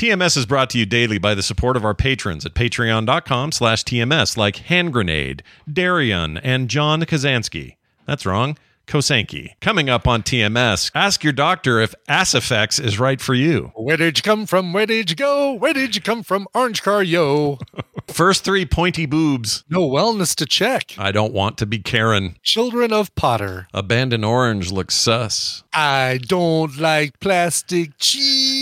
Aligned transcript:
TMS 0.00 0.38
is 0.38 0.46
brought 0.46 0.70
to 0.70 0.78
you 0.78 0.86
daily 0.86 1.18
by 1.18 1.34
the 1.34 1.42
support 1.42 1.76
of 1.76 1.84
our 1.84 1.92
patrons 1.92 2.46
at 2.46 2.54
patreon.com 2.54 3.52
slash 3.52 3.84
TMS, 3.84 4.34
like 4.34 4.56
Hand 4.56 4.94
Grenade, 4.94 5.42
Darian, 5.70 6.38
and 6.38 6.70
John 6.70 7.02
Kazansky. 7.02 7.76
That's 8.06 8.24
wrong. 8.24 8.56
Kosanki. 8.86 9.50
Coming 9.60 9.90
up 9.90 10.08
on 10.08 10.22
TMS, 10.22 10.90
ask 10.94 11.22
your 11.22 11.34
doctor 11.34 11.80
if 11.80 11.94
Assifex 12.08 12.82
is 12.82 12.98
right 12.98 13.20
for 13.20 13.34
you. 13.34 13.72
Where 13.76 13.98
did 13.98 14.16
you 14.16 14.22
come 14.22 14.46
from? 14.46 14.72
Where 14.72 14.86
did 14.86 15.10
you 15.10 15.16
go? 15.16 15.52
Where 15.52 15.74
did 15.74 15.94
you 15.94 16.00
come 16.00 16.22
from? 16.22 16.48
Orange 16.54 16.82
car, 16.82 17.02
yo. 17.02 17.58
First 18.08 18.42
three 18.42 18.64
pointy 18.64 19.04
boobs. 19.04 19.64
No 19.68 19.86
wellness 19.86 20.34
to 20.36 20.46
check. 20.46 20.94
I 20.96 21.12
don't 21.12 21.34
want 21.34 21.58
to 21.58 21.66
be 21.66 21.78
Karen. 21.78 22.36
Children 22.42 22.94
of 22.94 23.14
Potter. 23.16 23.68
Abandoned 23.74 24.24
orange 24.24 24.72
looks 24.72 24.94
sus. 24.94 25.62
I 25.74 26.20
don't 26.26 26.78
like 26.78 27.20
plastic 27.20 27.98
cheese. 27.98 28.59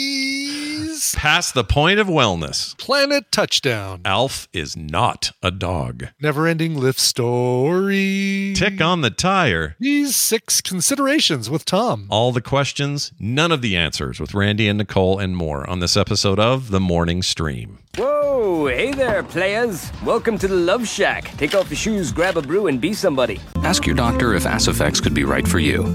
Past 1.19 1.53
the 1.53 1.65
point 1.65 1.99
of 1.99 2.07
wellness. 2.07 2.79
Planet 2.79 3.33
touchdown. 3.33 4.03
Alf 4.05 4.47
is 4.53 4.77
not 4.77 5.33
a 5.43 5.51
dog. 5.51 6.11
Never 6.23 6.47
ending 6.47 6.77
Lyft 6.77 7.01
story. 7.01 8.53
Tick 8.55 8.81
on 8.81 9.01
the 9.01 9.11
tire. 9.11 9.75
These 9.81 10.15
six 10.15 10.61
considerations 10.61 11.51
with 11.51 11.65
Tom. 11.65 12.07
All 12.09 12.31
the 12.31 12.41
questions, 12.41 13.11
none 13.19 13.51
of 13.51 13.63
the 13.63 13.77
answers 13.77 14.21
with 14.21 14.33
Randy 14.33 14.69
and 14.69 14.79
Nicole 14.79 15.19
and 15.19 15.37
more 15.37 15.69
on 15.69 15.81
this 15.81 15.97
episode 15.97 16.39
of 16.39 16.71
The 16.71 16.79
Morning 16.79 17.25
Stream. 17.25 17.81
Whoa, 17.97 18.69
hey 18.69 18.93
there, 18.93 19.25
players. 19.25 19.91
Welcome 20.05 20.39
to 20.39 20.47
the 20.47 20.55
Love 20.55 20.87
Shack. 20.87 21.37
Take 21.37 21.53
off 21.53 21.69
your 21.69 21.79
shoes, 21.79 22.13
grab 22.13 22.37
a 22.37 22.43
brew, 22.43 22.69
and 22.69 22.81
be 22.81 22.95
somebody. 22.95 23.41
Ask 23.65 23.87
your 23.87 23.97
doctor 23.97 24.35
if 24.35 24.45
Assifex 24.45 25.03
could 25.03 25.15
be 25.15 25.25
right 25.25 25.49
for 25.49 25.59
you. 25.59 25.93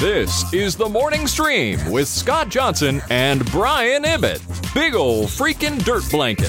This 0.00 0.50
is 0.54 0.76
the 0.76 0.88
morning 0.88 1.26
stream 1.26 1.90
with 1.90 2.08
Scott 2.08 2.48
Johnson 2.48 3.02
and 3.10 3.44
Brian 3.50 4.04
Ibbott. 4.04 4.40
Big 4.72 4.94
ol' 4.94 5.24
freaking 5.24 5.84
dirt 5.84 6.10
blanket. 6.10 6.48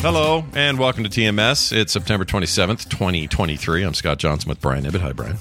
Hello 0.00 0.44
and 0.54 0.78
welcome 0.78 1.04
to 1.04 1.10
TMS. 1.10 1.74
It's 1.74 1.92
September 1.92 2.26
27th, 2.26 2.88
2023. 2.90 3.82
I'm 3.82 3.94
Scott 3.94 4.18
Johnson 4.18 4.48
with 4.50 4.60
Brian 4.60 4.84
Ibbott. 4.84 5.00
Hi, 5.00 5.12
Brian. 5.12 5.38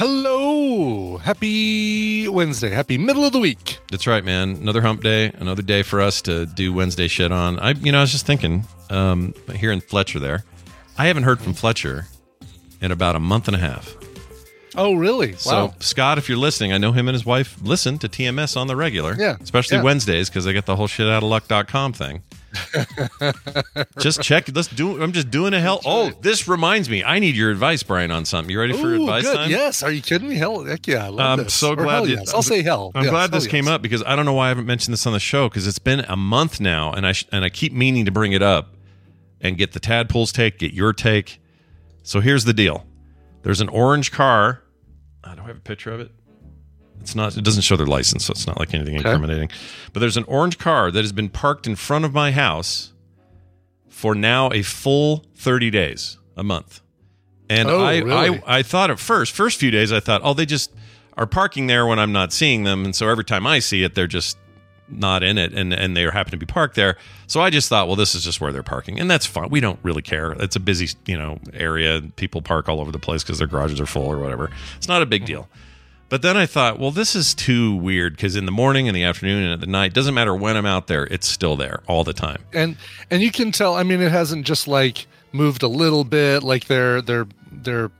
Hello. 0.00 1.18
Happy 1.18 2.26
Wednesday. 2.26 2.70
Happy 2.70 2.96
middle 2.96 3.22
of 3.26 3.34
the 3.34 3.38
week. 3.38 3.80
That's 3.90 4.06
right, 4.06 4.24
man. 4.24 4.56
Another 4.56 4.80
hump 4.80 5.02
day, 5.02 5.30
another 5.34 5.60
day 5.60 5.82
for 5.82 6.00
us 6.00 6.22
to 6.22 6.46
do 6.46 6.72
Wednesday 6.72 7.06
shit 7.06 7.30
on. 7.30 7.58
I, 7.58 7.72
you 7.72 7.92
know, 7.92 7.98
I 7.98 8.00
was 8.00 8.10
just 8.10 8.24
thinking, 8.24 8.64
um, 8.88 9.34
hearing 9.54 9.82
Fletcher 9.82 10.18
there. 10.18 10.44
I 10.96 11.08
haven't 11.08 11.24
heard 11.24 11.38
from 11.38 11.52
Fletcher 11.52 12.06
in 12.80 12.92
about 12.92 13.14
a 13.14 13.20
month 13.20 13.46
and 13.46 13.54
a 13.54 13.58
half. 13.58 13.94
Oh, 14.74 14.94
really? 14.94 15.34
So, 15.34 15.66
wow. 15.66 15.74
Scott, 15.80 16.16
if 16.16 16.30
you're 16.30 16.38
listening, 16.38 16.72
I 16.72 16.78
know 16.78 16.92
him 16.92 17.06
and 17.06 17.14
his 17.14 17.26
wife 17.26 17.58
listen 17.62 17.98
to 17.98 18.08
TMS 18.08 18.56
on 18.56 18.68
the 18.68 18.76
regular. 18.76 19.14
Yeah, 19.18 19.36
Especially 19.42 19.76
yeah. 19.76 19.82
Wednesdays 19.82 20.30
because 20.30 20.46
they 20.46 20.54
get 20.54 20.64
the 20.64 20.76
whole 20.76 20.86
shit 20.86 21.08
out 21.08 21.22
of 21.22 21.28
luck.com 21.28 21.92
thing. 21.92 22.22
just 23.98 24.22
check. 24.22 24.48
Let's 24.54 24.68
do. 24.68 25.02
I'm 25.02 25.12
just 25.12 25.30
doing 25.30 25.54
a 25.54 25.60
hell. 25.60 25.80
Oh, 25.84 26.10
this 26.20 26.48
reminds 26.48 26.88
me. 26.90 27.04
I 27.04 27.18
need 27.18 27.36
your 27.36 27.50
advice, 27.50 27.82
Brian, 27.82 28.10
on 28.10 28.24
something. 28.24 28.50
You 28.50 28.60
ready 28.60 28.72
for 28.72 28.88
Ooh, 28.88 29.02
advice 29.02 29.22
good. 29.24 29.36
time? 29.36 29.50
Yes. 29.50 29.82
Are 29.82 29.90
you 29.90 30.02
kidding 30.02 30.28
me? 30.28 30.36
Hell, 30.36 30.64
heck 30.64 30.86
yeah. 30.86 31.04
I 31.06 31.08
love 31.08 31.38
I'm 31.38 31.44
this. 31.44 31.54
so 31.54 31.74
glad. 31.76 31.88
hell 31.94 32.08
yes. 32.08 32.34
I'll 32.34 32.42
say 32.42 32.62
hell. 32.62 32.92
I'm 32.94 33.04
Yes, 33.04 33.10
glad 33.10 33.32
this 33.32 33.44
hell 33.44 33.50
came 33.50 33.68
up 33.68 33.82
because 33.82 34.02
I 34.04 34.16
don't 34.16 34.24
know 34.24 34.32
why 34.34 34.46
I 34.46 34.48
haven't 34.48 34.66
mentioned 34.66 34.92
this 34.92 35.06
on 35.06 35.12
the 35.12 35.20
show 35.20 35.48
because 35.48 35.66
it's 35.66 35.78
been 35.78 36.00
a 36.00 36.16
month 36.16 36.60
now, 36.60 36.92
and 36.92 37.06
I 37.06 37.12
sh- 37.12 37.26
and 37.32 37.44
I 37.44 37.48
keep 37.50 37.72
meaning 37.72 38.04
to 38.04 38.10
bring 38.10 38.32
it 38.32 38.42
up 38.42 38.74
and 39.40 39.56
get 39.56 39.72
the 39.72 39.80
tadpoles 39.80 40.32
take, 40.32 40.58
get 40.58 40.72
your 40.72 40.92
take. 40.92 41.40
So 42.02 42.20
here's 42.20 42.44
the 42.44 42.52
deal: 42.54 42.86
there's 43.42 43.60
an 43.60 43.68
orange 43.68 44.10
car. 44.12 44.62
Ah, 45.24 45.32
I 45.32 45.34
don't 45.34 45.46
have 45.46 45.56
a 45.56 45.60
picture 45.60 45.92
of 45.92 46.00
it. 46.00 46.10
It's 47.00 47.14
not. 47.14 47.36
It 47.36 47.44
doesn't 47.44 47.62
show 47.62 47.76
their 47.76 47.86
license, 47.86 48.24
so 48.26 48.32
it's 48.32 48.46
not 48.46 48.58
like 48.58 48.74
anything 48.74 48.94
incriminating. 48.96 49.50
But 49.92 50.00
there's 50.00 50.16
an 50.16 50.24
orange 50.24 50.58
car 50.58 50.90
that 50.90 51.00
has 51.00 51.12
been 51.12 51.28
parked 51.28 51.66
in 51.66 51.76
front 51.76 52.04
of 52.04 52.12
my 52.12 52.30
house 52.30 52.92
for 53.88 54.14
now 54.14 54.50
a 54.52 54.62
full 54.62 55.24
30 55.36 55.70
days, 55.70 56.18
a 56.36 56.42
month. 56.44 56.80
And 57.48 57.68
Oh, 57.68 57.80
I, 57.82 57.98
really? 57.98 58.40
I 58.46 58.58
I 58.58 58.62
thought 58.62 58.90
at 58.90 58.98
first, 59.00 59.32
first 59.32 59.58
few 59.58 59.70
days, 59.70 59.92
I 59.92 60.00
thought, 60.00 60.20
oh, 60.24 60.34
they 60.34 60.46
just 60.46 60.72
are 61.16 61.26
parking 61.26 61.66
there 61.66 61.86
when 61.86 61.98
I'm 61.98 62.12
not 62.12 62.32
seeing 62.32 62.64
them, 62.64 62.84
and 62.84 62.94
so 62.94 63.08
every 63.08 63.24
time 63.24 63.46
I 63.46 63.58
see 63.58 63.82
it, 63.82 63.94
they're 63.94 64.06
just 64.06 64.38
not 64.88 65.22
in 65.22 65.38
it, 65.38 65.52
and 65.52 65.72
and 65.72 65.96
they 65.96 66.02
happen 66.04 66.30
to 66.30 66.36
be 66.36 66.46
parked 66.46 66.76
there. 66.76 66.96
So 67.26 67.40
I 67.40 67.50
just 67.50 67.68
thought, 67.68 67.86
well, 67.88 67.96
this 67.96 68.14
is 68.14 68.24
just 68.24 68.40
where 68.40 68.52
they're 68.52 68.62
parking, 68.62 69.00
and 69.00 69.10
that's 69.10 69.26
fine. 69.26 69.48
We 69.50 69.60
don't 69.60 69.78
really 69.82 70.02
care. 70.02 70.32
It's 70.32 70.56
a 70.56 70.60
busy, 70.60 70.96
you 71.06 71.16
know, 71.18 71.38
area. 71.52 72.02
People 72.16 72.42
park 72.42 72.68
all 72.68 72.80
over 72.80 72.92
the 72.92 72.98
place 72.98 73.22
because 73.22 73.38
their 73.38 73.46
garages 73.48 73.80
are 73.80 73.86
full 73.86 74.06
or 74.06 74.18
whatever. 74.18 74.50
It's 74.76 74.88
not 74.88 75.02
a 75.02 75.06
big 75.06 75.26
deal. 75.26 75.48
But 76.10 76.22
then 76.22 76.36
I 76.36 76.44
thought, 76.44 76.78
well, 76.78 76.90
this 76.90 77.14
is 77.14 77.34
too 77.34 77.74
weird 77.76 78.16
because 78.16 78.34
in 78.36 78.44
the 78.44 78.52
morning, 78.52 78.86
in 78.86 78.94
the 78.94 79.04
afternoon, 79.04 79.44
and 79.44 79.52
at 79.52 79.60
the 79.60 79.66
night, 79.66 79.94
doesn't 79.94 80.12
matter 80.12 80.34
when 80.34 80.56
I'm 80.56 80.66
out 80.66 80.88
there, 80.88 81.04
it's 81.04 81.28
still 81.28 81.56
there 81.56 81.82
all 81.86 82.02
the 82.04 82.12
time. 82.12 82.42
and 82.52 82.76
and 83.10 83.22
you 83.22 83.30
can 83.30 83.52
tell 83.52 83.74
i 83.76 83.82
mean 83.84 84.00
it 84.02 84.10
hasn't 84.12 84.44
just 84.46 84.68
like 84.68 85.06
moved 85.32 85.62
a 85.62 85.68
little 85.68 86.02
bit 86.04 86.42
like 86.42 86.64
they're 86.66 87.00
they're 87.00 87.26
they're 87.52 87.90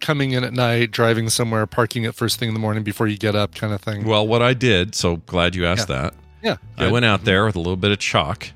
coming 0.00 0.30
in 0.32 0.44
at 0.44 0.52
night 0.52 0.90
driving 0.90 1.28
somewhere 1.28 1.66
parking 1.66 2.04
it 2.04 2.14
first 2.14 2.38
thing 2.38 2.48
in 2.48 2.54
the 2.54 2.60
morning 2.60 2.82
before 2.84 3.06
you 3.06 3.18
get 3.18 3.34
up 3.34 3.54
kind 3.54 3.72
of 3.74 3.80
thing 3.82 4.04
Well, 4.04 4.26
what 4.26 4.40
I 4.42 4.54
did, 4.54 4.94
so 4.94 5.16
glad 5.26 5.54
you 5.54 5.66
asked 5.66 5.88
that. 5.88 6.14
yeah 6.42 6.56
I 6.78 6.90
went 6.90 7.04
out 7.04 7.24
there 7.24 7.44
with 7.46 7.56
a 7.56 7.58
little 7.58 7.76
bit 7.76 7.90
of 7.92 7.98
chalk. 7.98 8.48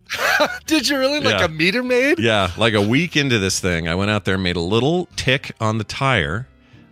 did 0.66 0.88
you 0.88 0.98
really 0.98 1.20
like 1.20 1.38
Yeah. 1.40 1.44
a 1.46 1.48
meter 1.48 1.82
maid 1.82 2.18
Yeah, 2.18 2.50
like 2.56 2.74
a 2.74 2.80
week 2.80 3.16
into 3.16 3.38
this 3.38 3.58
thing, 3.60 3.88
I 3.88 3.94
went 3.94 4.10
out 4.10 4.24
there 4.24 4.34
and 4.34 4.42
made 4.44 4.56
a 4.56 4.60
little 4.60 5.08
tick 5.16 5.52
on 5.60 5.78
the 5.78 5.84
tire. 5.84 6.46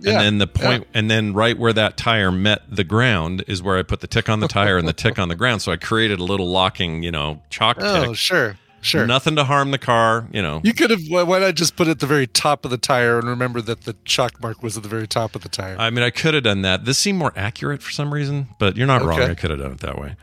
Yeah, 0.04 0.12
And 0.12 0.20
then 0.20 0.38
the 0.38 0.46
point, 0.46 0.86
and 0.92 1.10
then 1.10 1.32
right 1.32 1.58
where 1.58 1.72
that 1.72 1.96
tire 1.96 2.30
met 2.30 2.62
the 2.68 2.84
ground 2.84 3.42
is 3.46 3.62
where 3.62 3.78
I 3.78 3.82
put 3.82 4.00
the 4.00 4.06
tick 4.06 4.28
on 4.28 4.40
the 4.40 4.48
tire 4.48 4.76
and 4.76 4.86
the 4.86 4.92
tick 4.92 5.18
on 5.18 5.28
the 5.28 5.34
ground. 5.34 5.62
So 5.62 5.72
I 5.72 5.76
created 5.76 6.20
a 6.20 6.24
little 6.24 6.48
locking, 6.50 7.02
you 7.02 7.10
know, 7.10 7.40
chalk 7.48 7.78
oh 7.80 8.08
tick. 8.08 8.16
sure 8.16 8.56
sure 8.82 9.06
Nothing 9.06 9.34
to 9.36 9.44
harm 9.44 9.70
the 9.70 9.78
car, 9.78 10.28
you 10.30 10.42
know. 10.42 10.60
you 10.62 10.74
could 10.74 10.90
have 10.90 11.00
why 11.08 11.38
not 11.38 11.54
just 11.54 11.74
put 11.74 11.88
it 11.88 11.92
at 11.92 12.00
the 12.00 12.06
very 12.06 12.26
top 12.26 12.66
of 12.66 12.70
the 12.70 12.76
tire 12.76 13.18
and 13.18 13.26
remember 13.26 13.62
that 13.62 13.82
the 13.84 13.96
chalk 14.04 14.42
mark 14.42 14.62
was 14.62 14.76
at 14.76 14.82
the 14.82 14.90
very 14.90 15.08
top 15.08 15.34
of 15.34 15.42
the 15.42 15.48
tire 15.48 15.74
I 15.78 15.88
mean, 15.88 16.04
I 16.04 16.10
could 16.10 16.34
have 16.34 16.42
done 16.44 16.60
that. 16.62 16.84
This 16.84 16.98
seemed 16.98 17.18
more 17.18 17.32
accurate 17.34 17.82
for 17.82 17.90
some 17.90 18.12
reason, 18.12 18.48
but 18.58 18.76
you're 18.76 18.86
not 18.86 19.02
wrong. 19.02 19.22
I 19.22 19.34
could 19.34 19.48
have 19.50 19.58
done 19.58 19.72
it 19.72 19.80
that 19.80 19.98
way. 19.98 20.16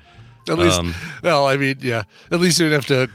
at 0.48 0.58
least 0.60 0.80
um, 0.80 0.94
well 1.24 1.46
i 1.48 1.56
mean 1.56 1.78
yeah 1.82 2.04
at 2.32 2.40
least 2.40 2.60
you 2.60 2.68
didn't 2.70 2.84
have 2.84 2.88
to 3.08 3.12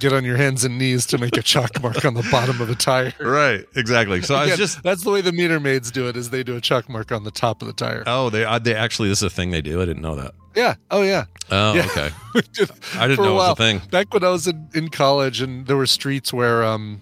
get 0.00 0.12
on 0.12 0.24
your 0.24 0.36
hands 0.36 0.64
and 0.64 0.78
knees 0.78 1.06
to 1.06 1.18
make 1.18 1.36
a 1.36 1.42
chalk 1.42 1.80
mark 1.82 2.04
on 2.04 2.14
the 2.14 2.26
bottom 2.30 2.60
of 2.60 2.68
a 2.70 2.74
tire 2.74 3.12
Right, 3.20 3.64
exactly. 3.76 4.22
So 4.22 4.34
I 4.34 4.46
was 4.46 4.56
just 4.56 4.82
that's 4.82 5.04
the 5.04 5.10
way 5.10 5.20
the 5.20 5.32
meter 5.32 5.60
maids 5.60 5.90
do 5.90 6.08
it 6.08 6.16
is 6.16 6.30
they 6.30 6.42
do 6.42 6.56
a 6.56 6.60
chalk 6.60 6.88
mark 6.88 7.12
on 7.12 7.24
the 7.24 7.30
top 7.30 7.62
of 7.62 7.66
the 7.68 7.74
tire 7.74 8.02
Oh, 8.06 8.30
they 8.30 8.44
uh, 8.44 8.58
they 8.58 8.74
actually 8.74 9.08
this 9.10 9.18
is 9.18 9.24
a 9.24 9.30
thing 9.30 9.50
they 9.50 9.62
do. 9.62 9.80
I 9.80 9.84
didn't 9.84 10.02
know 10.02 10.16
that. 10.16 10.34
yeah 10.56 10.74
oh 10.90 11.02
yeah 11.02 11.24
Oh, 11.52 11.74
Yeah. 11.74 11.86
okay. 11.86 12.10
I 12.98 13.06
didn't 13.08 13.24
know 13.24 13.32
it 13.32 13.34
was 13.34 13.52
a 13.52 13.56
thing. 13.56 13.80
Back 13.90 14.12
when 14.14 14.24
I 14.24 14.30
was 14.30 14.46
in, 14.46 14.68
in 14.74 14.88
college 14.88 15.40
and 15.40 15.66
there 15.66 15.76
were 15.76 15.86
streets 15.86 16.32
where 16.32 16.64
um 16.64 17.00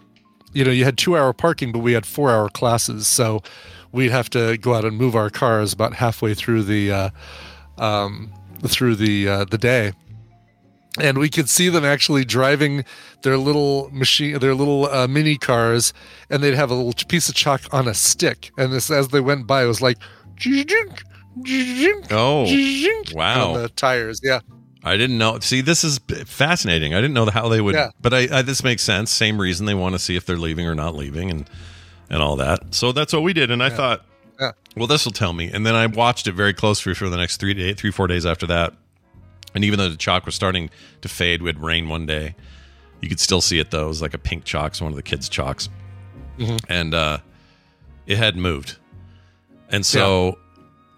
you 0.54 0.64
know, 0.64 0.70
you 0.70 0.84
had 0.84 0.96
2-hour 0.96 1.34
parking 1.34 1.72
but 1.72 1.80
we 1.80 1.92
had 1.92 2.04
4-hour 2.04 2.48
classes. 2.48 3.06
So 3.06 3.42
we'd 3.92 4.10
have 4.10 4.30
to 4.30 4.56
go 4.58 4.74
out 4.74 4.84
and 4.86 4.96
move 4.96 5.14
our 5.14 5.28
cars 5.30 5.72
about 5.74 5.92
halfway 5.94 6.34
through 6.34 6.62
the 6.64 6.90
uh 6.90 7.10
um, 7.78 8.32
through 8.66 8.96
the 8.96 9.28
uh, 9.28 9.44
the 9.44 9.58
day, 9.58 9.92
and 11.00 11.18
we 11.18 11.28
could 11.28 11.48
see 11.48 11.68
them 11.68 11.84
actually 11.84 12.24
driving 12.24 12.84
their 13.22 13.36
little 13.36 13.88
machine, 13.92 14.38
their 14.38 14.54
little 14.54 14.86
uh, 14.86 15.06
mini 15.08 15.36
cars, 15.36 15.92
and 16.30 16.42
they'd 16.42 16.54
have 16.54 16.70
a 16.70 16.74
little 16.74 16.92
piece 17.08 17.28
of 17.28 17.34
chalk 17.34 17.62
on 17.72 17.88
a 17.88 17.94
stick, 17.94 18.50
and 18.58 18.72
this 18.72 18.90
as 18.90 19.08
they 19.08 19.20
went 19.20 19.46
by, 19.46 19.64
it 19.64 19.66
was 19.66 19.80
like. 19.80 19.98
Oh, 22.10 22.46
wow. 23.14 23.56
The 23.56 23.68
tires, 23.70 24.20
yeah. 24.22 24.40
I 24.84 24.96
didn't 24.96 25.18
know. 25.18 25.38
See, 25.40 25.60
this 25.60 25.84
is 25.84 25.98
fascinating. 26.26 26.94
I 26.94 27.00
didn't 27.00 27.14
know 27.14 27.26
how 27.26 27.48
they 27.48 27.60
would. 27.60 27.74
Yeah. 27.74 27.90
But 28.00 28.14
I, 28.14 28.28
I, 28.38 28.42
this 28.42 28.62
makes 28.62 28.82
sense. 28.82 29.10
Same 29.10 29.40
reason 29.40 29.66
they 29.66 29.74
want 29.74 29.94
to 29.94 29.98
see 29.98 30.16
if 30.16 30.24
they're 30.26 30.36
leaving 30.38 30.66
or 30.66 30.74
not 30.74 30.94
leaving, 30.94 31.30
and 31.30 31.50
and 32.10 32.22
all 32.22 32.36
that. 32.36 32.74
So 32.74 32.92
that's 32.92 33.12
what 33.12 33.22
we 33.22 33.32
did. 33.32 33.50
And 33.50 33.62
I 33.62 33.68
thought, 33.70 34.04
Yeah. 34.40 34.52
well, 34.76 34.86
this 34.86 35.04
will 35.04 35.12
tell 35.12 35.32
me. 35.32 35.50
And 35.52 35.66
then 35.66 35.74
I 35.74 35.86
watched 35.86 36.26
it 36.26 36.32
very 36.32 36.54
closely 36.54 36.94
for 36.94 37.08
the 37.08 37.16
next 37.16 37.36
three 37.38 37.54
day, 37.54 37.74
three 37.74 37.90
four 37.90 38.06
days 38.06 38.24
after 38.24 38.46
that. 38.46 38.72
And 39.54 39.64
even 39.64 39.78
though 39.78 39.88
the 39.88 39.96
chalk 39.96 40.26
was 40.26 40.34
starting 40.34 40.70
to 41.02 41.08
fade, 41.08 41.42
we 41.42 41.48
had 41.48 41.60
rain 41.60 41.88
one 41.88 42.06
day. 42.06 42.34
You 43.00 43.08
could 43.08 43.20
still 43.20 43.40
see 43.40 43.58
it 43.58 43.70
though. 43.70 43.86
It 43.86 43.88
was 43.88 44.02
like 44.02 44.14
a 44.14 44.18
pink 44.18 44.44
chalk, 44.44 44.72
it's 44.72 44.80
one 44.80 44.92
of 44.92 44.96
the 44.96 45.02
kids' 45.02 45.28
chalks, 45.28 45.68
and 46.68 46.94
uh, 46.94 47.18
it 48.06 48.18
hadn't 48.18 48.42
moved. 48.42 48.76
And 49.70 49.84
so 49.84 50.38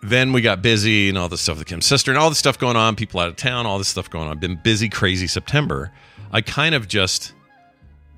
then 0.03 0.33
we 0.33 0.41
got 0.41 0.63
busy 0.63 1.09
and 1.09 1.19
all 1.19 1.29
this 1.29 1.43
stuff 1.43 1.59
with 1.59 1.67
Kim's 1.67 1.87
sister 1.87 2.11
and 2.11 2.19
all 2.19 2.29
this 2.29 2.39
stuff 2.39 2.59
going 2.59 2.77
on, 2.77 2.97
people 2.97 3.21
out 3.21 3.29
of 3.29 3.37
town, 3.37 3.67
all 3.67 3.79
this 3.79 3.89
stuff 3.89 4.09
going 4.09 4.29
on. 4.29 4.39
Been 4.39 4.59
busy, 4.63 4.89
crazy 4.89 5.27
September. 5.27 5.93
I 6.33 6.41
kind 6.41 6.75
of 6.75 6.89
just 6.89 7.35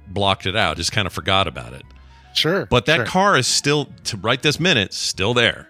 blocked 0.06 0.46
it 0.46 0.55
out, 0.55 0.76
just 0.76 0.93
kind 0.93 1.06
of 1.06 1.12
forgot 1.12 1.49
about 1.49 1.73
it. 1.73 1.82
Sure. 2.35 2.67
But 2.67 2.87
that 2.87 2.96
sure. 2.96 3.06
car 3.06 3.37
is 3.37 3.46
still, 3.46 3.88
to 4.05 4.17
right 4.17 4.40
this 4.40 4.61
minute, 4.61 4.93
still 4.93 5.35
there. 5.35 5.69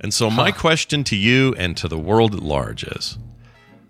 And 0.00 0.12
so 0.14 0.30
my 0.30 0.52
question 0.52 1.02
to 1.04 1.16
you 1.16 1.54
and 1.58 1.76
to 1.76 1.88
the 1.88 1.98
world 1.98 2.34
at 2.34 2.42
large 2.42 2.84
is 2.84 3.18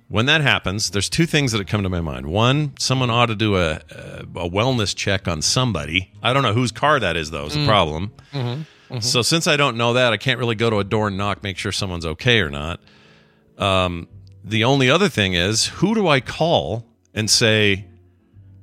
when 0.08 0.26
that 0.26 0.40
happens, 0.40 0.90
there's 0.90 1.08
two 1.08 1.26
things 1.26 1.52
that 1.52 1.58
have 1.58 1.66
come 1.66 1.82
to 1.82 1.88
my 1.88 2.00
mind. 2.00 2.26
One, 2.26 2.72
someone 2.78 3.10
ought 3.10 3.26
to 3.26 3.34
do 3.34 3.56
a, 3.56 3.75
a, 3.75 4.49
wellness 4.49 4.96
check 4.96 5.28
on 5.28 5.43
somebody. 5.43 6.10
I 6.22 6.32
don't 6.32 6.43
know 6.43 6.55
whose 6.55 6.72
car 6.72 6.99
that 6.99 7.16
is, 7.16 7.31
though, 7.31 7.46
is 7.46 7.52
the 7.52 7.60
mm. 7.60 7.66
problem. 7.66 8.12
Mm-hmm. 8.32 8.62
Mm-hmm. 8.94 9.00
So 9.00 9.20
since 9.20 9.46
I 9.46 9.58
don't 9.58 9.76
know 9.76 9.93
that, 9.93 10.14
I 10.14 10.16
can't 10.16 10.38
really 10.38 10.55
go 10.55 10.70
to 10.70 10.78
a 10.78 10.84
door 10.84 11.08
and 11.08 11.19
knock, 11.19 11.43
make 11.43 11.58
sure 11.58 11.72
someone's 11.72 12.06
okay 12.06 12.40
or 12.40 12.49
not. 12.49 12.81
Um, 13.58 14.08
the 14.43 14.64
only 14.64 14.90
other 14.90 15.10
thing 15.10 15.34
is, 15.34 15.66
who 15.66 15.94
do 15.94 16.08
I 16.08 16.20
call 16.20 16.87
and 17.12 17.28
say, 17.28 17.84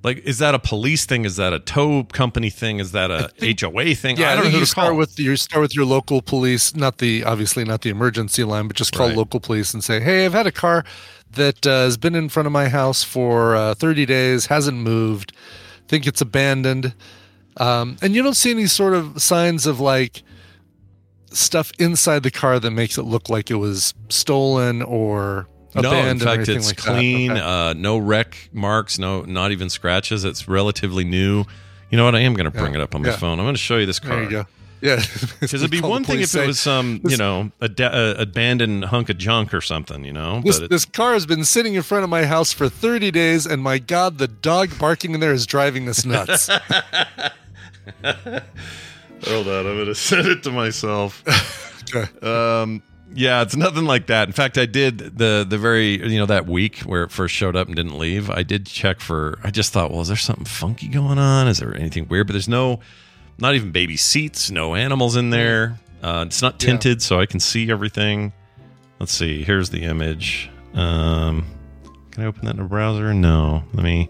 like, 0.04 0.18
is 0.20 0.40
that 0.40 0.56
a 0.56 0.60
police 0.60 1.06
thing? 1.06 1.26
Is 1.26 1.36
that 1.36 1.54
a 1.54 1.60
tow 1.60 2.06
company 2.06 2.50
thing? 2.50 2.80
Is 2.80 2.92
that 2.94 3.12
a 3.12 3.32
HOA 3.40 3.94
thing? 3.94 4.18
Yeah, 4.18 4.32
I 4.32 4.36
don't 4.36 4.46
know 4.46 4.50
who 4.52 4.58
you 4.58 4.62
to 4.62 4.66
start 4.66 4.90
call. 4.90 4.98
with 4.98 5.20
you 5.20 5.36
start 5.36 5.62
with 5.62 5.76
your 5.76 5.86
local 5.86 6.22
police, 6.22 6.76
not 6.76 7.00
the 7.00 7.24
obviously 7.24 7.66
not 7.66 7.82
the 7.82 7.90
emergency 7.90 8.44
line, 8.44 8.68
but 8.68 8.78
just 8.78 8.94
call 8.94 9.08
Right. 9.08 9.18
local 9.18 9.40
police 9.40 9.74
and 9.74 9.84
say, 9.84 10.00
"Hey, 10.00 10.26
I've 10.26 10.34
had 10.34 10.46
a 10.46 10.52
car 10.52 10.86
that 11.32 11.66
uh, 11.68 11.70
has 11.84 11.98
been 11.98 12.16
in 12.16 12.30
front 12.30 12.48
of 12.48 12.54
my 12.54 12.70
house 12.70 13.04
for 13.04 13.56
uh, 13.56 13.74
30 13.76 14.06
days, 14.06 14.46
hasn't 14.48 14.78
moved. 14.78 15.34
Think 15.88 16.08
it's 16.08 16.22
abandoned." 16.22 16.94
Um, 17.58 17.98
and 18.02 18.14
you 18.16 18.22
don't 18.24 18.34
see 18.36 18.52
any 18.52 18.66
sort 18.68 18.94
of 18.94 19.22
signs 19.22 19.66
of 19.66 19.80
like 19.80 20.24
stuff 21.32 21.72
inside 21.80 22.24
the 22.24 22.32
car 22.32 22.60
that 22.60 22.72
makes 22.72 22.98
it 22.98 23.04
look 23.04 23.30
like 23.30 23.50
it 23.52 23.56
was 23.56 23.94
stolen 24.10 24.82
or 24.82 25.48
no, 25.74 25.80
in 25.82 25.86
abandoned 25.86 26.22
or 26.22 26.26
fact, 26.26 26.38
anything 26.38 26.56
it's 26.58 26.68
like 26.68 26.78
clean. 26.78 27.32
Okay. 27.32 27.42
Uh, 27.42 27.74
no 27.74 27.98
wreck 27.98 28.50
marks. 28.54 28.98
No, 29.00 29.22
not 29.24 29.52
even 29.52 29.70
scratches. 29.70 30.24
It's 30.24 30.48
relatively 30.48 31.04
new. 31.04 31.44
You 31.90 31.98
know 31.98 32.06
what? 32.06 32.16
I 32.16 32.22
am 32.22 32.34
going 32.34 32.46
to 32.46 32.52
bring 32.52 32.74
Yeah, 32.74 32.80
it 32.80 32.84
up 32.84 32.96
on 32.96 33.02
my 33.04 33.10
yeah. 33.10 33.18
phone. 33.18 33.40
I'm 33.40 33.46
going 33.46 33.56
to 33.56 33.60
show 33.62 33.78
you 33.78 33.86
this 33.86 34.00
car. 34.00 34.16
there 34.16 34.24
you 34.24 34.30
go. 34.30 34.46
Yeah, 34.82 35.02
Because 35.40 35.54
it'd 35.62 35.72
be 35.72 35.82
one 35.82 36.04
thing 36.04 36.18
police, 36.18 36.36
if 36.36 36.44
it 36.44 36.48
was 36.48 36.60
some, 36.60 37.02
you 37.06 37.18
know, 37.18 37.52
a, 37.62 37.70
a 37.80 38.22
abandoned 38.22 38.86
hunk 38.86 39.10
of 39.10 39.18
junk 39.18 39.54
or 39.54 39.62
something, 39.62 40.04
you 40.04 40.14
know. 40.14 40.42
This, 40.42 40.60
but 40.60 40.70
this 40.70 40.86
car 40.86 41.14
has 41.14 41.26
been 41.26 41.44
sitting 41.46 41.76
in 41.76 41.82
front 41.82 42.04
of 42.04 42.10
my 42.10 42.26
house 42.26 42.52
for 42.52 42.70
30 42.70 43.12
days, 43.12 43.46
and 43.46 43.62
my 43.64 43.78
God, 43.80 44.18
the 44.18 44.28
dog 44.28 44.78
barking 44.78 45.14
in 45.14 45.20
there 45.20 45.34
is 45.34 45.46
driving 45.46 45.88
us 45.90 46.06
nuts. 46.06 46.48
hold 49.24 49.48
on, 49.48 49.66
I'm 49.66 49.76
going 49.76 49.86
to 49.86 49.96
send 49.96 50.28
it 50.28 50.44
to 50.44 50.52
myself. 50.52 51.24
Okay. 51.94 52.08
Um, 52.28 52.84
yeah, 53.14 53.42
it's 53.42 53.56
nothing 53.56 53.86
like 53.86 54.08
that. 54.08 54.28
In 54.28 54.34
fact, 54.34 54.58
I 54.58 54.66
did 54.66 54.98
the 55.18 55.46
the 55.48 55.58
very 55.58 56.06
you 56.06 56.20
know 56.20 56.26
that 56.26 56.48
week 56.48 56.80
where 56.80 57.04
it 57.04 57.12
first 57.12 57.34
showed 57.34 57.56
up 57.56 57.68
and 57.68 57.76
didn't 57.76 57.98
leave. 57.98 58.30
I 58.30 58.44
did 58.44 58.66
check 58.66 59.00
for. 59.00 59.40
I 59.44 59.52
just 59.52 59.72
thought, 59.72 59.92
well, 59.92 60.02
is 60.02 60.10
there 60.10 60.18
something 60.18 60.46
funky 60.46 60.88
going 60.88 61.18
on? 61.18 61.48
Is 61.48 61.60
there 61.60 61.74
anything 61.76 62.08
weird? 62.10 62.28
But 62.28 62.34
there's 62.34 62.50
no, 62.50 62.82
not 63.38 63.56
even 63.56 63.72
baby 63.72 63.98
seats, 63.98 64.50
no 64.52 64.76
animals 64.76 65.16
in 65.16 65.30
there. 65.30 65.80
Uh, 66.02 66.24
it's 66.28 66.42
not 66.42 66.54
Yeah. 66.62 66.68
tinted, 66.72 67.02
so 67.02 67.20
I 67.20 67.26
can 67.26 67.40
see 67.40 67.70
everything. 67.72 68.34
Let's 69.00 69.12
see. 69.14 69.44
Here's 69.44 69.70
the 69.70 69.84
image. 69.84 70.50
Um, 70.74 71.46
can 72.12 72.24
I 72.24 72.28
open 72.28 72.46
that 72.46 72.56
in 72.56 72.62
a 72.62 72.66
browser? 72.68 73.14
No. 73.14 73.64
Let 73.74 73.84
me. 73.84 74.10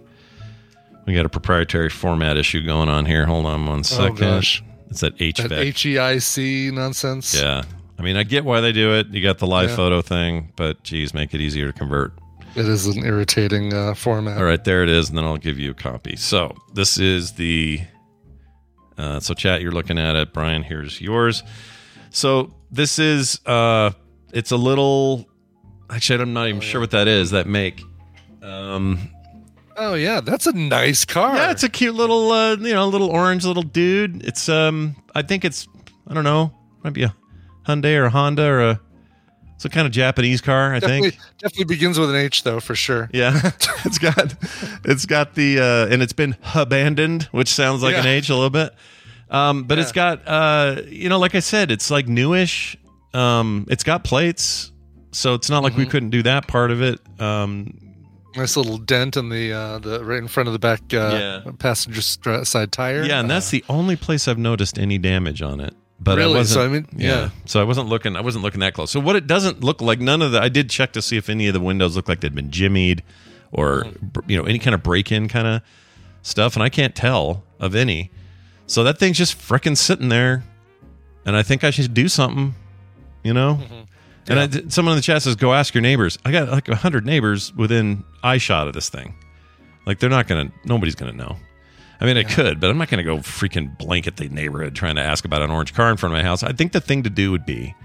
We 1.06 1.13
got 1.13 1.25
a 1.25 1.30
proprietary 1.30 1.89
format 1.89 2.38
issue 2.38 2.66
going 2.66 2.89
on 2.89 3.06
here. 3.06 3.25
Hold 3.25 3.45
on 3.45 3.66
one 3.68 3.83
second. 3.83 4.16
gosh. 4.18 4.63
It's 4.89 5.01
that 5.01 5.18
HVAC. 5.18 5.50
that 5.50 5.66
HEIC 5.66 6.71
nonsense. 6.74 7.39
Yeah. 7.39 7.63
I 7.98 8.01
mean, 8.01 8.18
I 8.18 8.24
get 8.24 8.44
why 8.44 8.60
they 8.62 8.71
do 8.71 8.94
it. 8.95 9.07
You 9.07 9.21
got 9.21 9.38
the 9.38 9.48
live 9.48 9.69
Yeah. 9.69 9.75
photo 9.75 10.01
thing, 10.01 10.51
but 10.56 10.83
geez, 10.83 11.13
make 11.13 11.33
it 11.33 11.42
easier 11.42 11.68
to 11.68 11.74
convert. 11.74 12.13
It 12.56 12.66
is 12.68 12.86
an 12.88 13.06
irritating 13.06 13.74
uh, 13.74 13.94
format. 13.94 14.38
All 14.38 14.44
right, 14.45 14.63
there 14.63 14.81
it 14.83 14.89
is, 14.89 15.10
and 15.10 15.18
then 15.18 15.25
I'll 15.25 15.38
give 15.38 15.60
you 15.60 15.71
a 15.71 15.74
copy. 15.75 16.16
So 16.16 16.56
this 16.74 16.98
is 16.98 17.33
the. 17.33 17.81
Uh, 18.97 19.19
so 19.19 19.33
chat, 19.33 19.62
you're 19.62 19.71
looking 19.71 19.97
at 19.97 20.15
it. 20.15 20.33
Brian, 20.33 20.63
here's 20.63 21.01
yours. 21.01 21.44
So 22.09 22.53
this 22.71 22.97
is. 23.00 23.39
uh 23.45 23.92
It's 24.33 24.51
a 24.51 24.57
little. 24.57 25.27
Actually, 25.89 26.21
I'm 26.24 26.33
not 26.33 26.47
even 26.47 26.62
sure 26.62 26.80
what 26.81 26.92
that 26.92 27.07
is. 27.07 27.31
That 27.31 27.47
make. 27.47 27.81
Um, 28.42 29.09
Oh, 29.77 29.94
yeah. 29.94 30.21
That's 30.21 30.47
a 30.47 30.53
nice 30.53 31.03
car. 31.03 31.36
yeah, 31.36 31.51
it's 31.51 31.63
a 31.63 31.69
cute 31.69 31.95
little, 31.95 32.31
uh, 32.31 32.56
you 32.56 32.74
know, 32.74 32.88
little 32.88 33.09
orange 33.09 33.44
little 33.44 33.62
dude. 33.63 34.24
It's 34.25 34.47
um, 34.47 34.95
I 35.13 35.21
think 35.21 35.44
it's, 35.44 35.68
I 36.07 36.13
don't 36.13 36.24
know, 36.24 36.53
might 36.83 36.94
be 36.94 37.03
a 37.03 37.13
Hyundai 37.68 37.97
or 37.97 38.06
a 38.06 38.09
Honda 38.09 38.45
or 38.45 38.62
a, 38.62 38.81
it's 39.56 39.66
a 39.66 39.69
kind 39.69 39.86
of 39.88 39.94
Japanese 39.94 40.42
car. 40.42 40.74
I 40.74 40.80
definitely, 40.80 41.12
think. 41.12 41.22
definitely 41.40 41.66
begins 41.75 41.98
with 42.00 42.10
an 42.10 42.16
H, 42.18 42.44
though, 42.44 42.60
for 42.60 42.75
sure. 42.75 43.10
Yeah, 43.13 43.40
it's 43.86 43.98
got 43.98 44.36
it's 44.86 45.06
got 45.06 45.36
the 45.36 45.60
uh, 45.60 45.94
and 45.94 46.02
it's 46.04 46.13
been 46.13 46.36
abandoned, 46.54 47.24
which 47.31 47.50
sounds 47.50 47.81
like 47.84 47.96
an 47.96 48.06
H 48.06 48.30
a 48.30 48.34
little 48.36 48.50
bit. 48.50 48.74
Um, 49.30 49.63
but 49.63 49.80
it's 49.80 49.92
got 49.92 50.28
uh, 50.28 50.81
you 50.88 51.10
know, 51.10 51.19
like 51.19 51.36
I 51.36 51.40
said, 51.40 51.72
it's 51.72 51.90
like 51.90 52.07
newish. 52.07 52.78
Um, 53.13 53.66
it's 53.69 53.84
got 53.84 54.04
plates, 54.04 54.72
so 55.12 55.34
it's 55.36 55.50
not 55.50 55.63
like 55.63 55.72
Mm-hmm. 55.74 55.80
we 55.81 55.86
couldn't 55.88 56.10
do 56.10 56.24
that 56.24 56.48
part 56.48 56.72
of 56.72 56.81
it. 56.81 57.00
Um, 57.19 57.80
Nice 58.35 58.57
little 58.57 58.78
dent 58.78 59.16
in 59.16 59.30
the 59.30 59.54
uh, 59.54 59.80
the 59.80 60.04
right 60.04 60.18
in 60.19 60.28
front 60.28 60.47
of 60.47 60.54
the 60.54 60.59
back 60.59 60.81
uh, 60.94 61.42
Yeah. 61.45 61.52
passenger 61.57 62.02
side 62.02 62.74
tire. 62.74 63.04
yeah, 63.06 63.21
and 63.21 63.30
that's 63.31 63.50
the 63.50 63.64
only 63.69 63.95
place 63.95 64.28
I've 64.28 64.38
noticed 64.38 64.78
any 64.78 64.97
damage 64.97 65.42
on 65.42 65.62
it. 65.62 65.74
But 65.99 66.19
I 66.19 66.28
wasn't, 66.28 66.47
So, 66.47 66.66
I 66.66 66.68
mean, 66.68 66.87
yeah. 66.95 67.30
So 67.45 67.61
I 67.61 67.64
wasn't 67.64 67.87
looking. 67.87 68.16
I 68.16 68.21
wasn't 68.21 68.44
looking 68.44 68.59
that 68.59 68.73
close. 68.73 68.92
So 68.92 68.99
what 68.99 69.16
it 69.16 69.28
doesn't 69.28 69.64
look 69.64 69.81
like. 69.81 69.99
None 69.99 70.21
of 70.21 70.31
the. 70.33 70.42
I 70.42 70.49
did 70.49 70.69
check 70.69 70.92
to 70.94 71.02
see 71.02 71.16
if 71.18 71.30
any 71.30 71.47
of 71.47 71.54
the 71.54 71.59
windows 71.61 71.95
look 71.95 72.09
like 72.09 72.19
they'd 72.19 72.35
been 72.35 72.49
jimmied, 72.52 73.02
or 73.52 73.83
Mm-hmm. 73.85 74.30
you 74.30 74.37
know 74.37 74.44
any 74.44 74.59
kind 74.59 74.73
of 74.75 74.83
break-in 74.83 75.28
kind 75.30 75.47
of 75.47 75.61
stuff, 76.21 76.56
and 76.56 76.64
I 76.64 76.69
can't 76.69 76.95
tell 76.95 77.44
of 77.59 77.75
any. 77.75 78.11
So 78.68 78.83
that 78.83 78.97
thing's 78.99 79.18
just 79.18 79.37
frickin' 79.37 79.78
sitting 79.78 80.09
there, 80.09 80.44
and 81.25 81.35
I 81.37 81.44
think 81.44 81.64
I 81.64 81.69
should 81.71 81.94
do 81.94 82.07
something. 82.09 82.56
You 83.23 83.33
know. 83.33 83.59
Mm-hmm. 83.61 83.81
And 84.28 84.40
I, 84.40 84.69
someone 84.69 84.94
in 84.94 84.97
the 84.97 85.02
chat 85.04 85.21
says, 85.21 85.35
"Go 85.35 85.54
ask 85.54 85.73
your 85.73 85.81
neighbors." 85.81 86.18
I 86.25 86.31
got 86.31 86.49
like 86.49 86.68
a 86.68 86.75
hundred 86.75 87.06
neighbors 87.06 87.54
within 87.56 88.04
eye 88.23 88.37
shot 88.40 88.68
of 88.68 88.73
this 88.73 88.90
thing. 88.90 89.16
Like 89.85 89.99
they're 89.99 90.09
not 90.09 90.28
gonna. 90.28 90.52
Nobody's 90.66 90.95
gonna 90.95 91.14
know. 91.14 91.37
I 91.99 92.06
mean, 92.06 92.18
I 92.18 92.23
could, 92.23 92.59
but 92.59 92.69
I'm 92.69 92.78
not 92.78 92.90
going 92.90 93.04
to 93.04 93.04
go 93.04 93.18
freaking 93.18 93.78
blanket 93.78 94.18
the 94.18 94.28
neighborhood 94.30 94.75
trying 94.75 94.95
to 94.95 95.02
ask 95.02 95.23
about 95.25 95.42
an 95.42 95.49
orange 95.52 95.73
car 95.73 95.90
in 95.92 95.97
front 95.97 96.14
of 96.14 96.18
my 96.19 96.23
house. 96.23 96.44
I 96.44 96.52
think 96.52 96.71
the 96.73 96.81
thing 96.81 97.04
to 97.04 97.09
do 97.09 97.31
would 97.31 97.45
be 97.45 97.75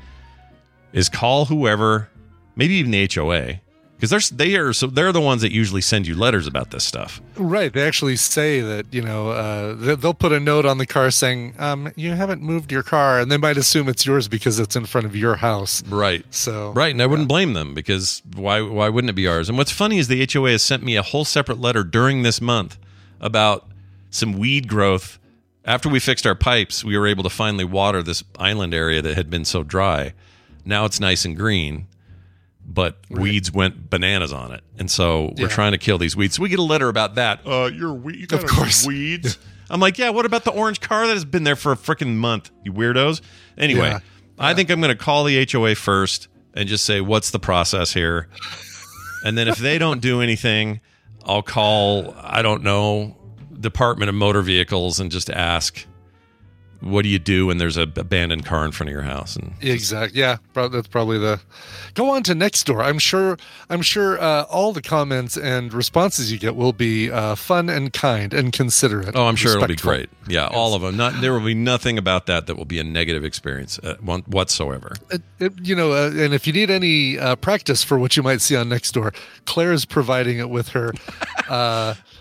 is 0.92 1.08
call 1.08 1.44
whoever, 1.46 2.08
maybe 2.56 2.74
even 2.74 2.90
the 2.90 3.08
HOA, 3.14 3.60
because 3.96 4.10
they're 4.10 4.36
they 4.36 4.56
are 4.56 4.72
so 4.72 4.86
they're 4.86 5.12
the 5.12 5.20
ones 5.20 5.42
that 5.42 5.52
usually 5.52 5.82
send 5.82 6.06
you 6.06 6.14
letters 6.16 6.46
about 6.46 6.70
this 6.70 6.82
stuff. 6.84 7.20
Right. 7.36 7.70
They 7.72 7.86
actually 7.86 8.16
say 8.16 8.60
that, 8.60 8.86
you 8.92 9.02
know, 9.02 9.28
uh, 9.28 9.74
they- 9.74 9.94
they'll 9.94 10.14
put 10.14 10.32
a 10.32 10.40
note 10.40 10.64
on 10.66 10.78
the 10.78 10.86
car 10.86 11.10
saying, 11.10 11.54
um, 11.58 11.92
you 11.96 12.12
haven't 12.12 12.40
moved 12.42 12.72
your 12.72 12.82
car. 12.82 13.20
And 13.20 13.30
they 13.30 13.36
might 13.36 13.58
assume 13.58 13.88
it's 13.90 14.06
yours 14.06 14.26
because 14.26 14.58
it's 14.58 14.74
in 14.74 14.86
front 14.86 15.06
of 15.06 15.14
your 15.14 15.36
house. 15.36 15.82
Right. 15.86 16.24
So, 16.30 16.72
Right, 16.72 16.92
and 16.92 17.02
I 17.02 17.06
wouldn't 17.06 17.28
blame 17.28 17.52
them 17.52 17.74
because 17.74 18.22
why 18.34 18.62
why 18.62 18.88
wouldn't 18.88 19.10
it 19.10 19.14
be 19.16 19.28
ours? 19.28 19.48
And 19.50 19.58
what's 19.58 19.70
funny 19.72 19.98
is 19.98 20.08
the 20.08 20.22
HOA 20.32 20.52
has 20.52 20.62
sent 20.62 20.82
me 20.82 20.96
a 20.96 21.02
whole 21.02 21.24
separate 21.26 21.60
letter 21.60 21.84
during 21.84 22.22
this 22.22 22.40
month 22.40 22.78
about 23.20 23.66
some 24.10 24.34
weed 24.34 24.68
growth. 24.68 25.18
After 25.64 25.88
we 25.88 26.00
fixed 26.00 26.26
our 26.26 26.34
pipes, 26.34 26.84
we 26.84 26.96
were 26.98 27.06
able 27.06 27.22
to 27.22 27.30
finally 27.30 27.64
water 27.64 28.02
this 28.02 28.24
island 28.38 28.74
area 28.74 29.02
that 29.02 29.14
had 29.14 29.30
been 29.30 29.44
so 29.44 29.62
dry. 29.62 30.14
Now 30.64 30.84
it's 30.84 31.00
nice 31.00 31.24
and 31.24 31.36
green, 31.36 31.86
but 32.66 32.98
weeds 33.10 33.52
went 33.52 33.90
bananas 33.90 34.32
on 34.32 34.52
it, 34.52 34.62
and 34.78 34.90
so 34.90 35.32
we're 35.36 35.42
Yeah. 35.44 35.48
trying 35.48 35.72
to 35.72 35.78
kill 35.78 35.98
these 35.98 36.16
weeds. 36.16 36.36
So 36.36 36.42
we 36.42 36.48
get 36.48 36.58
a 36.58 36.62
letter 36.62 36.88
about 36.88 37.14
that. 37.16 37.40
Uh, 37.46 37.70
you're 37.72 37.92
we- 37.92 38.16
you 38.18 38.26
Of 38.32 38.46
course. 38.46 38.86
weeds. 38.86 39.38
I'm 39.70 39.80
like, 39.80 39.98
yeah. 39.98 40.10
What 40.10 40.26
about 40.26 40.44
the 40.44 40.50
orange 40.50 40.80
car 40.80 41.06
that 41.06 41.12
has 41.14 41.24
been 41.24 41.44
there 41.44 41.54
for 41.56 41.70
a 41.72 41.76
freaking 41.76 42.16
month? 42.16 42.50
You 42.64 42.72
weirdos. 42.72 43.20
Anyway, 43.56 43.88
Yeah. 43.90 44.00
I 44.38 44.52
think 44.54 44.68
I'm 44.70 44.80
going 44.80 44.96
to 44.96 45.00
call 45.04 45.22
the 45.24 45.36
HOA 45.52 45.74
first 45.76 46.26
and 46.54 46.68
just 46.68 46.84
say, 46.84 47.00
"What's 47.00 47.30
the 47.30 47.38
process 47.38 47.92
here?" 47.92 48.28
And 49.24 49.36
then 49.36 49.48
if 49.48 49.58
they 49.58 49.76
don't 49.76 50.00
do 50.00 50.22
anything, 50.22 50.80
I'll 51.26 51.42
call 51.42 52.16
I 52.18 52.40
don't 52.40 52.62
know 52.62 53.16
Department 53.60 54.08
of 54.08 54.14
Motor 54.14 54.42
Vehicles 54.42 54.98
and 55.00 55.10
just 55.10 55.28
ask, 55.30 55.86
"What 56.80 57.02
do 57.02 57.08
you 57.08 57.18
do 57.18 57.46
when 57.46 57.58
there's 57.58 57.76
a 57.76 57.82
abandoned 57.82 58.46
car 58.46 58.64
in 58.64 58.72
front 58.72 58.88
of 58.88 58.92
your 58.92 59.02
house?" 59.02 59.36
And 59.36 59.52
Exactly. 59.60 60.18
Yeah, 60.20 60.38
that's 60.54 60.88
probably 60.88 61.18
the. 61.18 61.40
Go 61.94 62.10
on 62.10 62.22
to 62.22 62.34
next 62.34 62.64
door. 62.64 62.82
I'm 62.82 62.98
sure. 62.98 63.36
I'm 63.68 63.82
sure 63.82 64.18
uh, 64.20 64.44
all 64.44 64.72
the 64.72 64.80
comments 64.80 65.36
and 65.36 65.74
responses 65.74 66.30
you 66.32 66.38
get 66.38 66.56
will 66.56 66.72
be 66.72 67.10
uh, 67.10 67.34
fun 67.34 67.68
and 67.68 67.92
kind 67.92 68.32
and 68.32 68.52
considerate. 68.52 69.14
oh, 69.14 69.26
I'm 69.26 69.36
sure 69.36 69.56
it'll 69.56 69.66
be 69.66 69.74
great. 69.76 70.08
Yeah, 70.28 70.46
all 70.46 70.74
of 70.74 70.82
them. 70.82 70.96
Not 70.96 71.20
there 71.20 71.32
will 71.34 71.44
be 71.44 71.54
nothing 71.54 71.98
about 71.98 72.26
that 72.26 72.46
that 72.46 72.54
will 72.56 72.64
be 72.64 72.78
a 72.78 72.84
negative 72.84 73.24
experience 73.24 73.78
uh, 73.80 73.96
whatsoever. 74.26 74.94
It- 75.10 75.22
it- 75.38 75.52
you 75.62 75.74
know, 75.74 75.92
uh, 75.92 76.10
and 76.14 76.32
if 76.34 76.46
you 76.46 76.52
need 76.52 76.70
any 76.70 77.18
uh, 77.18 77.34
practice 77.36 77.82
for 77.82 77.98
what 77.98 78.16
you 78.16 78.22
might 78.22 78.40
see 78.40 78.54
on 78.56 78.68
next 78.68 78.92
door, 78.92 79.12
Claire's 79.46 79.84
providing 79.84 80.38
it 80.38 80.48
with 80.50 80.68
her. 80.70 80.92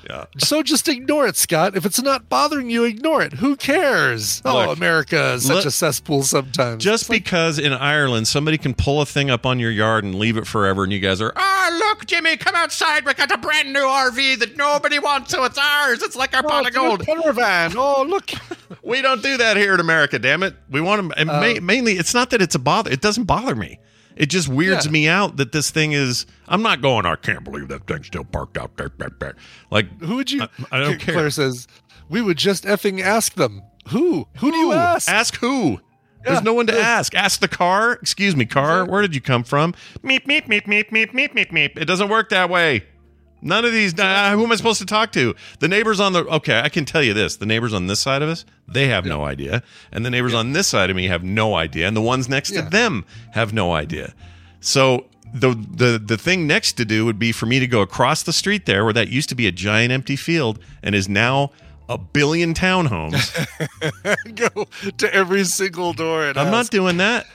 Uh, 0.09 0.25
Yeah. 0.33 0.45
So 0.45 0.63
just 0.63 0.87
ignore 0.87 1.27
it, 1.27 1.35
Scott. 1.37 1.75
If 1.75 1.85
it's 1.85 2.01
not 2.01 2.29
bothering 2.29 2.69
you, 2.69 2.83
ignore 2.83 3.21
it. 3.21 3.33
Who 3.33 3.55
cares? 3.55 4.41
oh, 4.43 4.71
America 4.71 5.33
is 5.33 5.45
such 5.45 5.55
look- 5.57 5.65
a 5.65 5.71
cesspool 5.71 6.23
sometimes. 6.23 6.83
Just 6.83 7.09
because 7.09 7.59
in 7.59 7.73
Ireland 7.73 8.27
somebody 8.27 8.57
can 8.57 8.73
pull 8.73 9.01
a 9.01 9.05
thing 9.05 9.29
up 9.29 9.45
on 9.45 9.59
your 9.59 9.71
yard 9.71 10.03
and 10.03 10.15
leave 10.15 10.37
it 10.37 10.47
forever, 10.47 10.83
and 10.83 10.91
you 10.91 10.99
guys 10.99 11.21
are, 11.21 11.31
ah, 11.35 11.69
look, 11.79 12.05
Jimmy, 12.05 12.37
come 12.37 12.55
outside. 12.55 13.05
We 13.05 13.13
got 13.13 13.31
a 13.31 13.37
brand 13.37 13.71
new 13.71 13.79
RV 13.85 14.39
that 14.39 14.57
nobody 14.57 14.99
wants, 14.99 15.31
so 15.31 15.43
it's 15.43 15.57
ours. 15.57 16.01
It's 16.01 16.15
like 16.15 16.35
our 16.35 16.43
pot 16.43 16.67
of 16.67 16.73
gold. 16.73 17.05
Caravan. 17.05 17.73
Oh, 17.77 18.03
look. 18.07 18.31
We 18.83 19.01
don't 19.01 19.21
do 19.23 19.37
that 19.37 19.57
here 19.57 19.73
in 19.73 19.79
America, 19.79 20.19
damn 20.19 20.41
it. 20.43 20.55
We 20.69 20.79
want 20.79 21.11
to. 21.11 21.19
And 21.19 21.27
ma- 21.27 21.59
mainly, 21.61 21.93
it's 21.93 22.13
not 22.13 22.29
that 22.29 22.41
it's 22.41 22.53
a 22.55 22.59
bother. 22.59 22.91
It 22.91 23.01
doesn't 23.01 23.23
bother 23.25 23.55
me. 23.55 23.79
It 24.19 24.29
just 24.29 24.47
weirds 24.49 24.85
Yeah. 24.85 24.91
me 24.91 25.07
out 25.07 25.37
that 25.37 25.51
this 25.53 25.71
thing 25.71 25.93
is. 25.93 26.27
I'm 26.47 26.61
not 26.61 26.81
going. 26.81 27.05
I 27.07 27.15
can't 27.15 27.43
believe 27.43 27.69
that 27.69 27.87
thing's 27.87 28.05
still 28.07 28.25
parked 28.25 28.57
out 28.57 28.77
there. 28.77 28.91
there, 28.99 29.09
there." 29.19 29.35
Like, 29.71 29.99
Who 30.01 30.17
would 30.17 30.29
you? 30.29 30.43
I- 30.43 30.49
I 30.73 30.79
don't 30.79 30.99
care. 30.99 31.15
Claire 31.15 31.29
says, 31.31 31.67
we 32.09 32.21
would 32.21 32.37
just 32.37 32.65
effing 32.65 33.01
ask 33.01 33.33
them. 33.35 33.61
Who? 33.89 34.27
Who 34.37 34.51
do 34.51 34.57
you 34.57 34.73
ask? 34.73 35.09
Ask 35.09 35.37
who? 35.37 35.79
There's 36.25 36.41
no 36.43 36.53
one 36.53 36.67
to 36.67 36.77
ask. 36.79 37.15
Ask 37.15 37.39
the 37.39 37.47
car. 37.47 37.93
Excuse 37.93 38.35
me, 38.35 38.45
car. 38.45 38.85
Where 38.85 39.01
did 39.01 39.15
you 39.15 39.21
come 39.21 39.43
from? 39.45 39.73
Meep 40.03 40.25
meep 40.27 40.47
meep 40.47 40.67
meep 40.67 40.89
meep 40.91 41.11
meep 41.13 41.33
meep 41.33 41.51
meep. 41.51 41.77
It 41.77 41.85
doesn't 41.85 42.09
work 42.09 42.29
that 42.29 42.49
way. 42.49 42.83
None 43.41 43.63
of 43.65 43.71
these. 43.71 43.97
Uh, 43.97 44.31
who 44.33 44.43
am 44.43 44.51
I 44.51 44.55
supposed 44.55 44.79
to 44.79 44.85
talk 44.85 45.11
to? 45.13 45.33
The 45.59 45.67
neighbors 45.67 45.99
on 45.99 46.13
the. 46.13 46.25
Okay, 46.25 46.59
I 46.59 46.69
can 46.69 46.85
tell 46.85 47.01
you 47.03 47.13
this: 47.13 47.37
the 47.37 47.45
neighbors 47.45 47.73
on 47.73 47.87
this 47.87 47.99
side 47.99 48.21
of 48.21 48.29
us, 48.29 48.45
they 48.67 48.87
have 48.87 49.05
no 49.05 49.23
idea, 49.25 49.63
and 49.91 50.05
the 50.05 50.09
neighbors 50.09 50.33
on 50.33 50.51
this 50.53 50.67
side 50.67 50.89
of 50.89 50.95
me 50.95 51.07
have 51.07 51.23
no 51.23 51.55
idea, 51.55 51.87
and 51.87 51.95
the 51.95 52.01
ones 52.01 52.27
next 52.27 52.51
Yeah. 52.51 52.63
to 52.63 52.69
them 52.69 53.05
have 53.33 53.53
no 53.53 53.73
idea. 53.73 54.13
So 54.59 55.05
the 55.33 55.51
the 55.51 56.01
the 56.03 56.17
thing 56.17 56.47
next 56.47 56.73
to 56.73 56.85
do 56.85 57.05
would 57.05 57.19
be 57.19 57.31
for 57.31 57.45
me 57.45 57.59
to 57.59 57.67
go 57.67 57.81
across 57.81 58.23
the 58.23 58.33
street 58.33 58.65
there, 58.65 58.83
where 58.83 58.93
that 58.93 59.07
used 59.09 59.29
to 59.29 59.35
be 59.35 59.47
a 59.47 59.51
giant 59.51 59.91
empty 59.93 60.15
field 60.17 60.59
and 60.83 60.93
is 60.93 61.07
now 61.07 61.51
a 61.87 61.97
billion 61.97 62.53
townhomes. 62.53 63.33
Go 64.35 64.65
to 64.97 65.13
every 65.13 65.43
single 65.45 65.93
door 65.93 66.23
and 66.25 66.37
I'm 66.37 66.47
ask. 66.47 66.51
not 66.53 66.69
doing 66.71 66.97
that. 66.97 67.25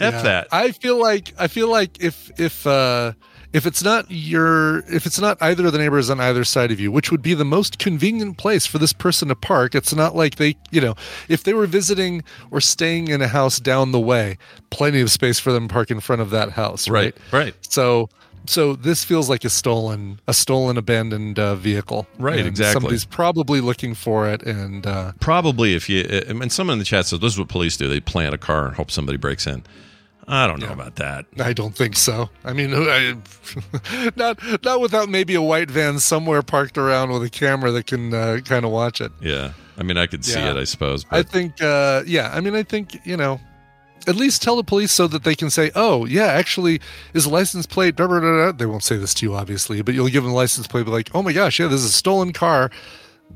F 0.00 0.14
Yeah. 0.14 0.22
that. 0.22 0.48
I 0.52 0.70
feel 0.72 1.00
like 1.00 1.32
I 1.38 1.48
feel 1.48 1.68
like 1.70 2.00
if 2.02 2.30
if 2.38 2.66
uh 2.66 3.12
if 3.52 3.66
it's 3.66 3.82
not 3.82 4.06
your 4.10 4.78
if 4.92 5.06
it's 5.06 5.18
not 5.18 5.38
either 5.40 5.66
of 5.66 5.72
the 5.72 5.78
neighbors 5.78 6.10
on 6.10 6.20
either 6.20 6.44
side 6.44 6.70
of 6.70 6.78
you, 6.78 6.92
which 6.92 7.10
would 7.10 7.22
be 7.22 7.34
the 7.34 7.44
most 7.44 7.78
convenient 7.78 8.36
place 8.36 8.66
for 8.66 8.78
this 8.78 8.92
person 8.92 9.28
to 9.28 9.34
park, 9.34 9.74
it's 9.74 9.94
not 9.94 10.14
like 10.14 10.36
they 10.36 10.56
you 10.70 10.80
know, 10.80 10.94
if 11.28 11.44
they 11.44 11.54
were 11.54 11.66
visiting 11.66 12.22
or 12.50 12.60
staying 12.60 13.08
in 13.08 13.22
a 13.22 13.28
house 13.28 13.58
down 13.58 13.92
the 13.92 14.00
way, 14.00 14.38
plenty 14.70 15.00
of 15.00 15.10
space 15.10 15.38
for 15.38 15.52
them 15.52 15.68
to 15.68 15.72
park 15.72 15.90
in 15.90 16.00
front 16.00 16.20
of 16.20 16.30
that 16.30 16.52
house, 16.52 16.88
right? 16.88 17.16
right. 17.32 17.54
So 17.60 18.10
so 18.46 18.74
this 18.74 19.04
feels 19.04 19.30
like 19.30 19.44
a 19.44 19.50
stolen 19.50 20.20
a 20.28 20.34
stolen 20.34 20.76
abandoned 20.76 21.38
uh, 21.38 21.54
vehicle. 21.54 22.06
Right, 22.18 22.44
exactly. 22.44 22.74
Somebody's 22.74 23.04
probably 23.04 23.60
looking 23.60 23.94
for 23.94 24.28
it 24.28 24.42
and 24.42 24.86
uh 24.86 25.12
Probably 25.20 25.74
if 25.74 25.88
you, 25.88 26.02
and 26.02 26.52
someone 26.52 26.74
in 26.74 26.78
the 26.78 26.84
chat 26.84 27.06
says 27.06 27.20
this 27.20 27.32
is 27.32 27.38
what 27.38 27.48
police 27.48 27.76
do. 27.78 27.88
They 27.88 28.00
plant 28.00 28.34
a 28.34 28.38
car 28.38 28.66
and 28.66 28.76
hope 28.76 28.90
somebody 28.90 29.16
breaks 29.16 29.46
in. 29.46 29.64
I 30.30 30.46
don't 30.46 30.60
know 30.60 30.72
about 30.72 30.96
that. 30.96 31.24
I 31.40 31.52
don't 31.54 31.74
think 31.74 31.96
so. 31.96 32.28
I 32.44 32.52
mean, 32.52 32.72
I, 32.76 33.16
not 34.16 34.38
not 34.62 34.80
without 34.80 35.08
maybe 35.08 35.34
a 35.34 35.42
white 35.42 35.70
van 35.70 35.98
somewhere 35.98 36.42
parked 36.42 36.76
around 36.76 37.10
with 37.10 37.22
a 37.22 37.30
camera 37.30 37.70
that 37.72 37.86
can 37.86 38.12
uh, 38.12 38.40
kind 38.44 38.64
of 38.66 38.70
watch 38.70 39.00
it. 39.00 39.10
Yeah. 39.20 39.52
I 39.78 39.82
mean, 39.84 39.96
I 39.96 40.06
could 40.06 40.24
see 40.24 40.38
Yeah. 40.38 40.50
it, 40.50 40.56
I 40.56 40.64
suppose. 40.64 41.06
I 41.10 41.22
think, 41.22 41.62
uh, 41.62 42.02
yeah. 42.06 42.30
I 42.34 42.40
mean, 42.40 42.54
I 42.54 42.62
think 42.62 43.00
you 43.06 43.16
know, 43.16 43.40
at 44.06 44.16
least 44.16 44.42
tell 44.42 44.56
the 44.56 44.64
police 44.64 44.92
so 44.92 45.06
that 45.08 45.24
they 45.24 45.34
can 45.34 45.48
say, 45.50 45.70
"Oh, 45.74 46.04
yeah, 46.04 46.26
actually, 46.26 46.80
is 47.14 47.24
a 47.26 47.30
license 47.30 47.64
plate." 47.66 47.96
Blah, 47.96 48.06
blah, 48.08 48.20
blah. 48.20 48.52
They 48.52 48.66
won't 48.66 48.82
say 48.84 48.96
this 48.96 49.14
to 49.14 49.26
you, 49.26 49.34
obviously, 49.34 49.80
but 49.82 49.94
you'll 49.94 50.08
give 50.08 50.24
them 50.24 50.32
the 50.32 50.36
license 50.36 50.66
plate. 50.66 50.84
Be 50.84 50.90
like, 50.90 51.10
"Oh 51.14 51.22
my 51.22 51.32
gosh, 51.32 51.58
yeah, 51.58 51.68
this 51.68 51.80
is 51.80 51.86
a 51.86 51.92
stolen 51.92 52.32
car. 52.32 52.70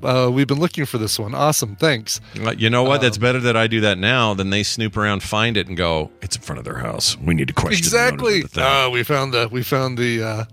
Uh, 0.03 0.31
we've 0.33 0.47
been 0.47 0.59
looking 0.61 0.85
for 0.85 0.99
this 0.99 1.19
one. 1.19 1.35
Awesome, 1.35 1.77
thanks." 1.77 2.21
Uh, 2.41 2.53
you 2.57 2.71
know 2.71 2.83
what? 2.83 2.97
Um, 2.97 3.03
That's 3.03 3.19
better 3.19 3.41
that 3.41 3.57
I 3.57 3.67
do 3.67 3.81
that 3.83 3.99
now 3.99 4.35
than 4.35 4.51
they 4.51 4.63
snoop 4.63 4.97
around, 4.97 5.23
find 5.23 5.57
it, 5.57 5.69
and 5.69 5.77
go, 5.77 6.11
it's 6.23 6.37
in 6.37 6.43
front 6.43 6.59
of 6.59 6.65
their 6.65 6.79
house. 6.79 7.17
We 7.19 7.35
need 7.35 7.49
to 7.49 7.55
question 7.55 7.89
the 7.91 7.97
owners 7.99 8.09
of 8.09 8.15
exactly 8.15 8.43
the 8.43 8.49
thing." 8.49 8.65
uh, 8.65 8.91
we 8.91 9.03
found 9.03 9.33
the 9.35 9.49
we 9.51 9.63
found 9.63 9.99
the 9.99 10.23
uh 10.23 10.45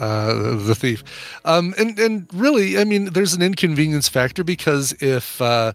uh 0.00 0.56
the 0.56 0.74
thief 0.76 1.02
um 1.44 1.74
and 1.76 1.98
and 1.98 2.28
really 2.32 2.78
i 2.78 2.84
mean 2.84 3.06
there's 3.06 3.34
an 3.34 3.42
inconvenience 3.42 4.08
factor 4.08 4.44
because 4.44 4.92
if 5.00 5.40
uh 5.42 5.72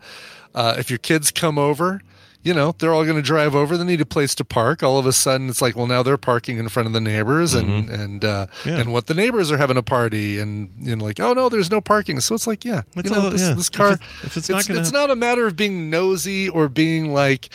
uh 0.56 0.76
if 0.78 0.90
your 0.90 1.00
kids 1.00 1.30
come 1.30 1.58
over 1.58 2.00
you 2.44 2.54
know 2.54 2.74
they're 2.78 2.94
all 2.94 3.04
going 3.04 3.16
to 3.16 3.22
drive 3.22 3.56
over 3.56 3.78
they 3.78 3.84
need 3.86 4.02
a 4.02 4.06
place 4.06 4.36
to 4.36 4.44
park 4.44 4.84
all 4.84 4.98
of 5.00 5.06
a 5.06 5.14
sudden 5.14 5.50
it's 5.50 5.62
like 5.62 5.76
well 5.76 5.88
now 5.88 6.04
they're 6.04 6.18
parking 6.18 6.58
in 6.58 6.68
front 6.70 6.86
of 6.88 6.94
the 6.94 7.00
neighbors 7.02 7.54
and 7.54 7.90
and 7.90 8.24
uh 8.26 8.46
Mm-hmm. 8.48 8.70
Yeah. 8.70 8.78
and 8.80 8.92
what 8.94 9.08
the 9.08 9.14
neighbors 9.14 9.52
are 9.52 9.58
having 9.58 9.78
a 9.78 9.84
party 9.84 10.40
and 10.40 10.70
you 10.78 10.96
know 10.96 11.06
like 11.06 11.20
oh 11.20 11.34
no 11.34 11.48
there's 11.50 11.72
no 11.72 11.80
parking 11.82 12.20
so 12.20 12.36
it's 12.36 12.46
like 12.48 12.66
yeah 12.66 12.82
It's 12.96 13.10
you 13.10 13.16
know 13.16 13.24
all- 13.24 13.30
this, 13.32 13.42
yeah. 13.42 13.54
this 13.54 13.68
If 13.68 13.74
car 13.74 13.92
it- 13.94 14.00
if 14.24 14.38
it's 14.38 14.50
not 14.50 14.68
gonna- 14.68 14.80
it's 14.82 14.92
not 14.92 15.10
a 15.10 15.16
matter 15.16 15.48
of 15.48 15.56
being 15.56 15.90
nosy 15.90 16.50
or 16.50 16.68
being 16.70 17.14
like 17.14 17.50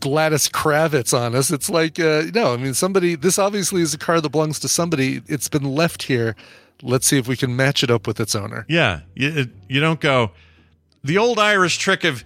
Gladys 0.00 0.48
Kravitz 0.48 1.18
on 1.18 1.34
us. 1.34 1.50
It's 1.50 1.70
like, 1.70 1.98
uh, 1.98 2.24
no, 2.34 2.52
I 2.52 2.58
mean, 2.58 2.74
somebody, 2.74 3.14
this 3.14 3.38
obviously 3.38 3.80
is 3.82 3.94
a 3.94 3.98
car 3.98 4.20
that 4.20 4.28
belongs 4.28 4.58
to 4.60 4.68
somebody. 4.68 5.22
It's 5.26 5.48
been 5.48 5.64
left 5.64 6.02
here. 6.04 6.36
Let's 6.82 7.06
see 7.06 7.18
if 7.18 7.26
we 7.26 7.36
can 7.36 7.56
match 7.56 7.82
it 7.82 7.90
up 7.90 8.06
with 8.06 8.20
its 8.20 8.34
owner. 8.34 8.66
Yeah, 8.68 9.00
you, 9.14 9.48
you 9.68 9.80
don't 9.80 10.00
go 10.00 10.32
the 11.02 11.16
old 11.18 11.38
Irish 11.38 11.78
trick 11.78 12.04
of 12.04 12.22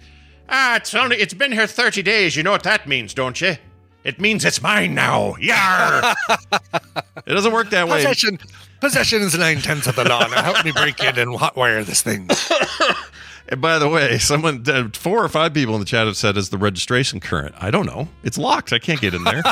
ah, 0.49 0.75
it's 0.75 0.93
only 0.93 1.17
it's 1.17 1.33
been 1.33 1.51
here 1.51 1.67
thirty 1.67 2.01
days. 2.01 2.35
You 2.35 2.43
know 2.43 2.51
what 2.51 2.63
that 2.63 2.87
means, 2.87 3.13
don't 3.13 3.39
you? 3.39 3.55
It 4.03 4.19
means 4.19 4.43
it's 4.43 4.61
mine 4.61 4.93
now. 4.93 5.35
Yeah. 5.39 6.13
it 7.25 7.31
doesn't 7.31 7.53
work 7.53 7.69
that 7.69 7.87
way. 7.87 8.03
Possession, 8.03 8.37
possession 8.81 9.21
is 9.21 9.37
nine 9.37 9.59
tenths 9.59 9.87
of 9.87 9.95
the 9.95 10.03
law. 10.03 10.27
Now 10.27 10.43
help 10.43 10.65
me 10.65 10.71
break 10.71 10.99
in 11.01 11.17
and 11.17 11.37
hotwire 11.37 11.85
this 11.85 12.01
thing. 12.01 12.29
And 13.49 13.61
by 13.61 13.77
the 13.77 13.89
way, 13.89 14.17
someone, 14.19 14.63
uh, 14.67 14.87
four 14.93 15.23
or 15.23 15.27
five 15.27 15.53
people 15.53 15.73
in 15.75 15.81
the 15.81 15.85
chat 15.85 16.07
have 16.07 16.15
said, 16.15 16.37
"Is 16.37 16.49
the 16.49 16.57
registration 16.57 17.19
current?" 17.19 17.53
I 17.59 17.71
don't 17.71 17.85
know. 17.85 18.07
It's 18.23 18.37
locked. 18.37 18.71
I 18.71 18.79
can't 18.79 19.01
get 19.01 19.13
in 19.13 19.25
there. 19.25 19.43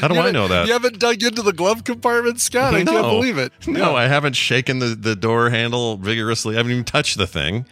How 0.00 0.08
do 0.08 0.14
You 0.14 0.20
I 0.20 0.30
know 0.30 0.48
that? 0.48 0.66
You 0.66 0.72
haven't 0.72 0.98
dug 0.98 1.22
into 1.22 1.42
the 1.42 1.52
glove 1.52 1.84
compartment, 1.84 2.40
Scott. 2.40 2.74
I 2.74 2.84
can't 2.84 3.02
believe 3.02 3.38
it. 3.38 3.52
No, 3.66 3.96
I 3.96 4.06
haven't 4.06 4.34
shaken 4.34 4.78
the, 4.78 4.88
the 4.88 5.16
door 5.16 5.50
handle 5.50 5.96
vigorously. 5.96 6.54
I 6.54 6.58
haven't 6.58 6.72
even 6.72 6.84
touched 6.84 7.18
the 7.18 7.26
thing, 7.26 7.66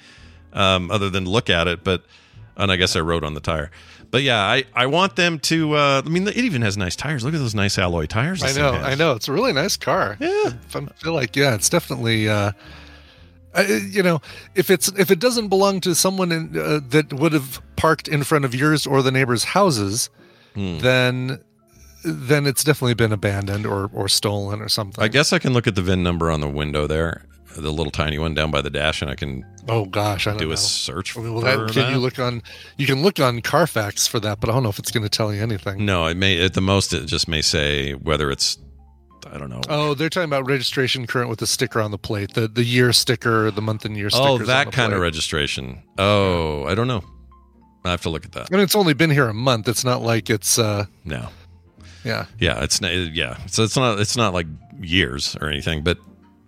um, 0.52 0.90
other 0.90 1.10
than 1.10 1.24
look 1.24 1.50
at 1.50 1.66
it. 1.68 1.84
But 1.84 2.02
and 2.56 2.70
I 2.72 2.76
guess 2.76 2.96
I 2.96 3.00
wrote 3.00 3.24
on 3.24 3.34
the 3.34 3.40
tire. 3.40 3.70
But 4.10 4.22
yeah, 4.22 4.40
I, 4.40 4.64
I 4.74 4.86
want 4.86 5.16
them 5.16 5.38
to. 5.40 5.74
Uh, 5.74 6.02
I 6.04 6.08
mean, 6.08 6.26
it 6.26 6.36
even 6.36 6.62
has 6.62 6.76
nice 6.78 6.96
tires. 6.96 7.24
Look 7.24 7.34
at 7.34 7.40
those 7.40 7.54
nice 7.54 7.78
alloy 7.78 8.06
tires. 8.06 8.42
I 8.42 8.52
know. 8.52 8.70
I 8.72 8.94
know. 8.94 9.12
It's 9.12 9.28
a 9.28 9.32
really 9.32 9.52
nice 9.52 9.76
car. 9.76 10.16
Yeah. 10.18 10.52
I 10.74 10.86
feel 10.96 11.12
like 11.12 11.36
yeah, 11.36 11.54
it's 11.54 11.68
definitely. 11.68 12.28
Uh, 12.28 12.52
I, 13.54 13.62
you 13.90 14.02
know, 14.02 14.20
if 14.54 14.70
it's 14.70 14.88
if 14.98 15.10
it 15.10 15.18
doesn't 15.18 15.48
belong 15.48 15.80
to 15.82 15.94
someone 15.94 16.32
in, 16.32 16.58
uh, 16.58 16.80
that 16.88 17.12
would 17.12 17.32
have 17.32 17.60
parked 17.76 18.08
in 18.08 18.22
front 18.24 18.44
of 18.44 18.54
yours 18.54 18.86
or 18.86 19.02
the 19.02 19.10
neighbors' 19.10 19.44
houses, 19.44 20.10
Hmm. 20.54 20.78
then 20.78 21.40
then 22.04 22.46
it's 22.46 22.64
definitely 22.64 22.94
been 22.94 23.12
abandoned 23.12 23.66
or 23.66 23.90
or 23.92 24.08
stolen 24.08 24.60
or 24.62 24.68
something. 24.68 25.02
I 25.02 25.08
guess 25.08 25.32
I 25.32 25.38
can 25.38 25.52
look 25.52 25.66
at 25.66 25.74
the 25.74 25.82
VIN 25.82 26.02
number 26.02 26.30
on 26.30 26.40
the 26.40 26.48
window 26.48 26.86
there, 26.86 27.24
the 27.56 27.70
little 27.72 27.90
tiny 27.90 28.18
one 28.18 28.34
down 28.34 28.50
by 28.50 28.62
the 28.62 28.70
dash, 28.70 29.02
and 29.02 29.10
I 29.10 29.14
can 29.14 29.44
oh 29.68 29.84
gosh, 29.84 30.26
I 30.26 30.30
don't 30.30 30.38
do 30.38 30.46
know. 30.48 30.52
a 30.52 30.56
search 30.56 31.12
for 31.12 31.20
well, 31.20 31.40
that, 31.40 31.72
can 31.72 31.82
that. 31.82 31.90
you 31.92 31.98
look 31.98 32.18
on? 32.18 32.42
You 32.76 32.86
can 32.86 33.02
look 33.02 33.20
on 33.20 33.40
Carfax 33.40 34.06
for 34.06 34.20
that, 34.20 34.40
but 34.40 34.50
I 34.50 34.52
don't 34.52 34.62
know 34.62 34.68
if 34.68 34.78
it's 34.78 34.90
going 34.90 35.04
to 35.04 35.08
tell 35.08 35.32
you 35.32 35.42
anything. 35.42 35.84
No, 35.84 36.06
it 36.06 36.16
may 36.16 36.42
at 36.44 36.54
the 36.54 36.60
most 36.60 36.92
it 36.92 37.06
just 37.06 37.28
may 37.28 37.42
say 37.42 37.92
whether 37.92 38.30
it's 38.30 38.58
I 39.30 39.38
don't 39.38 39.50
know. 39.50 39.60
Oh, 39.68 39.94
they're 39.94 40.08
talking 40.08 40.28
about 40.28 40.46
registration 40.46 41.06
current 41.06 41.28
with 41.28 41.38
the 41.40 41.46
sticker 41.46 41.80
on 41.80 41.90
the 41.90 41.98
plate, 41.98 42.34
the 42.34 42.48
the 42.48 42.64
year 42.64 42.92
sticker, 42.92 43.50
the 43.50 43.62
month 43.62 43.84
and 43.84 43.96
year 43.96 44.10
sticker. 44.10 44.26
Oh, 44.26 44.38
that 44.38 44.72
kind 44.72 44.92
of 44.92 45.00
registration. 45.00 45.82
Oh, 45.98 46.64
I 46.64 46.74
don't 46.74 46.88
know. 46.88 47.02
I 47.84 47.90
have 47.90 48.02
to 48.02 48.10
look 48.10 48.24
at 48.24 48.32
that. 48.32 48.48
I 48.50 48.54
mean, 48.54 48.62
it's 48.62 48.74
only 48.74 48.92
been 48.94 49.10
here 49.10 49.28
a 49.28 49.34
month. 49.34 49.68
It's 49.68 49.84
not 49.84 50.02
like 50.02 50.30
it's 50.30 50.58
uh 50.58 50.86
No. 51.04 51.28
yeah. 52.04 52.26
Yeah, 52.38 52.62
it's. 52.62 52.80
Yeah, 52.80 53.36
so 53.46 53.64
it's 53.64 53.76
not. 53.76 53.98
It's 53.98 54.16
not 54.16 54.34
like 54.34 54.46
years 54.80 55.36
or 55.40 55.48
anything, 55.48 55.82
but 55.82 55.98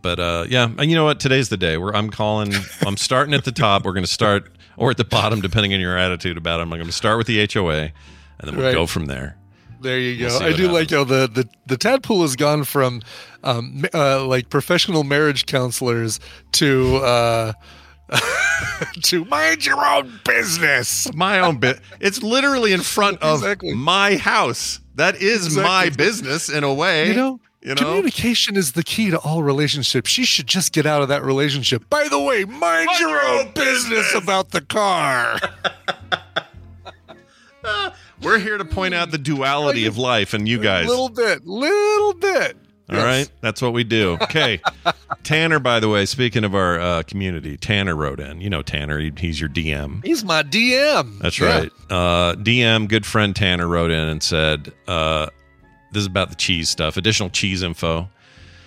but 0.02 0.18
uh, 0.20 0.46
yeah. 0.48 0.68
And 0.78 0.90
you 0.90 0.96
know 0.96 1.04
what? 1.04 1.20
Today's 1.20 1.48
the 1.48 1.56
day 1.56 1.76
where 1.76 1.94
I'm 1.94 2.10
calling. 2.10 2.52
I'm 2.86 2.96
starting 2.96 3.34
at 3.34 3.44
the 3.44 3.52
top. 3.52 3.84
We're 3.84 3.92
going 3.92 4.04
to 4.04 4.10
start 4.10 4.50
or 4.76 4.90
at 4.90 4.96
the 4.96 5.04
bottom, 5.04 5.40
depending 5.40 5.74
on 5.74 5.80
your 5.80 5.96
attitude 5.98 6.36
about 6.38 6.60
it. 6.60 6.62
I'm 6.62 6.70
going 6.70 6.84
to 6.86 6.92
start 6.92 7.18
with 7.18 7.26
the 7.26 7.46
HOA, 7.52 7.72
and 7.80 7.92
then 8.42 8.56
we'll 8.56 8.66
Right. 8.66 8.74
go 8.74 8.86
from 8.86 9.06
there. 9.06 9.36
There 9.82 9.98
you 9.98 10.18
go. 10.18 10.26
We'll 10.26 10.38
see 10.40 10.44
I 10.44 10.52
do 10.52 10.68
like 10.68 10.90
how 10.90 11.04
the, 11.04 11.26
the 11.26 11.48
the 11.66 11.76
tadpole 11.78 12.20
has 12.22 12.36
gone 12.36 12.64
from 12.64 13.00
um, 13.44 13.84
uh, 13.94 14.26
like 14.26 14.50
professional 14.50 15.04
marriage 15.04 15.46
counselors 15.46 16.20
to 16.52 16.96
uh, 16.96 17.52
to 19.04 19.24
mind 19.26 19.64
your 19.64 19.84
own 19.84 20.20
business. 20.24 21.12
My 21.14 21.40
own 21.40 21.58
bit. 21.58 21.80
It's 22.00 22.22
literally 22.22 22.72
in 22.72 22.80
front 22.80 23.18
of 23.22 23.38
Exactly. 23.38 23.74
my 23.74 24.16
house. 24.16 24.80
That 24.96 25.16
is 25.16 25.56
my 25.56 25.88
business 25.90 26.48
in 26.50 26.62
a 26.64 26.74
way. 26.74 27.08
You 27.08 27.14
know, 27.14 27.40
You 27.62 27.74
know? 27.74 27.96
communication 27.96 28.56
is 28.56 28.72
the 28.72 28.82
key 28.82 29.10
to 29.10 29.18
all 29.18 29.42
relationships. 29.42 30.08
She 30.10 30.24
should 30.24 30.46
just 30.46 30.72
get 30.72 30.86
out 30.86 31.02
of 31.02 31.08
that 31.08 31.22
relationship. 31.22 31.88
By 31.90 32.08
the 32.08 32.18
way, 32.18 32.44
mind, 32.46 32.88
your, 32.98 33.20
own 33.22 33.52
business 33.52 34.14
about 34.14 34.50
the 34.50 34.62
car. 34.62 35.38
We're 38.22 38.38
here 38.38 38.56
to 38.58 38.64
point 38.64 38.94
out 38.94 39.10
the 39.10 39.18
duality 39.18 39.84
of 39.86 39.98
life 39.98 40.32
and 40.34 40.48
you 40.48 40.58
guys. 40.58 40.86
little 40.86 41.08
bit, 41.10 41.46
little 41.46 42.14
bit. 42.14 42.56
All 42.90 42.96
right, 42.96 43.30
that's 43.40 43.62
what 43.62 43.72
we 43.72 43.84
do. 43.84 44.18
Okay, 44.22 44.60
Tanner. 45.22 45.60
By 45.60 45.78
the 45.78 45.88
way, 45.88 46.06
speaking 46.06 46.42
of 46.42 46.56
our 46.56 46.80
uh, 46.80 47.02
community, 47.04 47.56
Tanner 47.56 47.94
wrote 47.94 48.18
in. 48.18 48.40
You 48.40 48.50
know 48.50 48.62
Tanner. 48.62 48.98
He, 48.98 49.12
he's 49.16 49.40
your 49.40 49.48
DM. 49.48 50.04
He's 50.04 50.24
my 50.24 50.42
DM. 50.42 51.18
That's 51.20 51.38
Yeah. 51.38 51.58
right. 51.60 51.70
Uh, 51.88 52.34
DM, 52.34 52.88
good 52.88 53.06
friend 53.06 53.36
Tanner 53.36 53.68
wrote 53.68 53.92
in 53.92 54.08
and 54.08 54.20
said, 54.22 54.72
uh, 54.88 55.28
"This 55.92 56.02
is 56.02 56.06
about 56.06 56.30
the 56.30 56.36
cheese 56.36 56.68
stuff. 56.68 56.96
Additional 56.96 57.30
cheese 57.30 57.62
info." 57.62 58.08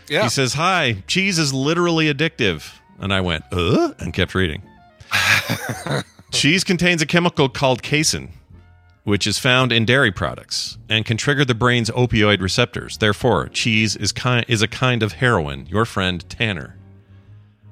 Yeah. 0.09 0.23
He 0.23 0.29
says, 0.29 0.53
"Hi, 0.53 1.03
cheese 1.07 1.39
is 1.39 1.53
literally 1.53 2.13
addictive," 2.13 2.73
and 2.99 3.13
I 3.13 3.21
went, 3.21 3.45
"Uh," 3.51 3.93
and 3.99 4.13
kept 4.13 4.35
reading. 4.35 4.63
cheese 6.31 6.63
contains 6.63 7.01
a 7.01 7.05
chemical 7.05 7.49
called 7.49 7.83
casein, 7.83 8.29
which 9.03 9.27
is 9.27 9.37
found 9.37 9.71
in 9.71 9.85
dairy 9.85 10.11
products 10.11 10.77
and 10.89 11.05
can 11.05 11.17
trigger 11.17 11.45
the 11.45 11.55
brain's 11.55 11.89
opioid 11.91 12.41
receptors. 12.41 12.97
Therefore, 12.97 13.47
cheese 13.49 13.95
is 13.95 14.11
kind 14.11 14.45
is 14.47 14.61
a 14.61 14.67
kind 14.67 15.03
of 15.03 15.13
heroin. 15.13 15.65
Your 15.67 15.85
friend 15.85 16.27
Tanner. 16.29 16.77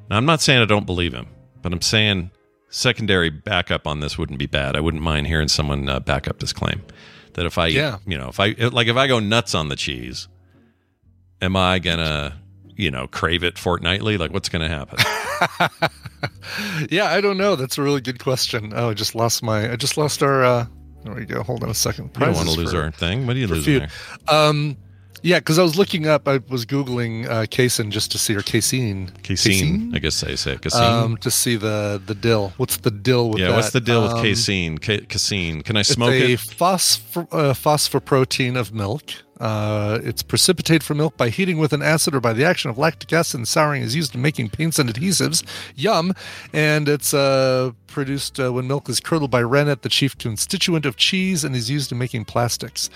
Now, 0.09 0.17
I'm 0.17 0.25
not 0.25 0.41
saying 0.41 0.61
I 0.61 0.65
don't 0.65 0.85
believe 0.85 1.13
him, 1.13 1.27
but 1.61 1.71
I'm 1.71 1.81
saying 1.81 2.31
secondary 2.69 3.29
backup 3.29 3.85
on 3.85 3.99
this 3.99 4.17
wouldn't 4.17 4.39
be 4.39 4.45
bad. 4.45 4.75
I 4.75 4.79
wouldn't 4.79 5.03
mind 5.03 5.27
hearing 5.27 5.47
someone 5.47 5.87
uh, 5.87 5.99
back 5.99 6.27
up 6.27 6.39
this 6.39 6.53
claim. 6.53 6.81
That 7.33 7.45
if 7.45 7.57
I, 7.57 7.67
Yeah. 7.67 7.97
you 8.05 8.17
know, 8.17 8.27
if 8.29 8.39
I 8.39 8.49
like 8.71 8.87
if 8.87 8.95
I 8.97 9.07
go 9.07 9.19
nuts 9.19 9.55
on 9.55 9.69
the 9.69 9.75
cheese, 9.75 10.27
am 11.41 11.55
I 11.55 11.79
gonna, 11.79 12.37
you 12.75 12.91
know, 12.91 13.07
crave 13.07 13.43
it 13.43 13.57
fortnightly? 13.57 14.17
Like, 14.17 14.31
what's 14.31 14.49
gonna 14.49 14.67
happen? 14.69 14.99
Yeah, 16.89 17.05
I 17.05 17.21
don't 17.21 17.37
know. 17.37 17.55
That's 17.55 17.77
a 17.77 17.81
really 17.81 18.01
good 18.01 18.19
question. 18.19 18.73
Oh, 18.75 18.89
I 18.89 18.93
just 18.93 19.15
lost 19.15 19.41
my. 19.41 19.71
I 19.71 19.75
just 19.75 19.97
lost 19.97 20.21
our. 20.21 20.43
uh 20.43 20.65
There 21.03 21.13
we 21.15 21.25
go. 21.25 21.41
Hold 21.43 21.63
on 21.63 21.69
a 21.69 21.73
second. 21.73 22.11
I 22.15 22.25
don't 22.25 22.35
want 22.35 22.49
to 22.49 22.55
lose 22.55 22.71
for- 22.71 22.81
our 22.83 22.91
thing. 22.91 23.25
What 23.25 23.35
are 23.35 23.39
you 23.39 23.47
losing 23.47 23.79
there? 23.79 23.89
Um, 24.27 24.77
yeah, 25.21 25.39
because 25.39 25.59
I 25.59 25.63
was 25.63 25.77
looking 25.77 26.07
up. 26.07 26.27
I 26.27 26.39
was 26.49 26.65
googling 26.65 27.27
uh, 27.29 27.45
casein 27.49 27.91
just 27.91 28.11
to 28.11 28.17
see 28.17 28.35
or 28.35 28.41
casein. 28.41 29.11
Casein, 29.23 29.91
I 29.95 29.99
guess 29.99 30.23
I 30.23 30.35
say 30.35 30.57
casein. 30.57 30.81
Um, 30.83 31.17
to 31.17 31.31
see 31.31 31.55
the 31.55 32.01
the 32.05 32.15
dill. 32.15 32.53
What's 32.57 32.77
the 32.77 32.91
dill 32.91 33.29
with 33.29 33.39
yeah, 33.39 33.47
that? 33.49 33.55
what's 33.55 33.71
the 33.71 33.81
deal 33.81 34.03
with 34.03 34.11
Um, 34.13 34.23
casein? 34.23 34.77
Ca- 34.77 35.05
casein. 35.07 35.61
Can 35.63 35.77
I 35.77 35.81
It's 35.81 35.89
smoke 35.89 36.11
a 36.13 36.33
it? 36.33 36.39
phosphor, 36.39 37.27
uh, 37.31 37.53
phosphoprotein 37.53 38.55
of 38.59 38.73
milk. 38.73 39.11
Uh, 39.39 39.97
it's 40.03 40.21
precipitated 40.21 40.83
from 40.83 40.97
milk 40.97 41.17
by 41.17 41.29
heating 41.29 41.57
with 41.57 41.73
an 41.73 41.81
acid 41.81 42.13
or 42.13 42.19
by 42.21 42.31
the 42.31 42.45
action 42.45 42.69
of 42.69 42.77
lactic 42.77 43.11
acid 43.11 43.39
and 43.39 43.47
souring 43.47 43.81
is 43.81 43.95
used 43.95 44.13
in 44.13 44.21
making 44.21 44.47
paints 44.49 44.77
and 44.77 44.87
adhesives. 44.87 45.43
Yum. 45.75 46.13
And 46.53 46.87
it's 46.87 47.11
uh, 47.11 47.71
produced 47.87 48.39
uh, 48.39 48.53
when 48.53 48.67
milk 48.67 48.87
is 48.87 48.99
curdled 48.99 49.31
by 49.31 49.41
rennet, 49.41 49.81
the 49.81 49.89
chief 49.89 50.15
constituent 50.15 50.85
of 50.85 50.95
cheese, 50.95 51.43
and 51.43 51.55
is 51.55 51.71
used 51.71 51.91
in 51.91 51.97
making 51.97 52.25
plastics. 52.25 52.91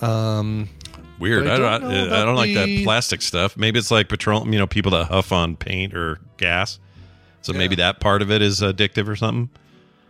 Um, 0.00 0.68
Weird. 1.22 1.46
I 1.46 1.54
I 1.54 1.58
don't 1.58 1.84
I, 1.84 2.06
about 2.06 2.24
don't 2.24 2.34
like 2.34 2.52
that 2.54 2.82
plastic 2.82 3.22
stuff. 3.22 3.56
Maybe 3.56 3.78
it's 3.78 3.92
like 3.92 4.08
petroleum. 4.08 4.52
You 4.52 4.58
know, 4.58 4.66
people 4.66 4.90
that 4.92 5.04
huff 5.06 5.30
on 5.30 5.54
paint 5.56 5.94
or 5.94 6.18
gas. 6.36 6.80
So 7.42 7.52
maybe 7.52 7.76
that 7.76 8.00
part 8.00 8.22
of 8.22 8.30
it 8.32 8.42
is 8.42 8.60
addictive 8.60 9.06
or 9.08 9.14
something. 9.14 9.48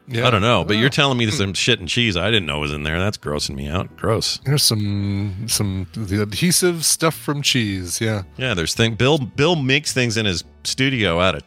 yeah. 0.09 0.27
I 0.27 0.31
don't 0.31 0.41
know. 0.41 0.65
But 0.65 0.77
you're 0.77 0.89
telling 0.89 1.19
me 1.19 1.27
there's 1.27 1.37
some 1.39 1.53
shit 1.53 1.81
and 1.81 1.89
cheese 1.89 2.17
I 2.17 2.31
didn't 2.31 2.47
know 2.47 2.61
was 2.61 2.73
in 2.73 2.83
there. 2.83 2.99
That's 2.99 3.19
grossing 3.19 3.55
me 3.57 3.69
out. 3.69 3.95
Gross. 3.97 4.39
There's 4.45 4.63
some 4.63 5.45
some 5.49 5.87
the 5.93 6.23
adhesive 6.23 6.85
stuff 6.85 7.15
from 7.15 7.43
cheese. 7.43 8.01
Yeah. 8.01 8.23
Yeah, 8.39 8.55
there's 8.55 8.75
thing. 8.75 8.95
Bill 8.95 9.19
Bill 9.19 9.55
makes 9.55 9.93
things 9.93 10.17
in 10.17 10.25
his 10.25 10.45
studio 10.65 11.21
out 11.21 11.35
of 11.35 11.43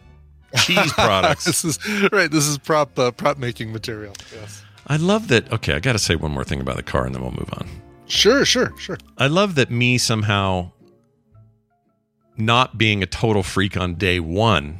cheese 0.63 0.93
products. 0.93 1.45
this 1.45 1.65
is 1.65 1.79
right. 2.11 2.29
This 2.29 2.45
is 2.47 2.59
prop 2.59 2.97
uh, 2.99 3.09
prop 3.09 3.39
making 3.39 3.73
material. 3.73 4.13
Yes. 4.31 4.63
I 4.87 4.97
love 4.97 5.29
that. 5.29 5.51
Okay, 5.51 5.73
I 5.73 5.79
got 5.79 5.93
to 5.93 5.99
say 5.99 6.15
one 6.15 6.31
more 6.31 6.43
thing 6.43 6.61
about 6.61 6.75
the 6.75 6.83
car, 6.83 7.07
and 7.07 7.15
then 7.15 7.23
we'll 7.23 7.31
move 7.31 7.49
on. 7.53 7.67
Sure. 8.07 8.45
Sure. 8.45 8.71
Sure. 8.77 8.97
I 9.17 9.27
love 9.27 9.55
that 9.55 9.71
me 9.71 9.97
somehow 9.97 10.71
not 12.37 12.77
being 12.77 13.01
a 13.01 13.05
total 13.05 13.43
freak 13.43 13.77
on 13.77 13.95
day 13.95 14.19
one, 14.19 14.79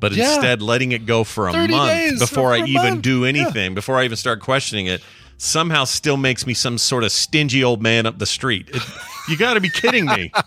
but 0.00 0.12
Yeah. 0.12 0.34
instead 0.34 0.62
letting 0.62 0.92
it 0.92 1.06
go 1.06 1.24
for 1.24 1.48
a 1.48 1.52
month 1.68 2.18
before 2.20 2.52
I 2.54 2.58
even 2.64 2.82
month. 2.94 3.02
do 3.02 3.22
Yeah. 3.22 3.28
anything, 3.28 3.74
before 3.74 3.98
I 3.98 4.04
even 4.04 4.16
start 4.16 4.40
questioning 4.40 4.86
it, 4.86 5.02
somehow 5.38 5.84
still 5.84 6.16
makes 6.16 6.46
me 6.46 6.54
some 6.54 6.78
sort 6.78 7.04
of 7.04 7.12
stingy 7.12 7.62
old 7.64 7.82
man 7.82 8.06
up 8.06 8.18
the 8.18 8.26
street. 8.26 8.68
It, 8.72 8.82
you 9.28 9.36
got 9.36 9.54
to 9.54 9.60
be 9.60 9.70
kidding 9.70 10.06
me. 10.06 10.32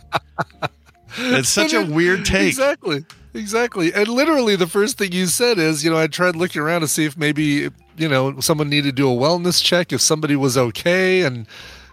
It's 1.17 1.49
such 1.49 1.73
a 1.73 1.81
weird 1.85 2.23
take. 2.23 2.47
Exactly. 2.47 3.03
Exactly. 3.33 3.93
And 3.93 4.07
literally 4.07 4.55
the 4.55 4.65
first 4.65 4.97
thing 4.97 5.11
you 5.11 5.25
said 5.25 5.57
is, 5.59 5.83
you 5.83 5.91
know, 5.91 5.97
I 5.97 6.07
tried 6.07 6.37
looking 6.37 6.61
around 6.61 6.81
to 6.81 6.87
see 6.87 7.03
if 7.03 7.17
maybe, 7.17 7.69
you 7.97 8.07
know, 8.07 8.39
someone 8.39 8.69
needed 8.69 8.95
to 8.95 9.01
do 9.01 9.11
a 9.11 9.13
wellness 9.13 9.61
check, 9.61 9.91
if 9.91 9.99
somebody 9.99 10.37
was 10.37 10.57
okay 10.57 11.23
and, 11.23 11.47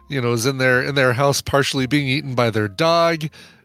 you 0.08 0.20
know, 0.20 0.32
is 0.32 0.46
in 0.46 0.58
their 0.58 0.82
in 0.82 0.94
their 0.94 1.12
house 1.12 1.40
partially 1.40 1.86
being 1.86 2.08
eaten 2.08 2.34
by 2.34 2.50
their 2.50 2.68
dog. 2.68 3.24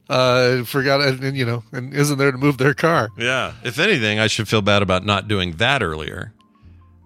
Uh 0.09 0.63
forgot 0.63 1.01
and, 1.01 1.23
and, 1.23 1.37
you 1.37 1.45
know, 1.45 1.63
and 1.71 1.93
isn't 1.93 2.17
there 2.17 2.31
to 2.31 2.37
move 2.37 2.57
their 2.57 2.73
car. 2.73 3.09
Yeah. 3.17 3.53
If 3.63 3.79
anything, 3.79 4.19
I 4.19 4.27
should 4.27 4.47
feel 4.49 4.61
bad 4.61 4.81
about 4.81 5.05
not 5.05 5.27
doing 5.27 5.53
that 5.53 5.81
earlier. 5.81 6.33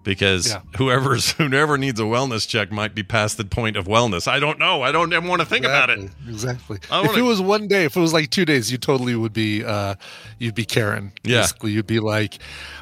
Because 0.04 0.48
Yeah. 0.48 0.60
whoever's 0.76 1.32
whoever 1.38 1.76
needs 1.76 2.00
a 2.00 2.04
wellness 2.04 2.48
check 2.48 2.72
might 2.72 2.94
be 2.94 3.02
past 3.02 3.36
the 3.36 3.44
point 3.44 3.76
of 3.76 3.86
wellness. 3.86 4.26
I 4.26 4.38
don't 4.40 4.58
know. 4.58 4.82
I 4.82 4.90
don't 4.90 5.12
even 5.12 5.28
want 5.28 5.40
to 5.42 5.46
think 5.46 5.64
about 5.66 5.90
it. 5.90 6.10
Exactly. 6.28 6.78
If 6.82 6.90
wanna- 6.90 7.12
it 7.18 7.22
was 7.22 7.40
one 7.40 7.68
day, 7.68 7.84
if 7.84 7.96
it 7.96 8.00
was 8.00 8.12
like 8.12 8.30
two 8.30 8.44
days, 8.44 8.72
you 8.72 8.78
totally 8.78 9.14
would 9.14 9.32
be 9.32 9.64
uh 9.64 9.94
you'd 10.38 10.54
be 10.54 10.64
Karen. 10.64 11.12
Yeah. 11.24 11.42
Basically, 11.42 11.72
you'd 11.72 11.86
be 11.86 12.00
like, 12.00 12.38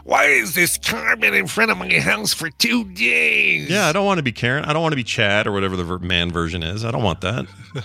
Why 0.06 0.26
is 0.26 0.54
this 0.54 0.78
car 0.78 1.16
been 1.16 1.34
in 1.34 1.48
front 1.48 1.72
of 1.72 1.78
my 1.78 1.98
house 1.98 2.32
for 2.32 2.48
two 2.48 2.84
days? 2.84 3.68
Yeah, 3.68 3.86
I 3.88 3.92
don't 3.92 4.06
want 4.06 4.18
to 4.18 4.22
be 4.22 4.30
Karen. 4.30 4.64
I 4.64 4.72
don't 4.72 4.80
want 4.82 4.92
to 4.92 4.96
be 4.96 5.02
Chad 5.02 5.48
or 5.48 5.52
whatever 5.52 5.74
the 5.76 5.98
man 5.98 6.30
version 6.30 6.62
is. 6.62 6.84
I 6.84 6.92
don't 6.92 7.02
want 7.02 7.22
that. 7.22 7.46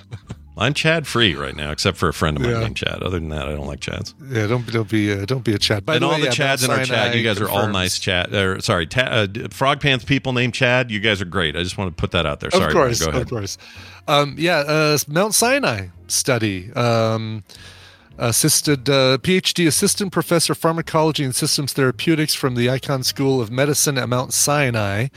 I'm 0.57 0.75
Chad 0.75 1.07
free 1.07 1.34
right 1.34 1.55
now, 1.55 1.71
except 1.71 1.97
for 1.97 2.10
a 2.10 2.13
friend 2.13 2.38
of 2.38 2.43
mine 2.43 2.51
Yeah. 2.51 2.60
named 2.60 2.77
Chad. 2.77 3.01
Other 3.01 3.19
than 3.19 3.29
that, 3.29 3.47
I 3.47 3.53
don't 3.53 3.65
like 3.65 3.79
Chads. 3.79 4.13
Yeah, 4.29 4.45
don't 4.45 4.71
don't 4.71 4.88
be 4.88 5.12
uh, 5.12 5.25
don't 5.25 5.43
be 5.43 5.53
a 5.55 5.57
Chad. 5.57 5.84
By 5.84 5.95
and 5.95 6.03
the 6.03 6.07
all 6.07 6.13
way, 6.13 6.19
the 6.19 6.25
yeah, 6.25 6.31
Chads 6.55 6.63
in 6.63 6.69
our 6.69 6.84
chat, 6.86 7.15
you 7.15 7.23
guys 7.23 7.41
are 7.41 7.49
all 7.49 7.67
nice 7.69 7.97
Chad. 7.97 8.31
Or, 8.36 8.60
sorry, 8.60 8.86
ta- 8.86 9.01
uh, 9.01 9.27
Frog 9.49 9.79
Pants 9.81 10.05
people 10.05 10.34
named 10.34 10.53
Chad. 10.53 10.91
You 10.91 10.99
guys 10.99 11.21
are 11.21 11.25
great. 11.25 11.55
I 11.55 11.63
just 11.63 11.79
want 11.79 11.95
to 11.95 11.99
put 11.99 12.12
that 12.12 12.27
out 12.27 12.41
there. 12.41 12.51
Sorry, 12.51 12.65
of 12.65 12.71
course, 12.73 13.03
go 13.03 13.10
ahead. 13.10 13.21
of 13.23 13.29
course. 13.29 13.57
Um, 14.07 14.36
yeah, 14.38 14.57
uh, 14.57 14.97
Mount 15.07 15.34
Sinai 15.34 15.88
study. 16.07 16.71
Um, 16.73 17.43
assisted 18.21 18.88
uh, 18.89 19.17
PhD 19.17 19.67
assistant 19.67 20.12
professor 20.13 20.53
pharmacology 20.55 21.23
and 21.23 21.36
systems 21.36 21.73
therapeutics 21.73 22.34
from 22.36 22.55
the 22.55 22.67
Icahn 22.67 23.03
School 23.03 23.41
of 23.41 23.51
Medicine 23.51 23.97
at 23.97 24.07
Mount 24.07 24.31
Sinai. 24.34 25.07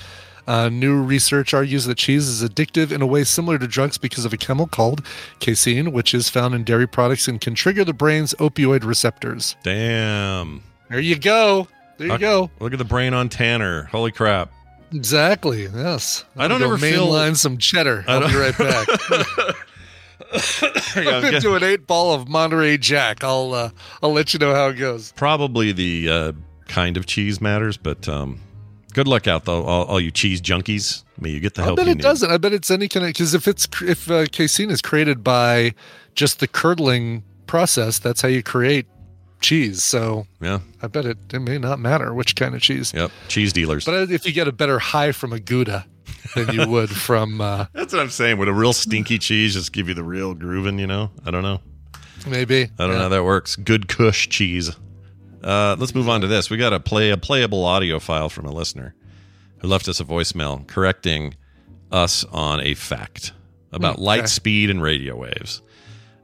Uh, 0.46 0.68
new 0.68 1.02
research 1.02 1.54
argues 1.54 1.84
that 1.86 1.96
cheese 1.96 2.26
is 2.28 2.42
addictive 2.46 2.92
in 2.92 3.00
a 3.00 3.06
way 3.06 3.24
similar 3.24 3.58
to 3.58 3.66
drugs 3.66 3.96
because 3.96 4.24
of 4.24 4.32
a 4.32 4.36
chemical 4.36 4.66
called 4.66 5.04
casein, 5.40 5.92
which 5.92 6.12
is 6.14 6.28
found 6.28 6.54
in 6.54 6.64
dairy 6.64 6.86
products 6.86 7.28
and 7.28 7.40
can 7.40 7.54
trigger 7.54 7.84
the 7.84 7.94
brain's 7.94 8.34
opioid 8.34 8.84
receptors. 8.84 9.56
Damn. 9.62 10.62
There 10.90 11.00
you 11.00 11.16
go. 11.16 11.68
There 11.96 12.08
you 12.08 12.18
go. 12.18 12.50
Look 12.60 12.72
at 12.72 12.78
the 12.78 12.84
brain 12.84 13.14
on 13.14 13.28
Tanner. 13.28 13.84
Holy 13.84 14.12
crap. 14.12 14.50
Exactly. 14.92 15.64
Yes. 15.66 16.24
I 16.36 16.46
don't 16.48 16.62
ever 16.62 16.76
feel- 16.78 17.08
mainline 17.08 17.36
some 17.36 17.56
cheddar. 17.58 18.04
I'll 18.06 18.28
be 18.28 18.36
right 18.36 18.56
back. 18.56 18.86
I'm 20.96 21.24
into 21.34 21.54
an 21.54 21.62
eight 21.62 21.86
ball 21.86 22.12
of 22.12 22.28
Monterey 22.28 22.78
Jack. 22.78 23.22
I'll 23.24 23.52
uh, 23.54 23.70
I'll 24.02 24.12
let 24.12 24.32
you 24.32 24.38
know 24.38 24.54
how 24.54 24.68
it 24.68 24.74
goes. 24.74 25.12
Probably 25.12 25.72
the 25.72 26.08
uh, 26.10 26.32
kind 26.68 26.96
of 26.96 27.06
cheese 27.06 27.40
matters, 27.40 27.76
but 27.76 28.08
um, 28.08 28.40
good 28.92 29.06
luck 29.08 29.26
out 29.26 29.44
though, 29.44 29.62
all, 29.64 29.84
all 29.84 30.00
you 30.00 30.10
cheese 30.10 30.40
junkies. 30.40 31.02
May 31.20 31.30
you 31.30 31.40
get 31.40 31.54
the 31.54 31.62
help. 31.62 31.78
I 31.78 31.82
bet 31.82 31.88
it 31.88 31.96
need. 31.96 32.02
doesn't. 32.02 32.30
I 32.30 32.38
bet 32.38 32.52
it's 32.52 32.70
any 32.70 32.88
kind 32.88 33.06
of 33.06 33.10
because 33.10 33.34
if 33.34 33.46
it's 33.46 33.68
if 33.82 34.10
uh, 34.10 34.26
casein 34.26 34.70
is 34.70 34.82
created 34.82 35.22
by 35.22 35.74
just 36.14 36.40
the 36.40 36.48
curdling 36.48 37.22
process, 37.46 37.98
that's 37.98 38.20
how 38.20 38.28
you 38.28 38.42
create 38.42 38.86
cheese. 39.40 39.82
So 39.84 40.26
Yeah. 40.40 40.60
I 40.82 40.86
bet 40.88 41.04
it 41.04 41.18
it 41.32 41.40
may 41.40 41.58
not 41.58 41.78
matter 41.78 42.12
which 42.14 42.34
kind 42.34 42.54
of 42.54 42.60
cheese. 42.62 42.92
Yep. 42.94 43.10
Cheese 43.28 43.52
dealers. 43.52 43.84
But 43.84 44.10
if 44.10 44.26
you 44.26 44.32
get 44.32 44.48
a 44.48 44.52
better 44.52 44.78
high 44.78 45.12
from 45.12 45.32
a 45.32 45.38
Gouda 45.38 45.86
than 46.34 46.54
you 46.54 46.68
would 46.68 46.90
from 46.90 47.40
uh, 47.40 47.66
That's 47.72 47.92
what 47.92 48.00
I'm 48.02 48.10
saying. 48.10 48.38
Would 48.38 48.48
a 48.48 48.52
real 48.52 48.72
stinky 48.72 49.18
cheese 49.18 49.54
just 49.54 49.72
give 49.72 49.88
you 49.88 49.94
the 49.94 50.04
real 50.04 50.34
grooving? 50.34 50.78
You 50.78 50.86
know, 50.86 51.10
I 51.24 51.30
don't 51.30 51.42
know. 51.42 51.60
maybe 52.26 52.70
I 52.78 52.86
don't 52.86 52.94
know 52.96 53.02
how 53.02 53.08
that 53.10 53.24
works. 53.24 53.56
Good 53.56 53.88
Kush 53.88 54.28
cheese. 54.28 54.70
Uh, 55.42 55.76
let's 55.78 55.94
move 55.94 56.08
on 56.08 56.22
to 56.22 56.26
this. 56.26 56.48
We 56.48 56.56
got 56.56 56.72
a 56.72 56.80
play 56.80 57.10
a 57.10 57.16
playable 57.16 57.64
audio 57.64 57.98
file 57.98 58.28
from 58.28 58.46
a 58.46 58.52
listener 58.52 58.94
who 59.58 59.68
left 59.68 59.88
us 59.88 60.00
a 60.00 60.04
voicemail 60.04 60.66
correcting 60.66 61.34
us 61.92 62.24
on 62.24 62.60
a 62.60 62.74
fact 62.74 63.32
about 63.72 63.96
Hmm, 63.96 64.02
light 64.02 64.28
speed 64.28 64.70
and 64.70 64.82
radio 64.82 65.16
waves. 65.16 65.60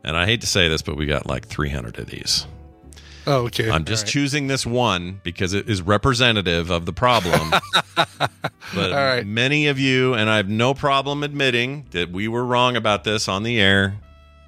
And 0.02 0.16
I 0.16 0.24
hate 0.24 0.40
to 0.40 0.46
say 0.46 0.68
this, 0.68 0.80
but 0.82 0.96
we 0.96 1.04
got 1.06 1.26
like 1.26 1.46
300 1.46 1.98
of 1.98 2.06
these. 2.06 2.46
Oh, 3.26 3.46
okay. 3.46 3.70
I'm 3.70 3.84
just 3.84 4.04
All 4.04 4.06
right. 4.06 4.12
choosing 4.12 4.46
this 4.46 4.64
one 4.66 5.20
because 5.22 5.52
it 5.52 5.68
is 5.68 5.82
representative 5.82 6.70
of 6.70 6.86
the 6.86 6.92
problem. 6.92 7.50
but 7.96 8.92
All 8.92 8.98
right. 8.98 9.26
many 9.26 9.66
of 9.66 9.78
you, 9.78 10.14
and 10.14 10.30
I 10.30 10.36
have 10.38 10.48
no 10.48 10.74
problem 10.74 11.22
admitting 11.22 11.86
that 11.90 12.10
we 12.10 12.28
were 12.28 12.44
wrong 12.44 12.76
about 12.76 13.04
this 13.04 13.28
on 13.28 13.42
the 13.42 13.60
air, 13.60 13.96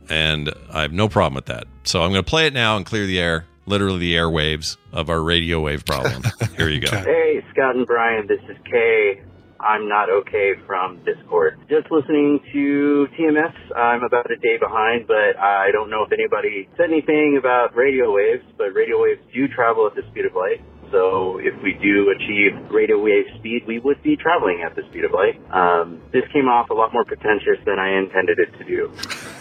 and 0.08 0.52
I 0.70 0.82
have 0.82 0.92
no 0.92 1.08
problem 1.08 1.34
with 1.34 1.46
that. 1.46 1.64
So 1.84 2.02
I'm 2.02 2.10
going 2.12 2.24
to 2.24 2.28
play 2.28 2.46
it 2.46 2.54
now 2.54 2.76
and 2.76 2.86
clear 2.86 3.06
the 3.06 3.20
air, 3.20 3.44
literally 3.66 3.98
the 3.98 4.14
airwaves 4.14 4.76
of 4.92 5.10
our 5.10 5.22
radio 5.22 5.60
wave 5.60 5.84
problem. 5.84 6.22
Here 6.56 6.68
you 6.68 6.80
go. 6.80 6.96
Hey, 6.96 7.44
Scott 7.52 7.76
and 7.76 7.86
Brian, 7.86 8.26
this 8.26 8.40
is 8.48 8.56
Kay. 8.64 9.22
I'm 9.62 9.88
not 9.88 10.10
okay 10.10 10.52
from 10.66 11.02
Discord. 11.04 11.58
Just 11.68 11.90
listening 11.90 12.40
to 12.52 13.06
TMS. 13.18 13.54
I'm 13.76 14.02
about 14.02 14.30
a 14.30 14.36
day 14.36 14.58
behind, 14.58 15.06
but 15.06 15.38
I 15.38 15.70
don't 15.72 15.90
know 15.90 16.04
if 16.04 16.12
anybody 16.12 16.68
said 16.76 16.90
anything 16.90 17.36
about 17.38 17.74
radio 17.76 18.12
waves, 18.12 18.44
but 18.58 18.74
radio 18.74 19.00
waves 19.02 19.20
do 19.32 19.48
travel 19.48 19.86
at 19.86 19.94
the 19.94 20.02
speed 20.10 20.26
of 20.26 20.34
light. 20.34 20.60
So 20.90 21.38
if 21.38 21.54
we 21.62 21.72
do 21.80 22.10
achieve 22.10 22.52
radio 22.70 23.00
wave 23.00 23.24
speed, 23.38 23.62
we 23.66 23.78
would 23.78 24.02
be 24.02 24.14
traveling 24.14 24.62
at 24.62 24.76
the 24.76 24.82
speed 24.90 25.04
of 25.04 25.12
light. 25.12 25.40
Um, 25.50 26.02
this 26.12 26.24
came 26.34 26.48
off 26.48 26.68
a 26.68 26.74
lot 26.74 26.92
more 26.92 27.04
pretentious 27.04 27.56
than 27.64 27.78
I 27.78 27.96
intended 27.96 28.38
it 28.38 28.52
to 28.58 28.64
do. 28.64 28.92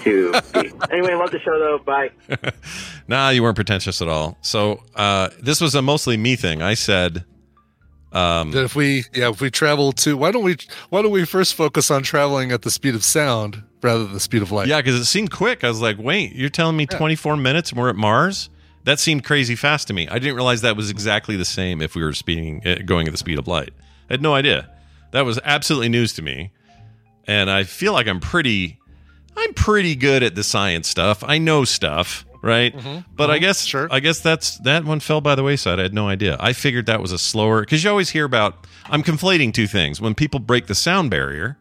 To 0.03 0.31
be. 0.53 0.71
anyway, 0.91 1.13
love 1.15 1.31
the 1.31 1.39
show 1.43 1.59
though. 1.59 1.79
Bye. 1.83 2.11
Nah, 3.07 3.29
you 3.29 3.43
weren't 3.43 3.57
pretentious 3.57 4.01
at 4.01 4.07
all. 4.07 4.37
So 4.41 4.83
uh, 4.95 5.31
this 5.41 5.59
was 5.59 5.75
a 5.75 5.81
mostly 5.81 6.15
me 6.15 6.37
thing. 6.37 6.61
I 6.61 6.75
said, 6.75 7.25
um, 8.13 8.51
that 8.51 8.63
if 8.63 8.75
we 8.75 9.05
yeah 9.13 9.29
if 9.29 9.39
we 9.39 9.49
travel 9.49 9.91
to 9.93 10.17
why 10.17 10.31
don't 10.31 10.43
we 10.43 10.57
why 10.89 11.01
don't 11.01 11.11
we 11.11 11.25
first 11.25 11.53
focus 11.53 11.89
on 11.89 12.03
traveling 12.03 12.51
at 12.51 12.61
the 12.63 12.71
speed 12.71 12.93
of 12.93 13.03
sound 13.03 13.63
rather 13.81 14.03
than 14.03 14.13
the 14.13 14.19
speed 14.19 14.41
of 14.41 14.51
light? 14.51 14.67
yeah, 14.67 14.77
because 14.77 14.95
it 14.95 15.05
seemed 15.05 15.31
quick. 15.31 15.63
I 15.63 15.69
was 15.69 15.81
like, 15.81 15.97
wait, 15.97 16.35
you're 16.35 16.49
telling 16.49 16.77
me 16.77 16.85
24 16.85 17.37
minutes 17.37 17.71
and 17.71 17.79
we're 17.79 17.89
at 17.89 17.95
Mars? 17.95 18.49
That 18.83 18.99
seemed 18.99 19.23
crazy 19.23 19.55
fast 19.55 19.87
to 19.87 19.93
me. 19.93 20.07
I 20.07 20.19
didn't 20.19 20.35
realize 20.35 20.61
that 20.61 20.75
was 20.75 20.89
exactly 20.89 21.35
the 21.35 21.45
same 21.45 21.81
if 21.81 21.95
we 21.95 22.03
were 22.03 22.13
speeding, 22.13 22.65
uh, 22.65 22.79
going 22.85 23.07
at 23.07 23.11
the 23.11 23.17
speed 23.17 23.37
of 23.37 23.47
light. 23.47 23.71
I 24.09 24.13
had 24.13 24.21
no 24.21 24.33
idea. 24.33 24.69
That 25.11 25.21
was 25.25 25.39
absolutely 25.43 25.89
news 25.89 26.13
to 26.13 26.21
me, 26.21 26.51
and 27.27 27.49
I 27.49 27.63
feel 27.63 27.93
like 27.93 28.07
I'm 28.07 28.19
pretty, 28.19 28.79
I'm 29.37 29.53
pretty 29.53 29.95
good 29.95 30.23
at 30.23 30.35
the 30.35 30.43
science 30.43 30.87
stuff. 30.87 31.23
I 31.25 31.37
know 31.37 31.63
stuff, 31.63 32.25
right? 32.41 32.75
Mm-hmm. 32.75 32.99
But 33.15 33.29
I 33.29 33.35
mm-hmm. 33.35 33.41
guess, 33.41 33.65
Sure. 33.65 33.87
I 33.91 33.99
guess 33.99 34.19
that's 34.19 34.57
that 34.59 34.85
one 34.85 34.99
fell 34.99 35.21
by 35.21 35.35
the 35.35 35.43
wayside. 35.43 35.79
I 35.79 35.83
had 35.83 35.93
no 35.93 36.07
idea. 36.07 36.37
I 36.39 36.53
figured 36.53 36.85
that 36.87 37.01
was 37.01 37.11
a 37.11 37.17
slower 37.17 37.61
because 37.61 37.83
you 37.83 37.89
always 37.89 38.09
hear 38.09 38.25
about. 38.25 38.65
I'm 38.89 39.03
conflating 39.03 39.53
two 39.53 39.67
things. 39.67 40.01
When 40.01 40.15
people 40.15 40.39
break 40.39 40.67
the 40.67 40.75
sound 40.75 41.09
barrier, 41.11 41.57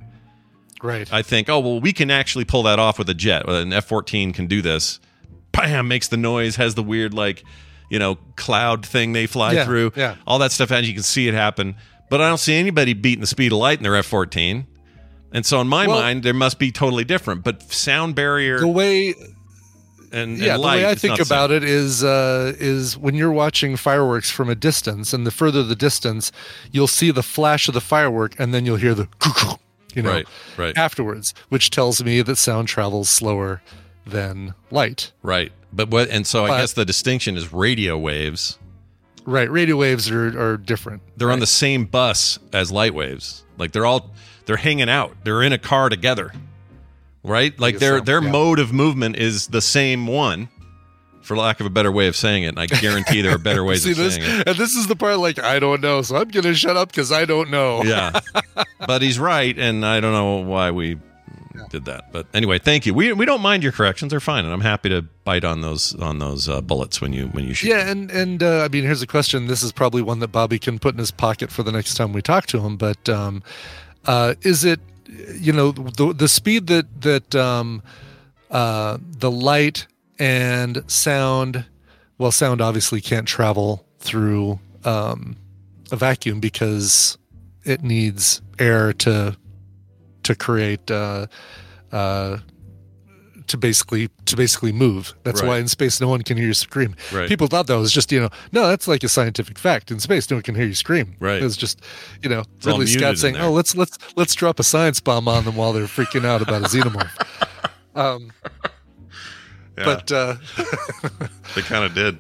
Right. 0.83 1.13
I 1.13 1.23
think, 1.23 1.49
oh 1.49 1.61
well, 1.61 1.81
we 1.81 1.93
can 1.93 2.11
actually 2.11 2.45
pull 2.47 2.63
that 2.65 2.79
off 2.79 2.99
with 2.99 3.11
a 3.11 3.15
jet. 3.15 3.49
An 3.49 3.73
F 3.73 3.85
fourteen 3.87 4.33
can 4.33 4.47
do 4.47 4.63
this. 4.63 4.99
Bam, 5.53 5.89
makes 5.89 6.09
the 6.09 6.17
noise, 6.17 6.57
has 6.57 6.75
the 6.75 6.83
weird 6.83 7.13
like, 7.13 7.45
you 7.91 7.99
know, 7.99 8.17
cloud 8.37 8.87
thing 8.87 9.13
they 9.13 9.27
fly 9.27 9.53
Yeah, 9.53 9.65
through. 9.65 9.93
yeah. 9.97 10.15
all 10.27 10.39
that 10.39 10.53
stuff, 10.53 10.71
and 10.71 10.87
you 10.87 10.95
can 10.95 11.03
see 11.03 11.29
it 11.29 11.35
happen. 11.35 11.77
But 12.09 12.21
I 12.21 12.29
don't 12.29 12.39
see 12.39 12.55
anybody 12.55 12.95
beating 12.95 13.21
the 13.21 13.27
speed 13.27 13.53
of 13.53 13.59
light 13.59 13.79
in 13.79 13.83
their 13.83 13.97
F 13.97 14.07
fourteen. 14.07 14.67
And 15.33 15.45
so 15.47 15.61
in 15.61 15.69
my 15.69 15.87
Well- 15.87 16.01
mind, 16.01 16.23
there 16.23 16.35
must 16.35 16.59
be 16.59 16.73
totally 16.73 17.05
different. 17.05 17.45
But 17.45 17.71
sound 17.73 18.15
barrier 18.15 18.59
the 18.59 18.67
way 18.69 19.15
and, 20.13 20.39
yeah, 20.39 20.55
and 20.55 20.63
the 20.63 20.67
way 20.67 20.87
I 20.87 20.95
think 20.95 21.21
about 21.21 21.51
it 21.51 21.63
is 21.63 22.03
uh, 22.05 22.55
is 22.59 22.97
when 22.97 23.15
you're 23.15 23.33
watching 23.33 23.77
fireworks 23.77 24.31
from 24.31 24.49
a 24.49 24.55
distance, 24.55 25.13
and 25.13 25.27
the 25.27 25.31
further 25.31 25.63
the 25.63 25.77
distance, 25.77 26.33
you'll 26.73 26.87
see 26.87 27.11
the 27.11 27.23
flash 27.23 27.69
of 27.69 27.75
the 27.75 27.81
firework, 27.81 28.39
and 28.39 28.53
then 28.53 28.67
you'll 28.67 28.77
hear 28.77 28.95
the 28.95 29.09
you 29.95 30.03
know 30.03 30.11
Right, 30.13 30.29
right. 30.57 30.77
afterwards, 30.77 31.35
which 31.49 31.71
tells 31.71 32.03
me 32.03 32.23
that 32.23 32.37
sound 32.37 32.69
travels 32.69 33.09
slower 33.09 33.63
than 34.07 34.55
light. 34.71 35.13
Right. 35.23 35.53
But 35.73 35.91
what? 35.91 36.09
And 36.09 36.27
so 36.27 36.45
I 36.47 36.61
guess 36.61 36.73
the 36.73 36.85
distinction 36.85 37.37
is 37.37 37.53
radio 37.53 37.97
waves. 37.97 38.59
Right, 39.25 39.51
radio 39.51 39.77
waves 39.77 40.11
are 40.11 40.27
are 40.41 40.57
different. 40.57 41.03
They're 41.17 41.31
on 41.31 41.41
the 41.41 41.47
same 41.47 41.85
bus 41.85 42.39
as 42.53 42.73
light 42.73 42.95
waves. 42.95 43.45
Like 43.59 43.73
they're 43.73 43.87
all 43.87 44.11
they're 44.47 44.57
hanging 44.57 44.89
out. 44.89 45.15
They're 45.25 45.43
in 45.43 45.53
a 45.53 45.59
car 45.59 45.89
together. 45.89 46.33
Right? 47.23 47.59
Like 47.59 47.79
their 47.79 47.99
so, 47.99 48.05
their 48.05 48.23
yeah. 48.23 48.31
mode 48.31 48.59
of 48.59 48.73
movement 48.73 49.17
is 49.17 49.49
the 49.49 49.61
same 49.61 50.07
one. 50.07 50.49
For 51.23 51.37
lack 51.37 51.61
of 51.61 51.67
a 51.67 51.71
better 51.71 51.93
way 51.93 52.09
of 52.09 52.17
saying 52.17 52.43
it, 52.43 52.49
and 52.49 52.59
I 52.59 52.67
guarantee 52.67 53.21
there 53.21 53.35
are 53.35 53.39
better 53.39 53.63
ways 53.65 53.85
See 53.85 53.93
of 53.93 53.99
this, 53.99 54.17
saying 54.17 54.41
it. 54.41 54.49
and 54.49 54.57
this 54.57 54.75
is 54.75 54.89
the 54.89 54.97
part 54.97 55.19
like 55.19 55.39
I 55.39 55.61
don't 55.61 55.81
know, 55.81 56.03
so 56.03 56.17
I'm 56.17 56.29
gonna 56.29 56.55
shut 56.55 56.77
up 56.77 56.89
because 56.89 57.13
I 57.13 57.25
don't 57.25 57.51
know. 57.51 57.85
Yeah. 57.85 58.19
but 58.87 59.01
he's 59.01 59.19
right, 59.19 59.57
and 59.57 59.87
I 59.87 60.01
don't 60.01 60.13
know 60.13 60.39
why 60.39 60.73
we 60.73 60.99
did 61.69 61.85
that. 61.87 62.13
But 62.13 62.27
anyway, 62.35 62.59
thank 62.59 62.87
you. 62.87 62.95
We 62.95 63.13
we 63.13 63.25
don't 63.25 63.41
mind 63.41 63.63
your 63.63 63.73
corrections; 63.73 64.11
they're 64.11 64.21
fine, 64.21 64.45
and 64.45 64.53
I'm 64.53 64.61
happy 64.61 64.89
to 64.89 65.03
bite 65.25 65.45
on 65.45 65.61
those 65.61 65.95
on 65.97 66.19
those 66.19 66.49
uh, 66.49 66.61
bullets 66.61 67.01
when 67.01 67.13
you 67.13 67.27
when 67.29 67.47
you 67.47 67.55
shoot. 67.55 67.69
Yeah, 67.69 67.89
and 67.89 68.11
and 68.11 68.43
uh, 68.43 68.65
I 68.65 68.69
mean, 68.69 68.85
here's 68.85 69.03
a 69.03 69.07
question. 69.07 69.47
This 69.47 69.63
is 69.63 69.73
probably 69.73 70.03
one 70.03 70.21
that 70.21 70.29
Bobby 70.29 70.59
can 70.59 70.79
put 70.79 70.95
in 70.95 70.99
his 70.99 71.11
pocket 71.11 71.51
for 71.51 71.63
the 71.63 71.73
next 71.73 71.95
time 71.95 72.13
we 72.13 72.23
talk 72.23 72.47
to 72.47 72.61
him. 72.61 72.77
But 72.77 73.09
um, 73.09 73.43
uh, 74.07 74.35
is 74.43 74.65
it, 74.65 74.81
you 75.39 75.53
know, 75.53 75.73
the 75.73 76.13
the 76.13 76.29
speed 76.29 76.67
that 76.69 77.03
that 77.03 77.35
um, 77.35 77.83
uh, 78.51 78.99
the 79.01 79.31
light 79.31 79.87
and 80.19 80.85
sound, 80.87 81.65
well, 82.19 82.33
sound 82.33 82.61
obviously 82.61 83.01
can't 83.01 83.27
travel 83.27 83.87
through 83.99 84.61
um, 84.85 85.37
a 85.91 85.97
vacuum 85.97 86.41
because 86.41 87.19
it 87.65 87.83
needs 87.83 88.43
air 88.59 88.93
to 88.93 89.37
to 90.23 90.35
create. 90.35 90.91
Uh, 90.91 91.27
uh, 91.93 92.39
to 93.51 93.57
basically 93.57 94.09
to 94.25 94.37
basically 94.37 94.73
move. 94.73 95.15
That's 95.23 95.43
Right. 95.43 95.49
why 95.49 95.59
in 95.59 95.69
space 95.69 96.01
no 96.01 96.09
one 96.09 96.23
can 96.23 96.37
hear 96.37 96.47
you 96.47 96.55
scream. 96.55 96.97
Right. 97.13 97.29
People 97.29 97.47
thought 97.47 97.67
that 97.69 97.77
was 97.77 97.93
just 97.93 98.11
you 98.11 98.21
know 98.21 98.31
no, 98.53 98.67
that's 98.69 98.89
like 98.89 99.05
a 99.05 99.09
scientific 99.09 99.59
fact. 99.59 99.91
In 99.91 100.01
space, 100.01 100.29
no 100.31 100.37
one 100.37 100.43
can 100.43 100.55
hear 100.55 100.67
you 100.67 100.75
scream. 100.75 101.15
Right. 101.21 101.41
It 101.41 101.45
was 101.45 101.57
just 101.57 101.81
you 102.23 102.29
know 102.31 102.39
all 102.67 102.73
Ridley 102.79 102.87
Scott 102.87 103.19
saying. 103.19 103.37
"Oh, 103.37 103.53
let's 103.53 103.77
let's 103.77 103.99
let's 104.17 104.35
drop 104.35 104.59
a 104.59 104.65
science 104.65 104.99
bomb 105.01 105.29
on 105.29 105.45
them 105.45 105.55
while 105.57 105.73
they're 105.73 105.85
freaking 105.87 106.25
out 106.25 106.43
about 106.43 106.63
a 106.63 106.67
xenomorph." 106.69 107.11
um, 107.95 108.31
Yeah, 109.79 109.85
But 109.85 110.13
uh, 110.13 110.35
they 111.55 111.63
kind 111.63 111.85
of 111.85 111.95
did. 111.95 112.19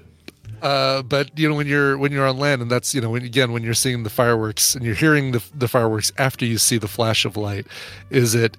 uh, 0.62 1.02
but 1.02 1.36
you 1.38 1.48
know 1.48 1.54
when 1.54 1.66
you're 1.66 1.96
when 1.98 2.12
you're 2.12 2.26
on 2.26 2.38
land, 2.38 2.62
and 2.62 2.70
that's 2.70 2.94
you 2.94 3.00
know 3.00 3.10
when 3.10 3.22
again 3.24 3.52
when 3.52 3.62
you're 3.62 3.74
seeing 3.74 4.02
the 4.02 4.10
fireworks 4.10 4.74
and 4.74 4.84
you're 4.84 4.94
hearing 4.94 5.32
the 5.32 5.42
the 5.54 5.68
fireworks 5.68 6.12
after 6.18 6.44
you 6.44 6.58
see 6.58 6.78
the 6.78 6.88
flash 6.88 7.24
of 7.24 7.36
light, 7.36 7.66
is 8.10 8.34
it 8.34 8.56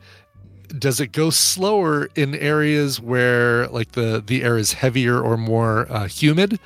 does 0.80 1.00
it 1.00 1.08
go 1.12 1.30
slower 1.30 2.10
in 2.16 2.36
areas 2.36 3.00
where 3.00 3.68
like 3.68 3.92
the 3.94 4.24
the 4.26 4.44
air 4.44 4.58
is 4.58 4.74
heavier 4.74 5.20
or 5.20 5.38
more 5.38 5.92
uh, 5.92 6.08
humid? 6.08 6.60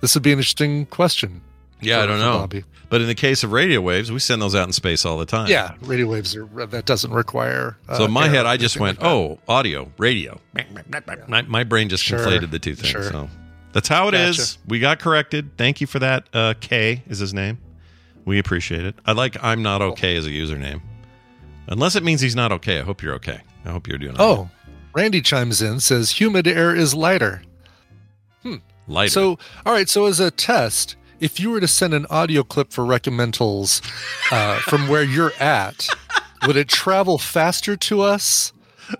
This 0.00 0.14
would 0.14 0.22
be 0.22 0.32
an 0.32 0.38
interesting 0.38 0.86
question. 0.86 1.30
Mm-hmm. 1.30 1.86
Yeah, 1.86 2.02
I 2.02 2.06
don't 2.06 2.18
know. 2.18 2.38
Bobby. 2.38 2.64
But 2.90 3.00
in 3.00 3.06
the 3.06 3.14
case 3.14 3.44
of 3.44 3.52
radio 3.52 3.80
waves, 3.80 4.10
we 4.10 4.18
send 4.18 4.42
those 4.42 4.54
out 4.54 4.66
in 4.66 4.72
space 4.72 5.04
all 5.06 5.16
the 5.16 5.24
time. 5.26 5.48
Yeah, 5.48 5.74
radio 5.82 6.06
waves 6.08 6.34
are 6.36 6.44
that 6.66 6.84
doesn't 6.86 7.12
require. 7.12 7.76
Uh, 7.88 7.98
So 7.98 8.04
in 8.04 8.10
my 8.10 8.26
head, 8.28 8.46
I 8.46 8.56
just 8.56 8.78
went, 8.80 8.98
like 9.00 9.06
"Oh, 9.08 9.38
audio, 9.48 9.90
radio." 9.96 10.40
My, 11.28 11.42
my 11.42 11.64
brain 11.64 11.88
just 11.88 12.02
Sure, 12.04 12.18
conflated 12.18 12.50
the 12.50 12.58
two 12.58 12.74
things. 12.74 12.88
sure. 12.88 13.04
So 13.04 13.28
that's 13.72 13.86
how 13.88 14.08
it 14.08 14.14
is. 14.14 14.36
Gotcha. 14.36 14.58
We 14.66 14.78
got 14.80 14.98
corrected. 14.98 15.56
Thank 15.56 15.80
you 15.80 15.86
for 15.86 16.00
that. 16.00 16.28
Uh, 16.34 16.54
K 16.60 17.02
is 17.08 17.18
his 17.18 17.32
name. 17.32 17.58
We 18.24 18.38
appreciate 18.38 18.84
it. 18.84 18.96
I 19.06 19.12
like 19.12 19.36
"I'm 19.42 19.62
not 19.62 19.80
okay" 19.82 20.16
as 20.16 20.26
a 20.26 20.30
username, 20.30 20.80
unless 21.70 21.96
it 21.96 22.02
means 22.02 22.20
he's 22.20 22.36
not 22.36 22.52
okay. 22.52 22.80
I 22.80 22.82
hope 22.82 23.02
you're 23.02 23.14
okay. 23.14 23.40
I 23.64 23.70
hope 23.70 23.88
you're 23.88 23.98
doing. 23.98 24.16
all 24.18 24.28
right. 24.28 24.38
Oh, 24.38 24.50
Randy 24.92 25.20
chimes 25.22 25.62
in 25.62 25.80
says 25.80 26.10
humid 26.20 26.46
air 26.46 26.74
is 26.74 26.94
lighter. 26.94 27.42
lighter. 28.88 29.10
So, 29.10 29.38
all 29.64 29.72
right. 29.72 29.88
So, 29.88 30.06
as 30.06 30.18
a 30.20 30.30
test, 30.30 30.96
if 31.20 31.38
you 31.38 31.50
were 31.50 31.60
to 31.60 31.68
send 31.68 31.94
an 31.94 32.06
audio 32.10 32.42
clip 32.42 32.72
for 32.72 32.84
recommendals 32.84 33.80
uh, 34.32 34.56
from 34.60 34.88
where 34.88 35.02
you're 35.04 35.32
at, 35.38 35.86
would 36.46 36.56
it 36.56 36.68
travel 36.68 37.18
faster 37.18 37.76
to 37.76 38.00
us 38.02 38.52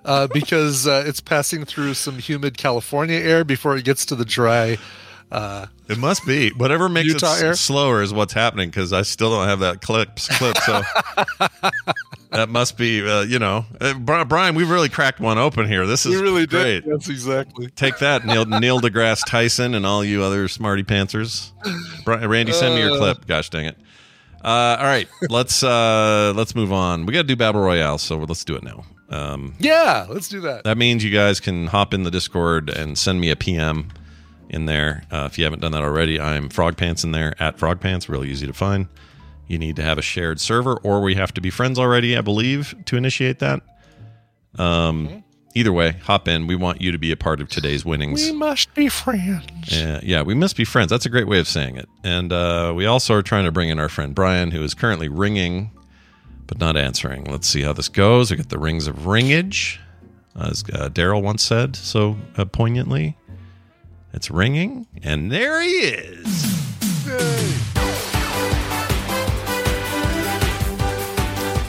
uh, 0.04 0.28
because 0.28 0.86
uh, 0.86 1.02
it's 1.06 1.20
passing 1.20 1.64
through 1.64 1.94
some 1.94 2.18
humid 2.18 2.56
California 2.56 3.18
air 3.18 3.42
before 3.44 3.76
it 3.76 3.84
gets 3.84 4.06
to 4.06 4.14
the 4.14 4.24
dry? 4.24 4.78
Uh, 5.32 5.66
It 5.88 5.98
must 5.98 6.26
be 6.26 6.50
whatever 6.50 6.88
makes 6.88 7.08
Utah 7.08 7.36
it 7.36 7.42
s- 7.44 7.60
slower 7.60 8.02
is 8.02 8.12
what's 8.12 8.32
happening 8.32 8.68
because 8.68 8.92
I 8.92 9.02
still 9.02 9.30
don't 9.30 9.46
have 9.48 9.60
that 9.60 9.80
clip 9.80 10.16
clip. 10.16 10.56
So 10.58 10.82
that 12.30 12.48
must 12.48 12.76
be 12.78 13.06
uh, 13.06 13.22
you 13.22 13.38
know, 13.38 13.64
uh, 13.80 13.94
Brian. 13.94 14.54
We've 14.54 14.70
really 14.70 14.88
cracked 14.88 15.20
one 15.20 15.38
open 15.38 15.66
here. 15.66 15.86
This 15.86 16.06
is 16.06 16.14
we 16.16 16.22
really 16.22 16.46
great. 16.46 16.84
did. 16.84 16.92
That's 16.92 17.08
exactly. 17.08 17.68
Take 17.68 17.98
that, 17.98 18.24
Neil 18.24 18.44
Neil 18.60 18.80
deGrasse 18.80 19.24
Tyson, 19.26 19.74
and 19.74 19.84
all 19.84 20.04
you 20.04 20.22
other 20.22 20.48
smarty 20.48 20.82
pantsers. 20.84 21.50
Bri- 22.04 22.26
Randy, 22.26 22.52
send 22.52 22.74
me 22.74 22.80
your 22.82 22.92
Uh. 22.94 22.98
clip. 22.98 23.26
Gosh 23.26 23.50
dang 23.50 23.66
it! 23.66 23.76
Uh, 24.42 24.76
all 24.78 24.86
right, 24.86 25.08
let's 25.28 25.62
uh, 25.62 26.32
let's 26.36 26.54
move 26.54 26.72
on. 26.72 27.06
We 27.06 27.12
got 27.12 27.22
to 27.22 27.28
do 27.28 27.36
battle 27.36 27.60
royale, 27.60 27.98
so 27.98 28.18
let's 28.18 28.44
do 28.44 28.56
it 28.56 28.62
now. 28.62 28.84
Um, 29.10 29.54
Yeah, 29.58 30.06
let's 30.08 30.28
do 30.28 30.40
that. 30.42 30.62
that 30.64 30.78
means 30.78 31.02
you 31.04 31.10
guys 31.10 31.40
can 31.40 31.66
hop 31.66 31.92
in 31.92 32.04
the 32.04 32.12
Discord 32.12 32.70
and 32.70 32.96
send 32.96 33.20
me 33.20 33.30
a 33.30 33.36
PM 33.36 33.88
in 34.48 34.66
there. 34.66 35.02
Uh, 35.10 35.28
if 35.30 35.36
you 35.36 35.42
haven't 35.44 35.58
done 35.60 35.72
that 35.72 35.82
already, 35.82 36.20
I'm 36.20 36.48
Frog 36.48 36.76
Pants 36.76 37.02
in 37.02 37.10
there 37.10 37.34
at 37.42 37.58
Frog 37.58 37.80
Pants. 37.80 38.08
Really 38.08 38.30
easy 38.30 38.46
to 38.46 38.52
find. 38.52 38.86
You 39.50 39.58
need 39.58 39.74
to 39.76 39.82
have 39.82 39.98
a 39.98 40.02
shared 40.02 40.40
server, 40.40 40.76
or 40.76 41.00
we 41.00 41.16
have 41.16 41.34
to 41.34 41.40
be 41.40 41.50
friends 41.50 41.78
already, 41.78 42.16
I 42.16 42.20
believe, 42.20 42.72
to 42.86 42.96
initiate 42.96 43.40
that. 43.40 43.60
Um, 44.56 45.24
either 45.56 45.72
way, 45.72 45.92
hop 46.04 46.28
in. 46.28 46.46
We 46.46 46.54
want 46.54 46.80
you 46.80 46.92
to 46.92 46.98
be 46.98 47.10
a 47.10 47.16
part 47.16 47.40
of 47.40 47.48
today's 47.48 47.84
winnings. 47.84 48.24
We 48.24 48.32
must 48.32 48.72
be 48.74 48.88
friends. 48.88 49.44
Yeah, 49.66 49.98
yeah, 50.04 50.22
we 50.22 50.34
must 50.34 50.56
be 50.56 50.64
friends. 50.64 50.90
That's 50.90 51.04
a 51.04 51.10
great 51.10 51.26
way 51.26 51.40
of 51.40 51.48
saying 51.48 51.76
it. 51.76 51.88
And 52.04 52.32
uh, 52.32 52.72
we 52.76 52.86
also 52.86 53.12
are 53.14 53.22
trying 53.22 53.44
to 53.44 53.50
bring 53.50 53.70
in 53.70 53.80
our 53.80 53.88
friend 53.88 54.14
Brian, 54.14 54.52
who 54.52 54.62
is 54.62 54.72
currently 54.72 55.08
ringing, 55.08 55.72
but 56.46 56.58
not 56.58 56.76
answering. 56.76 57.24
Let's 57.24 57.48
see 57.48 57.62
how 57.62 57.72
this 57.72 57.88
goes. 57.88 58.30
We 58.30 58.36
got 58.36 58.50
the 58.50 58.58
rings 58.58 58.86
of 58.86 59.06
ringage, 59.06 59.80
as 60.36 60.62
uh, 60.72 60.90
Daryl 60.90 61.22
once 61.22 61.42
said 61.42 61.74
so 61.74 62.16
uh, 62.36 62.44
poignantly. 62.44 63.16
It's 64.12 64.30
ringing, 64.30 64.86
and 65.02 65.32
there 65.32 65.60
he 65.60 65.68
is. 65.70 66.50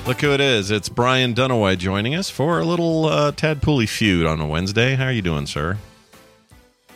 Look 0.07 0.21
who 0.21 0.31
it 0.33 0.41
is. 0.41 0.71
It's 0.71 0.89
Brian 0.89 1.35
Dunaway 1.35 1.77
joining 1.77 2.15
us 2.15 2.29
for 2.29 2.59
a 2.59 2.65
little 2.65 3.05
uh, 3.05 3.31
Tad 3.31 3.61
Pooley 3.61 3.87
feud 3.87 4.25
on 4.25 4.41
a 4.41 4.47
Wednesday. 4.47 4.95
How 4.95 5.05
are 5.05 5.11
you 5.11 5.21
doing, 5.21 5.45
sir? 5.45 5.77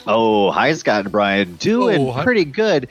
Oh, 0.08 0.52
hi, 0.52 0.74
Scott 0.74 1.02
and 1.02 1.12
Brian. 1.12 1.56
Doing 1.56 2.10
Oh, 2.10 2.24
pretty 2.24 2.46
good. 2.46 2.90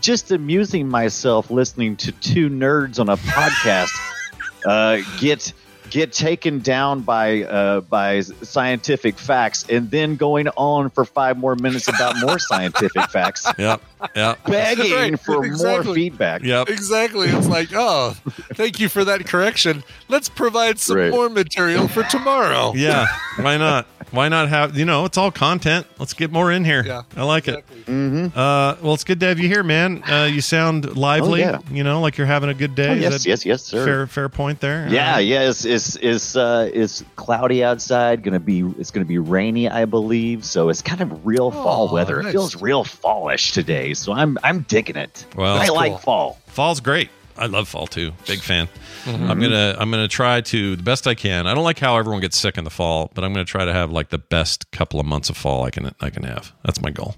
Just 0.00 0.30
amusing 0.30 0.88
myself 0.88 1.50
listening 1.50 1.96
to 1.96 2.12
two 2.12 2.48
nerds 2.48 3.00
on 3.00 3.08
a 3.08 3.16
podcast 3.16 3.90
uh, 4.66 4.98
get 5.18 5.52
get 5.90 6.12
taken 6.12 6.60
down 6.60 7.00
by 7.00 7.42
uh, 7.44 7.80
by 7.82 8.20
scientific 8.20 9.18
facts, 9.18 9.64
and 9.68 9.90
then 9.90 10.16
going 10.16 10.48
on 10.56 10.90
for 10.90 11.04
five 11.04 11.36
more 11.38 11.54
minutes 11.56 11.88
about 11.88 12.16
more 12.20 12.38
scientific 12.50 13.08
facts, 13.10 13.46
Yep, 13.58 13.80
yep, 14.14 14.44
begging 14.44 14.92
Right, 14.92 15.20
for 15.20 15.42
more 15.42 15.82
feedback. 15.84 16.42
yep. 16.42 16.68
Exactly. 16.68 17.28
It's 17.28 17.48
like, 17.48 17.68
oh, 17.74 18.14
thank 18.54 18.80
you 18.80 18.88
for 18.88 19.04
that 19.04 19.26
correction. 19.26 19.82
Let's 20.08 20.28
provide 20.28 20.78
some 20.78 20.96
Right. 20.96 21.10
more 21.10 21.28
material 21.28 21.88
for 21.88 22.02
tomorrow. 22.04 22.72
Yeah, 22.74 23.06
why 23.40 23.56
not? 23.56 23.86
Why 24.16 24.28
not 24.28 24.48
have 24.48 24.76
you 24.76 24.84
know? 24.84 25.04
It's 25.04 25.18
all 25.18 25.30
content. 25.30 25.86
Let's 25.98 26.14
get 26.14 26.32
more 26.32 26.50
in 26.50 26.64
here. 26.64 26.82
Yeah, 26.84 27.02
I 27.16 27.22
like 27.24 27.46
exactly. 27.48 27.82
it. 27.86 28.36
Uh, 28.36 28.76
well, 28.82 28.94
it's 28.94 29.04
good 29.04 29.20
to 29.20 29.26
have 29.26 29.38
you 29.38 29.46
here, 29.48 29.62
man. 29.62 30.02
Uh, 30.10 30.24
you 30.24 30.40
sound 30.40 30.96
lively. 30.96 31.44
Oh, 31.44 31.50
yeah. 31.50 31.58
You 31.70 31.84
know, 31.84 32.00
like 32.00 32.16
you're 32.16 32.26
having 32.26 32.48
a 32.48 32.54
good 32.54 32.74
day. 32.74 32.88
Oh, 32.90 32.94
yes, 32.94 33.26
yes, 33.26 33.44
yes, 33.44 33.62
sir. 33.62 33.84
Fair, 33.84 34.06
fair 34.06 34.28
point 34.28 34.60
there. 34.60 34.88
Yeah, 34.88 35.16
Uh, 35.16 35.18
yeah, 35.18 35.48
it's 35.48 35.64
it's 35.64 35.96
it's 35.96 36.34
uh 36.34 36.70
it's 36.72 37.04
cloudy 37.16 37.62
outside. 37.62 38.22
Gonna 38.22 38.40
be 38.40 38.60
it's 38.78 38.90
gonna 38.90 39.04
be 39.04 39.18
rainy, 39.18 39.68
I 39.68 39.84
believe. 39.84 40.44
So 40.44 40.68
it's 40.70 40.82
kind 40.82 41.00
of 41.02 41.26
real 41.26 41.50
fall 41.50 41.88
Oh, 41.90 41.92
weather. 41.94 42.16
nice. 42.22 42.30
It 42.30 42.32
feels 42.32 42.62
real 42.62 42.84
fallish 42.84 43.52
today. 43.52 43.92
So 43.94 44.12
I'm 44.12 44.38
I'm 44.42 44.60
digging 44.62 44.96
it. 44.96 45.26
Well, 45.36 45.56
I 45.56 45.58
That's 45.58 45.70
like 45.72 45.92
cool. 45.92 45.98
fall. 45.98 46.38
Fall's 46.46 46.80
great. 46.80 47.10
I 47.38 47.46
love 47.46 47.68
fall 47.68 47.86
too. 47.86 48.12
Big 48.26 48.40
fan. 48.40 48.68
Mm-hmm. 49.04 49.30
I'm 49.30 49.40
gonna 49.40 49.76
I'm 49.78 49.90
gonna 49.90 50.08
try 50.08 50.40
to 50.40 50.76
the 50.76 50.82
best 50.82 51.06
I 51.06 51.14
can. 51.14 51.46
I 51.46 51.54
don't 51.54 51.64
like 51.64 51.78
how 51.78 51.96
everyone 51.98 52.20
gets 52.20 52.36
sick 52.36 52.58
in 52.58 52.64
the 52.64 52.70
fall, 52.70 53.10
but 53.14 53.24
I'm 53.24 53.32
gonna 53.32 53.44
try 53.44 53.64
to 53.64 53.72
have 53.72 53.90
like 53.92 54.08
the 54.10 54.18
best 54.18 54.70
couple 54.70 54.98
of 55.00 55.06
months 55.06 55.30
of 55.30 55.36
fall 55.36 55.64
I 55.64 55.70
can 55.70 55.94
I 56.00 56.10
can 56.10 56.24
have. 56.24 56.52
That's 56.64 56.80
my 56.80 56.90
goal. 56.90 57.14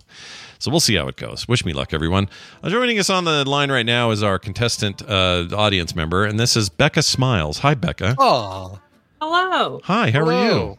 So 0.59 0.71
we'll 0.73 0.81
see 0.81 0.97
how 0.97 1.07
it 1.07 1.17
goes. 1.17 1.47
Wish 1.47 1.65
me 1.65 1.73
luck, 1.73 1.95
everyone. 1.95 2.29
Uh, 2.65 2.69
joining 2.71 2.99
us 2.99 3.09
on 3.09 3.25
the 3.25 3.49
line 3.49 3.71
right 3.71 3.87
now 3.87 4.11
is 4.11 4.25
our 4.25 4.41
contestant 4.41 5.03
uh, 5.09 5.47
audience 5.53 5.95
member, 5.95 6.25
and 6.25 6.39
this 6.39 6.57
is 6.57 6.69
Becca 6.69 7.03
Smiles. 7.03 7.59
Hi, 7.61 7.75
Becca. 7.75 8.17
Oh, 8.19 8.81
Hello. 9.21 9.81
Hi, 9.85 10.11
how 10.11 10.25
are 10.25 10.49
you? 10.49 10.79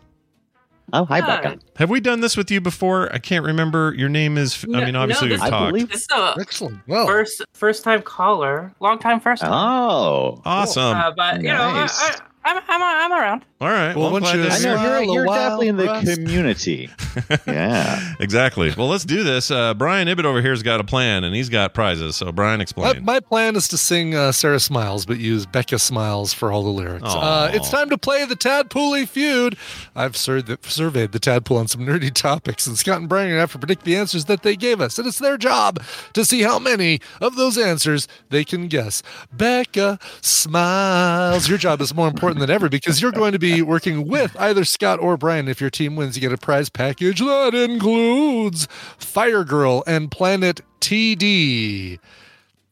Hello. 0.92 1.04
Oh, 1.04 1.06
hi, 1.06 1.20
Hi. 1.20 1.42
Becca. 1.42 1.60
Have 1.78 1.90
we 1.90 2.00
done 2.00 2.20
this 2.22 2.36
with 2.38 2.52
you 2.52 2.62
before? 2.62 3.12
I 3.14 3.18
can't 3.18 3.46
remember. 3.46 3.94
Your 3.98 4.10
name 4.10 4.38
is. 4.38 4.64
I 4.74 4.86
mean, 4.86 4.96
obviously 4.96 5.30
no, 5.30 5.34
we've 5.34 5.40
this- 5.40 5.48
I 5.48 5.50
talked. 5.50 5.72
believe- 5.74 5.90
This 5.90 6.02
is 6.02 6.08
a 6.12 6.36
Excellent. 6.40 6.80
Well, 6.88 7.08
first 7.08 7.42
first 7.54 7.84
time 7.84 8.02
caller, 8.02 8.74
long 8.80 9.00
time 9.00 9.20
first 9.20 9.42
time. 9.42 9.52
Oh, 9.54 10.42
Awesome. 10.46 10.98
Uh, 10.98 11.12
but 11.16 11.42
you 11.42 11.50
know, 11.50 11.62
I, 11.62 11.88
I, 11.90 12.16
I'm 12.44 12.58
I'm 12.68 12.82
I'm 12.82 13.12
around. 13.12 13.46
All 13.62 13.68
right. 13.68 13.94
Well, 13.94 14.12
Well, 14.12 14.22
once 14.22 14.34
you, 14.34 14.44
I 14.46 14.60
know 14.60 15.02
you're, 15.02 15.14
you're 15.16 15.26
definitely 15.26 15.68
in 15.68 15.76
the 15.76 15.86
Russ. 15.86 16.16
community. 16.16 16.90
yeah. 17.48 18.14
exactly. 18.22 18.74
Well, 18.78 18.88
let's 18.88 19.04
do 19.04 19.24
this. 19.26 19.52
Uh, 19.52 19.74
Brian 19.74 20.08
Ibbott 20.08 20.24
over 20.24 20.42
here's 20.42 20.64
got 20.64 20.80
a 20.80 20.86
plan, 20.86 21.26
and 21.26 21.36
he's 21.36 21.50
got 21.50 21.74
prizes. 21.74 22.16
So, 22.16 22.32
Brian, 22.32 22.60
my, 22.60 22.62
explain. 22.62 23.04
my 23.04 23.20
plan 23.20 23.58
is 23.58 23.68
to 23.68 23.78
sing 23.78 24.16
uh, 24.16 24.32
Sarah 24.32 24.62
Smiles, 24.62 25.06
but 25.06 25.18
use 25.20 25.46
Becca 25.46 25.78
Smiles 25.78 26.32
for 26.34 26.54
all 26.54 26.64
the 26.64 26.70
lyrics. 26.70 27.04
Uh, 27.06 27.52
it's 27.54 27.70
time 27.70 27.90
to 27.90 27.98
play 27.98 28.24
the 28.24 28.38
Tadpooley 28.38 29.06
feud. 29.06 29.58
I've 29.94 30.16
sur- 30.16 30.42
surveyed 30.62 31.12
the 31.12 31.20
Tadpool 31.20 31.58
on 31.60 31.68
some 31.68 31.82
nerdy 31.82 32.14
topics, 32.14 32.66
and 32.66 32.78
Scott 32.78 33.00
and 33.00 33.10
Brian 33.10 33.26
are 33.28 33.32
going 33.32 33.38
to 33.38 33.42
have 33.42 33.52
to 33.52 33.60
predict 33.60 33.84
the 33.84 33.98
answers 33.98 34.26
that 34.26 34.44
they 34.44 34.56
gave 34.56 34.80
us. 34.80 34.98
And 34.98 35.06
it's 35.06 35.20
their 35.20 35.38
job 35.38 35.84
to 36.14 36.24
see 36.24 36.44
how 36.44 36.60
many 36.60 37.02
of 37.20 37.36
those 37.36 37.58
answers 37.58 38.08
they 38.30 38.46
can 38.46 38.70
guess. 38.70 39.04
Becca 39.34 40.00
Smiles. 40.22 41.50
Your 41.50 41.58
job 41.58 41.82
is 41.82 41.94
more 41.94 42.08
important 42.08 42.29
than 42.38 42.50
ever 42.50 42.70
because 42.70 43.02
you're 43.02 43.12
going 43.12 43.32
to 43.34 43.40
be 43.40 43.62
working 43.62 44.08
with 44.08 44.36
either 44.40 44.64
Scott 44.66 45.00
or 45.00 45.18
Brian. 45.18 45.48
If 45.48 45.62
your 45.62 45.70
team 45.70 45.96
wins, 45.96 46.16
you 46.16 46.22
get 46.22 46.32
a 46.34 46.38
prize 46.38 46.70
package 46.70 47.20
that 47.20 47.54
includes 47.54 48.68
Fire 48.98 49.44
Girl 49.44 49.84
and 49.88 50.12
Planet 50.12 50.62
TD. 50.82 52.00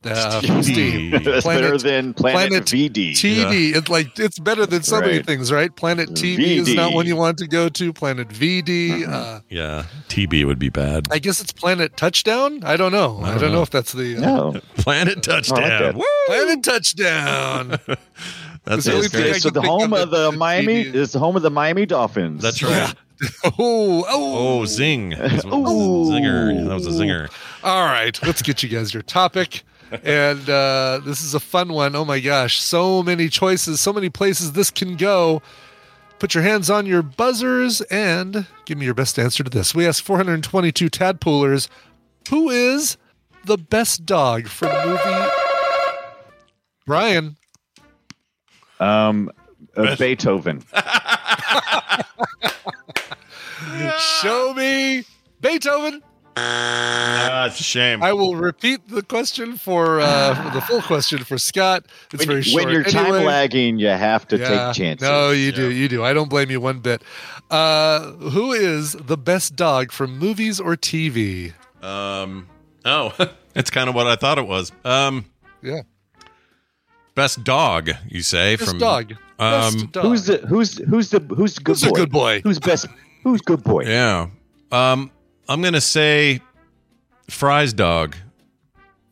Uh, 0.03 0.41
from 0.41 0.63
Steam. 0.63 1.11
That's 1.23 1.45
better 1.45 1.77
than 1.77 2.13
Planet, 2.13 2.63
VD. 2.63 3.11
TV. 3.11 3.75
It's 3.75 3.89
like 3.89 4.17
it's 4.17 4.39
better 4.39 4.65
than 4.65 4.83
so 4.83 5.01
many 5.01 5.21
things, 5.21 5.51
right? 5.51 5.75
Planet 5.75 6.09
TV 6.11 6.57
is 6.57 6.73
not 6.73 6.93
one 6.93 7.07
you 7.07 7.15
want 7.15 7.37
to 7.39 7.47
go 7.47 7.67
to. 7.67 7.91
Planet 7.91 8.29
VD. 8.29 9.07
Uh, 9.07 9.41
yeah, 9.49 9.85
TB 10.07 10.45
would 10.45 10.59
be 10.59 10.69
bad. 10.69 11.07
I 11.11 11.19
guess 11.19 11.41
it's 11.41 11.51
Planet 11.51 11.97
Touchdown. 11.97 12.63
I 12.63 12.77
don't 12.77 12.91
know. 12.91 13.19
I 13.21 13.37
don't, 13.37 13.51
know. 13.51 13.61
if 13.63 13.69
that's 13.69 13.91
the 13.91 14.17
uh, 14.17 14.21
No. 14.21 14.61
Planet 14.77 15.23
touchdown. 15.23 15.61
that. 15.61 15.95
Woo! 15.95 16.03
Planet 16.27 16.63
Touchdown. 16.63 17.79
That's 18.67 18.85
the 18.85 18.93
only 18.93 19.05
it. 19.05 19.11
thing 19.11 19.33
I 19.33 19.49
the 19.49 19.61
home 19.61 19.93
of 19.93 19.99
of 19.99 20.09
the 20.11 20.31
Miami. 20.33 20.85
TD. 20.85 20.95
It's 20.95 21.13
the 21.13 21.19
home 21.19 21.35
of 21.35 21.41
the 21.41 21.49
Miami 21.49 21.85
Dolphins. 21.85 22.41
That's 22.41 22.61
right. 22.61 22.93
oh, 23.45 24.05
oh, 24.07 24.59
Oh, 24.59 24.65
zing! 24.65 25.09
That 25.17 25.31
was 25.31 25.45
a 25.45 25.47
Ooh. 25.47 26.11
zinger. 26.11 26.67
That 26.67 26.73
was 26.73 26.87
a 26.87 26.91
zinger. 26.91 27.29
All 27.63 27.85
right, 27.85 28.21
let's 28.23 28.41
get 28.41 28.61
you 28.61 28.69
guys 28.69 28.93
your 28.93 29.03
topic. 29.03 29.63
And 30.03 30.49
uh, 30.49 30.99
this 31.05 31.23
is 31.23 31.33
a 31.33 31.39
fun 31.39 31.71
one. 31.71 31.95
Oh 31.95 32.03
my 32.03 32.19
gosh, 32.19 32.59
so 32.59 33.01
many 33.01 33.29
choices, 33.29 33.79
so 33.79 33.93
many 33.93 34.09
places 34.09 34.51
this 34.51 34.69
can 34.69 34.97
go. 34.97 35.41
Put 36.19 36.33
your 36.35 36.43
hands 36.43 36.69
on 36.69 36.85
your 36.85 37.01
buzzers 37.01 37.79
and 37.89 38.47
give 38.65 38.77
me 38.77 38.83
your 38.83 38.93
best 38.93 39.17
answer 39.17 39.45
to 39.45 39.49
this. 39.49 39.73
We 39.73 39.87
asked 39.87 40.01
422 40.01 40.89
tadpoolers 40.89 41.69
who 42.29 42.49
is 42.49 42.97
the 43.45 43.57
best 43.57 44.05
dog 44.05 44.49
from 44.49 44.73
the 44.73 44.85
movie. 44.87 45.31
Brian. 46.85 47.37
Um, 48.79 49.31
uh, 49.75 49.95
Beethoven. 49.95 50.63
Show 54.21 54.53
me 54.53 55.03
Beethoven. 55.41 56.01
Ah, 56.39 57.47
it's 57.47 57.59
a 57.59 57.63
shame. 57.63 58.03
I 58.03 58.13
will 58.13 58.35
repeat 58.35 58.87
the 58.89 59.01
question 59.01 59.57
for 59.57 59.99
uh, 59.99 60.51
the 60.53 60.61
full 60.61 60.83
question 60.83 61.23
for 61.23 61.39
Scott. 61.39 61.85
It's 62.13 62.19
When, 62.21 62.27
very 62.27 62.43
short. 62.43 62.65
when 62.65 62.73
you're 62.73 62.83
time 62.83 63.05
Anyway. 63.07 63.23
lagging, 63.25 63.79
you 63.79 63.87
have 63.87 64.27
to 64.27 64.37
Yeah. 64.37 64.47
take 64.47 64.75
chances. 64.75 65.01
No, 65.07 65.31
you 65.31 65.51
do. 65.51 65.71
You 65.71 65.87
do. 65.89 66.03
I 66.03 66.13
don't 66.13 66.29
blame 66.29 66.51
you 66.51 66.61
one 66.61 66.77
bit. 66.79 67.01
Uh, 67.49 68.11
who 68.11 68.51
is 68.51 68.91
the 68.93 69.17
best 69.17 69.55
dog 69.55 69.91
from 69.91 70.19
movies 70.19 70.59
or 70.59 70.75
TV? 70.75 71.53
Um. 71.81 72.47
Oh, 72.85 73.13
it's 73.55 73.71
kind 73.71 73.89
of 73.89 73.95
what 73.95 74.05
I 74.05 74.15
thought 74.15 74.37
it 74.37 74.45
was. 74.47 74.71
Um. 74.85 75.25
Yeah. 75.63 75.81
Best 77.17 77.43
dog, 77.43 77.89
you 78.07 78.21
say? 78.21 78.55
Best 78.57 78.69
from 78.69 78.77
dog. 78.79 79.15
Best 79.39 79.77
Um. 79.79 79.85
dog. 79.87 80.03
Who's 80.05 80.25
the 80.27 80.37
who's 80.37 80.77
who's 80.77 81.09
the 81.09 81.19
who's 81.19 81.55
the 81.55 81.61
good 81.61 81.71
Who's 81.73 81.81
the 81.81 81.89
boy? 81.89 81.95
good 81.95 82.11
boy? 82.11 82.41
Who's 82.43 82.59
best? 82.59 82.85
Who's 83.23 83.41
good 83.41 83.63
boy? 83.63 83.85
Yeah. 83.85 84.27
Um. 84.71 85.09
I'm 85.49 85.63
gonna 85.63 85.81
say 85.81 86.41
Fry's 87.27 87.73
dog 87.73 88.15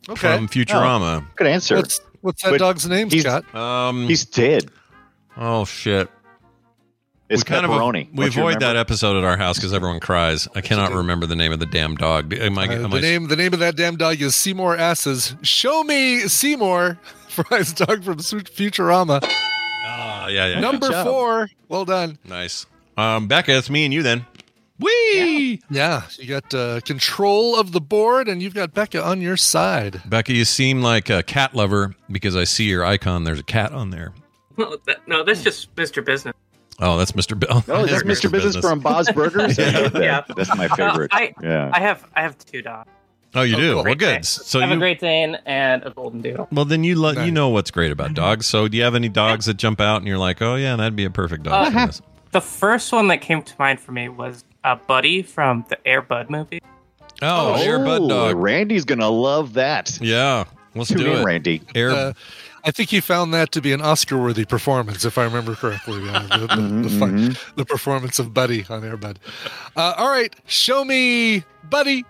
okay? 0.08 0.36
from 0.36 0.46
Futurama. 0.48 1.26
Good 1.34 1.48
answer. 1.48 1.74
What's 1.76 2.00
what's 2.20 2.42
that 2.44 2.50
But 2.52 2.58
dog's 2.60 2.86
name, 2.88 3.10
he's- 3.10 3.24
Scott? 3.24 3.52
Um. 3.52 4.06
He's 4.06 4.24
dead. 4.24 4.70
oh 5.36 5.64
shit. 5.64 6.08
It's 7.28 7.42
we 7.42 7.48
kind 7.56 7.66
pepperoni. 7.66 8.08
of 8.08 8.14
we 8.16 8.26
avoid 8.28 8.60
that 8.60 8.76
episode 8.76 9.16
at 9.18 9.24
our 9.24 9.36
house 9.36 9.58
because 9.58 9.74
everyone 9.74 9.98
cries. 9.98 10.46
I 10.54 10.60
cannot 10.60 10.92
remember 10.92 11.26
the 11.26 11.34
name 11.34 11.50
of 11.50 11.58
the 11.58 11.66
damn 11.66 11.96
dog. 11.96 12.32
Am 12.34 12.56
I? 12.56 12.68
Uh, 12.68 12.86
the 12.86 12.98
I- 12.98 13.00
name 13.00 13.26
the 13.26 13.34
name 13.34 13.52
of 13.52 13.58
that 13.58 13.74
damn 13.74 13.96
dog 13.96 14.22
is 14.22 14.36
Seymour 14.36 14.76
Asses. 14.76 15.34
Show 15.42 15.82
me 15.82 16.20
Seymour. 16.28 16.98
Fry's 17.44 17.72
dog 17.84 18.02
from 18.04 18.16
Futurama. 18.18 19.20
Ah, 19.22 20.28
yeah, 20.28 20.46
yeah. 20.48 20.60
Number 20.60 20.88
job. 20.90 21.06
four. 21.06 21.48
Well 21.68 21.84
done. 21.84 22.18
Nice. 22.24 22.66
Um, 22.96 23.28
Becca, 23.28 23.56
it's 23.58 23.70
me 23.70 23.84
and 23.84 23.92
you 23.94 24.02
then. 24.02 24.26
Wee! 24.78 25.62
Yeah, 25.70 26.02
you 26.18 26.26
got 26.28 26.52
uh, 26.52 26.80
control 26.82 27.58
of 27.58 27.72
the 27.72 27.80
board, 27.80 28.28
and 28.28 28.42
you've 28.42 28.52
got 28.54 28.74
Becca 28.74 29.02
on 29.02 29.22
your 29.22 29.36
side. 29.38 30.02
Becca, 30.06 30.34
you 30.34 30.44
seem 30.44 30.82
like 30.82 31.08
a 31.08 31.22
cat 31.22 31.54
lover 31.54 31.94
because 32.10 32.36
I 32.36 32.44
see 32.44 32.64
your 32.64 32.84
icon. 32.84 33.24
There's 33.24 33.40
a 33.40 33.44
cat 33.44 33.72
on 33.72 33.88
there. 33.90 34.12
No, 34.58 34.76
that, 34.86 35.06
no, 35.08 35.24
that's 35.24 35.42
just 35.42 35.74
Mr. 35.76 36.04
Business. 36.04 36.34
Oh, 36.78 36.98
that's 36.98 37.12
Mr. 37.12 37.38
Bill. 37.38 37.64
Oh, 37.68 37.84
is 37.84 37.90
that 37.90 38.04
Mr. 38.04 38.30
Business, 38.30 38.56
from 38.56 38.80
Bob's 38.80 39.10
Burgers? 39.12 39.58
I 39.58 39.70
hate 39.70 39.92
that. 39.94 40.02
Yeah. 40.02 40.22
That's 40.36 40.54
my 40.54 40.66
Uh, 40.66 40.76
favorite. 40.76 41.10
I 41.14 41.34
yeah. 41.42 41.70
I 41.72 41.80
have 41.80 42.06
I 42.14 42.20
have 42.20 42.36
two 42.38 42.60
dogs. 42.60 42.90
Oh, 43.34 43.42
you 43.42 43.56
Oh, 43.56 43.60
do. 43.60 43.72
cool. 43.74 43.84
Well, 43.84 43.94
good. 43.94 44.14
Dane. 44.14 44.22
So 44.22 44.58
I 44.60 44.62
have 44.62 44.70
you 44.70 44.76
a 44.76 44.78
Great 44.78 45.00
Dane 45.00 45.36
and 45.44 45.82
a 45.84 45.90
Golden 45.90 46.22
Doodle. 46.22 46.48
well 46.52 46.64
then 46.64 46.84
you 46.84 46.96
lo- 46.98 47.22
you 47.24 47.30
know 47.30 47.48
what's 47.50 47.70
great 47.70 47.92
about 47.92 48.14
dogs. 48.14 48.46
So 48.46 48.66
do 48.68 48.76
you 48.76 48.82
have 48.84 48.94
any 48.94 49.08
dogs 49.08 49.46
that 49.46 49.54
jump 49.58 49.80
out 49.80 49.96
and 49.98 50.06
you're 50.06 50.18
like, 50.18 50.40
oh 50.40 50.54
yeah, 50.56 50.76
that'd 50.76 50.96
be 50.96 51.04
a 51.04 51.10
perfect 51.10 51.42
dog 51.44 51.72
for 51.72 51.86
this? 51.86 52.02
The 52.32 52.40
first 52.40 52.92
one 52.92 53.08
that 53.08 53.20
came 53.20 53.42
to 53.42 53.54
mind 53.58 53.80
for 53.80 53.92
me 53.92 54.08
was 54.08 54.44
a 54.64 54.76
Buddy 54.76 55.22
from 55.22 55.64
the 55.68 55.78
Air 55.86 56.02
Bud 56.02 56.28
movie. 56.30 56.60
Oh, 57.22 57.54
Air 57.54 57.78
Bud 57.78 58.02
Oh, 58.02 58.08
dog. 58.08 58.36
Randy's 58.36 58.84
gonna 58.84 59.08
love 59.08 59.54
that. 59.54 59.98
Yeah, 60.00 60.44
let's 60.74 60.88
Tune 60.90 60.98
do 60.98 61.12
in, 61.12 61.18
it. 61.20 61.24
Randy. 61.24 61.62
Air. 61.74 61.90
Uh, 61.90 62.12
I 62.64 62.72
think 62.72 62.90
he 62.90 62.98
found 63.00 63.32
that 63.32 63.52
to 63.52 63.60
be 63.62 63.72
an 63.72 63.80
Oscar-worthy 63.80 64.44
performance, 64.44 65.04
if 65.04 65.18
I 65.18 65.24
remember 65.24 65.54
correctly. 65.54 66.02
Uh, 66.08 66.26
the, 66.26 66.38
the, 66.38 66.46
Mm-hmm, 66.48 66.82
the, 66.82 66.88
fun- 66.90 67.36
the 67.54 67.64
performance 67.64 68.18
of 68.18 68.34
Buddy 68.34 68.66
on 68.68 68.82
Airbud. 68.82 69.18
Uh, 69.76 69.94
all 69.96 70.10
right, 70.10 70.34
show 70.46 70.84
me 70.84 71.44
Buddy. 71.70 72.04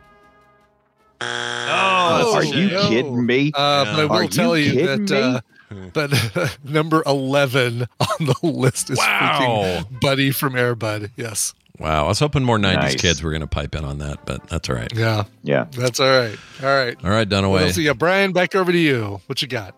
Oh, 1.20 2.32
Are 2.36 2.44
you 2.44 2.70
no. 2.70 2.88
kidding 2.88 3.26
me? 3.26 3.52
Uh, 3.54 3.84
Yeah. 3.86 3.92
But 3.96 4.00
I 4.00 4.04
will 4.04 4.12
Are 4.12 4.28
tell 4.28 4.56
you, 4.56 4.72
kidding 4.72 5.06
that. 5.06 5.42
Uh, 5.70 5.76
but 5.92 6.58
number 6.64 7.02
eleven 7.06 7.86
on 8.00 8.26
the 8.26 8.36
list 8.42 8.90
is 8.90 8.98
Wow. 8.98 9.38
freaking 9.40 10.00
Buddy 10.00 10.30
from 10.30 10.54
Airbud. 10.54 11.10
Yes. 11.16 11.54
Wow, 11.78 12.04
I 12.06 12.08
was 12.08 12.18
hoping 12.18 12.42
more 12.44 12.58
'90s 12.58 12.74
Nice. 12.74 12.94
kids 12.96 13.22
were 13.22 13.30
going 13.30 13.42
to 13.42 13.46
pipe 13.46 13.74
in 13.74 13.84
on 13.84 13.98
that, 13.98 14.24
but 14.24 14.46
that's 14.48 14.70
all 14.70 14.76
right. 14.76 14.90
Yeah, 14.94 15.24
Yeah. 15.42 15.66
that's 15.72 16.00
all 16.00 16.08
right. 16.08 16.36
All 16.62 16.68
right. 16.68 16.96
All 17.04 17.10
right, 17.10 17.28
What 17.28 17.28
Dunaway. 17.28 17.62
else 17.66 17.76
you 17.76 17.84
got? 17.84 17.98
Brian, 17.98 18.32
back 18.32 18.54
over 18.54 18.72
to 18.72 18.78
you. 18.78 19.20
What 19.26 19.42
you 19.42 19.48
got? 19.48 19.74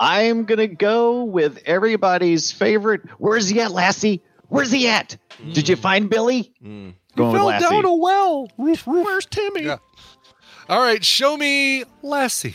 I'm 0.00 0.44
gonna 0.44 0.66
go 0.66 1.24
with 1.24 1.60
everybody's 1.66 2.50
favorite. 2.50 3.02
Where's 3.18 3.48
he 3.48 3.60
at, 3.60 3.70
Lassie? 3.70 4.22
Where's 4.48 4.70
he 4.70 4.88
at? 4.88 5.16
Did 5.52 5.68
you 5.68 5.76
find 5.76 6.08
Billy? 6.10 6.52
Going 6.62 6.94
with 7.16 7.32
Fell 7.36 7.46
Lassie. 7.46 7.68
down 7.68 7.84
a 7.84 7.94
well. 7.94 8.48
Roof, 8.58 8.86
roof. 8.86 9.04
Where's 9.04 9.26
Timmy? 9.26 9.64
Yeah. 9.64 9.76
All 10.72 10.80
right, 10.80 11.04
show 11.04 11.36
me 11.36 11.84
Lassie. 12.00 12.54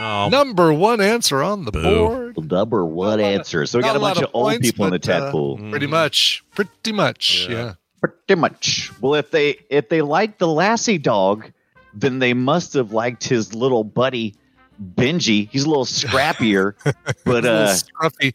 Oh, 0.00 0.28
Number 0.28 0.72
one 0.72 1.00
answer 1.00 1.40
on 1.40 1.64
the 1.64 1.70
Boo. 1.70 1.82
board. 1.82 2.50
Number 2.50 2.84
one 2.84 3.20
answer. 3.20 3.64
So 3.64 3.78
we 3.78 3.84
got 3.84 3.94
a 3.94 3.98
a 4.00 4.02
bunch 4.02 4.18
of 4.18 4.24
of 4.24 4.30
old 4.34 4.44
points, 4.46 4.68
people 4.68 4.86
in 4.86 4.90
the 4.90 4.98
but, 4.98 5.08
uh, 5.08 5.20
tadpole. 5.20 5.58
Pretty 5.70 5.86
much. 5.86 6.42
Pretty 6.56 6.90
much. 6.90 7.46
Yeah. 7.48 7.56
Yeah. 7.56 7.74
Pretty 8.00 8.40
much. 8.40 8.90
Well, 9.00 9.14
if 9.14 9.30
they 9.30 9.60
if 9.70 9.88
they 9.88 10.02
liked 10.02 10.40
the 10.40 10.48
Lassie 10.48 10.98
dog, 10.98 11.48
then 11.94 12.18
they 12.18 12.34
must 12.34 12.72
have 12.74 12.90
liked 12.90 13.22
his 13.22 13.54
little 13.54 13.84
buddy 13.84 14.34
Benji. 14.82 15.48
He's 15.52 15.62
a 15.62 15.68
little 15.68 15.84
scrappier, 15.84 16.74
but 17.24 17.44
a 17.44 17.52
little 17.52 17.52
uh, 17.52 17.76
scruffy. 17.76 18.34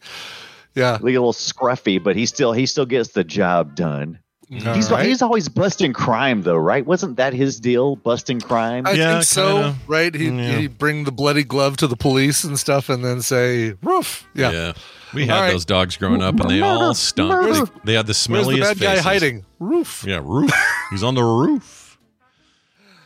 Yeah. 0.74 0.96
a 0.96 0.98
little 0.98 1.34
scruffy. 1.34 2.02
But 2.02 2.16
he 2.16 2.24
still 2.24 2.54
he 2.54 2.64
still 2.64 2.86
gets 2.86 3.10
the 3.10 3.22
job 3.22 3.74
done. 3.74 4.18
All 4.66 4.74
he's 4.74 4.90
right. 4.90 5.06
he's 5.06 5.22
always 5.22 5.48
busting 5.48 5.92
crime 5.92 6.42
though, 6.42 6.56
right? 6.56 6.84
Wasn't 6.86 7.16
that 7.16 7.32
his 7.32 7.58
deal, 7.58 7.96
busting 7.96 8.40
crime? 8.40 8.86
I 8.86 8.92
Yeah, 8.92 9.12
think 9.14 9.24
so. 9.24 9.54
kinda. 9.62 9.74
Right? 9.86 10.14
He'd, 10.14 10.34
Yeah. 10.34 10.58
he'd 10.58 10.78
bring 10.78 11.04
the 11.04 11.12
bloody 11.12 11.42
glove 11.44 11.76
to 11.78 11.86
the 11.86 11.96
police 11.96 12.44
and 12.44 12.58
stuff, 12.58 12.88
and 12.88 13.04
then 13.04 13.20
say, 13.22 13.74
"Roof." 13.82 14.26
Yeah. 14.34 14.50
yeah. 14.52 14.72
We 15.12 15.26
had 15.26 15.34
All 15.36 15.42
right. 15.42 15.50
those 15.52 15.64
dogs 15.64 15.96
growing 15.96 16.22
up, 16.22 16.38
and 16.40 16.50
they 16.50 16.60
all 16.60 16.92
stunk. 16.94 17.70
They, 17.84 17.92
they 17.92 17.92
had 17.94 18.06
the 18.06 18.12
smelliest. 18.12 18.46
Where's 18.46 18.46
smelliest 18.58 18.74
the 18.74 18.80
bad 18.84 18.96
guy 18.96 18.98
hiding? 18.98 19.44
Roof. 19.60 20.04
Yeah, 20.06 20.20
roof. 20.22 20.50
He's 20.90 21.02
on 21.02 21.14
the 21.14 21.22
roof. 21.22 21.98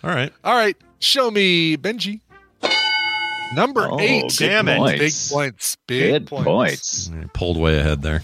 All 0.02 0.10
right. 0.10 0.32
All 0.44 0.54
right. 0.54 0.76
Show 1.00 1.30
me 1.30 1.76
Benji. 1.76 2.20
Number 3.54 3.88
Oh, 3.90 3.98
eight. 3.98 4.22
good 4.38 4.48
Damn 4.48 4.68
it. 4.68 4.78
Big 4.98 5.00
points. 5.00 5.32
points. 5.32 5.76
Big 5.86 6.12
Good 6.12 6.26
points. 6.26 6.44
points. 7.08 7.10
Pulled 7.32 7.56
way 7.58 7.78
ahead 7.78 8.02
there. 8.02 8.22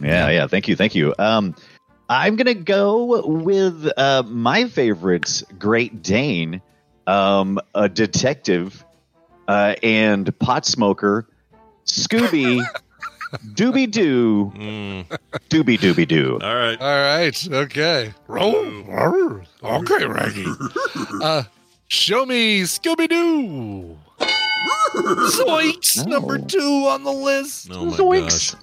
Yeah, 0.00 0.28
yeah. 0.30 0.46
Thank 0.46 0.68
you, 0.68 0.76
thank 0.76 0.94
you. 0.94 1.14
Um, 1.18 1.54
I'm 2.08 2.36
gonna 2.36 2.54
go 2.54 3.26
with 3.26 3.90
uh, 3.96 4.22
my 4.26 4.66
favorite 4.68 5.42
Great 5.58 6.02
Dane, 6.02 6.60
um, 7.06 7.58
a 7.74 7.88
detective 7.88 8.84
uh, 9.48 9.74
and 9.82 10.36
pot 10.38 10.66
smoker, 10.66 11.26
Scooby 11.86 12.62
Dooby 13.54 13.90
Doo, 13.90 14.52
Mm. 14.54 15.06
Dooby 15.50 15.78
Dooby 15.78 16.06
Doo. 16.06 16.38
All 16.42 16.54
right. 16.54 16.80
All 16.80 17.16
right. 17.16 17.48
Okay. 17.52 18.12
Roll. 18.28 19.42
Okay, 19.62 20.06
Raggy. 20.06 20.46
Uh, 21.22 21.42
show 21.88 22.26
me 22.26 22.62
Scooby 22.62 23.08
Doo. 23.08 23.96
Zoinks. 24.94 26.02
Oh. 26.04 26.08
Number 26.08 26.38
two 26.38 26.58
on 26.88 27.02
the 27.02 27.12
list. 27.12 27.68
Oh 27.72 27.86
my 27.86 27.96
Zoinks. 27.96 28.52
gosh. 28.54 28.60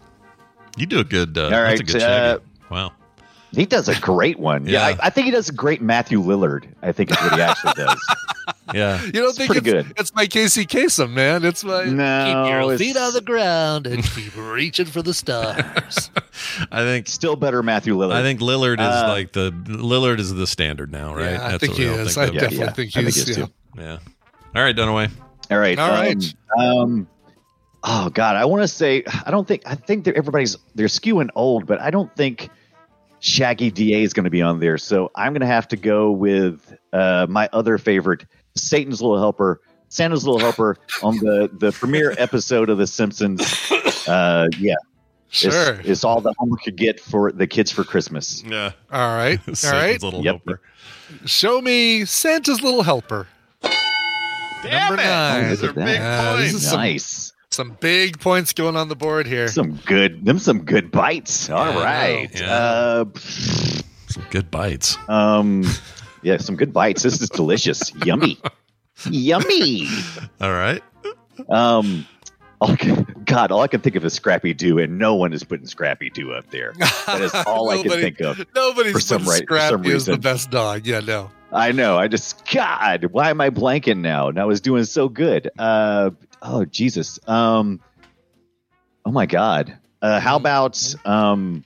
You 0.78 0.86
do 0.86 1.00
a 1.00 1.04
good. 1.04 1.38
Uh, 1.38 1.44
All 1.46 1.50
that's 1.50 1.82
a 1.82 1.84
good 1.84 2.02
uh, 2.02 2.40
Wow. 2.70 2.92
He 3.52 3.66
does 3.66 3.90
a 3.90 4.00
great 4.00 4.40
one. 4.40 4.66
Yeah, 4.66 4.88
Yeah. 4.90 4.96
I, 5.02 5.08
I 5.08 5.10
think 5.10 5.26
he 5.26 5.32
does 5.32 5.50
a 5.50 5.54
great 5.54 5.82
Matthew 5.82 6.22
Lillard. 6.22 6.66
I 6.82 6.92
think 6.92 7.12
is 7.12 7.18
what 7.18 7.34
he 7.34 7.42
actually 7.42 7.74
does. 7.74 8.00
Yeah. 8.74 9.04
You 9.04 9.12
don't 9.12 9.30
It's 9.30 9.38
think 9.38 9.52
pretty 9.52 9.70
it's, 9.70 9.88
good. 9.88 10.00
it's 10.00 10.16
my 10.16 10.26
Casey 10.26 10.66
Kasem, 10.66 11.12
man? 11.12 11.44
It's 11.44 11.64
my 11.64 11.86
No, 11.86 12.44
keep 12.46 12.52
your 12.54 12.78
feet 12.78 12.98
on 12.98 13.14
the 13.14 13.22
ground 13.22 13.86
and 13.86 14.04
keep 14.04 14.34
reaching 14.38 14.86
for 14.86 15.02
the 15.02 15.14
stars. 15.14 16.10
I 16.72 16.82
think. 16.82 17.08
still 17.08 17.36
better 17.36 17.62
Matthew 17.64 17.96
Lillard. 17.98 18.14
I 18.14 18.22
think 18.22 18.40
Lillard 18.40 18.80
is 18.80 18.86
Uh, 18.86 19.08
like 19.10 19.34
the 19.34 19.52
Lillard 19.52 20.20
is 20.20 20.34
the 20.34 20.48
standard 20.48 20.92
now, 20.92 21.14
right? 21.14 21.34
Yeah, 21.34 21.48
I 21.48 21.58
think 21.58 21.74
what 21.74 21.80
he 21.82 21.86
is. 21.86 22.16
think 22.16 22.30
I 22.30 22.34
definitely 22.34 22.58
yeah. 22.58 22.72
think 22.72 22.98
I 22.98 23.04
think 23.04 23.16
he 23.16 23.22
is 23.22 23.38
yeah. 23.38 23.46
too. 23.46 23.52
Yeah. 23.78 23.98
All 24.56 24.62
right, 24.64 24.76
Dunaway. 24.76 25.12
All 25.50 25.60
right. 25.60 25.78
All 25.78 25.92
um, 25.92 26.00
right. 26.00 26.36
Um, 26.58 27.08
oh 27.84 28.10
God, 28.10 28.36
I 28.38 28.46
want 28.46 28.64
to 28.64 28.68
say 28.68 29.04
I 29.26 29.32
don't 29.32 29.48
think 29.48 29.64
I 29.66 29.76
think 29.76 30.06
that 30.06 30.16
everybody's 30.16 30.58
they're 30.76 30.88
skewing 30.88 31.30
old, 31.36 31.66
but 31.66 31.80
I 31.82 31.92
don't 31.92 32.14
think 32.16 32.50
Shaggy 33.22 33.72
Da 33.72 34.04
is 34.04 34.14
going 34.14 34.24
to 34.26 34.30
be 34.30 34.42
on 34.42 34.60
there. 34.60 34.78
So 34.78 35.10
I'm 35.16 35.32
going 35.32 35.42
to 35.42 35.48
have 35.48 35.68
to 35.70 35.78
go 35.78 36.12
with 36.12 36.76
uh, 36.92 37.28
my 37.30 37.48
other 37.54 37.78
favorite, 37.78 38.26
Satan's 38.56 39.02
Little 39.02 39.18
Helper, 39.20 39.62
Santa's 39.90 40.26
Little 40.26 40.40
Helper, 40.40 40.76
on 41.04 41.18
the 41.18 41.50
the 41.54 41.72
premiere 41.72 42.14
episode 42.18 42.70
of 42.70 42.78
The 42.78 42.88
Simpsons. 42.88 43.42
Uh, 44.08 44.48
yeah, 44.58 44.74
Sure. 45.30 45.74
it's, 45.76 45.88
it's 45.88 46.04
all 46.04 46.22
the 46.22 46.34
homework 46.40 46.66
you 46.66 46.72
get 46.72 47.00
for 47.00 47.32
the 47.32 47.46
kids 47.46 47.70
for 47.70 47.84
Christmas. 47.84 48.44
Yeah. 48.44 48.72
All 48.92 49.16
right. 49.16 49.40
All 49.48 49.54
Satan's 49.54 49.72
right. 49.72 50.02
little 50.04 50.24
Yep. 50.24 50.42
helper. 50.48 50.62
Show 51.28 51.62
me 51.62 52.04
Santa's 52.06 52.64
little 52.64 52.82
helper. 52.82 53.28
Damn 54.64 54.90
Number 54.90 55.02
it. 55.02 55.06
nine. 55.06 55.50
These 55.50 55.62
Look 55.62 55.78
are 55.78 55.80
at 55.82 55.86
big 55.86 56.00
that. 56.00 56.36
This 56.38 56.52
points. 56.52 56.64
is 56.64 56.70
some- 56.70 56.80
Nice. 56.80 57.31
Some 57.52 57.76
big 57.82 58.18
points 58.22 58.54
going 58.54 58.78
on 58.78 58.88
the 58.88 58.96
board 58.96 59.28
here. 59.28 59.50
Some 59.50 59.74
good, 59.86 60.24
them 60.26 60.40
some 60.40 60.64
good 60.64 60.90
bites. 60.90 61.50
All 61.50 61.66
Yeah, 61.74 61.84
right. 61.84 62.40
Yeah. 62.40 62.54
Uh, 62.54 63.06
Some 64.08 64.24
good 64.30 64.50
bites. 64.50 64.98
Um, 65.10 65.66
yeah, 66.22 66.38
some 66.38 66.56
good 66.56 66.72
bites. 66.72 67.04
This 67.04 67.22
is 67.22 67.30
delicious. 67.30 67.94
Yummy. 68.06 68.40
Yummy. 69.10 69.88
All 70.40 70.52
right. 70.54 70.82
Um, 71.50 72.08
all 72.62 72.78
can, 72.78 73.06
God, 73.26 73.52
all 73.52 73.62
I 73.62 73.68
can 73.68 73.82
think 73.82 73.96
of 73.98 74.06
is 74.06 74.14
Scrappy 74.14 74.54
Doo, 74.54 74.80
and 74.80 74.98
no 74.98 75.16
one 75.16 75.34
is 75.34 75.44
putting 75.44 75.66
Scrappy 75.66 76.10
Doo 76.10 76.32
up 76.32 76.50
there. 76.52 76.72
That 77.06 77.20
is 77.22 77.34
all 77.46 77.70
I 77.70 77.78
can 77.78 77.88
Nobody- 77.88 78.02
think 78.02 78.22
of. 78.22 78.46
Nobody's 78.56 78.94
for 78.94 79.00
some 79.02 79.24
put 79.24 79.30
right- 79.30 79.48
for 79.48 79.58
some 79.60 79.82
Scrappy 79.84 79.92
as 79.96 80.06
the 80.06 80.18
best 80.18 80.52
dog. 80.52 80.86
Yeah, 80.88 81.02
no. 81.02 81.32
I 81.52 81.74
know. 81.74 81.98
I 81.98 82.08
just, 82.08 82.50
God, 82.50 83.08
why 83.12 83.30
am 83.30 83.42
I 83.42 83.50
blanking 83.50 83.98
now? 84.00 84.30
And 84.30 84.40
I 84.40 84.46
was 84.46 84.62
doing 84.62 84.86
so 84.86 85.10
good. 85.10 85.50
Uh, 85.60 86.12
oh, 86.42 86.66
Jesus. 86.66 87.20
Um, 87.28 87.80
oh, 89.06 89.12
my 89.12 89.26
God. 89.26 89.78
Uh, 90.02 90.20
how 90.20 90.36
about, 90.38 90.96
um, 91.06 91.64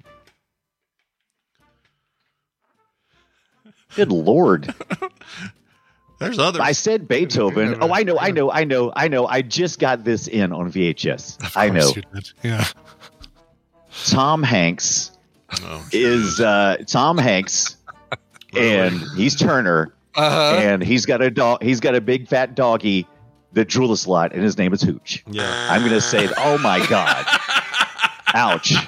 good 3.95 4.11
Lord. 4.11 4.73
There's 6.19 6.39
others. 6.39 6.61
I 6.61 6.71
said 6.71 7.07
Beethoven. 7.07 7.77
Oh, 7.81 7.93
I 7.93 8.03
know, 8.03 8.17
I 8.17 8.31
know, 8.31 8.49
I 8.51 8.63
know, 8.63 8.91
I 8.95 9.07
know. 9.09 9.27
I 9.27 9.41
just 9.41 9.79
got 9.79 10.03
this 10.03 10.27
in 10.27 10.53
on 10.53 10.71
VHS. 10.71 11.51
I 11.55 11.69
know. 11.69 11.81
course 11.91 11.95
you 11.97 12.03
did. 12.13 12.29
Yeah. 12.43 12.65
Tom 14.05 14.43
Hanks 14.43 15.11
Oh, 15.61 15.85
is 15.91 16.39
uh, 16.41 16.77
Tom 16.87 17.17
Hanks, 17.17 17.77
and 18.57 18.93
he's 19.15 19.35
Turner, 19.35 19.93
Uh-huh. 20.15 20.57
and 20.59 20.81
he's 20.83 21.05
got 21.05 21.21
a 21.21 21.29
dog. 21.29 21.61
He's 21.63 21.79
got 21.79 21.95
a 21.95 22.01
big 22.01 22.27
fat 22.27 22.55
doggy 22.55 23.07
that 23.55 23.67
drool 23.67 23.91
a 23.91 23.97
lot, 24.09 24.31
and 24.33 24.43
his 24.43 24.57
name 24.57 24.71
is 24.73 24.81
Hooch. 24.81 25.23
yeah. 25.27 25.67
I'm 25.71 25.81
gonna 25.83 25.99
say, 26.01 26.29
oh 26.37 26.57
my 26.59 26.85
god, 26.87 27.25
ouch. 28.33 28.73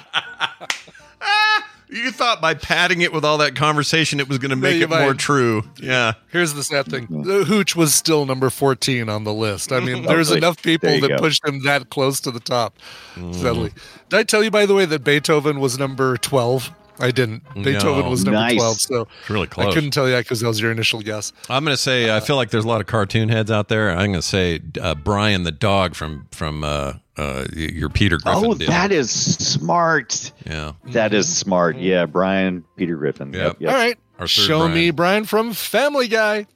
You 1.90 2.10
thought 2.10 2.42
by 2.42 2.52
padding 2.52 3.00
it 3.00 3.14
with 3.14 3.24
all 3.24 3.38
that 3.38 3.56
conversation, 3.56 4.20
it 4.20 4.28
was 4.28 4.36
going 4.36 4.50
to 4.50 4.56
make 4.56 4.76
you 4.76 4.82
it 4.84 4.90
more 4.90 5.14
true. 5.14 5.62
Yeah. 5.80 6.12
Here's 6.28 6.52
the 6.52 6.62
sad 6.62 6.84
thing. 6.84 7.04
Mm-hmm. 7.06 7.22
The 7.22 7.44
Hooch 7.44 7.74
was 7.74 7.94
still 7.94 8.26
number 8.26 8.50
14 8.50 9.08
on 9.08 9.24
the 9.24 9.32
list. 9.32 9.72
I 9.72 9.80
mean, 9.80 10.02
there's 10.06 10.30
enough 10.30 10.62
people 10.62 10.90
There 10.90 11.00
that 11.00 11.08
go. 11.08 11.16
pushed 11.16 11.46
him 11.46 11.62
that 11.62 11.88
close 11.88 12.20
to 12.20 12.30
the 12.30 12.40
top. 12.40 12.78
Sadly. 13.14 13.70
Mm. 13.70 13.78
Did 14.10 14.18
I 14.18 14.22
tell 14.24 14.44
you, 14.44 14.50
by 14.50 14.66
the 14.66 14.74
way, 14.74 14.84
that 14.84 15.02
Beethoven 15.02 15.60
was 15.60 15.78
number 15.78 16.18
12? 16.18 16.70
I 17.00 17.10
didn't. 17.10 17.42
Beethoven 17.54 18.04
No. 18.04 18.10
was 18.10 18.24
number 18.24 18.38
Nice. 18.40 18.56
12. 18.56 18.80
So 18.80 19.08
It's 19.20 19.30
really 19.30 19.48
I 19.56 19.72
couldn't 19.72 19.90
tell 19.92 20.06
you 20.06 20.12
that 20.14 20.24
because 20.24 20.40
that 20.40 20.48
was 20.48 20.60
your 20.60 20.72
initial 20.72 21.00
guess. 21.00 21.32
I'm 21.48 21.64
going 21.64 21.74
to 21.76 21.80
say 21.82 22.14
I 22.14 22.20
feel 22.20 22.36
like 22.36 22.50
there's 22.50 22.64
a 22.64 22.68
lot 22.68 22.80
of 22.80 22.86
cartoon 22.86 23.28
heads 23.28 23.50
out 23.50 23.68
there. 23.68 23.90
I'm 23.90 23.98
going 24.10 24.12
to 24.14 24.22
say 24.22 24.60
uh, 24.80 24.94
Brian 24.94 25.44
the 25.44 25.52
dog 25.52 25.94
from 25.94 26.26
from 26.32 26.64
uh, 26.64 26.94
uh, 27.16 27.46
your 27.54 27.88
Peter 27.88 28.18
Griffin. 28.18 28.44
Oh, 28.44 28.54
deal. 28.54 28.68
that 28.68 28.90
is 28.92 29.10
smart. 29.10 30.32
yeah. 30.46 30.72
That 30.86 31.14
is 31.14 31.34
smart. 31.34 31.76
Yeah, 31.76 32.06
Brian 32.06 32.64
Peter 32.76 32.96
Griffin. 32.96 33.32
Yep. 33.32 33.42
Yep. 33.42 33.56
yep. 33.60 33.70
All 33.72 33.76
right. 33.78 33.98
Show 34.28 34.58
Brian. 34.60 34.74
me 34.74 34.90
Brian 34.90 35.24
from 35.24 35.52
Family 35.52 36.08
Guy. 36.08 36.46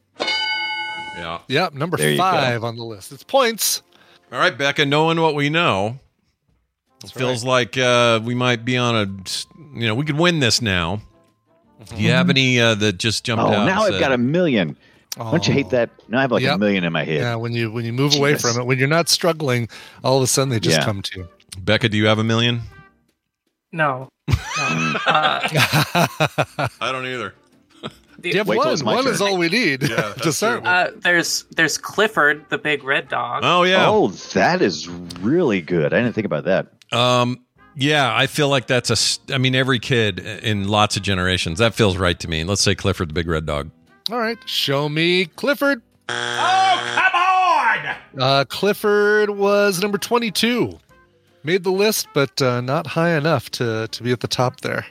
Yeah. 1.17 1.41
Yep, 1.49 1.75
number 1.75 1.97
There 1.97 2.17
five 2.17 2.65
on 2.65 2.77
the 2.77 2.85
list. 2.85 3.13
It's 3.13 3.23
points. 3.23 3.83
All 4.33 4.39
right, 4.39 4.57
Becca, 4.57 4.87
knowing 4.87 5.21
what 5.21 5.35
we 5.35 5.51
know, 5.51 5.99
it 7.05 7.11
feels 7.11 7.45
like 7.45 7.77
uh, 7.79 8.21
we 8.23 8.35
might 8.35 8.65
be 8.65 8.77
on 8.77 8.95
a, 8.97 9.79
you 9.79 9.87
know, 9.87 9.95
we 9.95 10.05
could 10.05 10.19
win 10.19 10.41
this 10.41 10.61
now. 10.63 11.01
Do 11.95 11.97
you 12.03 12.11
have 12.11 12.31
any 12.31 12.61
uh, 12.61 12.75
that 12.77 12.99
just 12.99 13.25
jumped 13.25 13.43
Oh, 13.45 13.49
out? 13.53 13.65
now 13.67 13.83
I've 13.83 13.99
got 13.99 14.13
a 14.13 14.19
million. 14.19 14.77
Don't 15.17 15.47
you 15.47 15.53
hate 15.53 15.71
that? 15.71 15.91
Now 16.09 16.19
I 16.19 16.21
have 16.23 16.31
like 16.33 16.43
Yep. 16.43 16.55
a 16.55 16.59
million 16.59 16.85
in 16.85 16.93
my 16.93 17.05
head. 17.05 17.21
Yeah, 17.21 17.35
when 17.35 17.53
you 17.53 17.71
when 17.73 17.85
you 17.85 17.93
move 17.93 18.15
away 18.15 18.37
from 18.37 18.59
it, 18.59 18.65
when 18.65 18.79
you're 18.79 18.89
not 18.89 19.09
struggling, 19.09 19.69
all 20.05 20.17
of 20.17 20.23
a 20.23 20.27
sudden 20.27 20.49
they 20.51 20.61
just 20.61 20.79
Yeah. 20.79 20.85
come 20.85 21.03
to 21.03 21.19
you. 21.21 21.29
Becca, 21.59 21.89
do 21.89 21.97
you 21.99 22.07
have 22.07 22.19
a 22.19 22.25
million? 22.25 22.63
No. 23.73 24.09
no. 24.29 24.35
Uh, 25.07 25.41
I 26.81 26.93
don't 26.93 27.07
either. 27.07 27.35
You 28.23 28.35
have 28.39 28.47
Wait 28.47 28.57
till 28.63 28.65
one. 28.77 28.85
One 28.85 29.05
turn. 29.05 29.13
is 29.15 29.21
all 29.21 29.37
we 29.37 29.49
need 29.49 29.83
Yeah, 29.83 29.89
to 30.15 30.15
that's 30.23 30.37
start. 30.37 30.61
with. 30.61 30.69
uh, 30.69 30.91
there's 30.99 31.45
there's 31.57 31.77
Clifford, 31.77 32.45
the 32.51 32.59
big 32.59 32.85
red 32.85 33.09
dog. 33.09 33.43
Oh 33.45 33.65
yeah. 33.65 33.87
Oh, 33.89 34.09
that 34.35 34.63
is 34.63 34.89
really 35.21 35.61
good. 35.61 35.93
I 35.93 35.99
didn't 36.01 36.13
think 36.15 36.27
about 36.27 36.45
that. 36.45 36.69
Um, 36.93 37.45
yeah, 37.75 38.15
I 38.15 38.27
feel 38.27 38.49
like 38.49 38.67
that's 38.67 38.91
a. 38.91 39.35
I 39.35 39.39
mean, 39.39 39.55
every 39.55 39.79
kid 39.79 40.19
in 40.19 40.69
lots 40.69 40.97
of 40.97 41.03
generations. 41.03 41.59
That 41.59 41.75
feels 41.75 41.97
right 41.97 42.19
to 42.21 42.29
me. 42.29 42.45
Let's 42.45 42.61
say 42.61 42.75
Clifford 42.75 43.09
the 43.09 43.15
Big 43.15 43.27
Red 43.27 43.47
Dog. 43.47 43.71
All 44.11 44.19
right, 44.19 44.39
show 44.47 44.89
me 44.89 45.27
Clifford. 45.27 45.81
Oh, 46.09 46.93
come 46.95 47.15
on! 47.15 47.97
Uh, 48.21 48.45
Clifford 48.49 49.31
was 49.31 49.81
number 49.81 49.97
22. 49.97 50.79
Made 51.45 51.65
the 51.65 51.71
list, 51.73 52.09
but 52.13 52.41
uh, 52.43 52.61
not 52.61 52.87
high 52.87 53.17
enough 53.17 53.51
to, 53.53 53.89
to 53.89 54.03
be 54.03 54.13
at 54.13 54.21
the 54.21 54.29
top 54.29 54.61
there. 54.61 54.85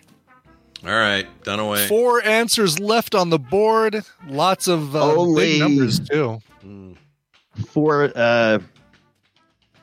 All 0.83 0.89
right, 0.89 1.27
done 1.43 1.59
away. 1.59 1.87
Four 1.87 2.23
answers 2.23 2.79
left 2.79 3.13
on 3.13 3.29
the 3.29 3.37
board. 3.37 4.03
Lots 4.27 4.67
of 4.67 4.95
uh, 4.95 4.99
Holy. 5.13 5.43
big 5.51 5.59
numbers, 5.59 5.99
too. 5.99 6.39
Four. 7.67 8.11
uh, 8.15 8.59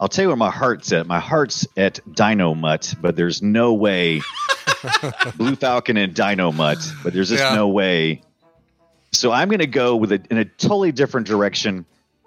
I'll 0.01 0.09
tell 0.09 0.23
you 0.25 0.29
where 0.29 0.37
my 0.37 0.51
heart's 0.51 0.93
at. 0.93 1.07
My 1.07 1.19
heart's 1.21 1.67
at 1.77 2.01
Dynomutt, 2.11 3.01
but 3.01 3.17
there's 3.17 3.43
no 3.43 3.73
way 3.75 4.21
Blue 5.37 5.57
Falcon 5.57 5.97
and 5.97 6.15
Dynomutt, 6.15 7.03
but 7.03 7.13
there's 7.13 7.31
just 7.31 7.43
Yeah. 7.43 7.55
no 7.55 7.69
way. 7.69 8.23
So 9.13 9.33
I'm 9.33 9.49
going 9.49 9.59
to 9.61 9.67
go 9.67 9.97
with 9.97 10.13
a 10.13 10.23
in 10.31 10.39
a 10.39 10.45
totally 10.45 10.93
different 10.93 11.27
direction. 11.27 11.85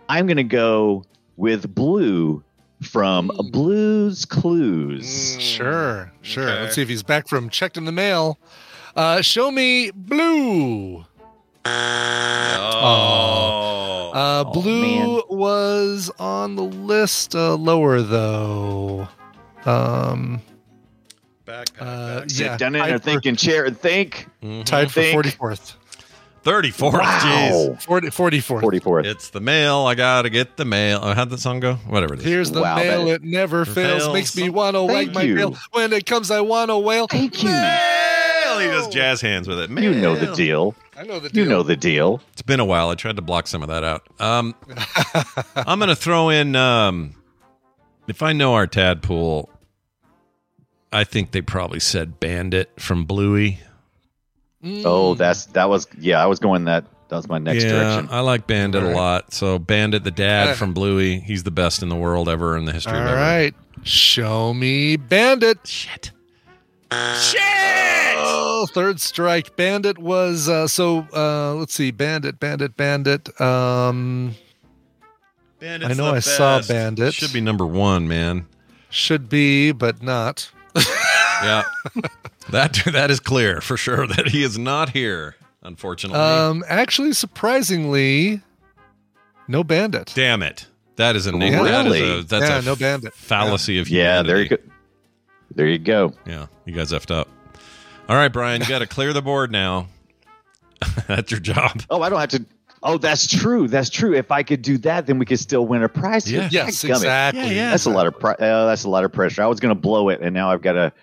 I'm 0.09 0.26
going 0.28 0.38
to 0.38 0.43
go 0.43 1.05
with 1.38 1.74
Blue 1.74 2.43
from 2.82 3.32
Blues 3.51 4.26
Clues. 4.26 5.39
Sure, 5.39 6.11
sure. 6.24 6.49
Okay. 6.49 6.61
Let's 6.61 6.76
see 6.76 6.82
if 6.82 6.89
he's 6.89 7.03
back 7.03 7.28
from 7.28 7.49
checked 7.49 7.78
in 7.78 7.86
the 7.86 7.91
mail. 7.91 8.38
Uh, 8.95 9.22
show 9.22 9.51
me 9.51 9.91
Blue. 9.91 11.05
Oh. 11.66 11.70
Uh, 14.14 14.43
Oh, 14.43 14.51
Blue 14.53 14.82
man. 14.82 15.22
was 15.30 16.12
on 16.20 16.55
the 16.55 16.64
list 16.64 17.36
uh, 17.36 17.55
lower, 17.55 18.01
though. 18.01 19.07
Um, 19.66 20.41
back, 21.45 21.72
back, 21.74 21.82
uh, 21.82 22.20
back. 22.22 22.30
Sit 22.30 22.45
yeah, 22.45 22.57
down 22.57 22.76
in 22.76 22.82
a 22.82 22.86
tied 22.86 22.93
for- 22.93 22.99
thinking 23.12 23.36
chair 23.36 23.66
and 23.66 23.78
think. 23.80 24.28
tied 24.66 24.91
for 24.91 25.01
Think. 25.01 25.24
44th. 25.38 25.76
34th. 26.43 27.01
Jeez. 27.01 27.70
Wow. 27.70 27.76
40, 27.80 28.07
44th. 28.09 28.62
44th. 28.82 29.05
It's 29.05 29.30
the 29.30 29.39
mail. 29.39 29.86
I 29.86 29.93
gotta 29.95 30.30
get 30.32 30.57
the 30.57 30.66
mail. 30.66 30.99
Oh, 31.03 31.14
how'd 31.14 31.30
that 31.30 31.39
song 31.39 31.59
go? 31.59 31.76
Whatever 31.88 32.16
it 32.16 32.20
is. 32.22 32.26
Here's 32.26 32.51
the 32.51 32.62
Wow, 32.62 32.78
mail, 32.78 33.07
it 33.09 33.22
never 33.24 33.64
fails. 33.64 34.03
fails. 34.03 34.14
Makes 34.14 34.36
me 34.36 34.49
want 34.49 34.76
to 34.76 34.84
wag 34.84 35.14
my 35.14 35.22
you. 35.22 35.38
tail. 35.38 35.55
When 35.72 35.93
it 35.93 36.05
comes, 36.07 36.32
I 36.32 36.41
want 36.41 36.72
to 36.72 36.78
wail. 36.80 37.05
Thank 37.07 37.43
you. 37.43 37.49
Mail. 37.51 38.59
He 38.59 38.68
does 38.68 38.88
jazz 38.89 39.22
hands 39.22 39.47
with 39.47 39.59
it. 39.59 39.70
You 39.70 39.93
know 39.93 40.16
the 40.16 40.34
deal. 40.36 40.74
I 41.01 41.03
know 41.05 41.19
the 41.19 41.29
deal. 41.29 41.43
You 41.43 41.49
know 41.49 41.63
the 41.63 41.75
deal. 41.75 42.21
It's 42.33 42.43
been 42.43 42.59
a 42.59 42.65
while. 42.65 42.89
I 42.89 42.95
tried 42.95 43.15
to 43.15 43.23
block 43.23 43.47
some 43.47 43.63
of 43.63 43.69
that 43.69 43.83
out. 43.83 44.07
Um, 44.19 44.53
I'm 45.55 45.79
gonna 45.79 45.95
throw 45.95 46.29
in. 46.29 46.55
Um, 46.55 47.15
if 48.07 48.21
I 48.21 48.33
know 48.33 48.53
our 48.53 48.67
tadpole, 48.67 49.49
I 50.93 51.03
think 51.03 51.31
they 51.31 51.41
probably 51.41 51.79
said 51.79 52.19
Bandit 52.19 52.69
from 52.79 53.05
Bluey. 53.05 53.59
Oh, 54.63 55.15
that's 55.15 55.45
that 55.47 55.69
was 55.69 55.87
yeah. 55.97 56.21
I 56.21 56.27
was 56.27 56.39
going 56.39 56.65
that. 56.65 56.85
That 57.09 57.15
was 57.17 57.27
my 57.27 57.39
next 57.39 57.63
yeah, 57.63 57.71
direction. 57.71 58.07
I 58.11 58.19
like 58.19 58.45
Bandit 58.45 58.83
All 58.83 58.91
a 58.91 58.95
lot. 58.95 59.33
So 59.33 59.57
Bandit, 59.57 60.03
the 60.03 60.11
dad 60.11 60.49
Yeah. 60.49 60.53
from 60.53 60.73
Bluey, 60.73 61.19
he's 61.19 61.43
the 61.43 61.51
best 61.51 61.81
in 61.81 61.89
the 61.89 61.95
world 61.95 62.29
ever 62.29 62.55
in 62.55 62.65
the 62.65 62.71
history 62.71 62.93
All 62.93 62.99
of 63.01 63.07
ever. 63.07 63.15
right. 63.17 63.53
Show 63.83 64.53
me 64.53 64.97
Bandit. 64.97 65.65
Shit. 65.65 66.11
Oh, 66.93 68.67
third 68.71 68.99
strike. 68.99 69.55
Bandit 69.55 69.97
was 69.97 70.47
uh 70.49 70.67
so 70.67 71.07
uh 71.13 71.53
let's 71.55 71.73
see. 71.73 71.91
Bandit, 71.91 72.39
Bandit, 72.39 72.75
Bandit. 72.77 73.39
Um 73.41 74.35
Bandit's 75.59 75.91
I 75.91 75.93
know 75.95 76.11
the 76.11 76.17
I 76.17 76.19
saw 76.19 76.57
best. 76.57 76.69
Bandit. 76.69 77.13
Should 77.13 77.33
be 77.33 77.41
number 77.41 77.65
one, 77.65 78.07
man. 78.07 78.45
should 78.89 79.29
be, 79.29 79.71
but 79.71 80.01
not. 80.01 80.49
Yeah, 81.43 81.63
that 82.51 82.77
that 82.93 83.09
is 83.09 83.19
clear 83.19 83.61
for 83.61 83.75
sure 83.75 84.05
that 84.05 84.27
he 84.27 84.43
is 84.43 84.59
not 84.59 84.89
here. 84.89 85.35
Unfortunately, 85.63 86.19
Um 86.21 86.63
actually 86.67 87.13
surprisingly 87.13 88.41
no 89.47 89.63
bandit. 89.63 90.11
damn 90.13 90.43
it. 90.43 90.67
That 90.97 91.15
is 91.15 91.25
a 91.25 91.31
name. 91.31 91.53
Really? 91.53 91.71
That 91.71 91.87
is 91.87 92.23
a 92.25 92.27
that's 92.27 92.47
Yeah, 92.47 92.59
a 92.59 92.61
no 92.61 92.75
Bandit. 92.75 93.15
fallacy 93.15 93.79
of 93.79 93.89
yeah, 93.89 94.21
there 94.21 94.39
you 94.39 94.49
go. 94.49 94.57
There 95.55 95.67
you 95.67 95.79
go. 95.79 96.13
Yeah, 96.25 96.47
you 96.65 96.73
guys 96.73 96.91
effed 96.91 97.11
up. 97.11 97.27
All 98.09 98.15
right, 98.15 98.29
Brian, 98.29 98.61
you 98.61 98.67
got 98.67 98.79
to 98.79 98.87
clear 98.87 99.13
the 99.13 99.21
board 99.21 99.51
now. 99.51 99.87
that's 101.07 101.31
your 101.31 101.39
job. 101.39 101.81
Oh, 101.89 102.01
I 102.01 102.09
don't 102.09 102.19
have 102.19 102.29
to. 102.29 102.45
Oh, 102.83 102.97
that's 102.97 103.27
true. 103.27 103.67
That's 103.67 103.89
true. 103.89 104.15
If 104.15 104.31
I 104.31 104.41
could 104.41 104.63
do 104.63 104.77
that, 104.79 105.05
then 105.05 105.19
we 105.19 105.25
could 105.25 105.39
still 105.39 105.67
win 105.67 105.83
a 105.83 105.89
prize. 105.89 106.29
Yeah. 106.31 106.49
Yes, 106.51 106.83
exactly. 106.83 107.41
Yeah, 107.41 107.49
yeah. 107.51 107.69
That's 107.71 107.85
a 107.85 107.91
lot 107.91 108.07
of 108.07 108.19
pri- 108.19 108.33
uh, 108.33 108.65
that's 108.65 108.85
a 108.85 108.89
lot 108.89 109.03
of 109.03 109.11
pressure. 109.13 109.43
I 109.43 109.47
was 109.47 109.59
going 109.59 109.73
to 109.73 109.79
blow 109.79 110.09
it, 110.09 110.19
and 110.21 110.33
now 110.33 110.51
I've 110.51 110.61
got 110.61 110.73
to. 110.73 110.93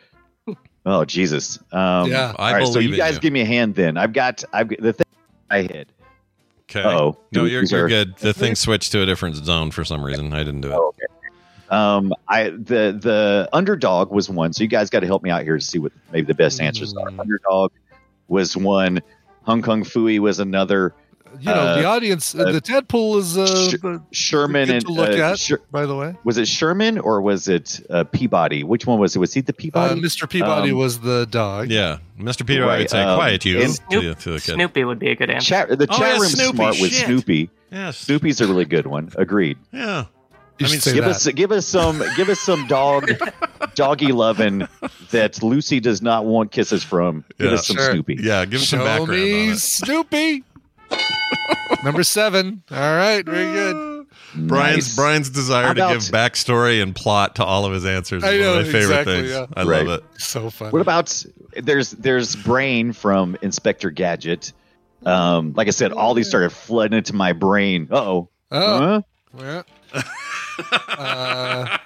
Oh 0.86 1.04
Jesus! 1.04 1.58
Um, 1.70 2.10
Yeah. 2.10 2.34
I 2.38 2.52
all 2.52 2.58
right, 2.58 2.66
so 2.66 2.78
you 2.78 2.96
guys 2.96 3.14
you. 3.16 3.20
give 3.20 3.32
me 3.32 3.42
a 3.42 3.44
hand 3.44 3.74
then. 3.74 3.96
I've 3.96 4.12
got. 4.12 4.42
I've 4.52 4.68
got 4.68 4.80
the 4.80 4.92
thing 4.94 5.06
I 5.50 5.62
hit. 5.62 5.88
Okay. 6.62 6.82
Uh-oh. 6.82 7.16
No, 7.32 7.44
you're, 7.44 7.62
you're 7.64 7.84
are- 7.84 7.88
good. 7.88 8.16
The 8.16 8.32
thing 8.32 8.54
switched 8.56 8.92
to 8.92 9.02
a 9.02 9.06
different 9.06 9.36
zone 9.36 9.70
for 9.70 9.84
some 9.84 10.02
reason. 10.04 10.32
I 10.32 10.38
didn't 10.38 10.62
do 10.62 10.68
it. 10.70 10.74
Oh, 10.74 10.88
okay. 10.88 11.06
Um, 11.70 12.14
I 12.28 12.44
the 12.50 12.96
the 12.98 13.48
underdog 13.52 14.10
was 14.10 14.28
one, 14.30 14.52
so 14.52 14.62
you 14.62 14.68
guys 14.68 14.90
got 14.90 15.00
to 15.00 15.06
help 15.06 15.22
me 15.22 15.30
out 15.30 15.42
here 15.42 15.58
to 15.58 15.64
see 15.64 15.78
what 15.78 15.92
maybe 16.12 16.26
the 16.26 16.34
best 16.34 16.60
answers 16.60 16.94
are. 16.96 17.06
Mm. 17.10 17.20
Underdog 17.20 17.72
was 18.28 18.56
one. 18.56 19.00
Hong 19.42 19.62
Kong 19.62 19.82
Phooey 19.84 20.18
was 20.18 20.38
another. 20.40 20.94
You 21.40 21.44
know, 21.52 21.76
the 21.76 21.84
Uh, 21.86 21.90
audience 21.90 22.34
uh, 22.34 22.50
the 22.52 22.60
Tadpole 22.60 23.18
is 23.18 23.36
uh 23.36 23.46
Sh- 23.70 23.74
Sherman 24.12 24.68
good 24.68 24.76
and 24.76 24.86
to 24.86 24.92
look 24.92 25.10
uh, 25.10 25.22
at, 25.32 25.38
Sher- 25.38 25.60
by 25.70 25.84
the 25.84 25.94
way. 25.94 26.16
was 26.24 26.38
it 26.38 26.48
Sherman 26.48 26.98
or 26.98 27.20
was 27.20 27.48
it 27.48 27.80
uh, 27.90 28.04
Peabody? 28.04 28.64
Which 28.64 28.86
one 28.86 28.98
was 28.98 29.14
it? 29.14 29.18
Was 29.18 29.34
he 29.34 29.42
the 29.42 29.52
Uh, 29.52 29.56
Peabody? 29.58 30.00
Mr. 30.00 30.28
Peabody 30.28 30.70
Um, 30.70 30.78
was 30.78 31.00
the 31.00 31.26
dog. 31.26 31.68
Yeah, 31.70 31.98
Mr. 32.18 32.46
Peter, 32.46 32.64
I 32.64 32.66
Right, 32.66 32.78
would 32.78 32.90
say, 32.90 33.02
um, 33.02 33.16
quiet 33.18 33.44
you 33.44 33.60
and- 33.60 33.74
to, 33.90 34.00
the- 34.00 34.14
to 34.14 34.30
the 34.32 34.40
kid. 34.40 34.54
Snoopy 34.54 34.84
would 34.84 34.98
be 34.98 35.10
a 35.10 35.14
good 35.16 35.28
answer. 35.28 35.48
Chat, 35.50 35.68
the 35.78 35.86
Oh, 35.90 35.98
chat 35.98 36.00
yeah, 36.00 36.12
room's 36.14 36.32
Snoopy, 36.32 36.56
smart 36.56 36.76
with 36.80 36.92
shit. 36.92 37.06
Snoopy. 37.06 37.50
Yes. 37.70 37.98
Snoopy's 37.98 38.40
a 38.40 38.46
really 38.46 38.64
good 38.64 38.86
one. 38.86 39.10
Agreed. 39.16 39.58
Yeah. 39.70 40.06
You 40.58 40.66
I 40.66 40.70
mean, 40.70 40.80
give 40.80 41.04
that. 41.04 41.10
us 41.10 41.26
give 41.28 41.52
us 41.52 41.66
some 41.66 42.02
give 42.16 42.28
us 42.28 42.40
some 42.40 42.66
dog 42.66 43.10
doggy 43.74 44.10
loving 44.12 44.66
that 45.10 45.40
Lucy 45.42 45.78
does 45.80 46.02
not 46.02 46.24
want 46.24 46.50
kisses 46.50 46.82
from. 46.82 47.24
Give 47.38 47.48
Yeah. 47.50 47.54
us 47.58 47.66
some 47.66 47.76
Sure. 47.76 47.92
Snoopy. 47.92 48.16
Yeah, 48.20 48.44
give 48.44 48.60
us 48.60 48.68
some 48.68 48.80
Show 48.80 48.84
background 48.84 49.10
me 49.12 49.46
on 49.48 49.52
it. 49.54 49.58
Snoopy. 49.58 50.44
Number 51.84 52.02
seven. 52.02 52.62
All 52.70 52.76
right, 52.78 53.24
very 53.24 53.52
good. 53.52 54.06
Brian's 54.34 54.88
Nice. 54.88 54.96
Brian's 54.96 55.30
desire 55.30 55.66
How 55.68 55.72
to 55.74 55.80
give 55.94 56.02
backstory 56.12 56.82
and 56.82 56.94
plot 56.94 57.36
to 57.36 57.44
all 57.44 57.64
of 57.64 57.72
his 57.72 57.84
answers 57.86 58.22
is 58.22 58.28
I 58.28 58.38
one 58.48 58.58
of 58.60 58.66
my 58.66 58.72
favorite 58.72 58.82
exactly, 58.82 59.14
things. 59.16 59.30
yeah. 59.30 59.46
I 59.56 59.62
Right. 59.64 59.86
love 59.86 60.00
it. 60.00 60.04
So 60.20 60.50
funny. 60.50 60.70
What 60.72 60.82
about 60.82 61.24
there's 61.56 61.92
there's 61.92 62.36
Brain 62.36 62.92
from 62.92 63.36
Inspector 63.42 63.88
Gadget. 63.92 64.52
Um, 65.06 65.52
like 65.56 65.68
I 65.68 65.70
said, 65.70 65.92
all 65.92 66.14
these 66.14 66.28
started 66.28 66.50
flooding 66.50 66.98
into 66.98 67.14
my 67.14 67.32
brain. 67.32 67.88
Uh-oh. 67.90 68.28
Oh, 68.50 68.78
Huh? 68.78 69.02
yeah. 69.38 69.62
Uh, 70.88 71.78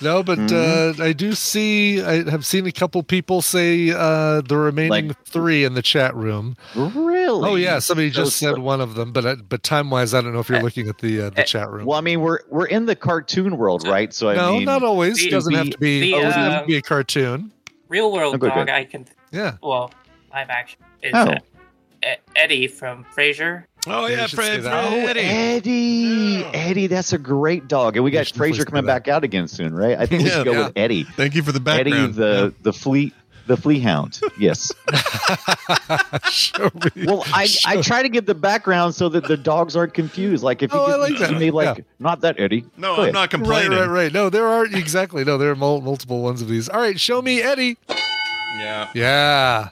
no, 0.00 0.22
but 0.22 0.38
Mm-hmm. 0.38 1.00
uh, 1.00 1.04
I 1.04 1.12
do 1.12 1.32
see. 1.32 2.02
I 2.02 2.28
have 2.28 2.44
seen 2.44 2.66
a 2.66 2.72
couple 2.72 3.02
people 3.04 3.40
say 3.40 3.90
uh, 3.90 4.40
the 4.40 4.56
remaining 4.56 5.08
Like- 5.08 5.24
three 5.24 5.64
in 5.64 5.74
the 5.74 5.82
chat 5.82 6.14
room. 6.16 6.56
Really? 6.74 7.48
Oh 7.48 7.54
yeah, 7.54 7.78
somebody 7.78 8.08
Those- 8.08 8.26
just 8.30 8.38
said 8.38 8.58
one 8.58 8.80
of 8.80 8.94
them, 8.96 9.12
but 9.12 9.24
uh, 9.24 9.36
but 9.48 9.62
time 9.62 9.90
wise, 9.90 10.12
I 10.14 10.20
don't 10.20 10.32
know 10.32 10.40
if 10.40 10.48
you're 10.48 10.62
looking 10.62 10.88
at 10.88 10.98
the 10.98 11.22
uh, 11.22 11.30
the 11.30 11.44
chat 11.44 11.70
room. 11.70 11.86
Well, 11.86 11.98
I 11.98 12.02
mean, 12.02 12.20
we're 12.20 12.40
we're 12.48 12.66
in 12.66 12.86
the 12.86 12.96
cartoon 12.96 13.56
world, 13.58 13.86
right? 13.86 14.12
So 14.12 14.28
I 14.30 14.34
no, 14.34 14.52
mean, 14.54 14.64
not 14.64 14.82
always. 14.82 15.18
the- 15.18 15.30
doesn't 15.30 15.54
have 15.54 15.70
to 15.70 15.78
be. 15.78 16.00
the, 16.00 16.10
doesn't 16.20 16.32
have 16.40 16.52
uh, 16.52 16.60
to 16.62 16.66
be 16.66 16.76
a 16.76 16.82
cartoon. 16.82 17.52
Real 17.88 18.10
world 18.10 18.34
Okay, 18.34 18.48
dog, 18.48 18.66
good. 18.66 18.70
I 18.70 18.84
can. 18.84 19.06
Yeah. 19.30 19.56
Well, 19.62 19.92
live 20.32 20.50
action 20.50 20.80
is 21.02 21.12
Oh. 21.14 21.32
uh, 21.32 22.14
Eddie 22.34 22.66
from 22.66 23.04
Frasier. 23.16 23.64
Oh 23.86 24.06
Yeah, 24.06 24.14
yeah, 24.16 24.22
you 24.22 24.28
should 24.28 24.38
say 24.38 24.60
Fred. 24.60 24.66
Oh, 24.66 25.06
Eddie. 25.08 25.20
Eddie. 25.20 26.44
Eddie, 26.54 26.86
that's 26.86 27.12
a 27.12 27.18
great 27.18 27.66
dog. 27.68 27.96
And 27.96 28.04
we 28.04 28.10
got 28.10 28.26
should 28.28 28.36
Frasier 28.36 28.64
coming 28.66 28.86
back 28.86 29.08
out 29.08 29.24
again 29.24 29.48
soon, 29.48 29.74
right? 29.74 29.98
I 29.98 30.06
think 30.06 30.22
we 30.22 30.28
Yeah, 30.28 30.36
should 30.36 30.44
go 30.44 30.52
yeah. 30.52 30.64
with 30.66 30.72
Eddie. 30.76 31.04
Thank 31.04 31.34
you 31.34 31.42
for 31.42 31.52
the 31.52 31.58
Eddie, 31.70 31.90
background. 31.90 32.14
the 32.14 32.54
the 32.62 32.72
fleet 32.72 33.12
the 33.48 33.56
flea 33.56 33.80
hound. 33.80 34.20
Yes. 34.38 34.70
Show 36.30 36.70
me. 36.94 37.06
Well, 37.06 37.24
I, 37.26 37.48
I 37.66 37.80
try 37.82 38.02
to 38.02 38.08
give 38.08 38.24
the 38.26 38.36
background 38.36 38.94
so 38.94 39.08
that 39.08 39.24
the 39.24 39.36
dogs 39.36 39.74
aren't 39.74 39.94
confused. 39.94 40.44
Like 40.44 40.62
if 40.62 40.72
you 40.72 40.78
Oh, 40.78 40.84
I 40.86 40.94
like 40.94 41.18
that. 41.18 41.32
me 41.38 41.50
like 41.50 41.78
Yeah. 41.78 41.84
not 41.98 42.20
that 42.20 42.38
Eddie. 42.38 42.64
No, 42.76 42.88
Go 42.88 42.94
I'm 42.94 43.00
ahead. 43.02 43.14
not 43.14 43.30
complaining. 43.30 43.72
right, 43.72 43.80
right. 43.80 43.88
right. 44.04 44.12
No, 44.12 44.30
there 44.30 44.46
are 44.46 44.64
exactly. 44.66 45.24
No, 45.24 45.38
there 45.38 45.50
are 45.50 45.56
multiple 45.56 46.22
ones 46.22 46.40
of 46.40 46.46
these. 46.48 46.68
All 46.68 46.80
right, 46.80 46.98
show 47.00 47.20
me 47.20 47.42
Eddie. 47.42 47.78
Yeah. 48.58 48.88
Yeah, 48.94 49.68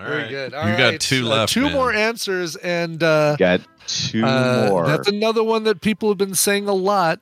All 0.00 0.06
very 0.08 0.22
right. 0.22 0.30
good. 0.30 0.54
All 0.54 0.68
you 0.68 0.76
got 0.76 0.90
right, 0.90 1.00
two 1.00 1.26
uh, 1.26 1.28
left. 1.28 1.52
two 1.52 1.62
man. 1.62 1.72
more 1.72 1.92
answers, 1.92 2.56
and 2.56 3.02
uh, 3.02 3.36
Got 3.36 3.60
two 3.86 4.24
uh, 4.24 4.66
more. 4.70 4.86
That's 4.86 5.08
another 5.08 5.42
one 5.44 5.64
that 5.64 5.80
people 5.80 6.08
have 6.08 6.18
been 6.18 6.34
saying 6.34 6.68
a 6.68 6.74
lot. 6.74 7.20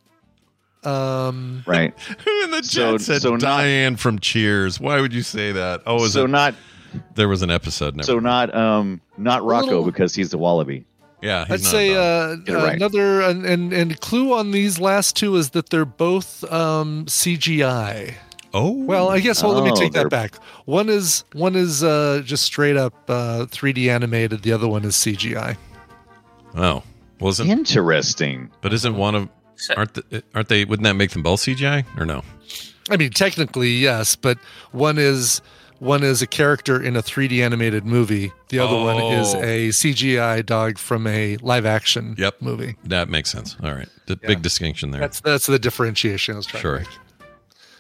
Um, 0.85 1.64
right. 1.66 1.93
Who 2.24 2.45
in 2.45 2.51
the 2.53 2.59
chat 2.62 2.70
So- 2.70 2.99
said 2.99 3.22
so 3.22 3.31
not- 3.33 3.41
Diane 3.41 3.97
from 3.97 4.18
Cheers? 4.18 4.79
Why 4.81 5.01
would 5.01 5.12
you 5.12 5.22
say 5.22 5.53
that? 5.53 5.83
Oh, 5.87 6.05
is 6.05 6.12
so 6.12 6.24
it? 6.24 6.29
not 6.29 6.55
there 7.14 7.29
was 7.29 7.43
an 7.43 7.51
episode. 7.51 7.97
Never. 7.97 8.07
so 8.07 8.18
not 8.18 8.55
um 8.55 9.01
not 9.16 9.43
Rocco 9.45 9.66
little- 9.66 9.85
because 9.85 10.14
he's 10.14 10.31
the 10.31 10.39
wallaby. 10.39 10.85
yeah, 11.20 11.45
he's 11.47 11.53
I'd 11.55 11.62
not 11.64 11.70
say 11.70 11.95
uh, 11.95 12.37
right. 12.64 12.76
another 12.76 13.22
and, 13.22 13.45
and 13.45 13.72
and 13.72 14.01
clue 14.01 14.33
on 14.33 14.53
these 14.53 14.79
last 14.79 15.16
two 15.16 15.35
is 15.37 15.51
that 15.51 15.68
they're 15.70 15.85
both 15.85 16.45
um, 16.51 17.05
CGI. 17.07 18.14
Oh, 18.59 18.70
Well, 18.72 19.09
I 19.09 19.20
guess. 19.20 19.42
Well, 19.42 19.52
let 19.52 19.64
me 19.64 19.70
Oh, 19.72 19.76
take 19.76 19.92
they're- 19.92 20.04
that 20.04 20.11
back. 20.11 20.36
One 20.66 20.88
is 20.88 21.24
one 21.32 21.54
is 21.56 21.82
uh, 21.84 22.22
just 22.24 22.44
straight 22.44 22.76
up 22.76 22.94
uh, 23.09 23.46
3D 23.50 23.88
animated. 23.88 24.42
The 24.42 24.52
other 24.52 24.68
one 24.68 24.84
is 24.84 24.94
CGI. 24.96 25.56
oh, 26.56 26.82
wasn't. 27.20 27.50
Interesting. 27.50 28.50
But 28.61 28.72
isn't 28.72 28.96
one 28.96 29.14
of 29.14 29.28
aren't 29.76 29.94
the, 29.94 30.22
aren't 30.34 30.48
they? 30.48 30.64
Wouldn't 30.64 30.84
that 30.84 30.94
make 30.94 31.11
them 31.11 31.22
both 31.22 31.40
CGI 31.40 31.84
or 31.98 32.04
no? 32.06 32.22
I 32.90 32.96
mean, 32.96 33.11
technically, 33.11 33.70
yes, 33.72 34.16
but 34.16 34.38
one 34.72 34.98
is 34.98 35.40
one 35.78 36.02
is 36.02 36.22
a 36.22 36.26
character 36.26 36.82
in 36.82 36.96
a 36.96 37.02
3D 37.02 37.40
animated 37.40 37.84
movie. 37.84 38.32
The 38.48 38.59
other 38.59 38.76
one 38.76 38.96
is 39.00 39.32
Oh. 39.34 39.40
a 39.42 39.68
CGI 39.70 40.44
dog 40.44 40.76
from 40.78 41.06
a 41.06 41.36
live 41.36 41.64
action 41.66 42.16
Yep. 42.18 42.40
movie. 42.42 42.74
That 42.84 43.09
makes 43.09 43.30
sense. 43.30 43.56
All 43.62 43.72
right, 43.72 43.88
the 44.06 44.18
Yeah. 44.22 44.28
big 44.28 44.42
distinction 44.42 44.90
there. 44.90 45.00
That's 45.00 45.20
that's 45.20 45.46
the 45.46 45.59
differentiation 45.59 46.34
I 46.34 46.38
was 46.38 46.46
trying 46.46 46.62
Sure. 46.62 46.78
to 46.78 46.84
make. 46.84 46.88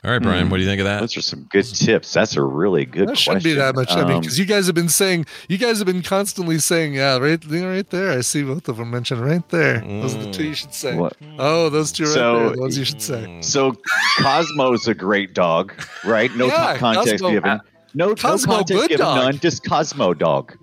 All 0.04 0.12
right, 0.12 0.22
Brian, 0.22 0.44
Hmm. 0.46 0.50
what 0.50 0.58
do 0.58 0.62
you 0.62 0.68
think 0.68 0.80
of 0.80 0.84
that? 0.86 1.00
Those 1.00 1.16
are 1.16 1.22
some 1.22 1.42
good 1.50 1.64
tips. 1.64 2.12
That's 2.12 2.36
a 2.36 2.42
really 2.42 2.84
good 2.84 3.02
That 3.02 3.06
question. 3.08 3.32
shouldn't 3.32 3.44
be 3.44 3.54
that 3.54 3.74
much. 3.74 3.90
I 3.92 4.04
mean, 4.04 4.12
Um, 4.12 4.20
because 4.20 4.38
you 4.38 4.44
guys 4.44 4.66
have 4.66 4.74
been 4.74 4.88
saying, 4.88 5.26
you 5.48 5.58
guys 5.58 5.78
have 5.78 5.86
been 5.86 6.02
constantly 6.02 6.58
saying, 6.58 6.94
yeah, 6.94 7.16
right, 7.18 7.42
right 7.44 7.90
there. 7.90 8.12
I 8.12 8.20
see 8.20 8.42
both 8.44 8.68
of 8.68 8.76
them 8.76 8.90
mentioned 8.90 9.20
right 9.20 9.46
there. 9.48 9.80
Those 9.80 10.14
are 10.14 10.22
the 10.22 10.30
two 10.30 10.44
you 10.44 10.54
should 10.54 10.72
say. 10.72 10.94
What? 10.94 11.14
Oh, 11.38 11.68
those 11.68 11.90
two 11.90 12.04
right 12.04 12.12
So- 12.14 12.36
there. 12.38 12.46
are 12.46 12.50
The 12.54 12.60
ones 12.60 12.78
you 12.78 12.84
should 12.84 13.02
say. 13.02 13.38
So 13.40 13.74
Cosmo's 14.18 14.86
a 14.86 14.94
great 14.94 15.34
dog, 15.34 15.72
right? 16.04 16.34
No 16.36 16.46
Yeah, 16.46 16.76
context 16.76 17.10
Cosmo- 17.22 17.30
given. 17.30 17.60
No, 17.94 18.14
Cosmo, 18.14 18.52
no 18.52 18.56
context 18.58 18.80
good 18.82 18.88
given. 18.90 19.04
dog. 19.06 19.24
None. 19.24 19.38
Just 19.40 19.64
Cosmo 19.64 20.14
dog. 20.14 20.54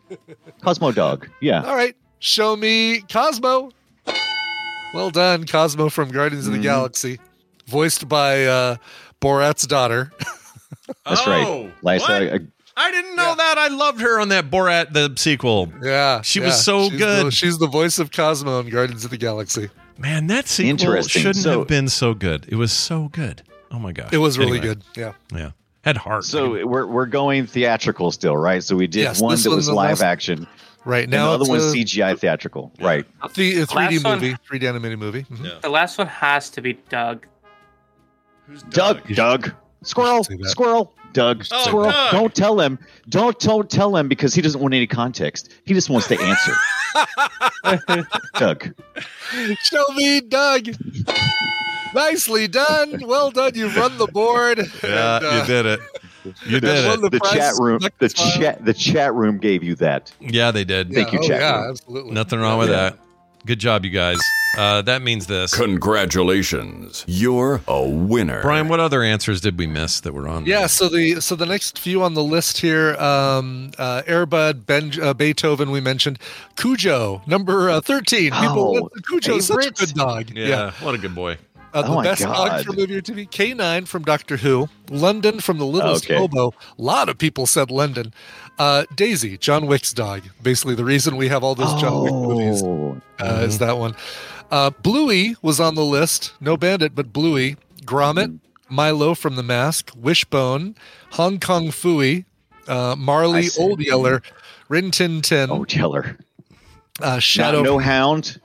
Cosmo 0.64 0.92
dog. 0.92 1.28
Yeah. 1.42 1.64
All 1.64 1.76
right, 1.76 1.96
show 2.20 2.56
me 2.56 3.02
Cosmo. 3.12 3.72
Well 4.94 5.10
done, 5.10 5.46
Cosmo 5.46 5.90
from 5.90 6.10
Guardians 6.10 6.48
of 6.48 6.54
Mm-hmm. 6.54 6.62
the 6.62 6.68
Galaxy, 6.68 7.20
voiced 7.68 8.08
by 8.08 8.46
uh, 8.46 8.78
Borat's 9.26 9.66
daughter. 9.68 10.12
That's 11.06 11.22
Oh, 11.26 11.32
right. 11.64 11.74
Like, 11.82 12.02
what? 12.02 12.12
I- 12.12 12.40
I 12.78 12.92
didn't 12.92 13.16
know 13.16 13.34
that. 13.34 13.58
I 13.58 13.70
loved 13.70 14.02
her 14.02 14.20
on 14.20 14.28
that 14.30 14.52
Borat 14.52 14.92
the 14.92 15.14
sequel. 15.16 15.72
yeah, 15.82 16.22
She 16.22 16.42
yeah. 16.42 16.48
was 16.48 16.62
so 16.66 16.90
She's 16.90 17.00
good. 17.00 17.26
the- 17.28 17.32
she's 17.32 17.58
the 17.58 17.68
voice 17.68 18.00
of 18.00 18.12
Cosmo 18.12 18.60
in 18.60 18.70
Guardians 18.70 19.06
of 19.06 19.12
the 19.12 19.18
Galaxy. 19.18 19.70
Man, 19.98 20.28
that 20.28 20.50
sequel 20.50 20.72
Interesting. 20.72 21.22
shouldn't 21.22 21.38
So- 21.44 21.60
have 21.60 21.68
been 21.70 21.88
so 21.88 22.14
good. 22.14 22.46
It 22.50 22.56
was 22.56 22.74
so 22.74 23.08
good. 23.14 23.44
Oh 23.72 23.80
my 23.80 23.94
gosh, 23.94 24.10
It 24.12 24.18
was 24.18 24.38
really 24.38 24.58
Anyway, 24.60 24.76
good. 24.76 24.84
Yeah. 24.98 25.14
Yeah, 25.34 25.52
had 25.86 25.96
heart. 25.96 26.26
so 26.26 26.66
we're 26.68 26.86
we're 26.86 27.06
going 27.06 27.48
theatrical 27.48 28.12
still, 28.12 28.36
right? 28.36 28.62
So 28.62 28.76
we 28.76 28.88
did 28.88 29.04
Yes, 29.04 29.22
one 29.22 29.38
that 29.38 29.50
was 29.50 29.70
live 29.70 30.00
last- 30.00 30.02
action, 30.04 30.46
Right 30.84 31.04
and 31.06 31.12
now, 31.14 31.28
the 31.28 31.32
other 31.36 31.42
it's 31.44 31.50
one's 31.50 31.64
a, 31.74 31.78
CGI 31.78 32.20
theatrical, 32.20 32.74
right? 32.82 33.06
the 33.36 33.66
3D 33.66 34.04
movie, 34.04 34.36
3D 34.52 34.68
animated 34.68 35.00
movie. 35.00 35.24
Mhm. 35.32 35.62
The 35.62 35.70
last 35.70 35.98
one 35.98 36.08
has 36.08 36.50
to 36.52 36.62
be 36.62 36.74
Doug. 36.90 37.26
Doug, 38.70 39.08
Doug, 39.16 39.52
squirrel, 39.84 40.24
squirrel, 40.44 40.94
Doug, 41.14 41.46
Oh, 41.52 41.68
squirrel. 41.68 41.92
Doug. 41.92 42.12
Don't 42.12 42.36
tell 42.36 42.60
him. 42.60 42.78
Don't 43.10 43.40
don't 43.40 43.70
tell 43.70 43.96
him 43.96 44.08
because 44.08 44.34
he 44.34 44.42
doesn't 44.42 44.62
want 44.62 44.74
any 44.74 44.88
context. 44.88 45.52
He 45.66 45.74
just 45.74 45.90
wants 45.90 46.08
the 46.08 46.20
answer. 46.22 46.54
Doug. 48.38 48.74
Show 49.64 49.86
me, 49.96 50.22
Doug. 50.22 50.68
Nicely 51.94 52.48
done. 52.48 53.00
Well 53.06 53.32
done. 53.32 53.54
You've 53.56 53.76
run 53.76 53.98
the 53.98 54.08
board. 54.08 54.60
yeah, 54.84 55.18
And, 55.18 55.26
uh, 55.26 55.40
you 55.42 55.48
did 55.48 55.66
it. 55.66 55.80
You 56.46 56.60
did 56.60 56.86
it. 56.86 57.02
the 57.02 57.10
The 57.10 57.20
chat 57.34 57.54
room. 57.60 57.80
The 58.00 58.10
File. 58.10 58.32
chat. 58.32 58.66
The 58.66 58.74
chat 58.74 59.14
room 59.14 59.38
gave 59.38 59.64
you 59.64 59.76
that. 59.76 60.12
Yeah, 60.20 60.52
they 60.52 60.64
did. 60.66 60.92
Thank 60.94 61.14
you, 61.14 61.20
oh, 61.20 61.28
chat 61.28 61.40
Yeah, 61.40 61.62
room. 61.62 61.70
absolutely. 61.72 62.12
Nothing 62.14 62.40
wrong 62.40 62.60
with 62.60 62.70
Yeah. 62.70 62.90
that. 62.90 63.00
Good 63.46 63.60
job, 63.60 63.86
you 63.86 63.92
guys. 63.92 64.18
Uh, 64.58 64.82
that 64.84 65.02
means 65.02 65.28
this. 65.28 65.54
Congratulations. 65.54 67.04
You're 67.08 67.62
a 67.68 67.88
winner. 67.88 68.42
Brian, 68.42 68.70
what 68.70 68.80
other 68.80 69.04
answers 69.04 69.42
did 69.42 69.58
we 69.60 69.68
miss 69.68 70.00
that 70.00 70.14
were 70.14 70.28
on? 70.28 70.46
there? 70.46 70.62
Yeah, 70.62 70.68
so 70.68 70.88
the 70.88 71.20
so 71.22 71.36
the 71.36 71.46
next 71.46 71.78
few 71.78 72.02
on 72.02 72.14
the 72.14 72.24
list 72.24 72.58
here, 72.60 72.96
um, 72.96 73.72
uh, 73.78 74.02
Airbud, 74.08 74.66
ben, 74.66 74.92
uh, 75.02 75.14
Beethoven, 75.14 75.72
we 75.72 75.82
mentioned 75.82 76.20
Cujo, 76.56 77.22
number 77.28 77.70
uh, 77.70 77.82
thirteen. 77.82 78.32
People, 78.32 78.78
Oh, 78.86 78.90
Cujo, 79.10 79.40
such 79.40 79.66
a 79.68 79.72
good 79.72 79.94
dog. 79.94 80.30
Yeah, 80.32 80.72
what 80.82 80.96
a 80.96 80.98
good 80.98 81.14
boy. 81.16 81.38
Uh, 81.74 81.82
the 81.82 81.90
Oh 81.90 81.96
my 81.96 82.04
best 82.04 82.22
dog 82.22 82.48
God. 82.48 82.66
from 82.66 82.76
movie 82.78 82.96
or 82.96 83.02
TV, 83.02 83.30
K9 83.30 83.86
from 83.86 84.04
Doctor 84.04 84.38
Who, 84.38 84.70
London 84.90 85.42
from 85.42 85.58
The 85.58 85.66
Littlest 85.66 86.06
Okay. 86.06 86.16
Hobo. 86.16 86.54
A 86.80 86.82
lot 86.82 87.10
of 87.10 87.18
people 87.18 87.46
said 87.46 87.70
London. 87.70 88.14
Uh, 88.58 88.86
Daisy, 88.96 89.38
John 89.38 89.68
Wick's 89.68 89.92
dog. 89.94 90.24
Basically, 90.42 90.76
the 90.76 90.86
reason 90.86 91.18
we 91.18 91.28
have 91.28 91.44
all 91.44 91.56
those 91.56 91.80
John 91.82 92.04
Wick 92.04 92.14
movies 92.14 92.64
Oh, 92.64 93.02
uh, 93.20 93.44
is 93.46 93.58
that 93.60 93.78
one. 93.78 93.96
Uh, 94.50 94.70
Bluey 94.70 95.36
was 95.42 95.60
on 95.60 95.76
the 95.76 95.84
list. 95.84 96.34
No 96.40 96.56
Bandit, 96.56 96.96
but 96.96 97.12
Bluey. 97.12 97.58
Gromit, 97.84 98.40
Milo 98.70 99.14
from 99.14 99.36
The 99.36 99.44
Mask, 99.44 99.92
Wishbone, 99.96 100.76
Hong 101.12 101.40
Kong 101.40 101.68
Phooey, 101.68 102.26
uh, 102.68 102.96
Marley. 102.98 103.48
Old 103.60 103.80
Yeller, 103.80 104.24
Rin 104.70 104.90
Tin 104.90 105.22
Tin, 105.22 105.52
oh, 105.52 105.66
Jeller. 105.66 106.18
uh, 107.02 107.20
Shadow. 107.20 107.62
No, 107.62 107.74
no 107.74 107.78
hound. 107.78 108.40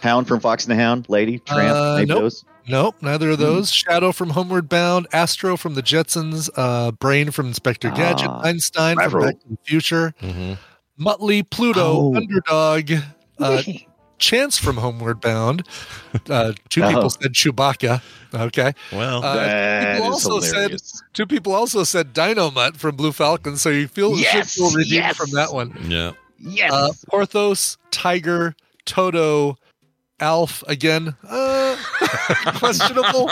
Hound 0.00 0.28
from 0.28 0.40
Fox 0.40 0.64
and 0.64 0.70
the 0.72 0.76
Hound. 0.82 1.06
Lady. 1.10 1.40
Tramp. 1.40 1.74
Uh, 1.76 1.98
nope. 2.06 2.08
those. 2.20 2.44
Nope, 2.68 2.96
neither 3.00 3.26
Hmm. 3.26 3.32
of 3.32 3.38
those. 3.38 3.72
Shadow 3.72 4.12
from 4.12 4.30
Homeward 4.30 4.68
Bound, 4.68 5.06
Astro 5.12 5.56
from 5.56 5.74
the 5.74 5.82
Jetsons, 5.82 6.50
uh, 6.56 6.90
Brain 6.92 7.30
from 7.30 7.46
Inspector 7.46 7.88
Gadget, 7.90 8.28
Ah, 8.28 8.40
Einstein 8.42 8.96
from 9.08 9.22
Back 9.22 9.40
to 9.40 9.48
the 9.50 9.58
Future, 9.64 10.14
Mm-hmm. 10.22 10.54
Muttley, 11.04 11.48
Pluto, 11.48 11.84
Oh. 11.84 12.16
Underdog, 12.16 12.90
uh, 13.38 13.62
Chance 14.18 14.56
from 14.56 14.78
Homeward 14.78 15.20
Bound. 15.20 15.62
Uh, 16.30 16.54
two 16.70 16.82
Oh. 16.84 16.88
people 16.88 17.10
said 17.10 17.32
Chewbacca. 17.34 18.00
Okay. 18.34 18.72
Well, 18.90 19.22
Uh, 19.22 19.92
people 19.96 20.06
also 20.12 20.40
said 20.40 20.76
two 21.12 21.26
people 21.26 21.54
also 21.54 21.84
said 21.84 22.14
Dynomutt 22.14 22.76
from 22.78 22.96
Blue 22.96 23.12
Falcon, 23.12 23.56
so 23.58 23.68
you 23.68 23.86
feel 23.88 24.16
Yes, 24.18 24.32
should 24.32 24.46
feel 24.62 24.70
redeemed 24.70 25.04
yes. 25.04 25.16
from 25.16 25.30
that 25.32 25.52
one. 25.52 25.76
yeah. 25.88 26.12
Yes. 26.38 26.72
Uh, 26.72 26.92
Porthos, 27.10 27.76
Tiger, 27.90 28.54
Toto, 28.86 29.58
Alf 30.18 30.64
again. 30.66 31.14
Uh, 31.28 31.76
questionable. 32.56 33.30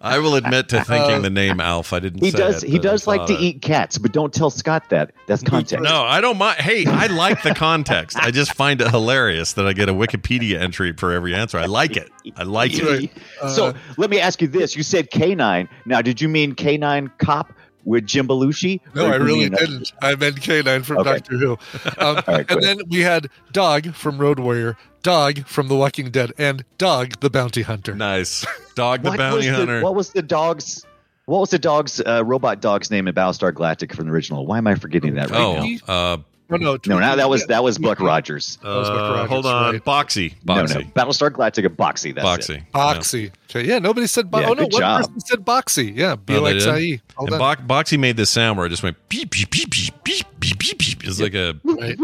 I 0.00 0.18
will 0.18 0.34
admit 0.34 0.68
to 0.70 0.82
thinking 0.84 1.16
Uh, 1.16 1.20
the 1.20 1.30
name 1.30 1.60
Alf. 1.60 1.92
I 1.92 2.00
didn't. 2.00 2.22
he 2.24 2.30
say 2.32 2.38
does. 2.38 2.64
it, 2.64 2.70
he 2.70 2.78
does 2.78 3.06
like 3.06 3.20
thought 3.20 3.28
to 3.28 3.34
it. 3.34 3.40
eat 3.40 3.62
cats, 3.62 3.96
but 3.98 4.12
don't 4.12 4.34
tell 4.34 4.50
Scott 4.50 4.84
that. 4.90 5.12
That's 5.26 5.42
context. 5.42 5.82
No, 5.84 6.02
I 6.02 6.20
don't 6.20 6.38
mind. 6.38 6.60
Hey, 6.60 6.84
I 6.86 7.06
like 7.06 7.42
the 7.42 7.54
context. 7.54 8.18
I 8.18 8.30
just 8.32 8.54
find 8.54 8.80
it 8.80 8.90
hilarious 8.90 9.52
that 9.54 9.66
I 9.66 9.72
get 9.72 9.88
a 9.88 9.94
Wikipedia 9.94 10.58
entry 10.60 10.92
for 10.92 11.12
every 11.12 11.34
answer. 11.34 11.58
I 11.58 11.66
like 11.66 11.96
it. 11.96 12.10
I 12.36 12.42
like 12.42 12.72
it. 12.74 13.10
so 13.54 13.68
Uh, 13.68 13.72
let 13.96 14.10
me 14.10 14.18
ask 14.18 14.42
you 14.42 14.48
this: 14.48 14.74
You 14.76 14.82
said 14.82 15.10
K9. 15.10 15.68
Now, 15.84 16.02
did 16.02 16.20
you 16.20 16.28
mean 16.28 16.54
K9 16.56 17.10
Cop 17.18 17.52
with 17.86 18.04
Jim 18.04 18.28
Belushi? 18.28 18.80
No, 18.94 19.06
I 19.06 19.12
did 19.12 19.20
you 19.20 19.26
really 19.26 19.48
didn't. 19.48 19.92
I 20.02 20.14
meant 20.16 20.36
K9 20.36 20.84
from 20.84 20.98
Okay. 20.98 21.12
Doctor 21.14 21.38
Who. 21.38 21.58
Um, 21.98 22.16
All 22.26 22.34
right, 22.34 22.50
and 22.50 22.62
then 22.62 22.78
we 22.88 23.00
had 23.00 23.28
Dog 23.52 23.94
from 23.94 24.18
Road 24.18 24.38
Warrior, 24.38 24.76
Dog 25.02 25.46
from 25.46 25.68
The 25.68 25.76
Walking 25.76 26.10
Dead, 26.10 26.32
and 26.36 26.64
Dog 26.76 27.20
the 27.20 27.30
Bounty 27.30 27.62
Hunter. 27.62 27.94
Nice. 27.94 28.44
Dog 28.74 29.02
the 29.02 29.12
bounty 29.12 29.46
hunter. 29.46 29.78
The, 29.78 29.84
what 29.84 29.94
was 29.94 30.10
the 30.10 30.20
dog's? 30.20 30.84
What 31.24 31.40
was 31.40 31.50
the 31.50 31.58
dog's 31.58 32.00
uh, 32.00 32.22
robot 32.24 32.60
dog's 32.60 32.90
name 32.90 33.08
in 33.08 33.14
Battlestar 33.14 33.52
Galactica 33.52 33.94
from 33.94 34.06
the 34.06 34.12
original? 34.12 34.46
Why 34.46 34.58
am 34.58 34.66
I 34.66 34.74
forgetting 34.74 35.14
that 35.14 35.30
right 35.30 35.40
oh, 35.40 35.64
now? 35.64 35.92
uh, 35.92 36.16
Oh, 36.48 36.56
no, 36.56 36.78
No, 36.86 36.98
now 37.00 37.16
that 37.16 37.28
was 37.28 37.44
that 37.46 37.64
was 37.64 37.76
Buck 37.76 37.98
Rogers. 37.98 38.58
was 38.62 38.88
Buck 38.88 38.98
uh, 39.00 39.14
Rogers, 39.14 39.28
hold 39.30 39.46
on. 39.46 39.72
right. 39.74 39.84
Boxy. 39.84 40.34
Boxy. 40.44 40.74
no, 40.76 40.90
Battlestar 40.92 41.30
Galactica 41.30 41.68
Boxy. 41.68 42.14
That's 42.14 42.26
Boxy. 42.48 42.56
It. 42.58 42.72
Boxy. 42.72 43.32
Okay, 43.50 43.66
yeah, 43.68 43.80
nobody 43.80 44.06
said. 44.06 44.30
Bo- 44.30 44.40
Yeah, 44.40 44.50
oh 44.50 44.52
no, 44.52 44.62
good 44.64 44.72
one 44.74 44.80
job. 44.82 45.00
person 45.00 45.20
said 45.20 45.44
Boxy. 45.44 45.96
Yeah, 45.96 46.14
B 46.14 46.34
Oh, 46.36 46.40
O 46.40 46.44
they 46.44 46.54
X 46.54 46.64
did? 46.64 46.72
I. 46.74 46.78
And. 47.18 47.30
Bo- 47.30 47.74
Boxy 47.74 47.98
made 47.98 48.16
this 48.16 48.30
sound 48.30 48.58
where 48.58 48.66
it 48.66 48.70
just 48.70 48.82
went 48.84 48.96
beep 49.08 49.30
beep 49.30 49.50
beep 49.50 49.70
beep 49.70 50.04
beep 50.04 50.26
beep 50.38 50.58
beep 50.58 50.78
beep. 50.78 51.04
It's 51.04 51.20
like 51.20 51.34
a 51.34 51.54
Right. 51.64 51.96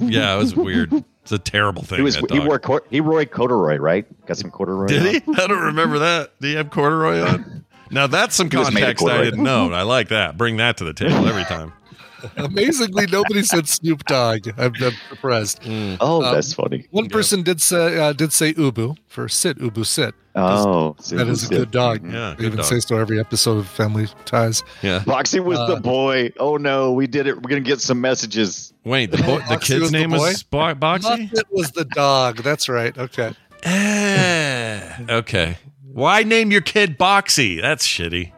yeah, 0.00 0.34
it 0.34 0.38
was 0.38 0.56
weird. 0.56 0.92
It's 1.22 1.32
a 1.32 1.38
terrible 1.38 1.82
thing. 1.82 1.98
He 1.98 2.02
was 2.02 2.16
he 2.16 2.40
wore 2.40 2.58
cor- 2.58 2.82
he 2.90 3.00
wore 3.02 3.22
corduroy, 3.26 3.76
right? 3.76 4.06
Got 4.26 4.38
some 4.38 4.50
corduroy. 4.50 4.88
Did 4.88 5.02
on? 5.28 5.34
he? 5.36 5.42
I 5.42 5.46
don't 5.46 5.62
remember 5.62 5.98
that. 6.00 6.32
Did 6.40 6.48
he 6.48 6.54
have 6.54 6.70
corduroy 6.70 7.20
on? 7.20 7.64
Now 7.92 8.06
that's 8.06 8.34
some 8.34 8.50
He 8.50 8.56
was 8.56 8.70
context 8.70 9.04
I 9.06 9.22
didn't 9.22 9.42
know. 9.42 9.70
I 9.70 9.82
like 9.82 10.08
that. 10.08 10.38
Bring 10.38 10.56
that 10.56 10.78
to 10.78 10.84
the 10.84 10.94
table 10.94 11.28
every 11.28 11.44
time. 11.44 11.74
Amazingly, 12.36 13.06
nobody 13.06 13.42
said 13.42 13.68
Snoop 13.68 14.04
Dogg. 14.04 14.48
I'm, 14.58 14.72
I'm 14.82 14.92
surprised. 15.08 15.60
Oh, 16.00 16.22
Um, 16.22 16.34
that's 16.34 16.52
funny. 16.52 16.86
One 16.90 17.08
person 17.08 17.42
did 17.42 17.60
say 17.60 17.98
uh, 17.98 18.12
did 18.12 18.32
say 18.32 18.52
Ubu 18.54 18.96
for 19.08 19.28
sit 19.28 19.58
Ubu 19.58 19.84
sit. 19.86 20.14
Oh, 20.34 20.96
that 21.10 21.28
is 21.28 21.42
a 21.42 21.46
sit. 21.46 21.50
good 21.58 21.70
dog. 21.70 22.10
Yeah, 22.10 22.34
they 22.38 22.46
even 22.46 22.56
dog. 22.58 22.66
say 22.66 22.80
so 22.80 22.96
every 22.96 23.20
episode 23.20 23.58
of 23.58 23.68
Family 23.68 24.08
Ties. 24.24 24.62
Yeah. 24.80 25.00
Boxy 25.00 25.44
was 25.44 25.58
Uh, 25.58 25.74
the 25.74 25.80
boy. 25.80 26.32
Oh 26.38 26.56
no, 26.56 26.92
we 26.92 27.06
did 27.06 27.26
it. 27.26 27.36
We're 27.36 27.50
gonna 27.50 27.60
get 27.60 27.80
some 27.80 28.00
messages. 28.00 28.72
Wait, 28.84 29.10
the, 29.10 29.18
boy, 29.22 29.40
the 29.48 29.56
kid's 29.60 29.80
was 29.82 29.90
the 29.90 29.98
name 29.98 30.10
was 30.10 30.42
Bo- 30.42 30.74
Boxy? 30.74 31.28
Muppet 31.30 31.42
was 31.50 31.70
the 31.72 31.84
dog. 31.84 32.38
That's 32.38 32.68
right. 32.68 32.96
Okay. 32.96 33.32
Eh, 33.64 34.96
okay. 35.08 35.58
Why 35.92 36.22
name 36.22 36.50
your 36.50 36.62
kid 36.62 36.98
Boxy? 36.98 37.60
That's 37.60 37.86
shitty. 37.86 38.32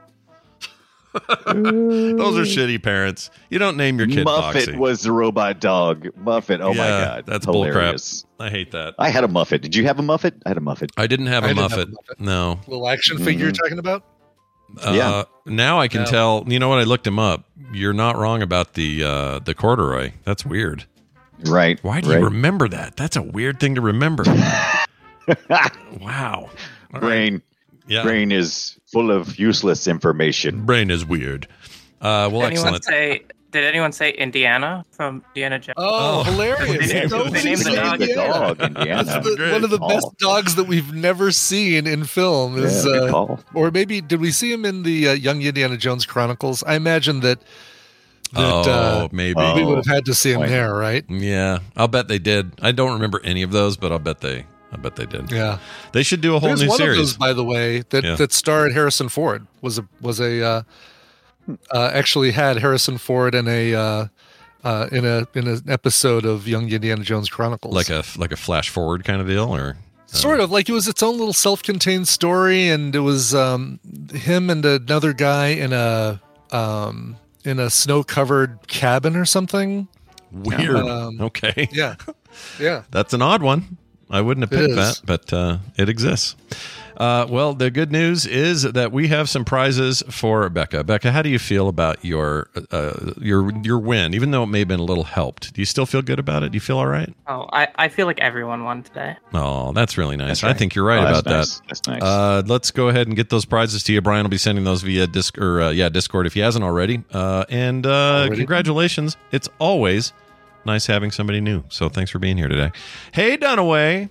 Those 1.46 2.36
are 2.38 2.42
shitty 2.42 2.82
parents. 2.82 3.30
You 3.50 3.58
don't 3.58 3.76
name 3.76 3.98
your 3.98 4.08
kid 4.08 4.24
Muffet 4.24 4.68
Boxy. 4.70 4.76
was 4.76 5.02
the 5.02 5.12
robot 5.12 5.60
dog. 5.60 6.08
Muffet. 6.16 6.60
Oh 6.60 6.74
my 6.74 6.86
Yeah, 6.88 7.04
god, 7.04 7.26
that's 7.26 7.44
hilarious. 7.46 8.24
bullcrap. 8.38 8.44
I 8.46 8.50
hate 8.50 8.72
that. 8.72 8.94
I 8.98 9.10
had 9.10 9.22
a 9.24 9.28
Muffet. 9.28 9.58
Did 9.62 9.76
you 9.76 9.84
have 9.84 9.98
a 9.98 10.02
Muffet? 10.02 10.34
I 10.44 10.50
had 10.50 10.56
a 10.56 10.60
Muffet. 10.60 10.90
I 10.96 11.06
didn't 11.06 11.26
have 11.26 11.44
I 11.44 11.50
a 11.50 11.54
didn't 11.54 11.70
have 11.70 11.78
a 11.78 11.86
Muffet. 11.86 12.16
Muppet. 12.18 12.20
No. 12.20 12.60
Little 12.66 12.88
action 12.88 13.18
figure 13.18 13.44
you're 13.44 13.52
Mhm. 13.52 13.58
talking 13.58 13.78
about? 13.78 14.02
Uh, 14.84 14.92
Yeah. 14.92 15.22
Now 15.46 15.78
I 15.80 15.86
can 15.88 16.00
Yeah. 16.00 16.06
tell. 16.06 16.44
You 16.48 16.58
know 16.58 16.68
what? 16.68 16.80
I 16.80 16.84
looked 16.84 17.06
him 17.06 17.18
up. 17.20 17.44
You're 17.72 17.92
not 17.92 18.16
wrong 18.16 18.42
about 18.42 18.74
the 18.74 19.04
uh, 19.04 19.38
the 19.38 19.54
corduroy. 19.54 20.12
That's 20.24 20.44
weird. 20.44 20.84
Right. 21.46 21.78
Why 21.84 22.00
do 22.00 22.10
right. 22.10 22.18
you 22.18 22.24
remember 22.24 22.66
that? 22.68 22.96
That's 22.96 23.16
a 23.16 23.22
weird 23.22 23.60
thing 23.60 23.74
to 23.76 23.80
remember. 23.80 24.24
wow. 26.00 26.48
All 26.48 26.50
right. 26.92 27.00
Brain. 27.00 27.42
Yeah. 27.86 28.02
Brain 28.02 28.32
is 28.32 28.78
full 28.94 29.10
of 29.10 29.38
useless 29.38 29.86
information. 29.86 30.64
Brain 30.64 30.90
is 30.90 31.04
weird. 31.04 31.46
Uh, 32.00 32.28
well, 32.32 32.40
did 32.42 32.52
anyone 32.52 32.74
excellent. 32.74 32.84
say? 32.84 33.22
Did 33.50 33.62
anyone 33.64 33.92
say 33.92 34.10
Indiana 34.10 34.84
from 34.90 35.22
Indiana 35.28 35.58
Jones? 35.60 35.74
Oh, 35.76 36.20
Oh. 36.20 36.22
hilarious. 36.24 36.88
They 36.90 37.00
named- 37.06 37.10
they 37.32 37.42
named 37.44 37.58
the 37.60 37.64
said 37.64 37.74
dog 37.76 37.98
the 38.00 38.08
Indiana. 38.08 38.32
dog, 38.32 38.60
Indiana. 38.62 39.04
That's 39.04 39.26
the- 39.28 39.48
one 39.52 39.62
of 39.62 39.70
the 39.70 39.78
call. 39.78 39.88
best 39.90 40.06
dogs 40.18 40.54
that 40.56 40.64
we've 40.64 40.92
never 40.92 41.30
seen 41.30 41.86
in 41.86 42.02
film 42.02 42.58
is 42.58 42.84
Yeah, 42.84 42.92
uh, 43.14 43.36
or 43.54 43.70
maybe 43.70 44.00
did 44.00 44.20
we 44.20 44.32
see 44.32 44.52
him 44.52 44.64
in 44.64 44.82
the 44.82 45.08
uh, 45.08 45.12
Young 45.12 45.40
Indiana 45.42 45.76
Jones 45.76 46.04
Chronicles? 46.04 46.64
I 46.66 46.74
imagine 46.74 47.20
that 47.20 47.38
that 48.32 48.42
oh, 48.42 48.62
uh, 48.68 49.08
maybe. 49.12 49.34
Oh. 49.38 49.54
we 49.54 49.64
would 49.64 49.76
have 49.76 49.86
had 49.86 50.04
to 50.06 50.14
see 50.14 50.32
him 50.32 50.38
Point. 50.38 50.50
there, 50.50 50.74
right? 50.74 51.04
Yeah, 51.08 51.60
I'll 51.76 51.86
bet 51.86 52.08
they 52.08 52.18
did. 52.18 52.50
I 52.60 52.72
don't 52.72 52.92
remember 52.94 53.20
any 53.22 53.42
of 53.42 53.52
those, 53.52 53.76
but 53.76 53.92
I'll 53.92 54.00
bet 54.00 54.20
they. 54.20 54.46
I 54.74 54.76
bet 54.78 54.96
they 54.96 55.06
did. 55.06 55.30
Yeah. 55.30 55.58
They 55.92 56.02
should 56.02 56.20
do 56.20 56.34
a 56.34 56.40
whole 56.40 56.48
There's 56.50 56.62
new 56.62 56.68
one 56.68 56.74
of 56.80 56.84
series. 56.84 56.98
those, 56.98 57.16
by 57.16 57.32
the 57.32 57.44
way, 57.44 57.82
that 57.90 58.02
Yeah. 58.04 58.16
that 58.16 58.32
starred 58.32 58.72
Harrison 58.72 59.08
Ford. 59.08 59.46
Was 59.62 59.78
a 59.78 59.86
was 60.00 60.20
a 60.20 60.42
uh, 60.44 60.62
uh, 61.70 61.90
actually 61.92 62.32
had 62.32 62.58
Harrison 62.58 62.98
Ford 62.98 63.34
in 63.34 63.46
a 63.48 63.74
uh, 63.74 64.06
uh, 64.64 64.88
in 64.90 65.04
a 65.04 65.26
in 65.34 65.46
an 65.46 65.62
episode 65.68 66.24
of 66.24 66.48
Young 66.48 66.70
Indiana 66.70 67.04
Jones 67.04 67.28
Chronicles. 67.28 67.74
like 67.74 67.90
a 67.90 68.02
like 68.18 68.32
a 68.32 68.36
flash 68.36 68.68
forward 68.70 69.04
kind 69.04 69.20
of 69.20 69.26
deal, 69.28 69.54
or 69.54 69.76
sort 70.06 70.40
of 70.40 70.50
like 70.50 70.68
it 70.68 70.72
was 70.72 70.88
its 70.88 71.02
own 71.02 71.16
little 71.18 71.32
self-contained 71.34 72.08
story, 72.08 72.68
and 72.68 72.94
it 72.94 73.00
was 73.00 73.34
um, 73.34 73.78
him 74.12 74.50
and 74.50 74.64
another 74.64 75.12
guy 75.12 75.48
in 75.48 75.72
a 75.72 76.20
um, 76.50 77.16
in 77.44 77.58
a 77.58 77.68
snow-covered 77.68 78.66
cabin 78.68 79.16
or 79.16 79.24
something. 79.26 79.86
weird. 80.32 80.76
Um, 80.76 81.20
okay, 81.20 81.68
Yeah, 81.72 81.96
yeah. 82.58 82.82
that's 82.90 83.12
an 83.12 83.20
odd 83.22 83.42
one. 83.42 83.76
I 84.10 84.20
wouldn't 84.20 84.48
have 84.50 84.58
It 84.60 84.66
picked 84.66 84.76
that, 84.76 85.00
but 85.04 85.32
uh, 85.32 85.58
it 85.76 85.88
exists. 85.88 86.36
Uh, 86.96 87.26
well, 87.28 87.54
the 87.54 87.72
good 87.72 87.90
news 87.90 88.24
is 88.24 88.62
that 88.62 88.92
we 88.92 89.08
have 89.08 89.28
some 89.28 89.44
prizes 89.44 90.04
for 90.10 90.48
Becca. 90.48 90.84
Becca, 90.84 91.10
how 91.10 91.22
do 91.22 91.28
you 91.28 91.40
feel 91.40 91.66
about 91.68 92.04
your 92.04 92.48
uh, 92.70 93.12
your 93.20 93.50
your 93.64 93.80
win? 93.80 94.14
Even 94.14 94.30
though 94.30 94.44
it 94.44 94.46
may 94.46 94.60
have 94.60 94.68
been 94.68 94.78
a 94.78 94.84
little 94.84 95.02
helped, 95.02 95.54
do 95.54 95.60
you 95.60 95.64
still 95.64 95.86
feel 95.86 96.02
good 96.02 96.20
about 96.20 96.44
it? 96.44 96.52
Do 96.52 96.56
you 96.56 96.60
feel 96.60 96.78
all 96.78 96.86
right? 96.86 97.12
Oh, 97.26 97.48
I, 97.52 97.66
I 97.74 97.88
feel 97.88 98.06
like 98.06 98.20
everyone 98.20 98.62
won 98.62 98.84
today. 98.84 99.16
Oh, 99.32 99.72
that's 99.72 99.98
really 99.98 100.16
nice. 100.16 100.42
That's 100.42 100.44
I 100.44 100.56
think 100.56 100.76
you're 100.76 100.84
right 100.84 101.00
Oh, 101.00 101.04
that's 101.06 101.20
about 101.20 101.30
nice. 101.38 101.58
that. 101.58 101.66
That's 101.66 101.86
nice. 101.88 102.02
Uh, 102.02 102.42
let's 102.46 102.70
go 102.70 102.88
ahead 102.90 103.08
and 103.08 103.16
get 103.16 103.28
those 103.28 103.44
prizes 103.44 103.82
to 103.84 103.92
you. 103.92 104.00
Brian 104.00 104.22
will 104.22 104.30
be 104.30 104.38
sending 104.38 104.62
those 104.64 104.82
via 104.82 105.08
disc 105.08 105.36
or 105.38 105.62
uh, 105.62 105.70
yeah 105.70 105.88
Discord 105.88 106.26
if 106.28 106.34
he 106.34 106.40
hasn't 106.40 106.64
already. 106.64 107.02
Uh, 107.12 107.44
and 107.48 107.86
uh, 107.86 107.90
Already? 108.20 108.36
congratulations! 108.36 109.16
It's 109.32 109.48
always 109.58 110.12
nice 110.66 110.86
having 110.86 111.10
somebody 111.10 111.40
new. 111.40 111.64
So 111.68 111.88
thanks 111.88 112.10
for 112.10 112.18
being 112.18 112.36
here 112.36 112.48
today. 112.48 112.72
Hey 113.12 113.36
Dunaway, 113.36 114.08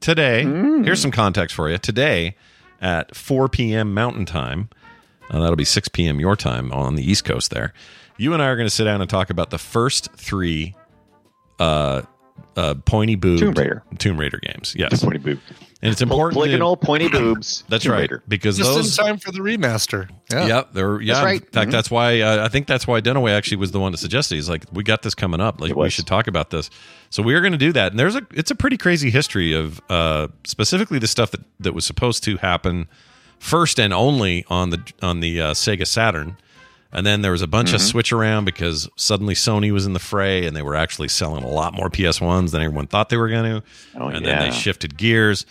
today 0.00 0.42
here's 0.84 1.00
some 1.00 1.10
context 1.10 1.54
for 1.54 1.70
you. 1.70 1.78
Today 1.78 2.36
at 2.80 3.14
4 3.16 3.48
p.m. 3.48 3.94
Mountain 3.94 4.26
Time, 4.26 4.68
uh, 5.30 5.40
that'll 5.40 5.56
be 5.56 5.64
6 5.64 5.88
p.m. 5.88 6.20
your 6.20 6.36
time 6.36 6.72
on 6.72 6.94
the 6.94 7.08
East 7.08 7.24
Coast. 7.24 7.50
There, 7.50 7.72
you 8.16 8.32
and 8.32 8.42
I 8.42 8.46
are 8.46 8.56
going 8.56 8.66
to 8.68 8.74
sit 8.74 8.84
down 8.84 9.00
and 9.00 9.08
talk 9.08 9.30
about 9.30 9.50
the 9.50 9.58
first 9.58 10.12
three 10.14 10.74
uh, 11.58 12.02
uh, 12.56 12.74
pointy 12.84 13.14
boob 13.16 13.38
Tomb 13.38 13.54
Raider. 13.54 13.82
Tomb 13.98 14.18
Raider 14.18 14.38
games. 14.38 14.74
Yes, 14.78 15.02
Pointy 15.04 15.18
boob. 15.18 15.38
and 15.82 15.92
it's 15.92 16.00
important. 16.00 16.32
to- 16.34 16.38
Polygonal, 16.40 16.76
pointy 16.76 17.08
boobs. 17.12 17.64
that's 17.68 17.84
Tomb 17.84 17.92
right 17.92 18.00
Raider. 18.00 18.22
because 18.28 18.56
Just 18.56 18.72
those. 18.74 18.98
in 18.98 19.04
time 19.04 19.18
for 19.18 19.30
the 19.32 19.40
remaster. 19.40 20.08
Yeah. 20.32 20.46
Yep, 20.46 20.72
they're 20.72 21.00
yeah. 21.02 21.22
right. 21.22 21.42
In 21.42 21.50
fact, 21.50 21.68
Mhm. 21.68 21.72
that's 21.72 21.90
why 21.90 22.20
uh, 22.20 22.44
I 22.44 22.48
think 22.48 22.66
that's 22.66 22.86
why 22.86 23.00
Dunaway 23.00 23.32
actually 23.32 23.58
was 23.58 23.72
the 23.72 23.80
one 23.80 23.92
to 23.92 23.98
suggest 23.98 24.32
it. 24.32 24.36
He's 24.36 24.48
like, 24.48 24.64
we 24.72 24.82
got 24.82 25.02
this 25.02 25.14
coming 25.14 25.40
up. 25.40 25.60
Like, 25.60 25.76
we 25.76 25.90
should 25.90 26.06
talk 26.06 26.26
about 26.28 26.50
this. 26.50 26.70
So 27.10 27.22
we 27.22 27.34
are 27.34 27.40
going 27.40 27.52
to 27.52 27.58
do 27.58 27.72
that. 27.72 27.92
And 27.92 27.98
there's 27.98 28.16
a 28.16 28.26
it's 28.32 28.50
a 28.50 28.54
pretty 28.54 28.76
crazy 28.78 29.10
history 29.10 29.52
of 29.52 29.80
uh, 29.90 30.28
specifically 30.44 30.98
the 30.98 31.06
stuff 31.08 31.30
that 31.32 31.40
that 31.60 31.74
was 31.74 31.84
supposed 31.84 32.24
to 32.24 32.36
happen 32.38 32.88
first 33.38 33.78
and 33.78 33.92
only 33.92 34.44
on 34.48 34.70
the 34.70 34.80
on 35.02 35.20
the 35.20 35.40
uh, 35.40 35.52
Sega 35.52 35.86
Saturn. 35.86 36.36
And 36.96 37.06
then 37.06 37.20
there 37.22 37.30
was 37.32 37.42
a 37.42 37.46
bunch 37.46 37.72
of 37.74 37.80
Mm-hmm. 37.80 37.88
switch 37.88 38.10
around 38.12 38.46
because 38.46 38.88
suddenly 38.96 39.34
Sony 39.34 39.70
was 39.70 39.84
in 39.84 39.92
the 39.92 39.98
fray 39.98 40.46
and 40.46 40.56
they 40.56 40.62
were 40.62 40.74
actually 40.74 41.08
selling 41.08 41.44
a 41.44 41.48
lot 41.48 41.74
more 41.74 41.90
PS1s 41.90 42.52
than 42.52 42.62
everyone 42.62 42.86
thought 42.86 43.10
they 43.10 43.18
were 43.18 43.28
going 43.28 43.60
to. 43.60 43.66
Oh, 44.00 44.08
and 44.08 44.24
then 44.24 44.40
they 44.40 44.50
shifted 44.50 44.96
gears. 44.96 45.44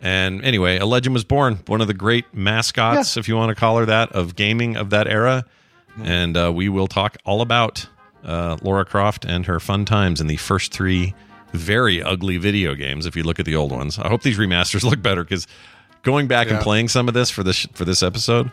And 0.00 0.44
anyway, 0.44 0.78
a 0.78 0.86
legend 0.86 1.12
was 1.14 1.24
born, 1.24 1.58
one 1.66 1.80
of 1.80 1.88
the 1.88 1.94
great 1.94 2.32
mascots, 2.32 3.16
if 3.16 3.26
you 3.28 3.36
want 3.36 3.48
to 3.50 3.54
call 3.56 3.78
her 3.78 3.86
that, 3.86 4.12
of 4.12 4.36
gaming 4.36 4.76
of 4.76 4.90
that 4.90 5.08
era. 5.08 5.44
And 6.02 6.36
uh, 6.36 6.52
we 6.54 6.68
will 6.68 6.86
talk 6.86 7.16
all 7.24 7.40
about 7.42 7.86
uh, 8.24 8.56
Laura 8.62 8.84
Croft 8.84 9.24
and 9.24 9.44
her 9.46 9.58
fun 9.58 9.84
times 9.84 10.20
in 10.20 10.28
the 10.28 10.36
first 10.36 10.72
three 10.72 11.14
very 11.52 12.00
ugly 12.02 12.36
video 12.36 12.74
games. 12.74 13.06
If 13.06 13.16
you 13.16 13.24
look 13.24 13.40
at 13.40 13.44
the 13.46 13.56
old 13.56 13.72
ones, 13.72 13.98
I 13.98 14.08
hope 14.08 14.22
these 14.22 14.38
remasters 14.38 14.84
look 14.88 15.02
better 15.02 15.24
because 15.24 15.46
going 16.02 16.28
back 16.28 16.48
and 16.50 16.60
playing 16.60 16.88
some 16.88 17.08
of 17.08 17.14
this 17.14 17.28
for 17.30 17.42
this 17.42 17.66
for 17.74 17.84
this 17.84 18.02
episode, 18.04 18.50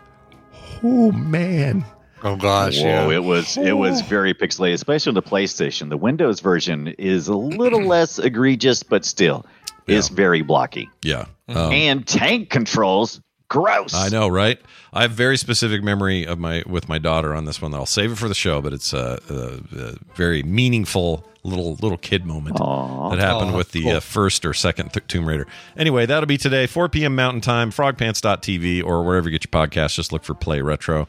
oh 0.84 1.12
man, 1.12 1.86
Oh 2.24 2.36
gosh. 2.36 2.78
Whoa, 2.80 3.10
yeah. 3.10 3.10
it 3.16 3.24
was 3.24 3.58
it 3.58 3.78
was 3.78 4.02
very 4.02 4.34
pixelated, 4.34 4.74
especially 4.74 5.12
on 5.12 5.16
the 5.16 5.22
PlayStation. 5.24 5.90
The 5.90 5.98
Windows 5.98 6.40
version 6.42 6.88
is 6.98 7.28
a 7.28 7.36
little 7.36 7.82
less 7.86 8.20
egregious, 8.20 8.84
but 8.84 9.06
still 9.06 9.46
is 9.88 10.10
very 10.10 10.42
blocky. 10.42 10.90
yeah. 11.04 11.26
Um, 11.48 11.72
and 11.72 12.06
tank 12.08 12.52
controls, 12.52 13.22
gross. 13.48 13.96
I 13.96 14.10
know, 14.10 14.28
right? 14.28 14.60
I 14.94 15.02
have 15.04 15.12
very 15.12 15.36
specific 15.38 15.82
memory 15.82 16.26
of 16.26 16.38
my 16.38 16.64
with 16.68 16.88
my 16.88 17.00
daughter 17.00 17.34
on 17.34 17.46
this 17.46 17.60
one. 17.62 17.74
I'll 17.74 17.86
save 17.88 18.12
it 18.12 18.18
for 18.18 18.28
the 18.28 18.36
show, 18.36 18.62
but 18.62 18.72
it's 18.74 18.94
a, 18.94 19.20
a, 19.30 19.80
a 19.80 19.96
very 20.16 20.44
meaningful 20.44 21.26
little 21.44 21.74
little 21.76 21.98
kid 21.98 22.26
moment 22.26 22.60
Aw. 22.60 23.10
that 23.10 23.20
happened 23.20 23.52
Aw, 23.52 23.58
with 23.58 23.72
the 23.72 23.84
cool. 23.84 23.96
uh, 23.96 24.00
first 24.00 24.46
or 24.46 24.54
second 24.54 24.94
th- 24.94 25.08
Tomb 25.08 25.28
Raider. 25.28 25.48
Anyway, 25.78 26.06
that'll 26.06 26.28
be 26.28 26.38
today, 26.38 26.68
4 26.68 26.90
p.m. 26.90 27.16
Mountain 27.16 27.42
Time, 27.42 27.72
frogpants.tv, 27.72 28.84
or 28.84 29.04
wherever 29.04 29.30
you 29.30 29.40
get 29.40 29.52
your 29.52 29.68
podcast. 29.68 29.96
Just 29.96 30.12
look 30.12 30.24
for 30.24 30.36
Play 30.36 30.62
Retro. 30.62 31.08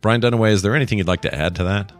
Brian 0.00 0.20
Dunaway, 0.20 0.52
is 0.52 0.62
there 0.62 0.74
anything 0.74 0.98
you'd 0.98 1.08
like 1.08 1.22
to 1.22 1.34
add 1.34 1.56
to 1.56 1.64
that? 1.64 1.92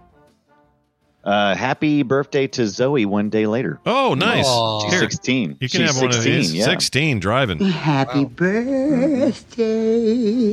Uh, 1.23 1.55
happy 1.55 2.03
birthday 2.03 2.47
to 2.47 2.67
Zoe 2.67 3.05
one 3.05 3.29
day 3.29 3.47
later. 3.47 3.79
Oh, 3.85 4.15
nice. 4.15 4.47
Aw. 4.47 4.89
She's 4.89 4.99
16. 4.99 5.59
you 5.61 5.69
can 5.69 5.69
She's 5.69 5.93
have 5.93 6.01
one 6.01 6.09
of 6.09 6.15
16, 6.15 6.33
these. 6.33 6.55
Yeah. 6.55 6.65
16 6.65 7.21
driving. 7.21 7.59
Happy 7.59 8.25
birthday. 8.25 9.63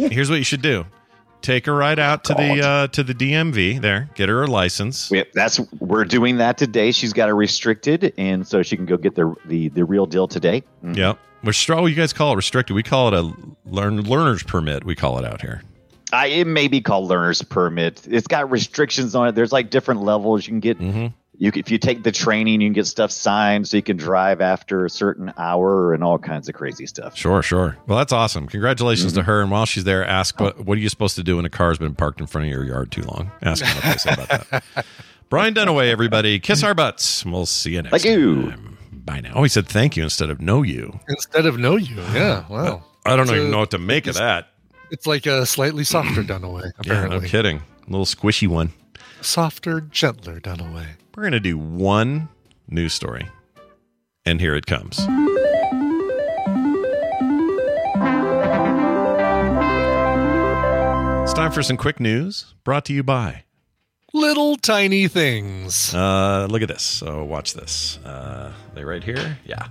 Here's 0.10 0.30
what 0.30 0.40
you 0.40 0.44
should 0.44 0.62
do. 0.62 0.86
Take 1.42 1.66
her 1.68 1.74
right 1.74 1.98
out 1.98 2.26
to 2.26 2.34
the 2.34 2.62
uh, 2.62 2.88
to 2.88 3.04
the 3.04 3.14
DMV 3.14 3.80
there. 3.80 4.10
Get 4.16 4.28
her 4.28 4.44
a 4.44 4.48
license. 4.48 5.10
We, 5.10 5.24
that's 5.34 5.60
we're 5.80 6.04
doing 6.04 6.38
that 6.38 6.58
today. 6.58 6.92
She's 6.92 7.14
got 7.14 7.30
it 7.30 7.34
restricted, 7.34 8.12
and 8.18 8.46
so 8.46 8.64
she 8.64 8.76
can 8.76 8.86
go 8.86 8.98
get 8.98 9.16
the 9.16 9.34
the, 9.46 9.70
the 9.70 9.86
real 9.86 10.06
deal 10.08 10.28
today. 10.28 10.64
Mm. 10.84 10.98
Yep. 10.98 11.20
Which 11.44 11.70
oh, 11.70 11.86
you 11.86 11.96
guys 11.96 12.12
call 12.12 12.34
it 12.34 12.38
restricted. 12.38 12.76
We 12.76 12.84
call 12.84 13.08
it 13.10 13.14
a 13.14 13.32
learn 13.66 14.02
learner's 14.02 14.44
permit. 14.44 14.84
We 14.84 14.96
call 14.96 15.20
it 15.20 15.26
out 15.26 15.40
here. 15.42 15.62
I, 16.14 16.28
it 16.28 16.48
may 16.48 16.68
be 16.68 16.82
called 16.82 17.08
learner's 17.10 17.42
permit. 17.42 18.08
It's 18.10 18.28
got 18.28 18.50
restrictions 18.50 19.14
on 19.16 19.28
it. 19.28 19.36
There's 19.36 19.52
like 19.52 19.70
different 19.70 20.02
levels. 20.04 20.46
You 20.48 20.52
can 20.54 20.60
get 20.62 20.80
Mm-hmm. 20.80 21.08
you 21.38 21.52
if 21.56 21.70
you 21.70 21.78
take 21.78 22.04
the 22.04 22.12
training, 22.12 22.62
you 22.62 22.68
can 22.68 22.74
get 22.74 22.88
stuff 22.88 23.12
signed 23.12 23.68
so 23.68 23.76
you 23.78 23.84
can 23.84 23.98
drive 23.98 24.40
after 24.42 24.86
a 24.86 24.90
certain 24.90 25.34
hour 25.38 25.94
and 25.94 26.04
all 26.04 26.18
kinds 26.18 26.48
of 26.48 26.56
crazy 26.56 26.86
stuff. 26.86 27.16
Sure, 27.18 27.42
sure. 27.42 27.78
Well, 27.88 27.98
that's 27.98 28.14
awesome. 28.14 28.48
Congratulations 28.48 29.12
Mm-hmm. 29.14 29.20
to 29.22 29.26
her. 29.26 29.42
And 29.42 29.52
while 29.52 29.66
she's 29.66 29.84
there, 29.84 30.06
ask 30.06 30.40
what 30.40 30.66
what 30.66 30.78
are 30.78 30.82
you 30.82 30.90
supposed 30.90 31.16
to 31.18 31.24
do 31.24 31.36
when 31.36 31.46
a 31.46 31.50
car's 31.50 31.78
been 31.78 31.94
parked 31.96 32.22
in 32.22 32.28
front 32.28 32.46
of 32.48 32.52
your 32.52 32.64
yard 32.64 32.92
too 32.92 33.02
long? 33.04 33.32
Ask 33.42 33.64
them 33.66 33.76
what 33.76 33.84
they 33.84 33.98
say 33.98 34.14
about 34.14 34.50
that. 34.50 34.86
Brian 35.30 35.54
Dunaway, 35.54 35.90
everybody. 35.92 36.40
Kiss 36.40 36.64
our 36.64 36.74
butts. 36.74 37.26
We'll 37.26 37.46
see 37.46 37.72
you 37.74 37.82
next 37.82 37.92
Thank 38.04 38.06
you. 38.06 38.50
time. 38.52 38.78
Bye 38.94 39.20
now. 39.22 39.34
Oh, 39.36 39.44
he 39.44 39.50
said 39.50 39.68
thank 39.68 39.98
you 39.98 40.04
instead 40.04 40.30
of 40.30 40.40
know 40.42 40.62
you. 40.64 41.00
Instead 41.10 41.46
of 41.46 41.58
know 41.60 41.76
you. 41.76 41.96
Yeah. 42.14 42.46
Wow. 42.50 42.84
I 43.06 43.16
don't 43.18 43.28
So- 43.28 43.36
even 43.36 43.52
know 43.52 43.60
what 43.60 43.72
to 43.72 43.78
make 43.78 44.08
of 44.08 44.16
that. 44.16 44.48
It's 44.92 45.06
like 45.08 45.26
a 45.26 45.46
slightly 45.46 45.84
softer 45.84 46.24
Dunaway, 46.24 46.64
Yeah, 46.64 46.72
apparently. 46.80 47.20
no 47.22 47.28
kidding. 47.28 47.58
A 47.58 47.90
little 47.90 48.06
squishy 48.06 48.48
one. 48.48 48.72
Softer, 49.22 49.82
gentler 49.82 50.40
Dunaway. 50.40 50.88
We're 51.16 51.24
going 51.24 51.32
to 51.34 51.40
do 51.40 51.58
one 51.58 52.30
news 52.68 52.94
story. 52.94 53.28
And 54.26 54.40
here 54.42 54.56
it 54.56 54.66
comes. 54.66 55.00
It's 61.24 61.34
time 61.34 61.52
for 61.52 61.62
some 61.62 61.78
quick 61.78 62.00
news 62.00 62.54
brought 62.64 62.86
to 62.86 62.94
you 62.94 63.04
by. 63.04 63.44
Little 64.14 64.56
tiny 64.56 65.08
things. 65.08 65.94
Uh, 65.94 66.48
look 66.50 66.62
at 66.62 66.70
this. 66.70 66.82
So 66.84 67.24
watch 67.26 67.54
this. 67.54 67.98
Uh, 68.00 68.54
they 68.74 68.84
right 68.86 69.04
here. 69.04 69.38
Yeah. 69.46 69.68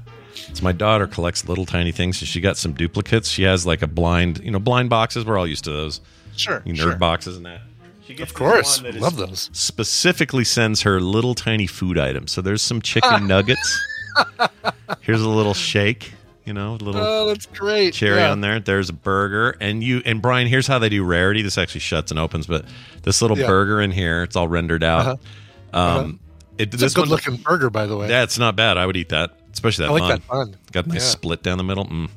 It's 0.48 0.62
my 0.62 0.72
daughter 0.72 1.06
collects 1.06 1.48
little 1.48 1.66
tiny 1.66 1.92
things. 1.92 2.16
She 2.16 2.40
got 2.40 2.56
some 2.56 2.72
duplicates. 2.72 3.28
She 3.28 3.42
has 3.44 3.66
like 3.66 3.82
a 3.82 3.86
blind, 3.86 4.40
you 4.42 4.50
know, 4.50 4.58
blind 4.58 4.90
boxes. 4.90 5.24
We're 5.24 5.38
all 5.38 5.46
used 5.46 5.64
to 5.64 5.70
those. 5.72 6.00
Sure. 6.36 6.62
You 6.64 6.74
nerd 6.74 6.76
sure. 6.78 6.96
boxes 6.96 7.36
and 7.36 7.46
that. 7.46 7.60
She 8.06 8.14
gets 8.14 8.30
Of 8.30 8.36
course. 8.36 8.82
one 8.82 8.92
that 8.92 9.00
Love 9.00 9.16
those. 9.16 9.50
Specifically 9.52 10.44
sends 10.44 10.82
her 10.82 11.00
little 11.00 11.34
tiny 11.34 11.66
food 11.66 11.98
items. 11.98 12.30
So 12.32 12.40
there's 12.42 12.62
some 12.62 12.80
chicken 12.80 13.26
nuggets. 13.28 13.80
Here's 15.00 15.22
a 15.22 15.28
little 15.28 15.54
shake. 15.54 16.12
You 16.44 16.52
know, 16.52 16.74
a 16.74 16.76
little 16.76 17.00
Oh, 17.00 17.26
that's 17.26 17.46
great. 17.46 17.92
cherry 17.94 18.18
Yeah. 18.20 18.30
on 18.30 18.40
there. 18.40 18.60
There's 18.60 18.88
a 18.88 18.92
burger, 18.92 19.56
and 19.60 19.82
you 19.82 20.00
and 20.04 20.22
Brian. 20.22 20.46
Here's 20.46 20.68
how 20.68 20.78
they 20.78 20.88
do 20.88 21.02
rarity. 21.02 21.42
This 21.42 21.58
actually 21.58 21.80
shuts 21.80 22.12
and 22.12 22.20
opens, 22.20 22.46
but 22.46 22.64
this 23.02 23.20
little 23.20 23.36
Yeah. 23.36 23.48
burger 23.48 23.80
in 23.80 23.90
here, 23.90 24.22
it's 24.22 24.36
all 24.36 24.46
rendered 24.46 24.84
out. 24.84 25.18
Uh-huh. 25.72 25.98
Um, 26.02 26.20
it, 26.56 26.72
It's 26.72 26.80
this 26.80 26.94
a 26.96 27.00
one, 27.00 27.08
good 27.08 27.12
looking 27.14 27.36
burger, 27.38 27.68
by 27.68 27.86
the 27.86 27.96
way. 27.96 28.08
yeah, 28.08 28.22
it's 28.22 28.38
not 28.38 28.54
bad. 28.54 28.78
I 28.78 28.86
would 28.86 28.96
eat 28.96 29.08
that, 29.08 29.36
especially 29.56 29.86
that 29.86 29.90
I 29.90 29.94
like 29.94 30.02
bun. 30.02 30.10
that 30.10 30.28
bun. 30.28 30.56
Got 30.72 30.86
a 30.86 30.88
nice 30.90 31.02
Yeah. 31.02 31.08
split 31.10 31.42
down 31.42 31.58
the 31.58 31.64
middle. 31.64 31.86
Mm. 31.86 32.10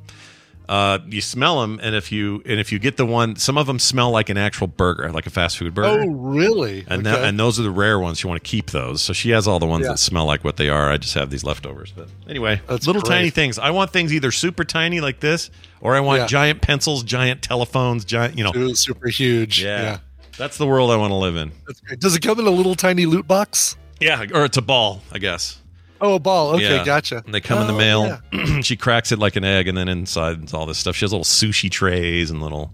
Uh, 0.67 0.99
you 1.07 1.19
smell 1.19 1.61
them, 1.61 1.79
and 1.81 1.95
if 1.95 2.11
you 2.11 2.43
and 2.45 2.59
if 2.59 2.71
you 2.71 2.77
get 2.77 2.95
the 2.95 3.05
one, 3.05 3.35
some 3.37 3.57
of 3.57 3.65
them 3.65 3.79
smell 3.79 4.11
like 4.11 4.29
an 4.29 4.37
actual 4.37 4.67
burger, 4.67 5.11
like 5.11 5.25
a 5.25 5.31
fast 5.31 5.57
food 5.57 5.73
burger. 5.73 6.03
Oh, 6.03 6.07
really? 6.07 6.85
And 6.87 7.07
Okay. 7.07 7.17
that, 7.21 7.27
and 7.27 7.39
those 7.39 7.59
are 7.59 7.63
the 7.63 7.71
rare 7.71 7.97
ones. 7.99 8.21
You 8.21 8.29
want 8.29 8.43
to 8.43 8.47
keep 8.47 8.69
those. 8.69 9.01
So 9.01 9.11
she 9.11 9.31
has 9.31 9.47
all 9.47 9.57
the 9.57 9.65
ones 9.65 9.85
Yeah. 9.85 9.93
that 9.93 9.97
smell 9.97 10.25
like 10.27 10.43
what 10.43 10.57
they 10.57 10.69
are. 10.69 10.91
I 10.91 10.97
just 10.97 11.15
have 11.15 11.31
these 11.31 11.43
leftovers. 11.43 11.91
But 11.95 12.09
anyway, 12.29 12.61
That's 12.67 12.85
little 12.85 13.01
great. 13.01 13.15
tiny 13.15 13.29
things. 13.31 13.57
I 13.57 13.71
want 13.71 13.91
things 13.91 14.13
either 14.13 14.31
super 14.31 14.63
tiny 14.63 15.01
like 15.01 15.21
this, 15.21 15.49
or 15.81 15.95
I 15.95 16.01
want 16.01 16.19
Yeah. 16.19 16.27
giant 16.27 16.61
pencils, 16.61 17.01
giant 17.01 17.41
telephones, 17.41 18.05
giant. 18.05 18.37
You 18.37 18.43
know, 18.43 18.51
Ooh, 18.55 18.75
super 18.75 19.07
huge. 19.09 19.63
yeah. 19.63 19.81
yeah. 19.81 19.97
That's 20.37 20.57
the 20.59 20.67
world 20.67 20.91
I 20.91 20.97
want 20.97 21.09
to 21.09 21.15
live 21.15 21.35
in. 21.35 21.51
Does 21.97 22.15
it 22.15 22.21
come 22.21 22.39
in 22.39 22.45
a 22.45 22.51
little 22.51 22.75
tiny 22.75 23.07
loot 23.07 23.27
box? 23.27 23.75
Yeah, 23.99 24.23
or 24.35 24.45
it's 24.45 24.55
a 24.57 24.61
ball, 24.61 25.01
I 25.11 25.17
guess. 25.17 25.57
Oh, 26.02 26.16
a 26.16 26.20
ball. 26.20 26.56
Okay, 26.56 26.76
Yeah. 26.78 26.86
gotcha. 26.86 27.24
And 27.26 27.34
they 27.34 27.41
come 27.41 27.60
in 27.62 27.68
the 27.68 27.74
Oh, 27.74 28.20
mail. 28.32 28.62
she 28.62 28.76
cracks 28.78 29.12
it 29.12 29.20
like 29.20 29.36
an 29.36 29.43
egg, 29.43 29.68
and 29.68 29.78
then 29.78 29.88
inside 29.89 30.43
is 30.45 30.54
all 30.54 30.66
this 30.66 30.78
stuff. 30.78 30.95
She 30.95 31.04
has 31.06 31.12
little 31.12 31.26
sushi 31.26 31.70
trays 31.70 32.32
and 32.32 32.41
little 32.41 32.74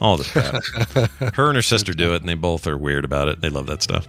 all 0.00 0.16
this 0.16 0.30
crap. 0.30 0.62
her 1.34 1.46
and 1.48 1.56
her 1.56 1.62
sister 1.62 1.92
do 1.92 2.14
it, 2.14 2.20
and 2.20 2.28
they 2.28 2.34
both 2.34 2.66
are 2.66 2.76
weird 2.76 3.04
about 3.04 3.28
it. 3.28 3.40
They 3.40 3.48
love 3.48 3.66
that 3.66 3.82
stuff. 3.82 4.08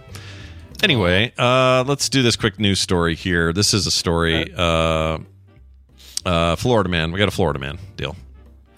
Anyway, 0.82 1.32
uh, 1.38 1.84
let's 1.86 2.08
do 2.08 2.22
this 2.22 2.36
quick 2.36 2.58
news 2.58 2.80
story 2.80 3.14
here. 3.14 3.52
This 3.52 3.72
is 3.72 3.86
a 3.86 3.90
story. 3.90 4.52
Uh, 4.54 5.18
uh, 6.24 6.56
Florida 6.56 6.88
man. 6.90 7.12
We 7.12 7.18
got 7.18 7.28
a 7.28 7.32
Florida 7.32 7.58
man 7.58 7.78
deal. 7.96 8.16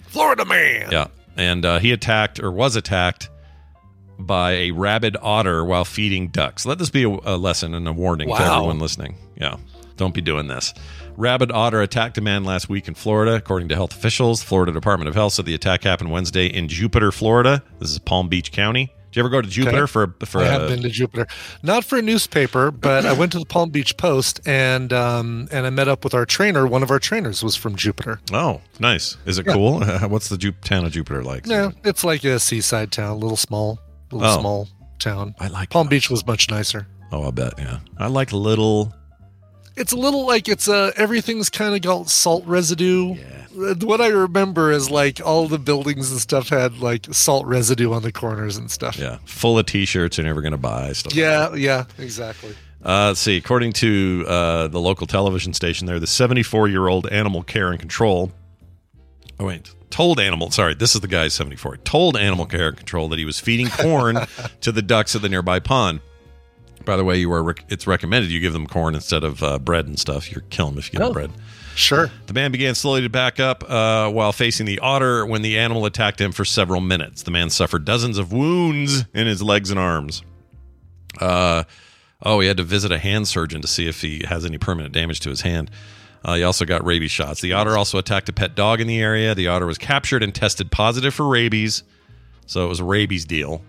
Florida 0.07 0.45
man. 0.45 0.89
Yeah, 0.91 1.07
and 1.35 1.65
uh, 1.65 1.79
he 1.79 1.91
attacked 1.91 2.39
or 2.39 2.51
was 2.51 2.75
attacked 2.75 3.29
by 4.17 4.51
a 4.51 4.71
rabid 4.71 5.17
otter 5.21 5.63
while 5.65 5.83
feeding 5.85 6.27
ducks. 6.27 6.65
Let 6.65 6.77
this 6.77 6.89
be 6.89 7.03
a, 7.03 7.09
a 7.09 7.37
lesson 7.37 7.73
and 7.73 7.87
a 7.87 7.93
warning 7.93 8.27
to 8.29 8.35
everyone 8.35 8.79
listening. 8.79 9.15
Yeah, 9.35 9.57
don't 9.99 10.13
be 10.15 10.21
doing 10.21 10.47
this. 10.47 10.73
Rabid 11.17 11.51
otter 11.51 11.81
attacked 11.81 12.17
a 12.17 12.21
man 12.21 12.43
last 12.43 12.69
week 12.69 12.87
in 12.87 12.93
Florida, 12.95 13.35
according 13.35 13.69
to 13.69 13.75
health 13.75 13.91
officials. 13.93 14.41
Florida 14.41 14.71
Department 14.71 15.09
of 15.09 15.15
Health 15.15 15.33
said 15.33 15.45
the 15.45 15.53
attack 15.53 15.83
happened 15.83 16.09
Wednesday 16.11 16.47
in 16.47 16.67
Jupiter, 16.67 17.11
Florida. 17.11 17.61
This 17.79 17.91
is 17.91 17.99
Palm 17.99 18.29
Beach 18.29 18.51
County. 18.51 18.91
Did 19.11 19.15
you 19.15 19.21
ever 19.23 19.29
go 19.29 19.41
to 19.41 19.47
Jupiter 19.49 19.83
Okay. 19.83 19.91
for 19.91 20.15
for 20.25 20.39
I 20.41 20.45
a, 20.45 20.49
have 20.51 20.69
been 20.69 20.83
to 20.83 20.89
Jupiter, 20.89 21.25
not 21.63 21.83
for 21.83 21.97
a 21.97 22.01
newspaper, 22.01 22.69
but 22.69 23.07
I 23.07 23.13
went 23.13 23.31
to 23.31 23.39
the 23.39 23.45
Palm 23.45 23.71
Beach 23.71 23.97
Post 23.97 24.39
and 24.47 24.93
um, 24.93 25.47
and 25.51 25.65
I 25.65 25.71
met 25.71 25.87
up 25.87 26.03
with 26.03 26.13
our 26.13 26.27
trainer. 26.27 26.67
One 26.67 26.83
of 26.83 26.91
our 26.91 26.99
trainers 26.99 27.43
was 27.43 27.55
from 27.55 27.75
Jupiter. 27.75 28.19
Oh, 28.31 28.61
nice. 28.79 29.17
Is 29.25 29.39
it 29.39 29.47
Yeah. 29.47 29.53
cool? 29.53 29.79
What's 30.09 30.29
the 30.29 30.37
Ju- 30.37 30.51
town 30.63 30.85
of 30.85 30.91
Jupiter 30.91 31.23
like? 31.23 31.47
No, 31.47 31.73
it's 31.83 32.03
like 32.03 32.23
a 32.23 32.39
seaside 32.39 32.91
town, 32.91 33.09
a 33.09 33.15
little 33.15 33.35
small, 33.35 33.79
little 34.11 34.27
Oh. 34.27 34.39
small 34.39 34.67
town. 34.99 35.33
I 35.39 35.47
like 35.47 35.71
Palm 35.71 35.87
Beach 35.87 36.11
was 36.11 36.25
much 36.27 36.51
nicer. 36.51 36.85
Oh, 37.11 37.27
I 37.27 37.31
bet. 37.31 37.53
Yeah, 37.57 37.79
I 37.97 38.05
like 38.07 38.31
little. 38.31 38.93
It's 39.79 39.93
a 39.93 39.97
little 39.97 40.27
like 40.27 40.47
it's 40.49 40.67
uh 40.67 40.91
everything's 40.97 41.49
kind 41.49 41.73
of 41.73 41.81
got 41.81 42.09
salt 42.09 42.45
residue. 42.45 43.15
Uh, 43.57 43.75
What 43.81 44.01
I 44.01 44.07
remember 44.07 44.71
is 44.71 44.89
like 44.91 45.21
all 45.25 45.47
the 45.47 45.57
buildings 45.57 46.11
and 46.11 46.19
stuff 46.19 46.49
had 46.49 46.79
like 46.79 47.07
salt 47.11 47.45
residue 47.45 47.91
on 47.93 48.03
the 48.03 48.11
corners 48.11 48.57
and 48.57 48.69
stuff. 48.69 48.97
Yeah, 48.97 49.19
full 49.25 49.57
of 49.57 49.65
T-shirts 49.65 50.17
you're 50.17 50.27
never 50.27 50.41
going 50.41 50.51
to 50.51 50.57
buy. 50.57 50.91
Stuff. 50.93 51.13
like 51.13 51.17
Yeah, 51.17 51.55
yeah, 51.55 51.85
exactly. 51.97 52.53
Uh, 52.83 53.07
let's 53.07 53.19
see. 53.19 53.35
According 53.37 53.73
to 53.73 54.25
uh, 54.27 54.67
the 54.67 54.79
local 54.79 55.05
television 55.07 55.53
station, 55.53 55.85
there, 55.87 55.99
the 55.99 56.07
74 56.07 56.67
year 56.67 56.87
old 56.87 57.07
animal 57.07 57.43
care 57.43 57.71
and 57.71 57.79
control. 57.79 58.31
Oh 59.39 59.45
wait, 59.45 59.73
told 59.89 60.19
animal. 60.19 60.51
Sorry, 60.51 60.73
this 60.75 60.93
is 60.95 61.01
the 61.01 61.07
guy 61.07 61.29
74. 61.29 61.77
Told 61.77 62.17
animal 62.17 62.45
care 62.45 62.67
and 62.67 62.77
control 62.77 63.07
that 63.09 63.19
he 63.19 63.25
was 63.25 63.39
feeding 63.39 63.69
corn 63.69 64.17
to 64.61 64.71
the 64.71 64.81
ducks 64.81 65.15
at 65.15 65.21
the 65.21 65.29
nearby 65.29 65.59
pond. 65.59 66.01
By 66.89 66.97
the 66.97 67.03
way, 67.03 67.19
you 67.19 67.31
are 67.33 67.43
rec- 67.43 67.65
it's 67.69 67.85
recommended 67.85 68.31
you 68.31 68.39
give 68.39 68.51
them 68.53 68.65
corn 68.65 68.95
instead 68.95 69.23
of 69.23 69.43
uh, 69.43 69.59
bread 69.59 69.85
and 69.85 69.99
stuff. 69.99 70.31
You're 70.31 70.41
killing 70.49 70.73
them 70.73 70.79
if 70.79 70.87
you 70.87 70.93
give 70.93 71.01
them 71.01 71.09
Oh. 71.11 71.13
bread. 71.13 71.31
Sure. 71.75 72.09
The 72.25 72.33
man 72.33 72.51
began 72.51 72.73
slowly 72.73 73.01
to 73.01 73.09
back 73.09 73.39
up 73.39 73.63
uh, 73.69 74.09
while 74.09 74.31
facing 74.31 74.65
the 74.65 74.79
otter 74.79 75.23
when 75.23 75.43
the 75.43 75.59
animal 75.59 75.85
attacked 75.85 76.19
him 76.19 76.31
for 76.31 76.43
several 76.43 76.81
minutes. 76.81 77.21
The 77.21 77.29
man 77.29 77.51
suffered 77.51 77.85
dozens 77.85 78.17
of 78.17 78.33
wounds 78.33 79.05
in 79.13 79.27
his 79.27 79.43
legs 79.43 79.69
and 79.69 79.79
arms. 79.79 80.23
Uh, 81.21 81.65
oh, 82.23 82.39
he 82.39 82.47
had 82.47 82.57
to 82.57 82.63
visit 82.63 82.91
a 82.91 82.97
hand 82.97 83.27
surgeon 83.27 83.61
to 83.61 83.67
see 83.67 83.87
if 83.87 84.01
he 84.01 84.23
has 84.27 84.43
any 84.43 84.57
permanent 84.57 84.91
damage 84.91 85.19
to 85.21 85.29
his 85.29 85.41
hand. 85.41 85.69
Uh, 86.25 86.33
he 86.35 86.43
also 86.43 86.65
got 86.65 86.83
rabies 86.83 87.11
shots. 87.11 87.39
The 87.39 87.53
otter 87.53 87.77
also 87.77 87.99
attacked 87.99 88.27
a 88.29 88.33
pet 88.33 88.55
dog 88.55 88.81
in 88.81 88.87
the 88.87 88.99
area. 88.99 89.35
The 89.35 89.47
otter 89.47 89.67
was 89.67 89.77
captured 89.77 90.23
and 90.23 90.33
tested 90.33 90.71
positive 90.71 91.13
for 91.13 91.27
rabies. 91.27 91.83
So 92.47 92.65
it 92.65 92.67
was 92.67 92.79
a 92.79 92.83
rabies 92.83 93.25
deal. 93.25 93.61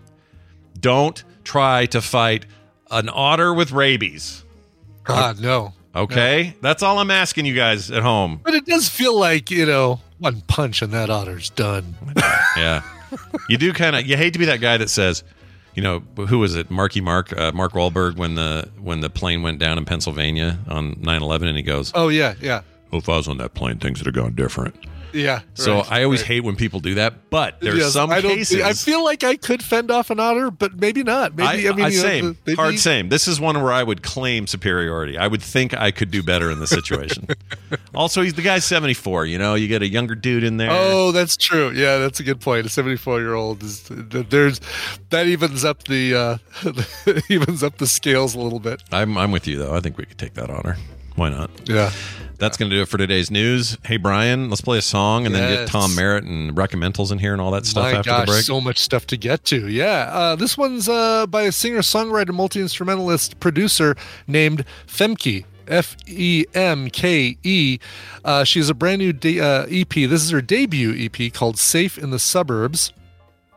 Don't 0.81 1.23
try 1.45 1.85
to 1.87 2.01
fight 2.01 2.47
an 2.91 3.09
otter 3.12 3.53
with 3.55 3.72
rabies. 3.72 4.45
God, 5.05 5.41
no. 5.41 5.72
Okay? 5.95 6.55
That's 6.61 6.82
all 6.82 6.99
I'm 6.99 7.11
asking 7.11 7.47
you 7.47 7.55
guys 7.55 7.91
at 7.91 8.03
home. 8.03 8.41
But 8.45 8.55
it 8.55 8.66
does 8.66 8.88
feel 8.88 9.18
like, 9.18 9.51
you 9.51 9.66
know, 9.66 10.01
one 10.18 10.43
punch 10.43 10.82
and 10.82 10.93
that 10.93 11.11
otter's 11.11 11.51
done. 11.51 11.95
Yeah. 12.57 12.82
You 13.49 13.57
do 13.57 13.72
kind 13.72 13.97
of 13.97 14.07
you 14.07 14.16
hate 14.16 14.32
to 14.34 14.38
be 14.38 14.45
that 14.47 14.61
guy 14.61 14.76
that 14.76 14.91
says, 14.91 15.22
you 15.74 15.82
know, 15.82 16.01
who 16.26 16.38
was 16.38 16.55
it? 16.57 16.70
Marky 16.70 17.01
Mark, 17.01 17.32
uh, 17.36 17.53
Mark 17.53 17.72
Wahlberg 17.72 18.16
when 18.16 18.34
the 18.34 18.68
when 18.80 19.01
the 19.01 19.09
plane 19.11 19.43
went 19.43 19.59
down 19.61 19.78
in 19.78 19.84
Pennsylvania 19.84 20.59
on 20.68 20.95
9/11 20.97 21.49
and 21.49 21.57
he 21.57 21.62
goes, 21.62 21.91
Oh, 21.95 22.09
yeah, 22.09 22.34
yeah. 22.41 22.62
"Oh, 22.93 22.99
if 22.99 23.09
I 23.09 23.16
was 23.16 23.28
on 23.28 23.38
that 23.38 23.55
plane, 23.55 23.78
things 23.78 23.99
would 24.01 24.07
have 24.07 24.14
gone 24.14 24.34
different." 24.34 24.74
Yeah. 25.12 25.40
So 25.54 25.76
right, 25.76 25.92
I 25.92 26.04
always 26.04 26.20
right. 26.20 26.28
hate 26.28 26.40
when 26.44 26.56
people 26.56 26.80
do 26.80 26.94
that, 26.96 27.30
but 27.30 27.61
there's 27.61 27.78
Yes, 27.78 27.92
some 27.92 28.11
I 28.11 28.20
don't- 28.20 28.36
cases 28.36 28.61
I 28.62 28.72
feel 28.72 29.04
like 29.04 29.24
I 29.24 29.36
could 29.36 29.62
fend 29.62 29.90
off 29.90 30.11
an 30.11 30.20
otter, 30.20 30.50
but 30.50 30.78
maybe 30.78 31.02
not. 31.02 31.34
Maybe 31.34 31.68
I, 31.68 31.72
I, 31.72 31.74
mean, 31.74 31.84
I 31.86 31.88
know, 31.88 31.94
same, 31.94 32.36
maybe- 32.46 32.56
hard 32.56 32.78
same. 32.78 33.08
This 33.08 33.28
is 33.28 33.40
one 33.40 33.62
where 33.62 33.72
I 33.72 33.82
would 33.82 34.02
claim 34.02 34.46
superiority. 34.46 35.18
I 35.18 35.26
would 35.26 35.42
think 35.42 35.74
I 35.74 35.90
could 35.90 36.11
do 36.11 36.22
better 36.22 36.50
in 36.50 36.58
the 36.61 36.66
situation. 36.66 37.26
also, 37.94 38.22
he's 38.22 38.34
the 38.34 38.42
guy's 38.42 38.64
74. 38.64 39.26
You 39.26 39.38
know, 39.38 39.54
you 39.54 39.68
get 39.68 39.82
a 39.82 39.88
younger 39.88 40.14
dude 40.14 40.44
in 40.44 40.56
there. 40.56 40.70
Oh, 40.70 41.12
that's 41.12 41.36
true. 41.36 41.70
Yeah, 41.70 41.98
that's 41.98 42.20
a 42.20 42.22
good 42.22 42.40
point. 42.40 42.66
A 42.66 42.68
seventy-four-year-old 42.68 43.62
is 43.62 43.84
there's 43.90 44.61
that 45.11 45.26
evens 45.26 45.64
up 45.64 45.84
the 45.84 46.14
uh 46.14 46.38
evens 47.28 47.62
up 47.62 47.78
the 47.78 47.86
scales 47.86 48.34
a 48.34 48.40
little 48.40 48.61
bit. 48.61 48.82
I'm 48.92 49.16
I'm 49.18 49.30
with 49.32 49.46
you 49.46 49.58
though. 49.58 49.74
I 49.74 49.80
think 49.80 49.98
we 49.98 50.04
could 50.04 50.18
take 50.18 50.34
that 50.34 50.50
honor. 50.50 50.76
Why 51.16 51.28
not? 51.30 51.50
Yeah. 51.68 51.90
That's 52.38 52.56
going 52.56 52.70
to 52.70 52.76
do 52.76 52.80
it 52.80 52.88
for 52.88 52.96
today's 52.96 53.30
news. 53.30 53.76
Hey, 53.84 53.98
Brian, 53.98 54.48
let's 54.48 54.62
play 54.62 54.78
a 54.78 54.82
song 54.82 55.26
and 55.26 55.34
then 55.34 55.58
get 55.58 55.68
Tom 55.68 55.94
Merritt 55.94 56.24
and 56.24 56.56
recommendals 56.56 57.12
in 57.12 57.18
here 57.18 57.32
and 57.34 57.40
all 57.42 57.50
that 57.50 57.66
stuff 57.66 57.92
My 57.92 57.98
after 57.98 58.08
gosh, 58.11 58.20
the 58.26 58.32
break. 58.32 58.44
so 58.44 58.61
much 58.62 58.78
stuff 58.78 59.06
to 59.08 59.18
get 59.18 59.44
to. 59.46 59.68
Yeah, 59.68 60.08
uh, 60.11 60.36
this 60.36 60.56
one's 60.56 60.88
uh, 60.88 61.26
by 61.26 61.42
a 61.42 61.52
singer, 61.52 61.80
songwriter, 61.80 62.32
multi 62.32 62.61
instrumentalist, 62.61 63.38
producer 63.40 63.94
named 64.26 64.64
Femke. 64.86 65.44
F 65.68 65.96
E 66.08 66.46
M 66.52 66.90
K 66.90 67.36
E. 67.44 67.78
Uh, 68.24 68.42
she 68.42 68.58
has 68.58 68.68
a 68.68 68.74
brand 68.74 68.98
new 68.98 69.12
de- 69.12 69.38
uh, 69.40 69.66
EP. 69.70 69.88
This 69.90 70.24
is 70.24 70.30
her 70.30 70.42
debut 70.42 70.92
EP 70.98 71.32
called 71.32 71.58
"Safe 71.61 71.96
in 71.96 72.11
the 72.11 72.18
Suburbs." 72.18 72.92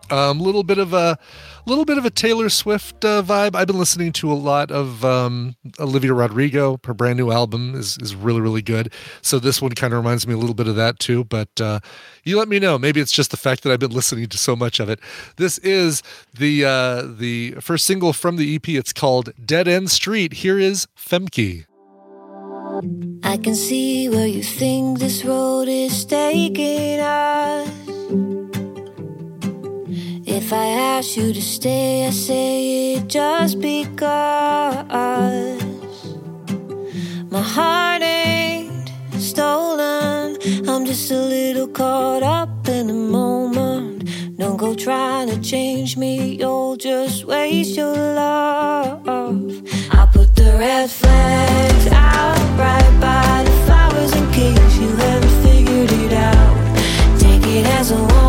A 0.09 0.15
um, 0.15 0.39
little 0.39 0.63
bit 0.63 0.77
of 0.77 0.93
a 0.93 1.17
little 1.65 1.85
bit 1.85 1.97
of 1.97 2.05
a 2.05 2.09
Taylor 2.09 2.49
Swift 2.49 3.05
uh, 3.05 3.23
vibe. 3.23 3.55
I've 3.55 3.67
been 3.67 3.79
listening 3.79 4.11
to 4.13 4.31
a 4.31 4.35
lot 4.35 4.69
of 4.69 5.05
um, 5.05 5.55
Olivia 5.79 6.13
Rodrigo. 6.13 6.79
Her 6.83 6.93
brand 6.93 7.17
new 7.17 7.31
album 7.31 7.73
is 7.75 7.97
is 7.99 8.13
really 8.13 8.41
really 8.41 8.61
good. 8.61 8.91
So 9.21 9.39
this 9.39 9.61
one 9.61 9.71
kind 9.71 9.93
of 9.93 9.97
reminds 9.97 10.27
me 10.27 10.33
a 10.33 10.37
little 10.37 10.55
bit 10.55 10.67
of 10.67 10.75
that 10.75 10.99
too. 10.99 11.23
But 11.23 11.61
uh, 11.61 11.79
you 12.23 12.37
let 12.37 12.47
me 12.47 12.59
know. 12.59 12.77
Maybe 12.77 12.99
it's 12.99 13.11
just 13.11 13.31
the 13.31 13.37
fact 13.37 13.63
that 13.63 13.71
I've 13.71 13.79
been 13.79 13.91
listening 13.91 14.27
to 14.27 14.37
so 14.37 14.55
much 14.55 14.79
of 14.79 14.89
it. 14.89 14.99
This 15.37 15.57
is 15.59 16.03
the 16.33 16.65
uh, 16.65 17.03
the 17.03 17.51
first 17.61 17.85
single 17.85 18.13
from 18.13 18.35
the 18.35 18.55
EP. 18.55 18.67
It's 18.69 18.93
called 18.93 19.31
Dead 19.43 19.67
End 19.67 19.89
Street. 19.89 20.33
Here 20.33 20.59
is 20.59 20.87
Femke. 20.97 21.65
I 23.23 23.37
can 23.37 23.55
see 23.55 24.09
where 24.09 24.27
you 24.27 24.43
think 24.43 24.99
this 24.99 25.23
road 25.23 25.67
is 25.67 26.03
taking 26.05 26.99
us. 26.99 28.62
If 30.35 30.51
I 30.51 30.65
ask 30.65 31.15
you 31.15 31.31
to 31.31 31.41
stay, 31.43 32.07
I 32.07 32.09
say 32.09 32.93
it 32.95 33.07
just 33.07 33.59
because 33.61 34.87
my 37.29 37.39
heart 37.39 38.01
ain't 38.01 38.89
stolen. 39.19 40.37
I'm 40.67 40.87
just 40.87 41.11
a 41.11 41.21
little 41.21 41.67
caught 41.67 42.23
up 42.23 42.67
in 42.67 42.87
the 42.87 42.93
moment. 42.93 44.09
Don't 44.39 44.57
go 44.57 44.73
trying 44.73 45.29
to 45.29 45.39
change 45.39 45.97
me, 45.97 46.37
you'll 46.39 46.77
just 46.77 47.25
waste 47.25 47.77
your 47.77 47.93
love. 47.93 49.07
I 49.91 50.09
put 50.11 50.35
the 50.35 50.55
red 50.57 50.89
flags 50.89 51.87
out 51.91 52.39
right 52.57 52.91
by 52.99 53.43
the 53.45 53.55
flowers 53.67 54.11
in 54.13 54.31
case 54.31 54.77
you 54.79 54.89
haven't 54.95 55.43
figured 55.45 55.91
it 55.91 56.13
out. 56.13 57.19
Take 57.19 57.45
it 57.45 57.67
as 57.67 57.91
a 57.91 58.22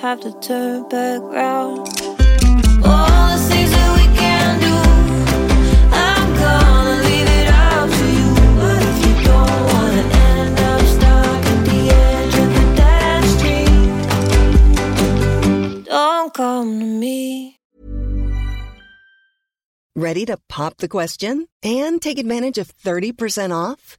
have 0.00 0.20
to 0.20 0.32
turn 0.40 0.88
back 0.88 1.20
round. 1.22 1.88
All 2.84 3.28
the 3.28 3.38
things 3.48 3.70
that 3.70 3.90
we 3.98 4.04
can 4.16 4.60
do, 4.60 4.74
I'm 5.92 6.34
gonna 6.42 6.96
leave 7.08 7.28
it 7.40 7.48
up 7.48 7.88
to 7.98 8.06
you. 8.18 8.30
But 8.60 8.80
if 8.90 8.96
you 9.06 9.14
don't 9.28 9.62
wanna 9.72 10.04
end 10.30 10.58
up 10.70 10.82
stuck 10.94 11.42
at 11.52 11.60
the 11.70 11.80
edge 11.90 12.34
of 12.42 12.48
the 12.56 12.64
dead 12.80 13.22
street, 13.34 13.70
don't 15.86 16.32
come 16.34 16.70
to 16.80 16.86
me. 16.86 17.58
Ready 19.94 20.24
to 20.26 20.36
pop 20.48 20.78
the 20.78 20.88
question 20.88 21.46
and 21.62 22.00
take 22.00 22.18
advantage 22.18 22.58
of 22.58 22.68
30% 22.68 23.52
off? 23.52 23.98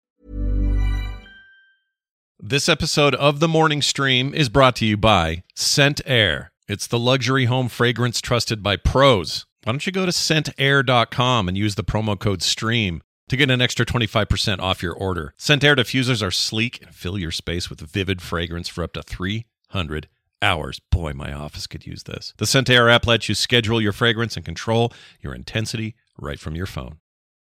This 2.43 2.67
episode 2.67 3.13
of 3.13 3.39
the 3.39 3.47
Morning 3.47 3.83
Stream 3.83 4.33
is 4.33 4.49
brought 4.49 4.75
to 4.77 4.85
you 4.85 4.97
by 4.97 5.43
ScentAir. 5.55 6.47
It's 6.67 6.87
the 6.87 6.97
luxury 6.97 7.45
home 7.45 7.69
fragrance 7.69 8.19
trusted 8.19 8.63
by 8.63 8.77
pros. 8.77 9.45
Why 9.63 9.73
don't 9.73 9.85
you 9.85 9.91
go 9.91 10.07
to 10.07 10.11
scentair.com 10.11 11.47
and 11.47 11.55
use 11.55 11.75
the 11.75 11.83
promo 11.83 12.19
code 12.19 12.41
STREAM 12.41 13.03
to 13.29 13.37
get 13.37 13.51
an 13.51 13.61
extra 13.61 13.85
25% 13.85 14.59
off 14.59 14.81
your 14.81 14.95
order? 14.95 15.35
ScentAir 15.37 15.77
diffusers 15.77 16.23
are 16.23 16.31
sleek 16.31 16.81
and 16.81 16.95
fill 16.95 17.19
your 17.19 17.29
space 17.29 17.69
with 17.69 17.79
vivid 17.79 18.23
fragrance 18.23 18.67
for 18.67 18.83
up 18.83 18.93
to 18.93 19.03
300 19.03 20.07
hours. 20.41 20.81
Boy, 20.91 21.13
my 21.13 21.31
office 21.31 21.67
could 21.67 21.85
use 21.85 22.03
this. 22.03 22.33
The 22.37 22.45
ScentAir 22.45 22.91
app 22.91 23.05
lets 23.05 23.29
you 23.29 23.35
schedule 23.35 23.79
your 23.79 23.93
fragrance 23.93 24.35
and 24.35 24.43
control 24.43 24.91
your 25.19 25.35
intensity 25.35 25.93
right 26.17 26.39
from 26.39 26.55
your 26.55 26.65
phone. 26.65 26.97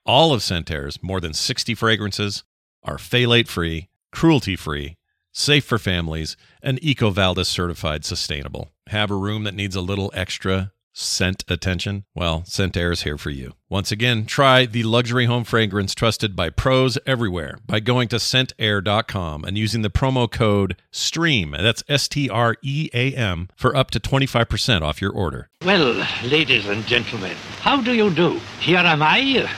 All 0.03 0.33
of 0.33 0.41
ScentAir's 0.41 1.03
more 1.03 1.21
than 1.21 1.35
60 1.35 1.75
fragrances 1.75 2.43
are 2.81 2.97
phthalate 2.97 3.47
free, 3.47 3.88
cruelty 4.11 4.55
free, 4.55 4.97
safe 5.31 5.65
for 5.65 5.77
families, 5.77 6.35
and 6.61 6.79
EcoVadis 6.81 7.45
certified 7.45 8.05
sustainable. 8.05 8.69
Have 8.87 9.11
a 9.11 9.15
room 9.15 9.43
that 9.43 9.53
needs 9.55 9.75
a 9.75 9.81
little 9.81 10.11
extra 10.13 10.71
scent 10.93 11.43
attention? 11.47 12.03
Well, 12.13 12.41
ScentAir 12.41 12.91
is 12.91 13.03
here 13.03 13.17
for 13.17 13.29
you. 13.29 13.53
Once 13.69 13.91
again, 13.91 14.25
try 14.25 14.65
the 14.65 14.83
luxury 14.83 15.25
home 15.25 15.43
fragrance 15.43 15.95
trusted 15.95 16.35
by 16.35 16.49
pros 16.49 16.97
everywhere 17.05 17.59
by 17.65 17.79
going 17.79 18.07
to 18.09 18.17
scentair.com 18.17 19.43
and 19.45 19.57
using 19.57 19.81
the 19.81 19.89
promo 19.89 20.29
code 20.29 20.75
STREAM, 20.91 21.51
that's 21.51 21.83
S 21.87 22.07
T 22.07 22.29
R 22.29 22.55
E 22.61 22.89
A 22.93 23.13
M, 23.13 23.47
for 23.55 23.75
up 23.75 23.91
to 23.91 23.99
25% 23.99 24.81
off 24.81 25.01
your 25.01 25.11
order. 25.11 25.49
Well, 25.63 26.05
ladies 26.23 26.67
and 26.67 26.85
gentlemen, 26.85 27.35
how 27.61 27.81
do 27.81 27.93
you 27.93 28.09
do? 28.09 28.39
Here 28.59 28.79
am 28.79 29.01
I, 29.01 29.49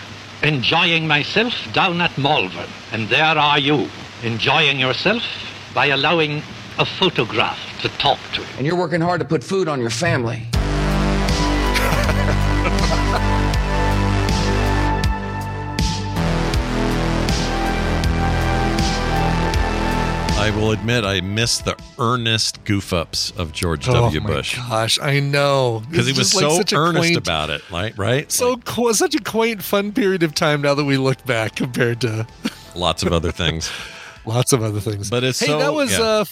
enjoying 0.43 1.08
myself 1.08 1.54
down 1.74 2.02
at 2.02 2.18
Malvern, 2.18 2.70
and 2.91 3.08
there 3.10 3.38
are 3.38 3.60
you, 3.60 3.88
enjoying 4.24 4.80
yourself 4.80 5.24
by 5.74 5.88
allowing 5.88 6.41
a 6.78 6.86
photograph 6.86 7.59
to 7.82 7.89
talk 7.97 8.19
to 8.34 8.41
you. 8.41 8.47
And 8.57 8.65
you're 8.65 8.76
working 8.78 9.01
hard 9.01 9.19
to 9.19 9.26
put 9.26 9.43
food 9.43 9.67
on 9.67 9.80
your 9.80 9.89
family. 9.89 10.47
I 20.43 20.49
will 20.55 20.72
admit 20.72 21.03
I 21.05 21.22
missed 21.22 21.65
the 21.65 21.78
earnest 21.99 22.63
goof 22.65 22.93
ups 22.93 23.32
of 23.38 23.51
George 23.51 23.88
Oh 23.88 23.93
W. 23.93 24.22
my 24.22 24.28
Bush. 24.28 24.55
Gosh, 24.57 24.97
I 24.99 25.19
know 25.19 25.84
Because 25.89 26.07
he 26.07 26.13
was 26.13 26.32
just 26.32 26.36
like 26.36 26.67
so 26.67 26.76
earnest 26.78 26.97
quaint- 27.03 27.17
about 27.17 27.51
it, 27.51 27.61
right? 27.69 27.95
Right? 27.95 28.32
So 28.32 28.57
qu- 28.57 28.91
such 28.95 29.13
a 29.13 29.19
quaint, 29.22 29.61
fun 29.61 29.91
period 29.91 30.24
of 30.24 30.34
time. 30.34 30.63
Now 30.63 30.74
that 30.74 30.84
we 30.86 30.97
look 30.97 31.24
back, 31.26 31.55
compared 31.55 32.01
to 32.01 32.26
Lots 32.76 33.03
of 33.03 33.13
other 33.13 33.32
things. 33.32 33.69
lots 34.26 34.53
of 34.53 34.61
other 34.63 34.80
things. 34.80 35.09
But 35.09 35.24
it's 35.24 35.39
hey, 35.39 35.47
so- 35.47 35.59
that 35.59 35.74
was 35.74 35.91
yeah. 35.91 36.03
uh, 36.03 36.26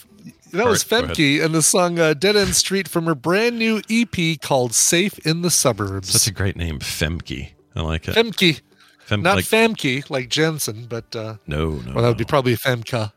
That 0.51 0.65
was 0.67 0.81
Sorry, 0.81 1.01
go 1.01 1.05
ahead. 1.05 1.17
Femke 1.17 1.43
and 1.45 1.53
the 1.55 1.61
song 1.61 1.99
uh, 1.99 2.13
Dead 2.13 2.35
End 2.35 2.55
Street 2.55 2.87
from 2.87 3.05
her 3.05 3.15
brand 3.15 3.57
new 3.59 3.81
EP 3.89 4.39
called 4.41 4.73
Safe 4.73 5.17
in 5.25 5.41
the 5.41 5.51
Suburbs. 5.51 6.09
Such 6.09 6.27
a 6.27 6.33
great 6.33 6.55
name, 6.55 6.79
Femke. 6.79 7.51
I 7.75 7.81
like 7.81 8.07
it. 8.07 8.15
Femke. 8.15 8.61
Fem- 8.99 9.21
Not 9.21 9.37
like- 9.37 9.45
Famke 9.45 10.09
like 10.09 10.29
Janssen, 10.29 10.85
but 10.87 11.15
uh, 11.15 11.35
No, 11.47 11.71
no. 11.71 11.93
well, 11.93 12.03
that 12.03 12.09
would 12.09 12.17
be 12.17 12.25
probably 12.25 12.55
Femka. 12.55 13.11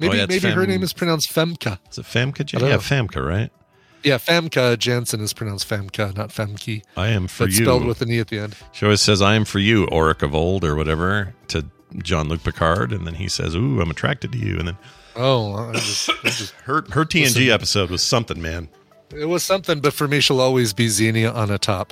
Maybe 0.00 0.14
Oh, 0.14 0.16
yeah, 0.20 0.26
maybe 0.28 0.48
her 0.50 0.66
name 0.66 0.82
is 0.82 0.92
pronounced 0.92 1.30
Femka. 1.34 1.78
Is 1.90 1.98
it 1.98 2.04
Jan- 2.46 2.60
Yeah, 2.60 2.68
know. 2.68 2.78
Famke, 2.78 3.16
right? 3.26 3.50
Yeah, 4.04 4.18
Famka 4.18 4.78
Janssen 4.78 5.20
is 5.20 5.32
pronounced 5.32 5.68
Femka, 5.68 6.14
not 6.16 6.28
Femke. 6.30 6.82
I 6.96 7.08
am 7.08 7.26
for 7.26 7.44
But 7.44 7.50
you. 7.52 7.64
spelled 7.64 7.84
with 7.84 8.00
an 8.00 8.10
e 8.12 8.20
at 8.20 8.28
the 8.28 8.38
end. 8.38 8.56
She 8.72 8.84
always 8.86 9.00
says, 9.00 9.20
I 9.20 9.34
am 9.34 9.44
for 9.44 9.58
you, 9.58 9.86
Auric 9.90 10.22
of 10.22 10.34
old, 10.36 10.64
or 10.64 10.76
whatever, 10.76 11.34
to 11.48 11.66
Jean-Luc 12.02 12.42
Picard. 12.42 12.92
And 12.92 13.06
then 13.06 13.14
he 13.14 13.28
says, 13.28 13.54
Ooh, 13.54 13.80
I'm 13.80 13.90
attracted 13.90 14.32
to 14.32 14.38
you. 14.38 14.58
And 14.58 14.68
then 14.68 14.78
Oh, 15.16 15.54
I 15.54 15.72
just, 15.72 16.10
I 16.10 16.28
just 16.30 16.52
her, 16.64 16.76
her 16.92 17.04
TNG 17.04 17.22
Listen. 17.24 17.50
episode 17.50 17.90
was 17.90 18.02
something, 18.02 18.40
man. 18.40 18.68
it 19.10 19.24
was 19.24 19.42
something, 19.42 19.80
but 19.80 19.92
for 19.92 20.06
me, 20.06 20.20
she'll 20.20 20.40
always 20.40 20.72
be 20.72 20.88
Xenia 20.88 21.32
Onatopp. 21.32 21.90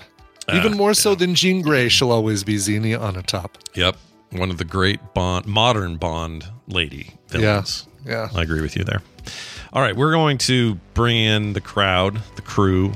Ah, 0.49 0.57
Even 0.57 0.77
more 0.77 0.95
so 0.95 1.15
than 1.17 1.35
Jean 1.35 1.61
Grey, 1.63 1.89
she'll 1.89 2.13
always 2.13 2.45
be 2.45 2.57
Xenia 2.57 2.99
Onatopp. 2.99 3.51
Yep. 3.75 3.97
One 4.31 4.51
of 4.51 4.59
the 4.59 4.65
great 4.65 5.01
Bond, 5.15 5.47
modern 5.47 5.97
Bond 5.97 6.47
lady 6.69 7.15
villains. 7.29 7.89
Yeah, 8.05 8.13
yeah. 8.13 8.39
I 8.39 8.43
agree 8.43 8.61
with 8.61 8.77
you 8.77 8.85
there. 8.85 9.03
All 9.73 9.83
right, 9.83 9.97
we're 9.97 10.13
going 10.13 10.39
to 10.39 10.77
bring 10.95 11.17
in 11.17 11.53
the 11.53 11.61
crowd, 11.61 12.21
the 12.37 12.43
crew. 12.43 12.93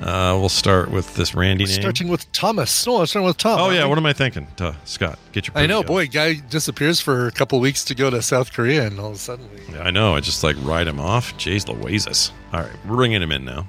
Uh, 0.00 0.36
we'll 0.38 0.48
start 0.48 0.90
with 0.90 1.14
this 1.14 1.34
Randy 1.34 1.64
name. 1.64 1.74
Starting 1.80 2.08
with 2.08 2.30
Thomas. 2.32 2.86
No, 2.86 3.00
I'm 3.00 3.06
starting 3.06 3.26
with 3.26 3.36
Tom. 3.36 3.60
oh, 3.60 3.70
yeah. 3.70 3.84
What 3.84 3.98
am 3.98 4.06
I 4.06 4.12
thinking? 4.12 4.46
Duh, 4.56 4.72
Scott, 4.84 5.18
get 5.32 5.46
your 5.46 5.56
I 5.58 5.66
know, 5.66 5.82
pretty 5.82 6.08
boy, 6.08 6.08
guy 6.08 6.34
disappears 6.48 7.00
for 7.00 7.26
a 7.26 7.30
couple 7.32 7.60
weeks 7.60 7.84
to 7.84 7.94
go 7.94 8.08
to 8.10 8.22
South 8.22 8.52
Korea, 8.52 8.86
and 8.86 8.98
all 8.98 9.08
of 9.10 9.14
a 9.16 9.18
sudden, 9.18 9.48
we- 9.68 9.78
I 9.78 9.90
know. 9.90 10.14
I 10.14 10.20
just 10.20 10.42
like 10.42 10.56
ride 10.62 10.86
him 10.88 11.00
off. 11.00 11.34
Jeez 11.36 11.66
Louises. 11.66 12.32
All 12.52 12.60
right, 12.60 12.70
we're 12.88 12.96
bringing 12.96 13.20
him 13.22 13.30
in 13.32 13.44
now. 13.44 13.68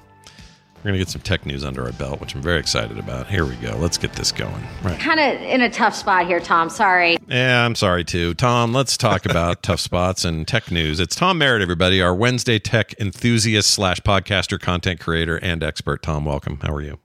We're 0.82 0.90
going 0.90 0.94
to 0.96 1.06
get 1.06 1.10
some 1.10 1.22
tech 1.22 1.46
news 1.46 1.64
under 1.64 1.86
our 1.86 1.92
belt, 1.92 2.20
which 2.20 2.34
I'm 2.34 2.42
very 2.42 2.60
excited 2.60 2.98
about. 2.98 3.28
Here 3.28 3.46
we 3.46 3.56
go. 3.58 3.78
Let's 3.78 4.00
get 4.00 4.14
this 4.14 4.32
going. 4.32 4.64
Right. 4.82 5.00
Kind 5.00 5.20
of 5.20 5.40
in 5.40 5.62
a 5.62 5.70
tough 5.70 5.94
spot 5.94 6.26
here, 6.26 6.40
Tom. 6.40 6.72
Sorry. 6.72 7.18
Yeah, 7.28 7.64
I'm 7.64 7.76
sorry 7.76 8.04
too. 8.04 8.34
Tom, 8.34 8.74
let's 8.74 8.98
talk 8.98 9.28
about 9.28 9.62
tough 9.64 9.80
spots 9.80 10.26
and 10.26 10.48
tech 10.48 10.72
news. 10.72 11.00
It's 11.00 11.16
Tom 11.16 11.38
Merritt, 11.38 11.62
everybody, 11.62 12.02
our 12.02 12.16
Wednesday 12.16 12.58
tech 12.58 13.00
enthusiast 13.00 13.70
slash 13.70 14.00
podcaster, 14.00 14.60
content 14.60 15.00
creator, 15.00 15.38
and 15.38 15.62
expert. 15.62 16.02
Tom, 16.02 16.26
welcome. 16.26 16.58
How 16.64 16.74
are 16.74 16.82
you? 16.82 16.98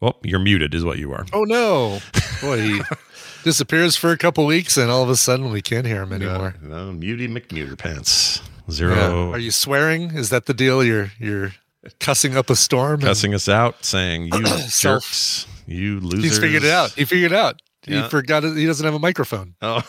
Well, 0.00 0.16
you're 0.22 0.40
muted, 0.40 0.74
is 0.74 0.82
what 0.82 0.96
you 0.96 1.12
are. 1.12 1.26
oh 1.34 1.44
no, 1.44 1.98
boy, 2.40 2.58
he 2.62 2.80
disappears 3.44 3.96
for 3.96 4.12
a 4.12 4.16
couple 4.18 4.46
weeks, 4.46 4.78
and 4.78 4.90
all 4.90 5.02
of 5.02 5.10
a 5.10 5.16
sudden, 5.16 5.50
we 5.50 5.60
can't 5.60 5.86
hear 5.86 6.02
him 6.04 6.12
anymore. 6.14 6.54
No, 6.62 6.90
muty 6.90 7.28
McMuter 7.28 7.76
pants. 7.76 8.40
Yeah. 8.66 8.72
Zero. 8.72 9.30
Are 9.32 9.38
you 9.38 9.50
swearing? 9.50 10.12
Is 10.14 10.30
that 10.30 10.46
the 10.46 10.54
deal? 10.54 10.82
You're 10.82 11.10
you're 11.18 11.52
cussing 12.00 12.36
up 12.36 12.50
a 12.50 12.56
storm. 12.56 12.94
and- 12.94 13.02
cussing 13.04 13.34
us 13.34 13.48
out, 13.48 13.84
saying 13.84 14.26
you 14.34 14.46
Self- 14.46 15.02
jerks, 15.04 15.46
you 15.66 16.00
losers. 16.00 16.24
He's 16.24 16.38
figured 16.38 16.64
it 16.64 16.70
out. 16.70 16.90
He 16.92 17.04
figured 17.04 17.32
it 17.32 17.38
out. 17.38 17.60
Yeah. 17.86 18.02
He 18.04 18.08
forgot 18.08 18.44
it. 18.44 18.56
He 18.56 18.64
doesn't 18.66 18.84
have 18.84 18.94
a 18.94 18.98
microphone. 18.98 19.54
Oh. 19.60 19.82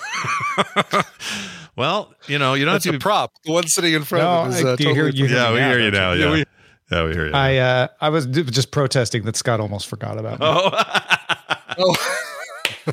well, 1.77 2.13
you 2.27 2.37
know, 2.39 2.53
you 2.53 2.65
don't 2.65 2.73
That's 2.75 2.85
have 2.85 2.95
a 2.95 2.97
to. 2.97 3.01
prop. 3.01 3.31
The 3.45 3.51
one 3.53 3.67
sitting 3.67 3.93
in 3.93 4.03
front 4.03 4.23
No, 4.23 4.29
of 4.31 4.45
him 4.47 4.51
is 4.53 4.65
I- 4.65 4.69
uh, 4.69 4.75
do 4.75 4.83
you 4.83 4.93
hear- 4.93 5.05
totally 5.11 5.29
you 5.29 5.35
yeah, 5.35 5.51
we 5.53 5.59
hear 5.59 5.79
you 5.79 5.91
now. 5.91 6.11
Yeah, 6.13 6.25
Yeah, 6.25 6.31
we- 6.31 6.43
yeah, 6.91 7.05
we 7.05 7.13
hear 7.13 7.25
you. 7.27 7.33
I 7.33 7.55
uh, 7.57 7.87
I 8.01 8.09
was 8.09 8.25
d- 8.27 8.43
just 8.43 8.71
protesting 8.71 9.23
that 9.23 9.35
Scott 9.35 9.59
almost 9.59 9.87
forgot 9.87 10.17
about 10.19 10.39
me. 10.39 10.45
Oh, 11.77 11.95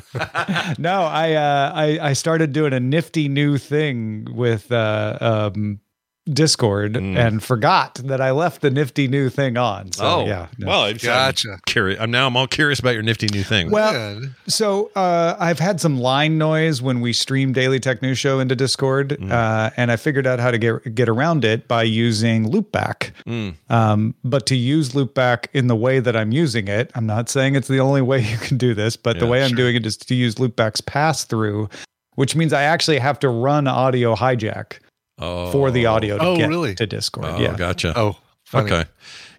no, 0.79 1.03
I, 1.03 1.33
uh, 1.33 1.71
I 1.75 1.99
I 2.09 2.13
started 2.13 2.51
doing 2.53 2.73
a 2.73 2.79
nifty 2.79 3.27
new 3.27 3.57
thing 3.57 4.27
with 4.31 4.71
uh, 4.71 5.17
um, 5.21 5.79
Discord 6.31 6.93
Mm. 6.93 7.17
and 7.17 7.43
forgot 7.43 7.95
that 8.05 8.21
I 8.21 8.31
left 8.31 8.61
the 8.61 8.69
nifty 8.69 9.07
new 9.09 9.29
thing 9.29 9.57
on. 9.57 9.91
So 9.91 10.05
oh, 10.05 10.25
yeah, 10.25 10.47
no. 10.57 10.67
Well, 10.67 10.81
I'm 10.85 10.97
Gotcha. 10.97 11.59
Curious. 11.65 11.99
I'm 11.99 12.11
now. 12.11 12.27
I'm 12.27 12.37
all 12.37 12.47
curious 12.47 12.79
about 12.79 12.93
your 12.93 13.03
nifty 13.03 13.27
new 13.27 13.43
thing. 13.43 13.71
Well, 13.71 13.91
Man. 13.93 14.35
So 14.47 14.89
uh, 14.95 15.35
I've 15.39 15.59
had 15.59 15.81
some 15.81 15.99
line 15.99 16.37
noise 16.37 16.81
when 16.81 17.01
we 17.01 17.11
stream 17.11 17.51
Daily 17.51 17.79
Tech 17.79 18.01
News 18.01 18.17
Show 18.17 18.39
into 18.39 18.55
Discord, 18.55 19.17
Mm. 19.19 19.31
uh, 19.31 19.71
and 19.75 19.91
I 19.91 19.97
figured 19.97 20.25
out 20.25 20.39
how 20.39 20.51
to 20.51 20.57
get 20.57 20.95
get 20.95 21.09
around 21.09 21.43
it 21.43 21.67
by 21.67 21.83
using 21.83 22.49
Loopback. 22.49 23.11
Mm. 23.27 23.55
Um, 23.69 24.15
but 24.23 24.45
to 24.45 24.55
use 24.55 24.89
Loopback 24.91 25.47
in 25.53 25.67
the 25.67 25.75
way 25.75 25.99
that 25.99 26.15
I'm 26.15 26.31
using 26.31 26.67
it, 26.69 26.89
I'm 26.95 27.05
not 27.05 27.27
saying 27.29 27.55
it's 27.55 27.67
the 27.67 27.79
only 27.79 28.01
way 28.01 28.21
you 28.21 28.37
can 28.37 28.57
do 28.57 28.73
this, 28.73 28.95
but 28.95 29.19
the 29.19 29.25
Yeah, 29.25 29.31
way 29.31 29.43
I'm 29.43 29.55
doing 29.55 29.75
it 29.75 29.85
is 29.85 29.97
to 29.97 30.15
use 30.15 30.35
Loopback's 30.35 30.79
pass 30.81 31.25
through, 31.25 31.69
which 32.15 32.35
means 32.35 32.53
I 32.53 32.63
actually 32.63 32.99
have 32.99 33.19
to 33.19 33.29
run 33.29 33.67
audio 33.67 34.15
hijack 34.15 34.77
oh, 35.23 35.51
for 35.51 35.71
the 35.71 35.85
audio 35.85 36.17
to 36.17 36.23
Oh, 36.23 36.37
get 36.37 36.49
really? 36.49 36.75
to 36.75 36.85
Discord. 36.85 37.25
Oh, 37.27 37.39
yeah. 37.39 37.55
gotcha. 37.55 37.93
Oh, 37.95 38.17
funny. 38.43 38.71
Okay. 38.71 38.89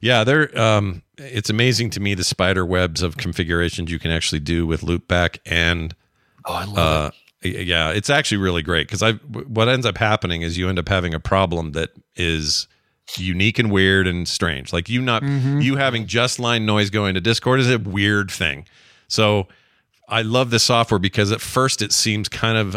Yeah, 0.00 0.24
they're 0.24 0.56
um 0.58 1.02
it's 1.16 1.48
amazing 1.50 1.90
to 1.90 2.00
me 2.00 2.14
the 2.14 2.24
spider 2.24 2.64
webs 2.66 3.02
of 3.02 3.16
configurations 3.16 3.90
you 3.90 3.98
can 3.98 4.10
actually 4.10 4.40
do 4.40 4.66
with 4.66 4.80
loopback 4.82 5.38
and 5.46 5.94
Oh, 6.46 6.52
I 6.54 6.64
love 6.64 6.78
uh 6.78 7.10
y- 7.44 7.50
yeah, 7.50 7.90
it's 7.90 8.10
actually 8.10 8.38
really 8.38 8.62
great 8.62 8.88
cuz 8.88 9.02
I 9.02 9.12
what 9.12 9.68
ends 9.68 9.86
up 9.86 9.98
happening 9.98 10.42
is 10.42 10.58
you 10.58 10.68
end 10.68 10.78
up 10.78 10.88
having 10.88 11.14
a 11.14 11.20
problem 11.20 11.72
that 11.72 11.90
is 12.16 12.66
unique 13.18 13.58
and 13.58 13.70
weird 13.70 14.06
and 14.06 14.26
strange. 14.26 14.72
Like 14.72 14.88
you 14.88 15.00
not 15.00 15.22
Mm-hmm. 15.22 15.60
you 15.60 15.76
having 15.76 16.06
just 16.06 16.38
line 16.38 16.64
noise 16.66 16.90
going 16.90 17.14
to 17.14 17.20
Discord 17.20 17.60
is 17.60 17.70
a 17.70 17.78
weird 17.78 18.30
thing. 18.30 18.66
So 19.08 19.46
I 20.08 20.22
love 20.22 20.50
this 20.50 20.62
software 20.64 20.98
because 20.98 21.30
at 21.32 21.40
first 21.40 21.80
it 21.80 21.92
seems 21.92 22.28
kind 22.28 22.58
of 22.58 22.76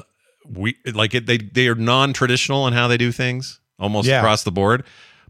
we 0.51 0.77
like 0.93 1.13
it, 1.15 1.25
they 1.25 1.37
they 1.37 1.67
are 1.67 1.75
non-traditional 1.75 2.67
in 2.67 2.73
how 2.73 2.87
they 2.87 2.97
do 2.97 3.11
things 3.11 3.59
almost 3.79 4.07
Yeah. 4.07 4.19
across 4.19 4.43
the 4.43 4.51
board. 4.51 4.83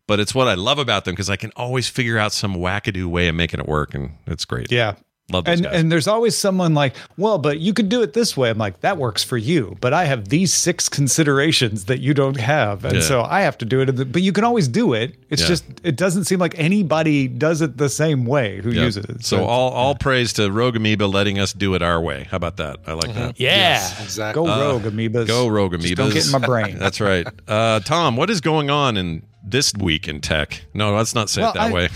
But 0.07 0.21
it's 0.21 0.33
what 0.33 0.47
I 0.47 0.53
love 0.53 0.79
about 0.79 1.03
them 1.03 1.13
because 1.15 1.29
I 1.29 1.35
can 1.35 1.51
always 1.57 1.89
figure 1.89 2.17
out 2.17 2.31
some 2.31 2.55
wackadoo 2.55 3.07
way 3.07 3.27
of 3.27 3.35
making 3.35 3.59
it 3.59 3.67
work, 3.67 3.93
and 3.93 4.11
it's 4.25 4.45
great. 4.45 4.71
Yeah. 4.71 4.93
Love 5.31 5.43
those 5.45 5.55
And 5.55 5.63
guys. 5.65 5.79
and 5.81 5.91
there's 5.91 6.07
always 6.07 6.37
someone 6.37 6.73
like, 6.73 6.95
well, 7.17 7.37
but 7.37 7.59
you 7.59 7.73
could 7.73 7.89
do 7.89 8.01
it 8.01 8.13
this 8.13 8.37
way. 8.37 8.49
I'm 8.49 8.57
like, 8.57 8.79
that 8.81 8.97
works 8.97 9.23
for 9.23 9.37
you, 9.37 9.75
but 9.81 9.93
I 9.93 10.05
have 10.05 10.29
these 10.29 10.53
six 10.53 10.87
considerations 10.87 11.85
that 11.85 11.99
you 11.99 12.13
don't 12.13 12.39
have, 12.39 12.85
and 12.85 12.95
Yeah. 12.95 13.01
so 13.01 13.23
I 13.23 13.41
have 13.41 13.57
to 13.57 13.65
do 13.65 13.81
it. 13.81 14.11
But 14.11 14.21
you 14.21 14.31
can 14.31 14.43
always 14.45 14.67
do 14.69 14.93
it. 14.93 15.15
It's 15.29 15.41
Yeah. 15.41 15.47
just 15.49 15.65
it 15.83 15.97
doesn't 15.97 16.25
seem 16.25 16.39
like 16.39 16.55
anybody 16.57 17.27
does 17.27 17.61
it 17.61 17.77
the 17.77 17.89
same 17.89 18.25
way 18.25 18.61
who 18.63 18.71
Yeah. 18.71 18.83
uses 18.83 19.03
it. 19.05 19.25
So 19.25 19.43
all 19.43 19.71
all 19.71 19.95
praise 19.95 20.31
to 20.33 20.49
Rogue 20.51 20.77
Amoeba 20.77 21.05
letting 21.07 21.39
us 21.39 21.51
do 21.51 21.73
it 21.75 21.81
our 21.81 21.99
way. 21.99 22.27
How 22.31 22.37
about 22.37 22.57
that? 22.57 22.77
I 22.87 22.93
like 22.93 23.13
that. 23.13 23.37
yeah, 23.39 23.85
exactly. 24.01 24.45
Go 24.45 24.49
Uh, 24.49 24.59
rogue 24.59 24.83
amoebas. 24.83 25.27
Go 25.27 25.47
Rogue 25.49 25.73
Just 25.73 25.93
Amoebas. 25.93 25.95
don't 25.97 26.13
get 26.13 26.25
in 26.25 26.31
my 26.31 26.39
brain. 26.39 26.77
That's 26.79 27.01
right. 27.01 27.27
Uh, 27.47 27.79
Tom, 27.81 28.15
what 28.15 28.29
is 28.29 28.39
going 28.39 28.69
on 28.69 28.95
in 28.95 29.23
this 29.49 29.73
week 29.73 30.07
in 30.07 30.21
tech? 30.21 30.61
No, 30.73 30.93
let's 30.95 31.15
not 31.15 31.29
say 31.29 31.41
Well, 31.41 31.51
it 31.51 31.53
that 31.55 31.71
I- 31.71 31.73
way. 31.73 31.89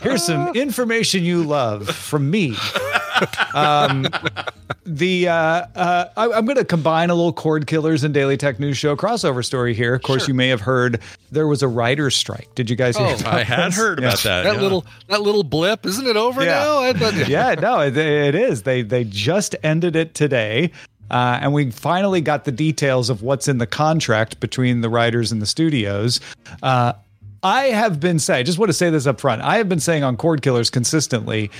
Here's 0.02 0.24
some 0.24 0.54
information 0.54 1.24
you 1.24 1.42
love 1.44 1.88
from 1.88 2.30
me. 2.30 2.56
Um, 3.54 4.06
the 4.86 5.28
uh, 5.28 5.34
uh, 5.34 6.04
I, 6.16 6.24
I'm 6.32 6.46
going 6.46 6.56
to 6.56 6.64
combine 6.64 7.10
a 7.10 7.14
little 7.14 7.32
Cord 7.34 7.66
Killers 7.66 8.02
and 8.02 8.14
Daily 8.14 8.36
Tech 8.38 8.58
News 8.58 8.78
Show 8.78 8.96
crossover 8.96 9.44
story 9.44 9.74
here. 9.74 9.94
Of 9.94 10.02
course, 10.02 10.26
you 10.26 10.32
may 10.34 10.48
have 10.48 10.62
heard 10.62 11.00
there 11.30 11.46
was 11.46 11.62
a 11.62 11.68
writer's 11.68 12.16
strike. 12.16 12.48
Did 12.54 12.70
you 12.70 12.76
guys 12.76 12.96
hear? 12.96 13.06
Oh, 13.06 13.14
about 13.14 13.34
I 13.34 13.42
had 13.42 13.66
this? 13.68 13.76
heard 13.76 14.00
Yeah. 14.00 14.08
about 14.08 14.18
that. 14.20 14.42
that 14.44 14.54
yeah. 14.56 14.60
little 14.60 14.86
that 15.08 15.20
little 15.20 15.42
blip 15.44 15.84
isn't 15.84 16.06
it 16.06 16.16
over 16.16 16.42
Yeah. 16.42 16.60
now? 16.60 16.78
I 16.82 16.92
thought, 16.94 17.28
yeah, 17.28 17.54
no, 17.54 17.80
it, 17.80 17.96
it 17.96 18.34
is. 18.34 18.62
They 18.62 18.82
they 18.82 19.04
just 19.04 19.54
ended 19.62 19.96
it 19.96 20.14
today. 20.14 20.72
Uh, 21.10 21.38
and 21.42 21.52
we 21.52 21.70
finally 21.70 22.20
got 22.20 22.44
the 22.44 22.52
details 22.52 23.10
of 23.10 23.22
what's 23.22 23.48
in 23.48 23.58
the 23.58 23.66
contract 23.66 24.40
between 24.40 24.80
the 24.80 24.88
writers 24.88 25.32
and 25.32 25.42
the 25.42 25.46
studios. 25.46 26.20
Uh, 26.62 26.92
I 27.42 27.64
have 27.64 28.00
been 28.00 28.18
saying, 28.18 28.40
I 28.40 28.42
just 28.42 28.58
want 28.58 28.68
to 28.68 28.74
say 28.74 28.90
this 28.90 29.06
up 29.06 29.20
front. 29.20 29.42
I 29.42 29.56
have 29.56 29.68
been 29.68 29.80
saying 29.80 30.04
on 30.04 30.16
Cord 30.16 30.42
Killers 30.42 30.70
consistently, 30.70 31.50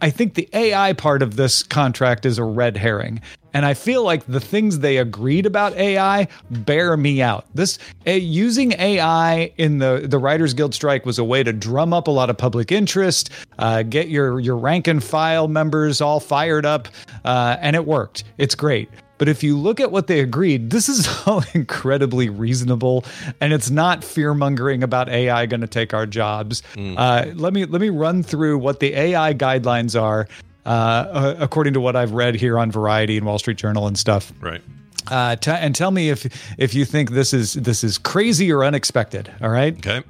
I 0.00 0.10
think 0.10 0.34
the 0.34 0.48
AI 0.52 0.92
part 0.92 1.22
of 1.22 1.36
this 1.36 1.62
contract 1.62 2.26
is 2.26 2.38
a 2.38 2.44
red 2.44 2.76
herring. 2.76 3.20
And 3.56 3.64
I 3.64 3.72
feel 3.72 4.02
like 4.02 4.26
the 4.26 4.38
things 4.38 4.80
they 4.80 4.98
agreed 4.98 5.46
about 5.46 5.72
AI 5.76 6.28
bear 6.50 6.94
me 6.94 7.22
out. 7.22 7.46
This 7.54 7.78
uh, 8.06 8.10
using 8.10 8.72
AI 8.72 9.50
in 9.56 9.78
the 9.78 10.04
the 10.06 10.18
Writers 10.18 10.52
Guild 10.52 10.74
strike 10.74 11.06
was 11.06 11.18
a 11.18 11.24
way 11.24 11.42
to 11.42 11.54
drum 11.54 11.94
up 11.94 12.06
a 12.06 12.10
lot 12.10 12.28
of 12.28 12.36
public 12.36 12.70
interest, 12.70 13.30
uh, 13.58 13.82
get 13.82 14.10
your 14.10 14.40
your 14.40 14.58
rank 14.58 14.88
and 14.88 15.02
file 15.02 15.48
members 15.48 16.02
all 16.02 16.20
fired 16.20 16.66
up, 16.66 16.88
uh, 17.24 17.56
and 17.62 17.74
it 17.74 17.86
worked. 17.86 18.24
It's 18.36 18.54
great. 18.54 18.90
But 19.16 19.30
if 19.30 19.42
you 19.42 19.56
look 19.56 19.80
at 19.80 19.90
what 19.90 20.06
they 20.06 20.20
agreed, 20.20 20.68
this 20.68 20.90
is 20.90 21.08
all 21.26 21.42
incredibly 21.54 22.28
reasonable, 22.28 23.06
and 23.40 23.54
it's 23.54 23.70
not 23.70 24.04
fear 24.04 24.34
mongering 24.34 24.82
about 24.82 25.08
AI 25.08 25.46
going 25.46 25.62
to 25.62 25.66
take 25.66 25.94
our 25.94 26.04
jobs. 26.04 26.62
Uh, 26.76 27.24
let 27.32 27.54
me 27.54 27.64
let 27.64 27.80
me 27.80 27.88
run 27.88 28.22
through 28.22 28.58
what 28.58 28.80
the 28.80 28.92
AI 28.94 29.32
guidelines 29.32 29.98
are, 29.98 30.28
uh, 30.66 30.68
uh, 30.68 31.36
according 31.38 31.74
to 31.74 31.80
what 31.80 31.94
I've 31.94 32.12
read 32.12 32.34
here 32.34 32.58
on 32.58 32.70
Variety 32.72 33.16
and 33.16 33.24
Wall 33.24 33.38
Street 33.38 33.56
Journal 33.56 33.86
and 33.86 33.98
stuff. 33.98 34.32
right. 34.40 34.60
Uh, 35.08 35.36
t- 35.36 35.52
and 35.52 35.72
tell 35.72 35.92
me 35.92 36.10
if 36.10 36.26
if 36.58 36.74
you 36.74 36.84
think 36.84 37.12
this 37.12 37.32
is 37.32 37.52
this 37.54 37.84
is 37.84 37.96
crazy 37.96 38.50
or 38.50 38.64
unexpected. 38.64 39.32
All 39.40 39.50
right. 39.50 39.76
Okay. 39.78 40.02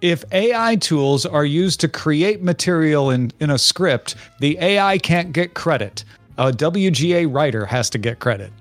If 0.00 0.24
AI 0.30 0.76
tools 0.76 1.26
are 1.26 1.44
used 1.44 1.80
to 1.80 1.88
create 1.88 2.40
material 2.40 3.10
in, 3.10 3.32
in 3.40 3.50
a 3.50 3.58
script, 3.58 4.14
the 4.38 4.56
AI 4.60 4.98
can't 4.98 5.32
get 5.32 5.54
credit. 5.54 6.04
A 6.38 6.52
WGA 6.52 7.32
writer 7.32 7.66
has 7.66 7.90
to 7.90 7.98
get 7.98 8.20
credit. 8.20 8.52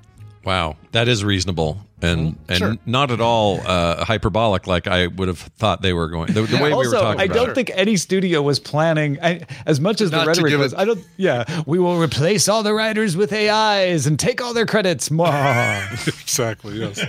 Wow, 0.44 0.76
that 0.92 1.08
is 1.08 1.24
reasonable 1.24 1.80
and 2.04 2.38
and 2.50 2.58
Sure. 2.58 2.78
not 2.86 3.12
at 3.12 3.22
all 3.22 3.60
uh, 3.66 4.04
hyperbolic 4.06 4.68
like 4.68 4.88
I 4.88 5.08
would 5.08 5.28
have 5.28 5.40
thought 5.40 5.82
they 5.82 5.94
were 5.94 6.08
going. 6.10 6.34
The, 6.34 6.42
the 6.44 6.58
way 6.58 6.70
we 6.70 6.70
were 6.70 6.76
also, 6.86 7.00
talking 7.02 7.22
I 7.22 7.24
about 7.26 7.36
don't 7.36 7.50
it. 7.50 7.56
think 7.56 7.72
any 7.74 7.96
studio 7.98 8.42
was 8.42 8.60
planning 8.60 9.18
I, 9.22 9.42
as 9.66 9.80
much 9.80 10.02
as 10.02 10.12
Not 10.12 10.26
the 10.26 10.34
to 10.34 10.42
rhetoric 10.44 10.60
was. 10.60 10.74
it- 10.74 10.80
I 10.80 10.86
don't. 10.86 11.04
Yeah, 11.18 11.64
we 11.66 11.80
will 11.80 12.00
replace 12.00 12.48
all 12.50 12.62
the 12.64 12.74
writers 12.74 13.16
with 13.18 13.32
AIs 13.34 14.06
and 14.06 14.20
take 14.20 14.42
all 14.42 14.54
their 14.54 14.66
credits. 14.66 15.10
Mwah. 15.10 16.08
exactly. 16.22 16.78
Yes. 16.80 17.04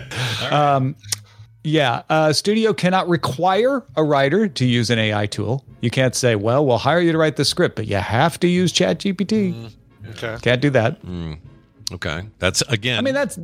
um, 0.52 0.94
yeah, 1.66 2.02
uh, 2.10 2.32
studio 2.32 2.72
cannot 2.74 3.08
require 3.08 3.82
a 3.96 4.04
writer 4.04 4.48
to 4.48 4.64
use 4.66 4.90
an 4.90 4.98
AI 4.98 5.26
tool. 5.26 5.64
You 5.80 5.90
can't 5.90 6.14
say, 6.14 6.36
"Well, 6.36 6.64
we'll 6.66 6.78
hire 6.78 7.00
you 7.00 7.10
to 7.12 7.18
write 7.18 7.36
the 7.36 7.44
script, 7.44 7.76
but 7.76 7.86
you 7.86 7.96
have 7.96 8.38
to 8.40 8.46
use 8.48 8.72
ChatGPT." 8.72 9.70
Okay. 10.10 10.36
Can't 10.42 10.60
do 10.60 10.68
that. 10.70 10.98
Okay, 11.92 12.22
that's 12.38 12.60
again. 12.62 12.98
I 12.98 13.00
mean, 13.02 13.14
that's 13.14 13.38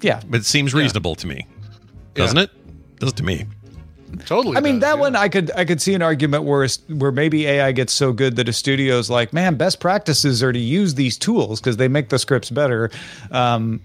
yeah. 0.00 0.20
but 0.28 0.40
it 0.40 0.46
seems 0.46 0.74
reasonable 0.74 1.14
to 1.16 1.26
me, 1.26 1.46
doesn't 2.14 2.38
it? 2.38 2.50
Does 2.98 3.10
it 3.10 3.16
to 3.16 3.24
me? 3.24 3.46
Totally. 4.26 4.56
I 4.56 4.60
mean, 4.60 4.80
that 4.80 4.98
one 4.98 5.14
I 5.16 5.28
could 5.28 5.50
I 5.52 5.64
could 5.64 5.80
see 5.80 5.94
an 5.94 6.02
argument 6.02 6.44
where 6.44 6.66
where 6.88 7.12
maybe 7.12 7.46
AI 7.46 7.72
gets 7.72 7.92
so 7.92 8.12
good 8.12 8.36
that 8.36 8.48
a 8.48 8.52
studio's 8.52 9.08
like, 9.08 9.32
man, 9.32 9.54
best 9.54 9.80
practices 9.80 10.42
are 10.42 10.52
to 10.52 10.58
use 10.58 10.94
these 10.94 11.16
tools 11.16 11.60
because 11.60 11.76
they 11.76 11.88
make 11.88 12.08
the 12.08 12.18
scripts 12.18 12.50
better. 12.50 12.90
Um, 13.30 13.80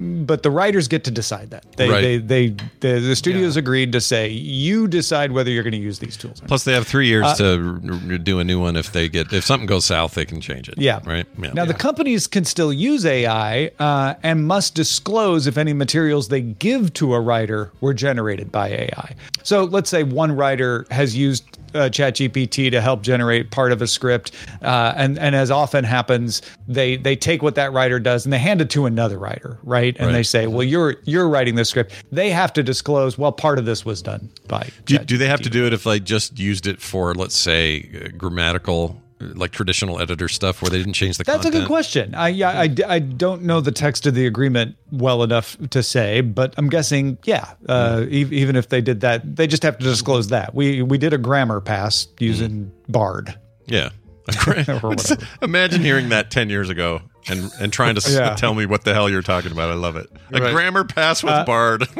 but 0.00 0.42
the 0.42 0.50
writers 0.50 0.88
get 0.88 1.04
to 1.04 1.10
decide 1.10 1.50
that. 1.50 1.64
They 1.76 1.88
Right. 1.88 2.00
they, 2.02 2.16
they 2.18 2.48
the, 2.80 3.00
the 3.00 3.16
studios 3.16 3.56
agreed 3.56 3.92
to 3.92 4.00
say 4.00 4.28
you 4.28 4.88
decide 4.88 5.30
whether 5.32 5.50
you're 5.50 5.62
going 5.62 5.72
to 5.72 5.78
use 5.78 6.00
these 6.00 6.16
tools. 6.16 6.40
Plus, 6.46 6.64
they 6.64 6.72
have 6.72 6.86
three 6.86 7.06
years 7.06 7.24
Uh, 7.26 7.34
to 7.36 7.80
r- 7.84 8.12
r- 8.12 8.18
do 8.18 8.40
a 8.40 8.44
new 8.44 8.58
one 8.60 8.74
if 8.76 8.90
they 8.92 9.08
get 9.08 9.32
if 9.32 9.44
something 9.44 9.66
goes 9.66 9.84
south, 9.84 10.14
they 10.14 10.24
can 10.24 10.40
change 10.40 10.68
it. 10.68 10.74
Yeah. 10.78 11.00
right. 11.04 11.26
Yeah. 11.40 11.52
Now, 11.52 11.64
the 11.64 11.74
companies 11.74 12.26
can 12.26 12.44
still 12.44 12.72
use 12.72 13.06
AI 13.06 13.70
uh, 13.78 14.14
and 14.22 14.46
must 14.46 14.74
disclose 14.74 15.46
if 15.46 15.56
any 15.56 15.72
materials 15.72 16.28
they 16.28 16.40
give 16.40 16.92
to 16.94 17.14
a 17.14 17.20
writer 17.20 17.70
were 17.80 17.94
generated 17.94 18.50
by 18.50 18.68
AI. 18.70 19.14
So, 19.42 19.64
let's 19.64 19.90
say 19.90 20.02
one 20.02 20.32
writer 20.32 20.86
has 20.90 21.16
used 21.16 21.44
uh, 21.74 21.88
ChatGPT 21.90 22.70
to 22.70 22.80
help 22.80 23.02
generate 23.02 23.50
part 23.50 23.72
of 23.72 23.82
a 23.82 23.86
script, 23.88 24.30
uh, 24.62 24.92
and 24.96 25.18
and 25.18 25.34
as 25.34 25.50
often 25.50 25.82
happens, 25.84 26.40
they 26.68 26.96
they 26.96 27.16
take 27.16 27.42
what 27.42 27.56
that 27.56 27.72
writer 27.72 27.98
does 27.98 28.24
and 28.24 28.32
they 28.32 28.38
hand 28.38 28.60
it 28.60 28.70
to 28.70 28.86
another 28.86 29.18
writer, 29.18 29.58
right? 29.64 29.83
And 29.98 30.06
Right. 30.06 30.12
they 30.12 30.22
say, 30.22 30.46
"Well, 30.46 30.62
you're 30.62 30.96
you're 31.04 31.28
writing 31.28 31.54
this 31.54 31.68
script." 31.68 31.92
They 32.12 32.30
have 32.30 32.52
to 32.54 32.62
disclose, 32.62 33.16
"Well, 33.18 33.32
part 33.32 33.58
of 33.58 33.64
this 33.64 33.84
was 33.84 34.02
done 34.02 34.30
by." 34.48 34.68
do, 34.86 34.98
do 34.98 35.18
they 35.18 35.26
have 35.28 35.40
to 35.42 35.50
do 35.50 35.66
it 35.66 35.72
if 35.72 35.84
they 35.84 36.00
just 36.00 36.38
used 36.38 36.66
it 36.66 36.80
for, 36.80 37.14
let's 37.14 37.36
say, 37.36 37.80
grammatical, 38.16 39.00
like 39.20 39.52
traditional 39.52 40.00
editor 40.00 40.28
stuff, 40.28 40.60
where 40.60 40.70
they 40.70 40.78
didn't 40.78 40.92
change 40.94 41.16
the 41.18 41.24
That's 41.24 41.36
content? 41.42 41.54
a 41.54 41.58
good 41.60 41.66
question. 41.68 42.14
I, 42.14 42.28
yeah, 42.28 42.50
I, 42.50 42.74
I 42.86 42.98
don't 42.98 43.42
know 43.42 43.60
the 43.60 43.72
text 43.72 44.06
of 44.06 44.14
the 44.14 44.26
agreement 44.26 44.76
well 44.90 45.22
enough 45.22 45.56
to 45.70 45.82
say, 45.82 46.20
but 46.20 46.52
I'm 46.58 46.68
guessing, 46.68 47.16
yeah. 47.24 47.52
Uh, 47.68 48.04
e- 48.08 48.26
even 48.30 48.56
if 48.56 48.68
they 48.68 48.80
did 48.80 49.00
that, 49.00 49.36
they 49.36 49.46
just 49.46 49.62
have 49.62 49.78
to 49.78 49.84
disclose 49.84 50.28
that 50.28 50.54
we 50.54 50.82
we 50.82 50.98
did 50.98 51.12
a 51.12 51.18
grammar 51.18 51.60
pass 51.60 52.06
using 52.18 52.70
Bard. 52.88 53.34
Yeah. 53.66 53.90
Imagine 55.42 55.82
hearing 55.82 56.08
that 56.10 56.30
10 56.30 56.48
years 56.50 56.70
ago 56.70 57.02
and, 57.28 57.50
and 57.60 57.72
trying 57.72 57.94
to 57.96 58.00
s- 58.04 58.40
tell 58.40 58.54
me 58.54 58.66
what 58.66 58.84
the 58.84 58.94
hell 58.94 59.08
you're 59.10 59.22
talking 59.22 59.52
about. 59.52 59.70
I 59.70 59.74
love 59.74 59.96
it. 59.96 60.08
A 60.32 60.40
Right. 60.40 60.52
grammar 60.52 60.84
pass 60.84 61.22
with 61.22 61.32
Uh, 61.32 61.44
Bard. 61.44 61.86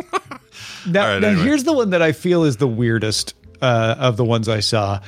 Now, 0.86 1.14
right, 1.14 1.18
now 1.22 1.28
anyway. 1.28 1.44
here's 1.44 1.64
the 1.64 1.72
one 1.72 1.90
that 1.90 2.02
I 2.02 2.12
feel 2.12 2.44
is 2.44 2.58
the 2.58 2.68
weirdest 2.68 3.34
uh, 3.62 3.96
of 3.98 4.16
the 4.18 4.24
ones 4.24 4.48
I 4.50 4.60
saw. 4.60 5.00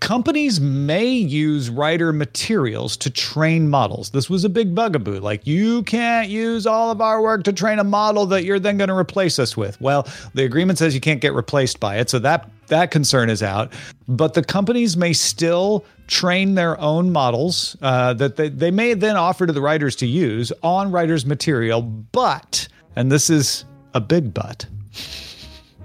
Companies 0.00 0.60
may 0.60 1.08
use 1.08 1.70
writer 1.70 2.12
materials 2.12 2.96
to 2.98 3.10
train 3.10 3.68
models. 3.68 4.10
This 4.10 4.28
was 4.28 4.44
a 4.44 4.48
big 4.48 4.74
bugaboo. 4.74 5.20
Like, 5.20 5.46
you 5.46 5.82
can't 5.84 6.28
use 6.28 6.66
all 6.66 6.90
of 6.90 7.00
our 7.00 7.22
work 7.22 7.44
to 7.44 7.52
train 7.52 7.78
a 7.78 7.84
model 7.84 8.26
that 8.26 8.44
you're 8.44 8.58
then 8.58 8.76
going 8.76 8.88
to 8.88 8.96
replace 8.96 9.38
us 9.38 9.56
with. 9.56 9.80
Well, 9.80 10.06
the 10.34 10.44
agreement 10.44 10.78
says 10.78 10.94
you 10.94 11.00
can't 11.00 11.20
get 11.20 11.32
replaced 11.32 11.80
by 11.80 11.96
it, 11.96 12.10
so 12.10 12.18
that 12.20 12.50
that 12.68 12.90
concern 12.90 13.30
is 13.30 13.42
out. 13.42 13.72
But 14.08 14.34
the 14.34 14.42
companies 14.42 14.96
may 14.96 15.12
still 15.12 15.84
train 16.08 16.54
their 16.54 16.78
own 16.80 17.10
models 17.12 17.76
uh, 17.80 18.12
that 18.14 18.36
they, 18.36 18.48
they 18.48 18.70
may 18.70 18.94
then 18.94 19.16
offer 19.16 19.46
to 19.46 19.52
the 19.52 19.62
writers 19.62 19.96
to 19.96 20.06
use 20.06 20.52
on 20.62 20.92
writers' 20.92 21.24
material. 21.24 21.82
But, 21.82 22.68
and 22.96 23.10
this 23.10 23.30
is 23.30 23.64
a 23.94 24.00
big 24.00 24.34
but, 24.34 24.66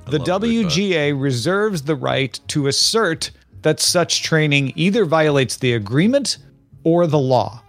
the 0.08 0.18
WGA 0.18 1.20
reserves 1.20 1.84
the 1.84 1.96
right 1.96 2.38
to 2.48 2.68
assert 2.68 3.32
that 3.62 3.80
such 3.80 4.24
training 4.24 4.74
either 4.76 5.06
violates 5.06 5.58
the 5.58 5.74
agreement 5.74 6.38
or 6.84 7.08
the 7.08 7.20
law. 7.20 7.62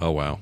oh, 0.00 0.10
wow. 0.10 0.38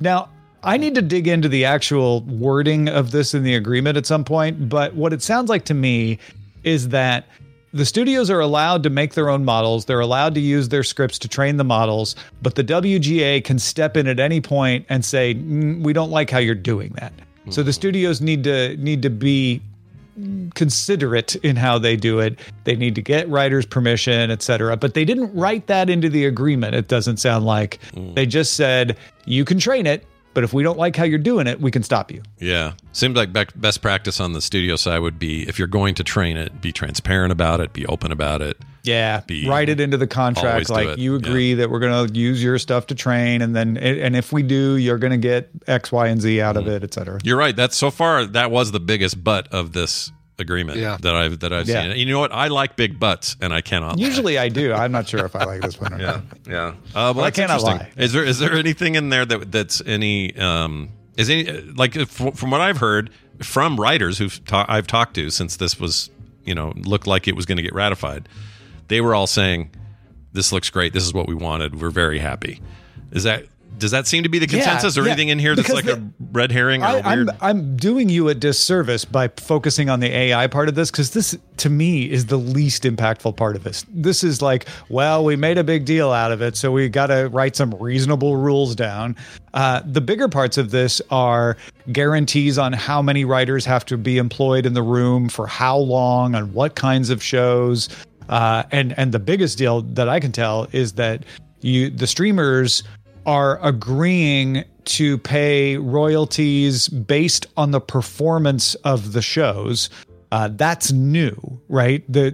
Now, 0.00 0.30
I 0.62 0.76
need 0.76 0.94
to 0.94 1.02
dig 1.02 1.26
into 1.26 1.48
the 1.48 1.64
actual 1.64 2.22
wording 2.22 2.88
of 2.88 3.10
this 3.10 3.34
in 3.34 3.42
the 3.42 3.54
agreement 3.54 3.96
at 3.96 4.06
some 4.06 4.24
point, 4.24 4.68
but 4.68 4.94
what 4.94 5.12
it 5.12 5.22
sounds 5.22 5.48
like 5.48 5.64
to 5.66 5.74
me 5.74 6.18
is 6.64 6.88
that 6.88 7.26
the 7.72 7.84
studios 7.84 8.30
are 8.30 8.40
allowed 8.40 8.82
to 8.82 8.90
make 8.90 9.14
their 9.14 9.30
own 9.30 9.44
models. 9.44 9.84
They're 9.84 10.00
allowed 10.00 10.34
to 10.34 10.40
use 10.40 10.68
their 10.68 10.82
scripts 10.82 11.18
to 11.20 11.28
train 11.28 11.56
the 11.56 11.64
models, 11.64 12.16
but 12.42 12.56
the 12.56 12.64
WGA 12.64 13.44
can 13.44 13.58
step 13.58 13.96
in 13.96 14.06
at 14.06 14.18
any 14.18 14.40
point 14.40 14.86
and 14.88 15.04
say, 15.04 15.34
"Mm, 15.34 15.82
"We 15.82 15.92
don't 15.92 16.10
like 16.10 16.30
how 16.30 16.38
you're 16.38 16.54
doing 16.54 16.92
that." 16.98 17.12
So 17.50 17.62
the 17.62 17.72
studios 17.72 18.20
need 18.20 18.44
to 18.44 18.76
need 18.76 19.02
to 19.02 19.10
be 19.10 19.62
considerate 20.54 21.36
in 21.36 21.56
how 21.56 21.78
they 21.78 21.96
do 21.96 22.18
it. 22.20 22.38
They 22.64 22.76
need 22.76 22.94
to 22.94 23.02
get 23.02 23.28
writers' 23.28 23.66
permission, 23.66 24.30
etc. 24.30 24.76
But 24.76 24.94
they 24.94 25.04
didn't 25.04 25.34
write 25.34 25.66
that 25.68 25.90
into 25.90 26.08
the 26.08 26.26
agreement. 26.26 26.74
It 26.74 26.88
doesn't 26.88 27.18
sound 27.18 27.44
like 27.44 27.78
mm. 27.92 28.14
they 28.14 28.26
just 28.26 28.54
said 28.54 28.96
you 29.24 29.44
can 29.44 29.58
train 29.58 29.86
it, 29.86 30.06
but 30.40 30.44
if 30.46 30.54
we 30.54 30.62
don't 30.62 30.78
like 30.78 30.96
how 30.96 31.04
you're 31.04 31.18
doing 31.18 31.46
it, 31.46 31.60
we 31.60 31.70
can 31.70 31.82
stop 31.82 32.10
you. 32.10 32.22
Yeah. 32.38 32.72
Seems 32.92 33.14
like 33.14 33.30
best 33.34 33.82
practice 33.82 34.20
on 34.20 34.32
the 34.32 34.40
studio 34.40 34.76
side 34.76 35.00
would 35.00 35.18
be 35.18 35.46
if 35.46 35.58
you're 35.58 35.68
going 35.68 35.94
to 35.96 36.02
train 36.02 36.38
it, 36.38 36.62
be 36.62 36.72
transparent 36.72 37.30
about 37.30 37.60
it, 37.60 37.74
be 37.74 37.84
open 37.84 38.10
about 38.10 38.40
it. 38.40 38.56
Yeah, 38.82 39.20
Be- 39.26 39.46
write 39.46 39.68
it 39.68 39.80
into 39.80 39.98
the 39.98 40.06
contract 40.06 40.70
like 40.70 40.96
you 40.96 41.14
agree 41.14 41.52
that 41.52 41.70
we're 41.70 41.80
going 41.80 42.08
to 42.08 42.18
use 42.18 42.42
your 42.42 42.56
stuff 42.58 42.86
to 42.86 42.94
train, 42.94 43.42
and 43.42 43.54
then 43.54 43.76
and 43.76 44.16
if 44.16 44.32
we 44.32 44.42
do, 44.42 44.78
you're 44.78 44.96
going 44.96 45.10
to 45.10 45.18
get 45.18 45.50
X, 45.66 45.92
Y, 45.92 46.06
and 46.06 46.22
Z 46.22 46.40
out 46.40 46.56
of 46.56 46.64
mm-hmm. 46.64 46.72
it, 46.72 46.84
etc. 46.84 47.20
You're 47.22 47.36
right. 47.36 47.54
That's 47.54 47.76
so 47.76 47.90
far 47.90 48.24
that 48.24 48.50
was 48.50 48.72
the 48.72 48.80
biggest 48.80 49.22
butt 49.22 49.48
of 49.52 49.74
this 49.74 50.10
agreement 50.40 50.78
Yeah. 50.78 50.96
that 51.00 51.14
I've 51.14 51.38
that 51.40 51.52
I've 51.52 51.68
Yeah. 51.68 51.82
seen. 51.82 51.96
You 51.98 52.06
know 52.12 52.20
what? 52.20 52.32
I 52.32 52.48
like 52.48 52.76
big 52.76 52.98
butts, 52.98 53.36
and 53.40 53.52
I 53.52 53.60
cannot. 53.60 53.98
lie. 53.98 54.04
Usually, 54.06 54.38
I 54.38 54.48
do. 54.48 54.72
I'm 54.72 54.92
not 54.92 55.08
sure 55.08 55.24
if 55.24 55.36
I 55.36 55.44
like 55.44 55.60
this 55.62 55.80
one 55.80 55.94
or 55.94 56.00
Yeah, 56.00 56.06
not. 56.06 56.22
yeah. 56.48 56.66
Uh, 56.68 56.72
well, 56.94 57.14
But 57.14 57.20
I 57.20 57.24
that's 57.24 57.36
cannot 57.38 57.60
interesting. 57.60 57.92
lie. 57.96 58.04
Is 58.04 58.12
there 58.12 58.24
is 58.24 58.38
there 58.38 58.54
anything 58.54 58.94
in 58.96 59.10
there 59.10 59.24
that 59.26 59.52
that's 59.52 59.82
any 59.86 60.36
um 60.36 60.88
is 61.16 61.28
any 61.30 61.44
like 61.76 61.94
from 62.08 62.50
what 62.50 62.60
I've 62.60 62.78
heard 62.78 63.10
from 63.42 63.78
writers 63.78 64.18
who've 64.18 64.44
ta- 64.44 64.66
I've 64.68 64.86
talked 64.86 65.14
to 65.14 65.30
since 65.30 65.56
this 65.56 65.78
was 65.78 66.10
you 66.44 66.54
know 66.54 66.72
looked 66.76 67.06
like 67.06 67.28
it 67.28 67.36
was 67.36 67.46
going 67.46 67.56
to 67.56 67.62
get 67.62 67.74
ratified, 67.74 68.28
they 68.88 69.00
were 69.00 69.14
all 69.14 69.26
saying 69.26 69.70
this 70.32 70.52
looks 70.52 70.70
great. 70.70 70.92
This 70.92 71.04
is 71.04 71.12
what 71.12 71.26
we 71.28 71.34
wanted. 71.34 71.80
We're 71.80 71.90
very 71.90 72.18
happy. 72.20 72.60
Is 73.12 73.24
that 73.24 73.46
does 73.80 73.90
that 73.90 74.06
seem 74.06 74.22
to 74.22 74.28
be 74.28 74.38
the 74.38 74.46
Yeah, 74.46 74.62
consensus 74.62 74.96
or 74.96 75.02
yeah, 75.02 75.08
anything 75.12 75.30
in 75.30 75.38
here 75.40 75.56
that's 75.56 75.68
like 75.72 75.86
the- 75.86 75.94
a 75.96 76.10
red 76.32 76.52
herring 76.52 76.82
or 76.82 76.86
I, 76.86 77.14
weird? 77.16 77.30
I'm 77.30 77.36
I'm 77.40 77.76
doing 77.76 78.08
you 78.08 78.28
a 78.28 78.34
disservice 78.34 79.04
by 79.04 79.28
focusing 79.36 79.90
on 79.90 79.98
the 80.00 80.14
AI 80.14 80.46
part 80.46 80.68
of 80.68 80.74
this 80.76 80.90
because 80.90 81.10
this 81.10 81.36
to 81.56 81.68
me 81.70 82.10
is 82.10 82.26
the 82.26 82.36
least 82.36 82.84
impactful 82.84 83.36
part 83.36 83.56
of 83.56 83.64
this. 83.64 83.84
This 83.88 84.22
is 84.22 84.40
like, 84.40 84.66
well, 84.88 85.24
we 85.24 85.34
made 85.36 85.58
a 85.58 85.64
big 85.64 85.84
deal 85.84 86.10
out 86.12 86.30
of 86.32 86.40
it, 86.40 86.56
so 86.56 86.70
we 86.70 86.88
got 86.88 87.08
to 87.08 87.28
write 87.32 87.56
some 87.56 87.70
reasonable 87.80 88.36
rules 88.36 88.74
down. 88.76 89.16
Uh, 89.54 89.80
the 89.84 90.00
bigger 90.00 90.28
parts 90.28 90.56
of 90.58 90.70
this 90.70 91.02
are 91.10 91.56
guarantees 91.92 92.56
on 92.58 92.72
how 92.72 93.02
many 93.02 93.24
writers 93.24 93.64
have 93.64 93.84
to 93.86 93.96
be 93.96 94.18
employed 94.18 94.64
in 94.66 94.74
the 94.74 94.82
room 94.82 95.28
for 95.28 95.46
how 95.46 95.76
long 95.76 96.34
on 96.34 96.52
what 96.52 96.74
kinds 96.76 97.10
of 97.10 97.22
shows. 97.22 97.88
Uh, 98.28 98.62
and 98.70 98.96
and 98.98 99.10
the 99.12 99.18
biggest 99.18 99.58
deal 99.58 99.82
that 99.82 100.08
I 100.08 100.20
can 100.20 100.30
tell 100.30 100.68
is 100.72 100.92
that 100.92 101.24
you 101.62 101.90
the 101.90 102.06
streamers 102.06 102.84
are 103.26 103.58
agreeing 103.62 104.64
to 104.84 105.18
pay 105.18 105.76
royalties 105.76 106.88
based 106.88 107.46
on 107.56 107.70
the 107.70 107.80
performance 107.80 108.74
of 108.76 109.12
the 109.12 109.22
shows. 109.22 109.90
Uh, 110.32 110.48
that's 110.52 110.92
new, 110.92 111.60
right? 111.68 112.04
The 112.10 112.32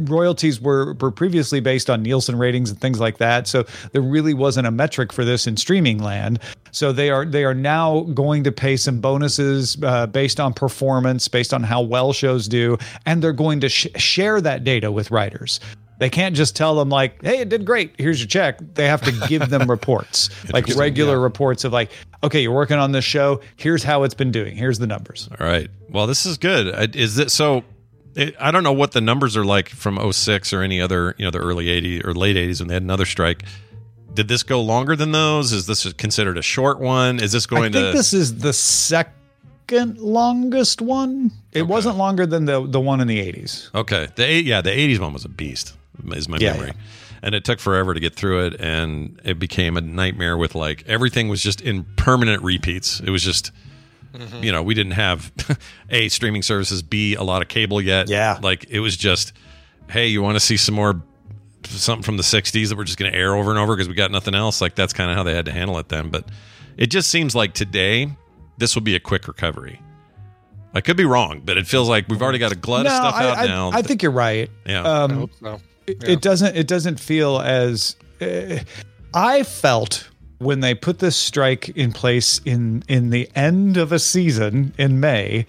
royalties 0.00 0.60
were, 0.60 0.94
were 0.94 1.12
previously 1.12 1.60
based 1.60 1.88
on 1.88 2.02
Nielsen 2.02 2.36
ratings 2.36 2.70
and 2.70 2.80
things 2.80 2.98
like 2.98 3.18
that. 3.18 3.46
So 3.46 3.64
there 3.92 4.02
really 4.02 4.34
wasn't 4.34 4.66
a 4.66 4.72
metric 4.72 5.12
for 5.12 5.24
this 5.24 5.46
in 5.46 5.56
streaming 5.56 6.02
land. 6.02 6.40
So 6.72 6.92
they 6.92 7.10
are 7.10 7.24
they 7.24 7.44
are 7.44 7.54
now 7.54 8.00
going 8.00 8.42
to 8.44 8.52
pay 8.52 8.76
some 8.76 9.00
bonuses 9.00 9.76
uh, 9.84 10.08
based 10.08 10.40
on 10.40 10.52
performance, 10.52 11.28
based 11.28 11.54
on 11.54 11.62
how 11.62 11.80
well 11.80 12.12
shows 12.12 12.48
do, 12.48 12.76
and 13.06 13.22
they're 13.22 13.32
going 13.32 13.60
to 13.60 13.68
sh- 13.68 13.86
share 13.96 14.40
that 14.40 14.64
data 14.64 14.90
with 14.90 15.12
writers. 15.12 15.60
They 15.98 16.10
can't 16.10 16.36
just 16.36 16.54
tell 16.54 16.76
them 16.76 16.88
like, 16.88 17.22
"Hey, 17.22 17.40
it 17.40 17.48
did 17.48 17.64
great. 17.64 17.94
Here's 17.98 18.20
your 18.20 18.28
check." 18.28 18.58
They 18.74 18.86
have 18.86 19.02
to 19.02 19.12
give 19.28 19.50
them 19.50 19.68
reports, 19.70 20.30
like 20.52 20.68
regular 20.76 21.16
yeah. 21.16 21.22
reports 21.22 21.64
of 21.64 21.72
like, 21.72 21.90
"Okay, 22.22 22.40
you're 22.42 22.54
working 22.54 22.78
on 22.78 22.92
this 22.92 23.04
show. 23.04 23.40
Here's 23.56 23.82
how 23.82 24.04
it's 24.04 24.14
been 24.14 24.30
doing. 24.30 24.56
Here's 24.56 24.78
the 24.78 24.86
numbers." 24.86 25.28
All 25.38 25.46
right. 25.46 25.68
Well, 25.90 26.06
this 26.06 26.24
is 26.24 26.38
good. 26.38 26.94
Is 26.94 27.18
it 27.18 27.30
so? 27.32 27.64
It, 28.14 28.36
I 28.40 28.50
don't 28.52 28.62
know 28.62 28.72
what 28.72 28.92
the 28.92 29.00
numbers 29.00 29.36
are 29.36 29.44
like 29.44 29.68
from 29.68 30.12
06 30.12 30.52
or 30.52 30.62
any 30.62 30.80
other, 30.80 31.14
you 31.18 31.24
know, 31.24 31.30
the 31.30 31.38
early 31.38 31.66
80s 31.66 32.04
or 32.04 32.14
late 32.14 32.36
80s 32.36 32.58
when 32.60 32.68
they 32.68 32.74
had 32.74 32.82
another 32.82 33.04
strike. 33.04 33.44
did 34.14 34.26
this 34.26 34.42
go 34.42 34.60
longer 34.60 34.96
than 34.96 35.12
those? 35.12 35.52
Is 35.52 35.66
this 35.66 35.92
considered 35.92 36.38
a 36.38 36.42
short 36.42 36.80
one? 36.80 37.20
Is 37.20 37.32
this 37.32 37.46
going 37.46 37.72
to? 37.72 37.78
I 37.78 37.82
think 37.82 37.92
to? 37.92 37.96
this 37.96 38.12
is 38.12 38.38
the 38.38 38.52
second 38.52 39.98
longest 39.98 40.80
one. 40.80 41.30
It 41.52 41.62
wasn't 41.62 41.96
longer 41.96 42.24
than 42.26 42.44
the 42.44 42.66
the 42.66 42.80
one 42.80 43.00
in 43.00 43.08
the 43.08 43.20
80s. 43.20 43.72
Okay. 43.74 44.08
The 44.14 44.24
eight, 44.24 44.46
yeah, 44.46 44.60
the 44.62 44.70
'80s 44.70 44.98
one 44.98 45.12
was 45.12 45.24
a 45.24 45.28
beast. 45.28 45.76
Is 46.12 46.28
my 46.28 46.38
Yeah, 46.38 46.54
memory. 46.54 46.72
And 47.22 47.34
it 47.34 47.44
took 47.44 47.58
forever 47.58 47.94
to 47.94 48.00
get 48.00 48.14
through 48.14 48.46
it, 48.46 48.60
and 48.60 49.20
it 49.24 49.38
became 49.38 49.76
a 49.76 49.80
nightmare. 49.80 50.36
With 50.36 50.54
like 50.54 50.84
everything 50.86 51.28
was 51.28 51.42
just 51.42 51.60
in 51.60 51.84
permanent 51.96 52.42
repeats. 52.42 53.00
It 53.00 53.10
was 53.10 53.22
just, 53.22 53.50
Mm-hmm. 54.14 54.42
you 54.42 54.52
know, 54.52 54.62
we 54.62 54.72
didn't 54.74 54.92
have 54.92 55.30
a 55.90 56.08
streaming 56.08 56.42
services, 56.42 56.80
b 56.82 57.14
a 57.14 57.22
lot 57.22 57.42
of 57.42 57.48
cable 57.48 57.80
yet. 57.80 58.08
Yeah. 58.08 58.38
like 58.42 58.64
it 58.70 58.80
was 58.80 58.96
just, 58.96 59.32
hey, 59.90 60.06
you 60.06 60.22
want 60.22 60.36
to 60.36 60.40
see 60.40 60.56
some 60.56 60.74
more 60.76 61.02
something 61.64 62.02
from 62.02 62.16
the 62.16 62.22
'60s 62.22 62.68
that 62.70 62.76
we're 62.78 62.84
just 62.84 62.98
going 62.98 63.12
to 63.12 63.18
air 63.18 63.34
over 63.34 63.50
and 63.50 63.58
over 63.58 63.74
because 63.76 63.88
we 63.88 63.94
got 63.94 64.10
nothing 64.10 64.34
else. 64.34 64.60
Like 64.62 64.74
that's 64.76 64.92
kind 64.94 65.10
of 65.10 65.16
how 65.16 65.24
they 65.24 65.34
had 65.34 65.44
to 65.46 65.52
handle 65.52 65.78
it 65.78 65.88
then. 65.90 66.08
But 66.08 66.24
it 66.78 66.86
just 66.86 67.10
seems 67.10 67.34
like 67.34 67.52
today 67.52 68.10
this 68.56 68.74
will 68.74 68.82
be 68.82 68.94
a 68.94 69.00
quick 69.00 69.28
recovery. 69.28 69.82
I 70.74 70.80
could 70.80 70.96
be 70.96 71.04
wrong, 71.04 71.42
but 71.44 71.58
it 71.58 71.66
feels 71.66 71.88
like 71.88 72.08
we've 72.08 72.22
already 72.22 72.38
got 72.38 72.52
a 72.52 72.56
glut 72.56 72.86
of 72.86 72.92
stuff 72.92 73.14
I, 73.14 73.28
out 73.28 73.38
I, 73.38 73.46
now. 73.46 73.70
I 73.72 73.82
think 73.82 74.02
you're 74.02 74.12
right. 74.12 74.50
Yeah. 74.66 74.82
Um, 74.82 75.10
I 75.10 75.14
hope 75.14 75.30
so. 75.40 75.60
It, 75.88 76.04
it 76.04 76.20
doesn't. 76.20 76.56
It 76.56 76.66
doesn't 76.66 77.00
feel 77.00 77.40
as. 77.40 77.96
Uh, 78.20 78.58
I 79.14 79.42
felt 79.42 80.08
when 80.38 80.60
they 80.60 80.74
put 80.74 80.98
this 80.98 81.16
strike 81.16 81.70
in 81.70 81.92
place 81.92 82.40
in 82.44 82.84
in 82.88 83.10
the 83.10 83.28
end 83.34 83.76
of 83.76 83.92
a 83.92 83.98
season 83.98 84.74
in 84.78 85.00
May 85.00 85.46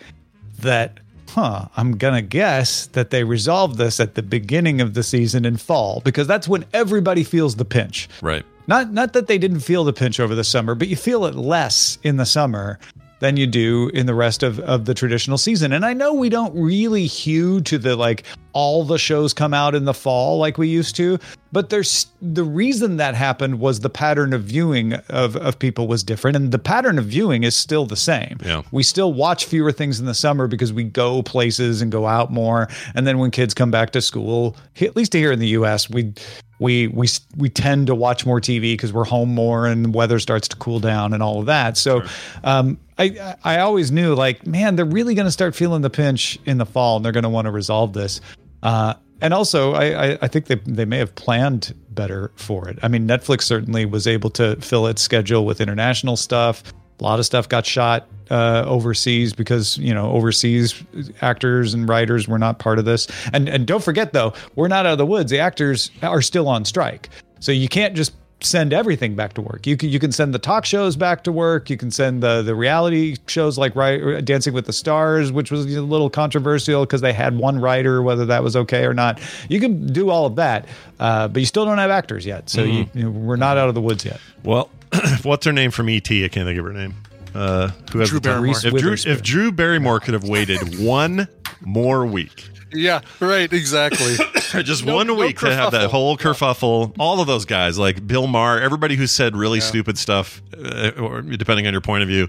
that. 0.60 1.00
Huh, 1.34 1.68
I'm 1.78 1.96
gonna 1.96 2.24
guess 2.24 2.88
that 2.88 3.12
they 3.12 3.24
resolved 3.24 3.78
this 3.78 4.00
at 4.00 4.16
the 4.16 4.24
beginning 4.24 4.82
of 4.82 4.96
the 4.96 5.04
season 5.04 5.46
in 5.46 5.58
fall 5.58 6.02
because 6.04 6.26
that's 6.26 6.48
when 6.48 6.66
everybody 6.74 7.24
feels 7.24 7.56
the 7.56 7.66
pinch. 7.66 8.10
Right. 8.24 8.44
Not 8.66 8.92
not 8.92 9.14
that 9.14 9.28
they 9.28 9.38
didn't 9.38 9.60
feel 9.60 9.84
the 9.84 9.94
pinch 9.94 10.20
over 10.20 10.34
the 10.34 10.44
summer, 10.44 10.74
but 10.74 10.88
you 10.88 10.96
feel 10.96 11.26
it 11.26 11.36
less 11.36 12.00
in 12.02 12.18
the 12.18 12.26
summer 12.26 12.80
than 13.20 13.38
you 13.38 13.48
do 13.48 13.90
in 13.94 14.06
the 14.06 14.14
rest 14.14 14.44
of, 14.44 14.60
of 14.62 14.86
the 14.86 14.94
traditional 14.94 15.38
season. 15.38 15.72
And 15.74 15.86
I 15.86 15.94
know 15.94 16.14
we 16.14 16.30
don't 16.30 16.56
really 16.56 17.06
hew 17.06 17.62
to 17.62 17.78
the 17.78 17.96
like 17.96 18.24
all 18.54 18.84
the 18.84 18.98
shows 18.98 19.34
come 19.34 19.54
out 19.54 19.76
in 19.76 19.86
the 19.86 19.94
fall 19.94 20.38
like 20.38 20.58
we 20.58 20.68
used 20.68 20.96
to, 20.96 21.20
but 21.52 21.70
there's 21.70 22.08
the 22.22 22.44
reason 22.44 22.98
that 22.98 23.16
happened 23.16 23.60
was 23.60 23.82
the 23.82 23.90
pattern 23.90 24.34
of 24.34 24.44
viewing 24.44 24.94
of, 25.10 25.36
of 25.36 25.60
people 25.60 25.88
was 25.88 26.04
different. 26.04 26.36
And 26.36 26.52
the 26.52 26.60
pattern 26.60 26.98
of 26.98 27.06
viewing 27.06 27.44
is 27.44 27.56
still 27.56 27.86
the 27.86 27.96
same. 27.96 28.38
Yeah. 28.44 28.64
We 28.72 28.84
still 28.84 29.14
watch 29.14 29.46
fewer 29.46 29.72
things 29.72 30.00
in 30.00 30.06
the 30.06 30.14
summer 30.14 30.48
because 30.48 30.74
we 30.74 30.84
go 30.84 31.22
places 31.24 31.82
and 31.82 31.92
go 31.92 32.08
out 32.08 32.32
more. 32.32 32.68
And 32.96 33.06
then 33.06 33.20
when 33.20 33.32
kids 33.32 33.54
come 33.54 33.72
back 33.72 33.92
to 33.92 34.02
school, 34.02 34.56
at 34.82 34.96
least 34.96 35.14
here 35.14 35.32
in 35.32 35.40
the 35.40 35.48
US, 35.50 35.90
we 35.90 36.14
we 36.60 36.88
we 36.88 37.08
we 37.38 37.50
tend 37.50 37.88
to 37.88 37.96
watch 37.96 38.26
more 38.26 38.40
TV 38.40 38.74
because 38.74 38.94
we're 38.94 39.06
home 39.06 39.34
more 39.34 39.66
and 39.66 39.86
the 39.86 39.90
weather 39.90 40.20
starts 40.20 40.48
to 40.50 40.56
cool 40.58 40.80
down 40.80 41.14
and 41.14 41.24
all 41.24 41.40
of 41.40 41.46
that. 41.48 41.78
So 41.78 42.04
um, 42.44 42.78
I 43.00 43.36
I 43.44 43.60
always 43.60 43.92
knew 43.92 44.14
like 44.14 44.46
man 44.46 44.76
they're 44.76 44.86
really 44.86 45.16
going 45.16 45.26
to 45.26 45.32
start 45.32 45.56
feeling 45.56 45.82
the 45.82 45.90
pinch 45.90 46.38
in 46.46 46.58
the 46.58 46.66
fall 46.66 46.98
and 46.98 47.06
they're 47.06 47.14
going 47.14 47.24
to 47.24 47.30
want 47.30 47.46
to 47.46 47.52
resolve 47.52 47.94
this. 47.94 48.22
Uh, 48.62 48.96
and 49.22 49.34
also 49.34 49.74
I, 49.74 50.12
I 50.12 50.18
I 50.22 50.28
think 50.28 50.46
they 50.48 50.56
they 50.56 50.86
may 50.86 50.98
have 50.98 51.16
planned 51.16 51.74
better 51.90 52.32
for 52.36 52.68
it. 52.68 52.78
I 52.84 52.88
mean 52.88 53.08
Netflix 53.08 53.44
certainly 53.44 53.86
was 53.86 54.06
able 54.06 54.30
to 54.32 54.56
fill 54.58 54.88
its 54.88 55.02
schedule 55.02 55.46
with 55.46 55.62
international 55.62 56.18
stuff. 56.18 56.64
A 57.00 57.04
lot 57.04 57.20
of 57.20 57.26
stuff 57.26 57.48
got 57.48 57.66
shot 57.66 58.10
uh, 58.30 58.64
overseas 58.68 59.34
because 59.34 59.78
you 59.78 59.94
know 59.94 60.12
overseas 60.12 60.84
actors 61.22 61.74
and 61.74 61.88
writers 61.88 62.28
were 62.28 62.40
not 62.40 62.60
part 62.60 62.80
of 62.80 62.86
this. 62.86 63.08
And 63.34 63.48
and 63.48 63.66
don't 63.66 63.84
forget 63.84 64.14
though, 64.14 64.34
we're 64.56 64.68
not 64.68 64.86
out 64.86 64.94
of 64.94 64.98
the 64.98 65.06
woods. 65.06 65.32
The 65.32 65.40
actors 65.40 65.92
are 66.04 66.22
still 66.22 66.48
on 66.48 66.66
strike, 66.66 67.10
so 67.40 67.52
you 67.52 67.70
can't 67.70 67.96
just 67.96 68.14
send 68.42 68.74
everything 68.74 69.16
back 69.16 69.34
to 69.34 69.42
work. 69.42 69.68
You 69.68 69.76
can 69.78 69.90
you 69.90 70.00
can 70.00 70.12
send 70.12 70.34
the 70.34 70.40
talk 70.40 70.66
shows 70.66 70.96
back 70.96 71.24
to 71.26 71.32
work. 71.32 71.70
You 71.70 71.78
can 71.78 71.92
send 71.92 72.24
the 72.24 72.42
the 72.42 72.56
reality 72.56 73.18
shows 73.28 73.58
like 73.58 73.76
right, 73.76 74.24
Dancing 74.24 74.54
with 74.54 74.66
the 74.66 74.74
Stars, 74.74 75.32
which 75.32 75.52
was 75.52 75.74
a 75.74 75.82
little 75.82 76.10
controversial 76.10 76.86
because 76.86 77.02
they 77.02 77.14
had 77.14 77.38
one 77.38 77.60
writer, 77.60 78.02
whether 78.02 78.26
that 78.28 78.44
was 78.44 78.56
okay 78.56 78.86
or 78.86 78.94
not. 78.94 79.20
You 79.50 79.60
can 79.60 79.92
do 79.92 80.10
all 80.10 80.26
of 80.26 80.36
that, 80.38 80.68
uh, 81.00 81.28
but 81.28 81.40
you 81.40 81.46
still 81.46 81.66
don't 81.66 81.78
have 81.78 81.92
actors 81.92 82.26
yet. 82.26 82.50
So 82.50 82.64
you, 82.64 82.86
you 82.94 83.04
know, 83.04 83.10
we're 83.10 83.36
not 83.36 83.58
out 83.58 83.70
of 83.70 83.76
the 83.76 83.82
woods 83.82 84.06
yet. 84.06 84.20
Well, 84.44 84.70
what's 85.24 85.46
her 85.46 85.54
name 85.54 85.72
from 85.72 85.90
ET? 85.90 86.10
I 86.10 86.28
can't 86.30 86.48
think 86.48 86.60
of 86.60 86.66
her 86.66 86.74
name. 86.74 86.96
Uh, 87.36 87.70
who 87.92 88.00
has 88.00 88.10
Drew 88.10 88.20
the 88.20 88.30
time? 88.30 88.42
Barrymore. 88.42 88.60
If 88.64 88.74
Drew, 88.82 89.12
if 89.12 89.22
Drew 89.22 89.52
Barrymore 89.52 90.00
could 90.00 90.14
have 90.14 90.24
waited 90.24 90.80
one 90.84 91.28
more 91.62 92.06
week, 92.06 92.50
Yeah, 92.74 93.02
right, 93.20 93.52
exactly. 93.52 94.16
just 94.64 94.86
No- 94.86 94.96
one 94.96 95.08
no 95.08 95.16
week 95.16 95.40
to 95.40 95.54
have 95.54 95.72
that 95.72 95.90
whole 95.90 96.18
kerfuffle, 96.18 96.96
all 97.00 97.22
of 97.22 97.28
those 97.28 97.46
guys 97.46 97.78
like 97.78 98.06
Bill 98.06 98.28
Maher, 98.28 98.60
everybody 98.60 98.96
who 98.96 99.08
said 99.08 99.36
really 99.36 99.60
stupid 99.60 99.98
stuff, 99.98 100.42
uh, 100.58 100.92
or 101.00 101.22
depending 101.22 101.68
on 101.68 101.74
your 101.74 101.82
point 101.82 102.04
of 102.04 102.10
view, 102.10 102.28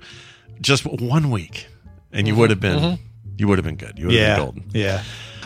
just 0.60 0.84
one 0.86 1.30
week, 1.30 1.66
and 2.12 2.26
you 2.26 2.34
would 2.36 2.50
have 2.50 2.60
been, 2.60 2.78
mhm. 2.78 2.98
you 3.38 3.48
would 3.48 3.58
have 3.58 3.64
been 3.64 3.76
good. 3.76 3.98
You 3.98 4.06
would 4.06 4.14
have 4.14 4.22
yeah, 4.22 4.36
been 4.36 4.44
golden. 4.44 4.70
Yeah. 4.72 5.02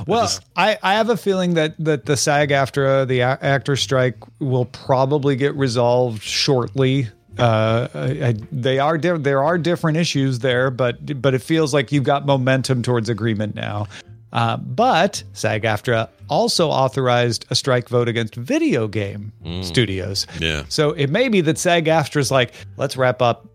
Well, 0.07 0.29
I, 0.57 0.79
I 0.83 0.95
have 0.95 1.09
a 1.09 1.16
feeling 1.16 1.55
that 1.55 1.75
that 1.79 2.07
the 2.07 2.16
SAG 2.16 2.51
AFTRA 2.51 3.07
the 3.07 3.21
a- 3.21 3.39
actor 3.41 3.77
strike 3.77 4.16
will 4.41 4.65
probably 4.66 5.37
get 5.37 5.55
resolved 5.55 6.23
shortly. 6.23 7.09
Uh, 7.39 7.89
I, 7.95 8.01
I, 8.29 8.35
they 8.53 8.79
are 8.79 8.97
di- 8.99 9.19
there 9.19 9.43
are 9.43 9.59
different 9.59 9.97
issues 9.99 10.41
there, 10.41 10.71
but 10.71 11.21
but 11.21 11.35
it 11.35 11.43
feels 11.43 11.75
like 11.75 11.93
you've 11.93 12.05
got 12.05 12.27
momentum 12.27 12.83
towards 12.83 13.09
agreement 13.09 13.55
now. 13.55 13.87
Uh, 14.35 14.56
but 14.59 15.23
SAG 15.32 15.62
AFTRA 15.62 16.09
also 16.28 16.69
authorized 16.69 17.47
a 17.51 17.55
strike 17.55 17.89
vote 17.89 18.09
against 18.09 18.35
video 18.35 18.89
game 18.89 19.32
studios. 19.62 20.27
Yeah. 20.40 20.65
So 20.69 20.90
it 20.90 21.09
may 21.09 21.28
be 21.28 21.40
that 21.43 21.56
SAG 21.56 21.86
AFTRA 21.86 22.20
is 22.20 22.31
like, 22.31 22.52
let's 22.77 22.97
wrap 22.97 23.23
up 23.23 23.47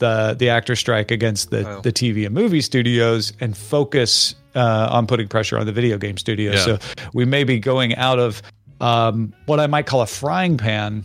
the 0.00 0.34
the 0.36 0.48
actor 0.50 0.74
strike 0.74 1.12
against 1.12 1.50
the 1.50 1.66
Oh. 1.68 1.80
the 1.82 1.92
TV 1.92 2.26
and 2.26 2.34
movie 2.34 2.60
studios 2.60 3.32
and 3.40 3.56
focus 3.56 4.34
uh, 4.56 4.88
on 4.90 5.06
putting 5.06 5.28
pressure 5.28 5.56
on 5.56 5.66
the 5.66 5.72
video 5.72 5.98
game 5.98 6.16
studios. 6.18 6.66
Yeah. 6.66 6.78
So 6.78 6.78
we 7.12 7.24
may 7.24 7.44
be 7.44 7.60
going 7.60 7.94
out 7.94 8.18
of 8.18 8.42
um, 8.80 9.32
what 9.46 9.60
I 9.60 9.68
might 9.68 9.86
call 9.86 10.00
a 10.02 10.06
frying 10.06 10.56
pan 10.58 11.04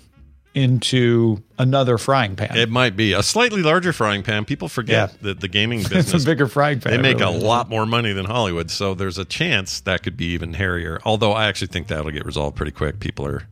into 0.55 1.41
another 1.57 1.97
frying 1.97 2.35
pan. 2.35 2.57
It 2.57 2.69
might 2.69 2.95
be 2.95 3.13
a 3.13 3.21
slightly 3.21 3.61
larger 3.61 3.93
frying 3.93 4.23
pan. 4.23 4.45
People 4.45 4.67
forget 4.67 5.11
Yeah. 5.11 5.17
that 5.21 5.39
the 5.41 5.47
gaming 5.47 5.80
business 5.84 6.13
it's 6.13 6.23
a 6.23 6.26
bigger 6.26 6.47
frying 6.47 6.80
pan. 6.80 6.91
They 6.93 6.97
make 7.01 7.19
really. 7.19 7.35
a 7.38 7.39
lot 7.39 7.69
more 7.69 7.85
money 7.85 8.13
than 8.13 8.26
Hollywood, 8.26 8.71
so 8.71 8.93
there's 8.95 9.17
a 9.17 9.26
chance 9.26 9.80
that 9.81 10.01
could 10.03 10.17
be 10.17 10.26
even 10.34 10.53
hairier. 10.53 10.99
Although 11.05 11.34
I 11.34 11.47
actually 11.47 11.67
think 11.67 11.88
that'll 11.88 12.11
get 12.11 12.26
resolved 12.26 12.55
pretty 12.55 12.71
quick. 12.71 12.99
People 12.99 13.26
are, 13.27 13.47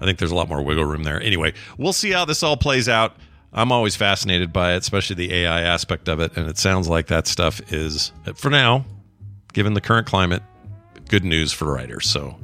I 0.00 0.04
think 0.04 0.18
there's 0.18 0.30
a 0.30 0.34
lot 0.34 0.48
more 0.48 0.62
wiggle 0.62 0.84
room 0.84 1.02
there. 1.04 1.20
Anyway, 1.22 1.54
we'll 1.78 1.92
see 1.94 2.10
how 2.12 2.24
this 2.24 2.42
all 2.42 2.56
plays 2.56 2.88
out. 2.88 3.16
I'm 3.52 3.70
always 3.72 3.96
fascinated 3.96 4.52
by 4.52 4.74
it, 4.74 4.78
especially 4.78 5.16
the 5.16 5.32
AI 5.32 5.60
aspect 5.62 6.08
of 6.08 6.20
it, 6.20 6.36
and 6.36 6.48
it 6.48 6.58
sounds 6.58 6.88
like 6.88 7.06
that 7.06 7.26
stuff 7.26 7.72
is, 7.72 8.10
for 8.34 8.50
now, 8.50 8.84
given 9.52 9.74
the 9.74 9.80
current 9.80 10.06
climate, 10.08 10.42
good 11.08 11.24
news 11.24 11.52
for 11.52 11.72
writers. 11.72 12.08
So, 12.08 12.36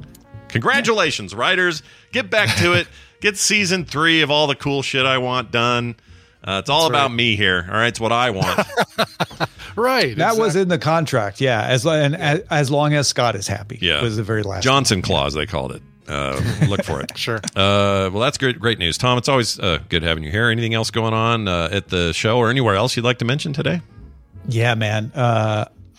congratulations, 0.47 1.35
writers! 1.35 1.83
Get 2.13 2.29
back 2.29 2.55
to 2.59 2.73
it. 2.73 2.87
Get 3.21 3.37
season 3.37 3.85
three 3.85 4.21
of 4.21 4.29
all 4.31 4.47
the 4.47 4.55
cool 4.55 4.81
shit 4.81 5.05
I 5.05 5.19
want 5.19 5.51
done. 5.51 5.95
Uh, 6.43 6.57
it's 6.59 6.71
all 6.71 6.87
about 6.87 7.13
me 7.13 7.35
here. 7.35 7.67
All 7.69 7.75
right, 7.75 7.87
it's 7.87 7.99
what 7.99 8.11
I 8.11 8.31
want. 8.31 8.67
right. 9.75 10.17
That 10.17 10.37
was 10.37 10.55
in 10.55 10.69
the 10.69 10.79
contract, 10.79 11.39
yeah. 11.39 11.61
As 11.61 11.85
and 11.85 12.15
as, 12.15 12.39
as 12.49 12.71
long 12.71 12.95
as 12.95 13.07
Scott 13.07 13.35
is 13.35 13.47
happy, 13.47 13.77
Yeah, 13.79 14.01
was 14.01 14.17
the 14.17 14.23
very 14.23 14.41
last. 14.41 14.63
Johnson 14.63 15.03
clause 15.03 15.35
they 15.35 15.45
called 15.45 15.71
it. 15.71 15.83
Uh, 16.07 16.41
look 16.67 16.83
for 16.83 16.99
it. 16.99 17.15
sure. 17.17 17.37
Uh, 17.55 18.09
well, 18.11 18.19
that's 18.19 18.39
great. 18.39 18.59
Great 18.59 18.79
news, 18.79 18.97
Tom. 18.97 19.19
It's 19.19 19.29
always 19.29 19.59
uh, 19.59 19.79
good 19.89 20.01
having 20.01 20.23
you 20.23 20.31
here. 20.31 20.49
Anything 20.49 20.73
else 20.73 20.89
going 20.89 21.13
on 21.13 21.47
uh, 21.47 21.69
at 21.71 21.89
the 21.89 22.11
show 22.13 22.39
or 22.39 22.49
anywhere 22.49 22.73
else 22.75 22.95
you'd 22.97 23.05
like 23.05 23.19
to 23.19 23.25
mention 23.25 23.53
today? 23.53 23.81
Yeah, 24.47 24.73
man. 24.73 25.11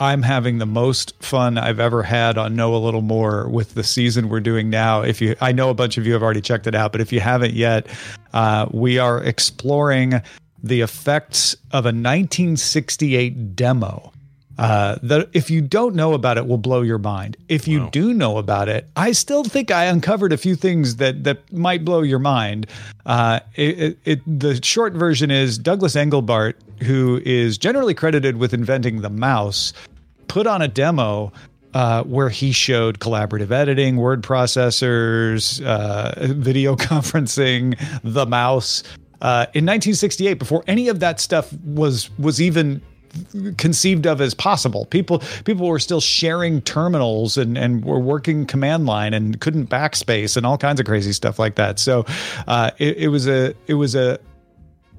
I'm 0.01 0.23
having 0.23 0.59
the 0.59 0.66
most 0.66 1.14
fun 1.23 1.59
I've 1.59 1.81
ever 1.81 2.02
had 2.02 2.39
on 2.39 2.56
Know 2.56 2.74
a 2.74 2.78
Little 2.78 3.02
More 3.02 3.48
with 3.48 3.74
the 3.74 3.85
season 3.85 4.28
we're 4.28 4.40
doing 4.40 4.70
now. 4.70 5.02
If 5.02 5.20
you, 5.20 5.36
I 5.40 5.52
know 5.52 5.70
a 5.70 5.74
bunch 5.74 5.98
of 5.98 6.06
you 6.06 6.12
have 6.14 6.23
already 6.23 6.40
checked 6.40 6.66
it 6.66 6.74
out, 6.74 6.93
but 6.93 7.01
if 7.01 7.12
you 7.12 7.20
haven't 7.20 7.55
yet, 7.55 7.86
uh, 8.32 8.66
we 8.73 8.98
are 8.98 9.23
exploring 9.23 10.23
the 10.62 10.81
effects 10.81 11.55
of 11.73 11.85
a 11.85 11.93
1968 11.93 13.55
demo. 13.55 14.12
Uh, 14.58 14.98
that 15.02 15.28
if 15.32 15.50
you 15.50 15.62
don't 15.62 15.94
know 15.94 16.12
about 16.12 16.36
it, 16.36 16.46
will 16.46 16.58
blow 16.58 16.82
your 16.82 16.98
mind. 16.98 17.36
If 17.48 17.66
you 17.66 17.88
do 17.90 18.12
know 18.12 18.36
about 18.36 18.68
it, 18.68 18.86
I 18.96 19.12
still 19.12 19.44
think 19.44 19.70
I 19.70 19.84
uncovered 19.84 20.32
a 20.32 20.36
few 20.36 20.56
things 20.56 20.96
that 20.96 21.24
that 21.24 21.52
might 21.52 21.84
blow 21.84 22.02
your 22.02 22.18
mind. 22.18 22.66
Uh, 23.06 23.40
it, 23.54 23.80
it, 23.80 23.98
it, 24.04 24.40
the 24.40 24.62
short 24.62 24.92
version 24.92 25.30
is 25.30 25.56
Douglas 25.56 25.94
Engelbart, 25.94 26.54
who 26.82 27.20
is 27.24 27.56
generally 27.56 27.94
credited 27.94 28.36
with 28.36 28.52
inventing 28.52 29.00
the 29.00 29.10
mouse, 29.10 29.72
put 30.28 30.46
on 30.46 30.60
a 30.60 30.68
demo 30.68 31.32
uh, 31.74 32.02
where 32.04 32.28
he 32.28 32.52
showed 32.52 32.98
collaborative 32.98 33.50
editing, 33.50 33.96
word 33.96 34.22
processors, 34.22 35.64
uh, 35.64 36.26
video 36.34 36.76
conferencing, 36.90 37.78
the 38.02 38.26
mouse. 38.26 38.82
Uh, 39.22 39.46
in 39.54 39.64
1968, 39.64 40.34
before 40.34 40.64
any 40.66 40.88
of 40.88 41.00
that 41.00 41.20
stuff 41.20 41.52
was 41.64 42.10
was 42.18 42.42
even 42.42 42.82
conceived 43.56 44.06
of 44.06 44.20
as 44.20 44.34
possible. 44.34 44.86
People 44.86 45.20
people 45.44 45.66
were 45.66 45.78
still 45.78 46.01
sharing 46.01 46.60
terminals 46.62 47.36
and 47.36 47.56
and 47.59 47.84
were 47.84 47.98
working 47.98 48.47
command 48.47 48.86
line 48.86 49.14
and 49.14 49.40
couldn't 49.40 49.68
backspace 49.68 50.36
and 50.36 50.47
all 50.47 50.59
kinds 50.59 50.80
of 50.80 50.86
crazy 50.86 51.12
stuff 51.12 51.39
like 51.39 51.56
that. 51.56 51.78
So 51.78 52.05
uh, 52.47 52.70
it, 52.78 52.97
it 52.98 53.09
was 53.09 53.26
a 53.28 53.55
it 53.66 53.74
was 53.74 53.94
a 53.94 54.18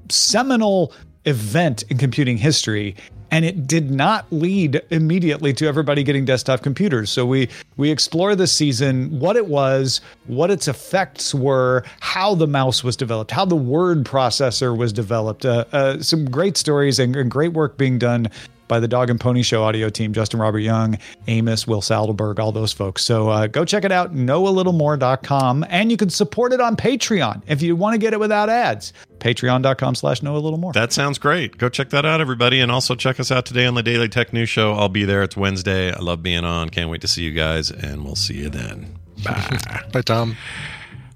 seminal 0.08 0.92
event 1.24 1.82
in 1.84 1.98
computing 1.98 2.36
history 2.36 2.94
and 3.30 3.44
it 3.44 3.66
did 3.66 3.90
not 3.90 4.26
lead 4.30 4.80
immediately 4.90 5.52
to 5.54 5.66
everybody 5.66 6.02
getting 6.02 6.24
desktop 6.24 6.62
computers. 6.62 7.10
So 7.10 7.26
we 7.26 7.48
we 7.76 7.90
explore 7.90 8.36
this 8.36 8.52
season 8.52 9.18
what 9.18 9.36
it 9.36 9.46
was, 9.46 10.00
what 10.26 10.50
its 10.50 10.68
effects 10.68 11.34
were, 11.34 11.84
how 12.00 12.34
the 12.34 12.46
mouse 12.46 12.84
was 12.84 12.96
developed, 12.96 13.30
how 13.30 13.44
the 13.44 13.56
word 13.56 14.04
processor 14.04 14.76
was 14.76 14.92
developed. 14.92 15.44
Uh, 15.44 15.64
uh, 15.72 16.00
some 16.00 16.30
great 16.30 16.56
stories 16.56 16.98
and, 16.98 17.16
and 17.16 17.30
great 17.30 17.52
work 17.52 17.76
being 17.76 17.98
done 17.98 18.28
by 18.68 18.80
the 18.80 18.88
Dog 18.88 19.10
and 19.10 19.20
Pony 19.20 19.42
Show 19.42 19.62
audio 19.62 19.88
team, 19.88 20.12
Justin 20.12 20.40
Robert 20.40 20.60
Young, 20.60 20.98
Amos, 21.26 21.66
Will 21.66 21.80
Sattelberg, 21.80 22.38
all 22.38 22.52
those 22.52 22.72
folks. 22.72 23.04
So 23.04 23.28
uh, 23.28 23.46
go 23.46 23.64
check 23.64 23.84
it 23.84 23.92
out, 23.92 24.14
knowalittlemore.com, 24.14 25.64
and 25.68 25.90
you 25.90 25.96
can 25.96 26.10
support 26.10 26.52
it 26.52 26.60
on 26.60 26.76
Patreon 26.76 27.42
if 27.46 27.62
you 27.62 27.76
want 27.76 27.94
to 27.94 27.98
get 27.98 28.12
it 28.12 28.20
without 28.20 28.48
ads. 28.48 28.92
Patreon.com 29.18 29.94
slash 29.94 30.22
know 30.22 30.36
a 30.36 30.38
little 30.38 30.58
more. 30.58 30.72
That 30.72 30.92
sounds 30.92 31.18
great. 31.18 31.56
Go 31.56 31.68
check 31.68 31.90
that 31.90 32.04
out, 32.04 32.20
everybody. 32.20 32.60
And 32.60 32.70
also 32.70 32.94
check 32.94 33.18
us 33.18 33.30
out 33.30 33.46
today 33.46 33.66
on 33.66 33.74
the 33.74 33.82
Daily 33.82 34.08
Tech 34.08 34.32
News 34.32 34.48
Show. 34.48 34.74
I'll 34.74 34.88
be 34.88 35.04
there. 35.04 35.22
It's 35.22 35.36
Wednesday. 35.36 35.92
I 35.92 35.98
love 36.00 36.22
being 36.22 36.44
on. 36.44 36.70
Can't 36.70 36.90
wait 36.90 37.00
to 37.02 37.08
see 37.08 37.22
you 37.22 37.32
guys, 37.32 37.70
and 37.70 38.04
we'll 38.04 38.16
see 38.16 38.34
you 38.34 38.50
then. 38.50 38.98
Bye. 39.24 39.58
Bye, 39.92 40.02
Tom. 40.02 40.36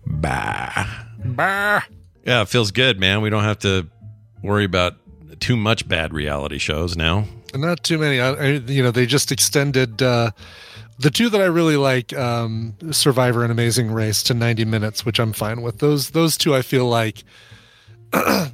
Bye. 0.07 0.87
Bye. 1.25 1.83
Yeah, 2.25 2.43
it 2.43 2.49
feels 2.49 2.71
good, 2.71 2.99
man. 2.99 3.21
We 3.21 3.31
don't 3.31 3.45
have 3.45 3.59
to 3.61 3.89
worry 4.43 4.65
about 4.65 4.97
too 5.41 5.57
much 5.57 5.89
bad 5.89 6.13
reality 6.13 6.59
shows 6.59 6.97
now. 6.97 7.25
Not 7.55 7.83
too 7.83 7.99
many. 7.99 8.21
I, 8.21 8.31
I, 8.33 8.47
you 8.67 8.83
know, 8.83 8.91
they 8.91 9.07
just 9.07 9.33
extended 9.33 10.03
uh, 10.03 10.31
the 10.99 11.11
two 11.11 11.29
that 11.31 11.41
I 11.41 11.47
really 11.47 11.77
like, 11.77 12.13
um, 12.17 12.75
Survivor 12.91 13.43
and 13.43 13.53
Amazing 13.53 13.91
Race, 13.93 14.23
to 14.25 14.35
90 14.35 14.65
minutes, 14.65 15.07
which 15.07 15.19
I'm 15.19 15.33
fine 15.33 15.63
with. 15.63 15.79
Those 15.79 16.11
those 16.11 16.37
two, 16.37 16.55
I 16.55 16.63
feel 16.63 16.87
like 16.87 17.25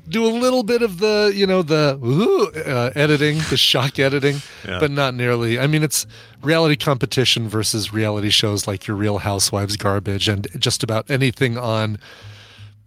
do 0.09 0.25
a 0.27 0.35
little 0.35 0.62
bit 0.65 0.83
of 0.83 0.99
the 0.99 1.33
you 1.35 1.47
know 1.47 1.62
the 1.62 1.99
ooh, 2.05 2.47
uh, 2.61 2.91
editing, 2.97 3.39
the 3.51 3.57
shock 3.71 3.99
editing, 3.99 4.37
Yeah. 4.66 4.79
but 4.81 4.91
not 4.91 5.15
nearly. 5.15 5.59
I 5.59 5.66
mean, 5.66 5.83
it's 5.83 6.07
reality 6.43 6.77
competition 6.77 7.49
versus 7.49 7.93
reality 7.93 8.31
shows 8.31 8.66
like 8.66 8.87
your 8.87 8.97
Real 8.97 9.19
Housewives 9.19 9.77
garbage 9.77 10.29
and 10.29 10.47
just 10.59 10.83
about 10.83 11.09
anything 11.11 11.57
on 11.57 11.99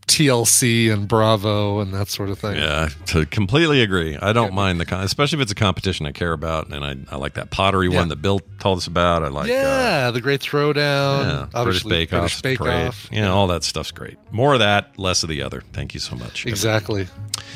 TLC 0.07 0.91
and 0.91 1.07
Bravo 1.07 1.79
and 1.79 1.93
that 1.93 2.07
sort 2.07 2.29
of 2.29 2.39
thing. 2.39 2.55
Yeah, 2.55 2.89
to 3.07 3.25
completely 3.25 3.81
agree. 3.81 4.17
I 4.17 4.33
don't 4.33 4.53
mind 4.53 4.79
the 4.79 4.85
con, 4.85 5.03
especially 5.03 5.37
if 5.39 5.43
it's 5.43 5.51
a 5.51 5.55
competition 5.55 6.05
I 6.05 6.11
care 6.11 6.33
about, 6.33 6.69
and 6.69 6.83
I, 6.83 6.95
I 7.13 7.17
like 7.17 7.33
that 7.35 7.51
pottery 7.51 7.89
Yeah. 7.89 7.97
one 7.99 8.07
that 8.09 8.21
Bill 8.21 8.39
told 8.59 8.77
us 8.79 8.87
about. 8.87 9.23
I 9.23 9.27
like 9.27 9.49
uh, 9.49 9.53
yeah, 9.53 10.11
the 10.11 10.21
Great 10.21 10.39
Throwdown, 10.41 11.49
yeah, 11.53 11.63
British 11.63 11.83
Bake 11.83 12.13
Off, 12.13 12.41
British 12.41 12.41
Bake. 12.41 12.61
Off. 12.61 13.09
Yeah, 13.11 13.29
all 13.29 13.47
that 13.47 13.63
stuff's 13.63 13.91
great. 13.91 14.17
More 14.31 14.53
of 14.53 14.59
that, 14.59 14.97
less 14.97 15.23
of 15.23 15.29
the 15.29 15.41
other. 15.43 15.61
Thank 15.73 15.93
you 15.93 15.99
so 15.99 16.15
much. 16.15 16.45
Exactly. 16.45 17.07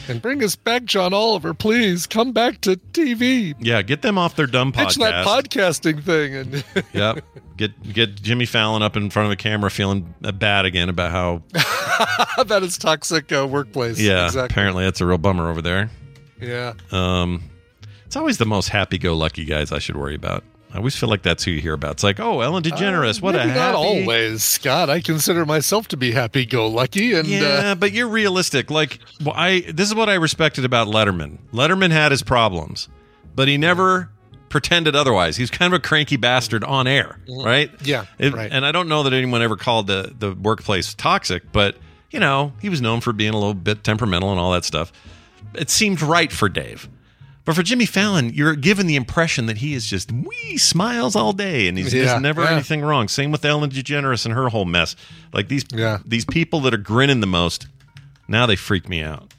And 0.07 0.21
bring 0.21 0.43
us 0.43 0.55
back, 0.55 0.83
John 0.85 1.13
Oliver, 1.13 1.53
please. 1.53 2.05
Come 2.07 2.31
back 2.33 2.61
to 2.61 2.75
TV. 2.93 3.55
Yeah, 3.59 3.81
get 3.81 4.01
them 4.01 4.17
off 4.17 4.35
their 4.35 4.47
dumb 4.47 4.71
Pitch 4.71 4.95
that 4.95 5.25
podcast. 5.25 5.79
podcasting 5.95 6.03
thing 6.03 6.35
and 6.35 6.63
yep. 6.93 7.23
Get 7.61 7.93
get 7.93 8.15
Jimmy 8.21 8.45
Fallon 8.47 8.81
up 8.81 8.97
in 8.97 9.11
front 9.11 9.27
of 9.27 9.31
a 9.31 9.35
camera 9.35 9.69
feeling 9.69 10.15
bad 10.19 10.65
again 10.65 10.89
about 10.89 11.11
how 11.11 11.43
about 12.39 12.63
his 12.63 12.75
toxic 12.75 13.31
uh, 13.31 13.45
workplace. 13.47 13.99
yeah, 13.99 14.25
exactly. 14.25 14.45
apparently 14.51 14.83
that's 14.85 14.99
a 14.99 15.05
real 15.05 15.19
bummer 15.19 15.47
over 15.47 15.61
there. 15.61 15.91
Yeah. 16.41 16.73
Um, 16.91 17.43
it's 18.07 18.15
always 18.15 18.39
the 18.39 18.47
most 18.47 18.69
happy-go-lucky 18.69 19.45
guys 19.45 19.71
I 19.71 19.77
should 19.77 19.95
worry 19.95 20.15
about. 20.15 20.43
I 20.73 20.77
always 20.77 20.95
feel 20.95 21.07
like 21.07 21.21
that's 21.21 21.43
who 21.43 21.51
you 21.51 21.61
hear 21.61 21.73
about. 21.73 21.91
It's 21.91 22.03
like, 22.03 22.19
oh, 22.19 22.41
Ellen 22.41 22.63
DeGeneres, 22.63 23.21
what 23.21 23.35
a 23.35 23.41
Uh, 23.41 23.47
happy. 23.47 23.59
not 23.59 23.75
always, 23.75 24.41
Scott. 24.43 24.89
I 24.89 25.01
consider 25.01 25.45
myself 25.45 25.87
to 25.89 25.97
be 25.97 26.11
happy-go-lucky, 26.13 27.13
and 27.13 27.27
Yeah, 27.27 27.41
uh, 27.41 27.75
but 27.75 27.91
you're 27.91 28.07
realistic. 28.09 28.71
Like 28.71 28.97
well, 29.23 29.35
I, 29.37 29.59
this 29.71 29.87
is 29.87 29.93
what 29.93 30.09
I 30.09 30.15
respected 30.15 30.65
about 30.65 30.87
Letterman. 30.87 31.37
Letterman 31.53 31.91
had 31.91 32.11
his 32.11 32.23
problems, 32.23 32.89
but 33.35 33.47
he 33.47 33.57
never 33.57 34.09
pretended 34.51 34.95
otherwise. 34.95 35.37
He's 35.37 35.49
kind 35.49 35.73
of 35.73 35.79
a 35.79 35.81
cranky 35.81 36.17
bastard 36.17 36.63
on 36.63 36.85
air, 36.85 37.17
right? 37.27 37.71
Yeah, 37.83 38.05
It- 38.19 38.33
right. 38.33 38.51
And 38.51 38.63
I 38.65 38.71
don't 38.71 38.87
know 38.87 39.01
that 39.03 39.13
anyone 39.13 39.41
ever 39.41 39.55
called 39.55 39.87
the 39.87 40.13
the 40.17 40.33
workplace 40.33 40.93
toxic, 40.93 41.51
but 41.51 41.77
you 42.11 42.19
know, 42.19 42.53
he 42.61 42.69
was 42.69 42.81
known 42.81 43.01
for 43.01 43.13
being 43.13 43.33
a 43.33 43.37
little 43.37 43.53
bit 43.55 43.83
temperamental 43.83 44.29
and 44.31 44.39
all 44.39 44.51
that 44.51 44.65
stuff. 44.65 44.91
It 45.55 45.69
seemed 45.69 46.01
right 46.01 46.31
for 46.31 46.49
Dave. 46.49 46.87
But 47.43 47.55
for 47.55 47.63
Jimmy 47.63 47.87
Fallon, 47.87 48.31
you're 48.33 48.55
given 48.55 48.85
the 48.85 48.95
impression 48.95 49.47
that 49.47 49.57
he 49.57 49.73
is 49.73 49.87
just 49.87 50.11
wee 50.11 50.57
smiles 50.57 51.15
all 51.15 51.33
day, 51.33 51.67
and 51.67 51.75
he's 51.75 51.91
Yeah, 51.91 52.03
there's 52.05 52.21
never 52.21 52.43
yeah. 52.43 52.51
anything 52.51 52.81
wrong. 52.81 53.07
Same 53.07 53.31
with 53.31 53.43
Ellen 53.43 53.71
DeGeneres 53.71 54.25
and 54.25 54.33
her 54.35 54.49
whole 54.49 54.65
mess. 54.65 54.95
Like 55.33 55.47
these 55.47 55.65
these 56.05 56.23
people 56.25 56.59
that 56.61 56.73
are 56.73 56.77
grinning 56.77 57.19
the 57.19 57.27
most, 57.27 57.65
now 58.27 58.45
they 58.45 58.55
freak 58.55 58.87
me 58.87 59.01
out. 59.01 59.33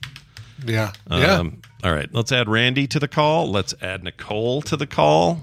yeah, 0.66 0.92
yeah, 1.10 1.36
Um, 1.38 1.58
All 1.84 1.92
right, 1.92 2.08
let's 2.12 2.30
add 2.30 2.48
Randy 2.48 2.86
to 2.88 2.98
the 3.00 3.08
call. 3.08 3.50
Let's 3.50 3.74
add 3.82 4.04
Nicole 4.04 4.62
to 4.62 4.76
the 4.76 4.86
call. 4.86 5.40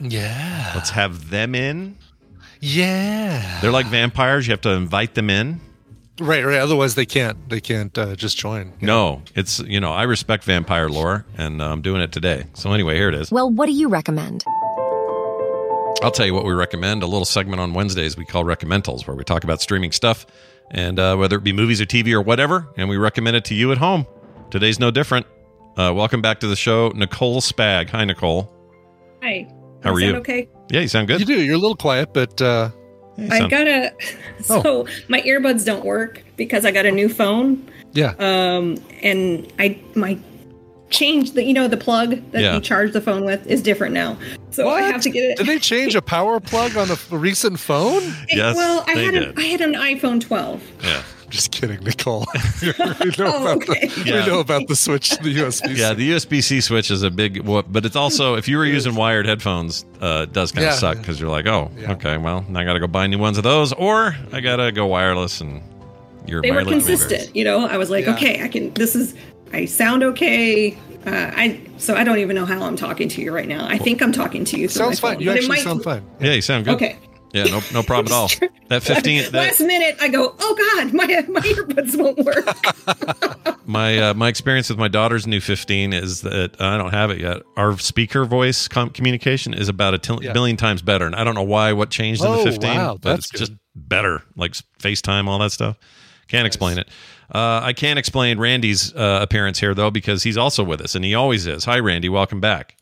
yeah, 0.00 0.72
Let's 0.74 0.90
have 0.90 1.30
them 1.30 1.54
in. 1.54 1.96
yeah. 2.60 3.60
They're 3.60 3.70
like 3.72 3.86
vampires. 3.86 4.46
You 4.46 4.52
have 4.52 4.60
to 4.62 4.70
invite 4.72 5.14
them 5.14 5.30
in. 5.30 5.60
Right, 6.20 6.44
right. 6.44 6.58
Otherwise, 6.58 6.94
they 6.96 7.06
can't. 7.06 7.48
They 7.48 7.60
can't 7.60 7.96
uh, 7.96 8.16
just 8.16 8.36
join. 8.36 8.72
No, 8.80 9.22
it's 9.36 9.60
you 9.60 9.78
know 9.80 9.92
I 9.92 10.02
respect 10.02 10.44
vampire 10.44 10.88
lore, 10.88 11.24
and 11.36 11.62
uh, 11.62 11.70
I'm 11.70 11.80
doing 11.80 12.02
it 12.02 12.10
today. 12.12 12.44
So 12.54 12.72
anyway, 12.72 12.96
here 12.96 13.08
it 13.08 13.14
is. 13.14 13.30
Well, 13.30 13.48
what 13.50 13.66
do 13.66 13.72
you 13.72 13.88
recommend? 13.88 14.44
I'll 16.02 16.10
tell 16.12 16.26
you 16.26 16.34
what 16.34 16.44
we 16.44 16.52
recommend. 16.52 17.02
A 17.02 17.06
little 17.06 17.24
segment 17.24 17.60
on 17.60 17.72
Wednesdays 17.72 18.16
we 18.16 18.24
call 18.24 18.44
Recommendals, 18.44 19.06
where 19.06 19.16
we 19.16 19.24
talk 19.24 19.42
about 19.44 19.60
streaming 19.62 19.92
stuff, 19.92 20.26
and 20.70 20.98
uh, 20.98 21.16
whether 21.16 21.36
it 21.36 21.44
be 21.44 21.52
movies 21.52 21.80
or 21.80 21.86
TV 21.86 22.12
or 22.12 22.20
whatever, 22.20 22.68
and 22.76 22.88
we 22.88 22.96
recommend 22.96 23.36
it 23.36 23.44
to 23.46 23.54
you 23.54 23.72
at 23.72 23.78
home. 23.78 24.04
Today's 24.50 24.78
no 24.80 24.90
different. 24.90 25.26
Uh, 25.78 25.92
welcome 25.94 26.20
back 26.20 26.40
to 26.40 26.48
the 26.48 26.56
show, 26.56 26.88
Nicole 26.96 27.40
Spag. 27.40 27.88
Hi, 27.90 28.04
Nicole. 28.04 28.52
Hi. 29.22 29.46
How 29.84 29.92
are 29.92 30.00
Sound 30.00 30.12
you? 30.12 30.16
Okay. 30.16 30.48
Yeah, 30.70 30.80
you 30.80 30.88
sound 30.88 31.06
good. 31.06 31.20
You 31.20 31.26
do. 31.26 31.40
You're 31.40 31.54
a 31.54 31.58
little 31.58 31.76
quiet, 31.76 32.12
but 32.12 32.42
uh, 32.42 32.70
I 33.16 33.38
sound- 33.38 33.50
gotta. 33.50 33.92
So 34.40 34.86
my 35.08 35.20
earbuds 35.22 35.64
don't 35.66 35.84
work 35.84 36.22
because 36.36 36.64
I 36.64 36.70
got 36.70 36.86
a 36.86 36.92
new 36.92 37.08
phone. 37.08 37.68
Yeah. 37.92 38.14
Um, 38.18 38.76
and 39.02 39.52
I 39.58 39.80
my 39.96 40.16
change 40.90 41.32
the 41.32 41.42
you 41.44 41.52
know 41.52 41.66
the 41.68 41.76
plug 41.76 42.10
that 42.30 42.40
Yeah. 42.42 42.54
you 42.54 42.60
charge 42.60 42.92
the 42.92 43.00
phone 43.00 43.24
with 43.24 43.44
is 43.48 43.60
different 43.62 43.94
now. 43.94 44.16
So 44.50 44.68
I 44.68 44.82
have 44.82 45.00
to 45.02 45.10
get 45.10 45.22
it. 45.30 45.38
Did 45.38 45.46
they 45.46 45.58
change 45.58 45.94
a 45.96 46.02
power 46.02 46.38
plug 46.40 46.76
on 46.76 46.88
a, 46.90 46.96
a 47.12 47.18
recent 47.18 47.58
phone? 47.58 48.02
It- 48.28 48.38
well, 48.56 48.84
I 48.86 48.92
had 48.92 49.14
an, 49.14 49.34
I 49.36 49.42
had 49.42 49.60
an 49.60 49.74
iPhone 49.74 50.20
12. 50.20 50.62
Yeah. 50.82 51.02
Just 51.30 51.52
kidding, 51.52 51.78
Nicole. 51.84 52.26
we, 52.62 52.68
know 52.68 52.74
Oh, 53.20 53.42
about 53.52 53.68
okay. 53.68 53.86
the, 53.88 54.02
Yeah. 54.06 54.20
we 54.20 54.26
know 54.30 54.40
about 54.40 54.66
the 54.66 54.74
switch 54.76 55.10
to 55.10 55.22
the 55.22 55.34
USB. 55.36 55.76
Yeah, 55.76 55.92
the 55.92 56.10
USB 56.12 56.42
C 56.42 56.60
switch 56.60 56.90
is 56.90 57.02
a 57.02 57.10
big, 57.10 57.42
whoop, 57.42 57.66
but 57.68 57.84
it's 57.84 57.96
also 57.96 58.34
if 58.34 58.48
you 58.48 58.56
were 58.56 58.64
using 58.64 58.94
wired 58.94 59.26
headphones, 59.26 59.84
uh, 60.00 60.22
it 60.28 60.32
does 60.32 60.52
kind 60.52 60.66
of 60.66 60.72
Yeah. 60.72 60.78
suck 60.78 60.98
because 60.98 61.20
you're 61.20 61.28
like, 61.30 61.46
oh, 61.46 61.70
okay, 61.90 62.16
well, 62.16 62.44
now 62.48 62.60
I 62.60 62.64
got 62.64 62.72
to 62.74 62.80
go 62.80 62.86
buy 62.86 63.06
new 63.06 63.18
ones 63.18 63.36
of 63.36 63.44
those, 63.44 63.72
or 63.74 64.16
I 64.32 64.40
got 64.40 64.56
to 64.56 64.72
go 64.72 64.86
wireless, 64.86 65.40
and 65.42 65.60
your 66.26 66.40
They 66.42 66.50
were 66.50 66.62
mileage 66.64 66.84
may 66.86 66.94
consistent, 66.96 67.36
you 67.36 67.44
know. 67.44 67.66
I 67.66 67.76
was 67.76 67.90
like, 67.90 68.06
Yeah. 68.06 68.14
okay, 68.14 68.42
I 68.42 68.48
can. 68.48 68.72
This 68.74 68.94
is. 68.96 69.14
I 69.52 69.64
sound 69.64 70.02
okay. 70.04 70.72
Uh, 71.06 71.30
I 71.34 71.60
so 71.78 71.94
I 71.94 72.04
don't 72.04 72.18
even 72.18 72.36
know 72.36 72.44
how 72.44 72.62
I'm 72.62 72.76
talking 72.76 73.08
to 73.08 73.22
you 73.22 73.34
right 73.34 73.48
now. 73.48 73.66
I 73.66 73.78
think 73.78 74.02
I'm 74.02 74.12
talking 74.12 74.44
to 74.46 74.58
you. 74.60 74.68
through 74.68 74.84
Sounds 74.84 75.02
my 75.02 75.08
fine. 75.10 75.16
phone, 75.16 75.24
You 75.24 75.30
actually 75.32 75.48
might- 75.48 75.60
sound 75.60 75.82
fine. 75.84 76.02
Yeah, 76.20 76.32
you 76.34 76.42
sound 76.42 76.64
good. 76.66 76.74
Okay. 76.74 76.98
Yeah, 77.46 77.52
no, 77.52 77.60
no 77.72 77.82
problem 77.82 78.06
at 78.12 78.16
all. 78.16 78.28
That 78.68 78.82
15, 78.82 79.22
that, 79.24 79.32
Last 79.32 79.60
minute, 79.60 79.96
I 80.00 80.08
go, 80.08 80.34
oh 80.38 80.74
God, 80.74 80.92
my 80.92 81.06
my 81.28 81.40
earbuds 81.40 81.96
won't 81.96 82.18
work. 82.18 82.46
my 83.66 83.98
uh, 83.98 84.14
my 84.14 84.28
experience 84.28 84.68
with 84.68 84.78
my 84.78 84.88
daughter's 84.88 85.26
new 85.26 85.40
15 85.40 85.92
is 85.92 86.20
that 86.22 86.60
I 86.60 86.76
don't 86.76 86.92
have 86.92 87.10
it 87.10 87.20
yet. 87.20 87.42
Our 87.56 87.78
speaker 87.78 88.24
voice 88.24 88.68
com- 88.68 88.90
communication 88.90 89.54
is 89.54 89.68
about 89.68 89.94
a 89.94 90.18
Yeah. 90.22 90.32
billion 90.32 90.56
times 90.56 90.82
better, 90.82 91.06
and 91.06 91.14
I 91.14 91.24
don't 91.24 91.34
know 91.34 91.42
why. 91.42 91.72
What 91.72 91.90
changed 91.90 92.22
in 92.22 92.28
Oh, 92.28 92.44
the 92.44 92.50
15? 92.50 92.76
wow, 92.76 92.98
but 93.00 93.10
that's 93.16 93.30
it's 93.30 93.38
just 93.40 93.52
better, 93.74 94.22
like 94.36 94.52
FaceTime, 94.80 95.26
all 95.28 95.38
that 95.38 95.52
stuff. 95.52 95.76
Can't 96.28 96.46
explain 96.46 96.78
it. 96.78 96.88
Uh, 97.34 97.60
I 97.62 97.72
can't 97.72 97.98
explain 97.98 98.38
Randy's 98.38 98.94
uh, 98.94 99.18
appearance 99.22 99.58
here 99.60 99.74
though 99.74 99.90
because 99.90 100.22
he's 100.22 100.36
also 100.36 100.62
with 100.64 100.80
us, 100.80 100.94
and 100.94 101.04
he 101.04 101.14
always 101.14 101.46
is. 101.46 101.64
Hi, 101.64 101.78
Randy. 101.78 102.08
Welcome 102.08 102.40
back. 102.40 102.76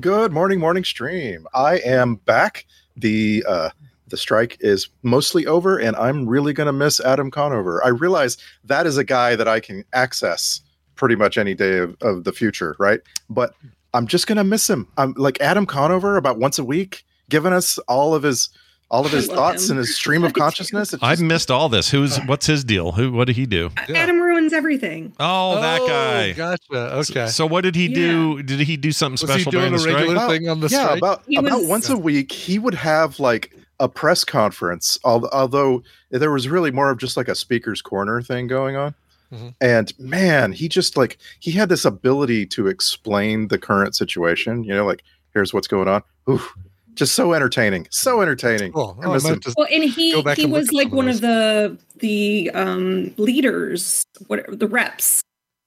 Good 0.00 0.32
morning, 0.32 0.58
morning 0.58 0.84
stream. 0.84 1.46
I 1.54 1.78
am 1.78 2.16
back. 2.16 2.66
The 2.96 3.44
uh, 3.48 3.70
the 4.12 4.16
strike 4.18 4.56
is 4.60 4.88
mostly 5.02 5.46
over, 5.46 5.76
and 5.78 5.96
I'm 5.96 6.28
really 6.28 6.52
going 6.52 6.66
to 6.68 6.72
miss 6.72 7.00
Adam 7.00 7.30
Conover. 7.30 7.82
I 7.84 7.88
realize 7.88 8.36
that 8.64 8.86
is 8.86 8.96
a 8.98 9.04
guy 9.04 9.34
that 9.36 9.48
I 9.48 9.58
can 9.58 9.84
access 9.94 10.60
pretty 10.94 11.16
much 11.16 11.36
any 11.38 11.54
day 11.54 11.78
of, 11.78 11.96
of 12.02 12.24
the 12.24 12.32
future, 12.32 12.76
right? 12.78 13.00
But 13.30 13.54
I'm 13.94 14.06
just 14.06 14.26
going 14.26 14.36
to 14.36 14.44
miss 14.44 14.68
him. 14.68 14.86
I'm 14.98 15.14
like 15.16 15.40
Adam 15.40 15.64
Conover 15.66 16.16
about 16.18 16.38
once 16.38 16.58
a 16.58 16.64
week, 16.64 17.04
giving 17.30 17.52
us 17.54 17.78
all 17.88 18.14
of 18.14 18.22
his 18.22 18.50
all 18.90 19.06
of 19.06 19.10
his 19.12 19.26
thoughts 19.26 19.64
him. 19.70 19.70
and 19.70 19.78
his 19.78 19.96
stream 19.96 20.22
of 20.22 20.34
consciousness. 20.44 20.92
It's 20.92 21.02
I've 21.02 21.22
missed 21.22 21.50
all 21.50 21.70
this. 21.70 21.90
Who's 21.90 22.18
what's 22.26 22.44
his 22.44 22.62
deal? 22.62 22.92
Who 22.92 23.10
what 23.12 23.26
did 23.26 23.36
he 23.36 23.46
do? 23.46 23.70
Adam 23.88 24.20
ruins 24.20 24.52
everything. 24.52 25.14
Oh, 25.18 25.54
that 25.62 25.80
Oh, 25.80 25.86
guy. 25.88 26.32
Gotcha. 26.32 26.96
Okay. 26.98 27.26
So 27.28 27.46
what 27.46 27.62
did 27.62 27.74
he 27.74 27.88
do? 27.88 28.42
Did 28.42 28.60
he 28.60 28.76
do 28.76 28.92
something 28.92 29.12
Was 29.14 29.22
he 29.22 29.26
special 29.44 29.50
doing 29.52 29.70
during 29.72 29.82
the 29.82 29.88
a 29.88 29.94
regular 29.94 30.16
About- 30.16 30.30
thing 30.30 30.48
on 30.50 30.60
the 30.60 30.68
yeah, 30.68 30.82
strike? 30.84 30.98
about 30.98 31.22
He 31.26 31.36
about 31.36 31.60
was- 31.60 31.68
once 31.68 31.88
a 31.88 31.96
week, 31.96 32.30
he 32.32 32.58
would 32.58 32.74
have 32.74 33.18
like 33.18 33.56
a 33.82 33.88
press 33.88 34.24
conference. 34.24 34.98
Although 35.04 35.82
there 36.10 36.30
was 36.30 36.48
really 36.48 36.70
more 36.70 36.90
of 36.90 36.98
just 36.98 37.16
like 37.16 37.28
a 37.28 37.34
speaker's 37.34 37.82
corner 37.82 38.22
thing 38.22 38.46
going 38.46 38.76
on. 38.76 38.94
Mhm. 39.32 39.54
And 39.60 39.98
man, 39.98 40.52
he 40.52 40.68
just 40.68 40.96
like 40.96 41.18
he 41.40 41.50
had 41.50 41.68
this 41.68 41.84
ability 41.84 42.46
to 42.46 42.68
explain 42.68 43.48
the 43.48 43.58
current 43.58 43.94
situation. 43.96 44.62
You 44.64 44.74
know, 44.74 44.86
like 44.86 45.02
here's 45.34 45.52
what's 45.52 45.66
going 45.68 45.88
on. 45.88 46.02
Oof, 46.30 46.54
just 46.94 47.14
so 47.14 47.32
entertaining, 47.32 47.86
so 47.90 48.20
entertaining. 48.20 48.72
Cool. 48.72 48.96
Oh, 49.02 49.10
I 49.10 49.14
miss 49.14 49.24
might 49.24 49.32
him. 49.34 49.40
just 49.40 49.56
Well, 49.56 49.66
and 49.70 49.84
he 49.84 50.12
go 50.12 50.34
he 50.34 50.44
and 50.44 50.52
was 50.52 50.70
like 50.72 50.88
some 50.88 50.92
of 50.92 50.96
one 50.96 51.06
those. 51.06 51.16
of 51.16 51.20
the 51.22 51.78
the 51.98 52.50
um 52.50 53.14
leaders, 53.16 54.04
what 54.28 54.44
the 54.48 54.68
reps 54.68 55.22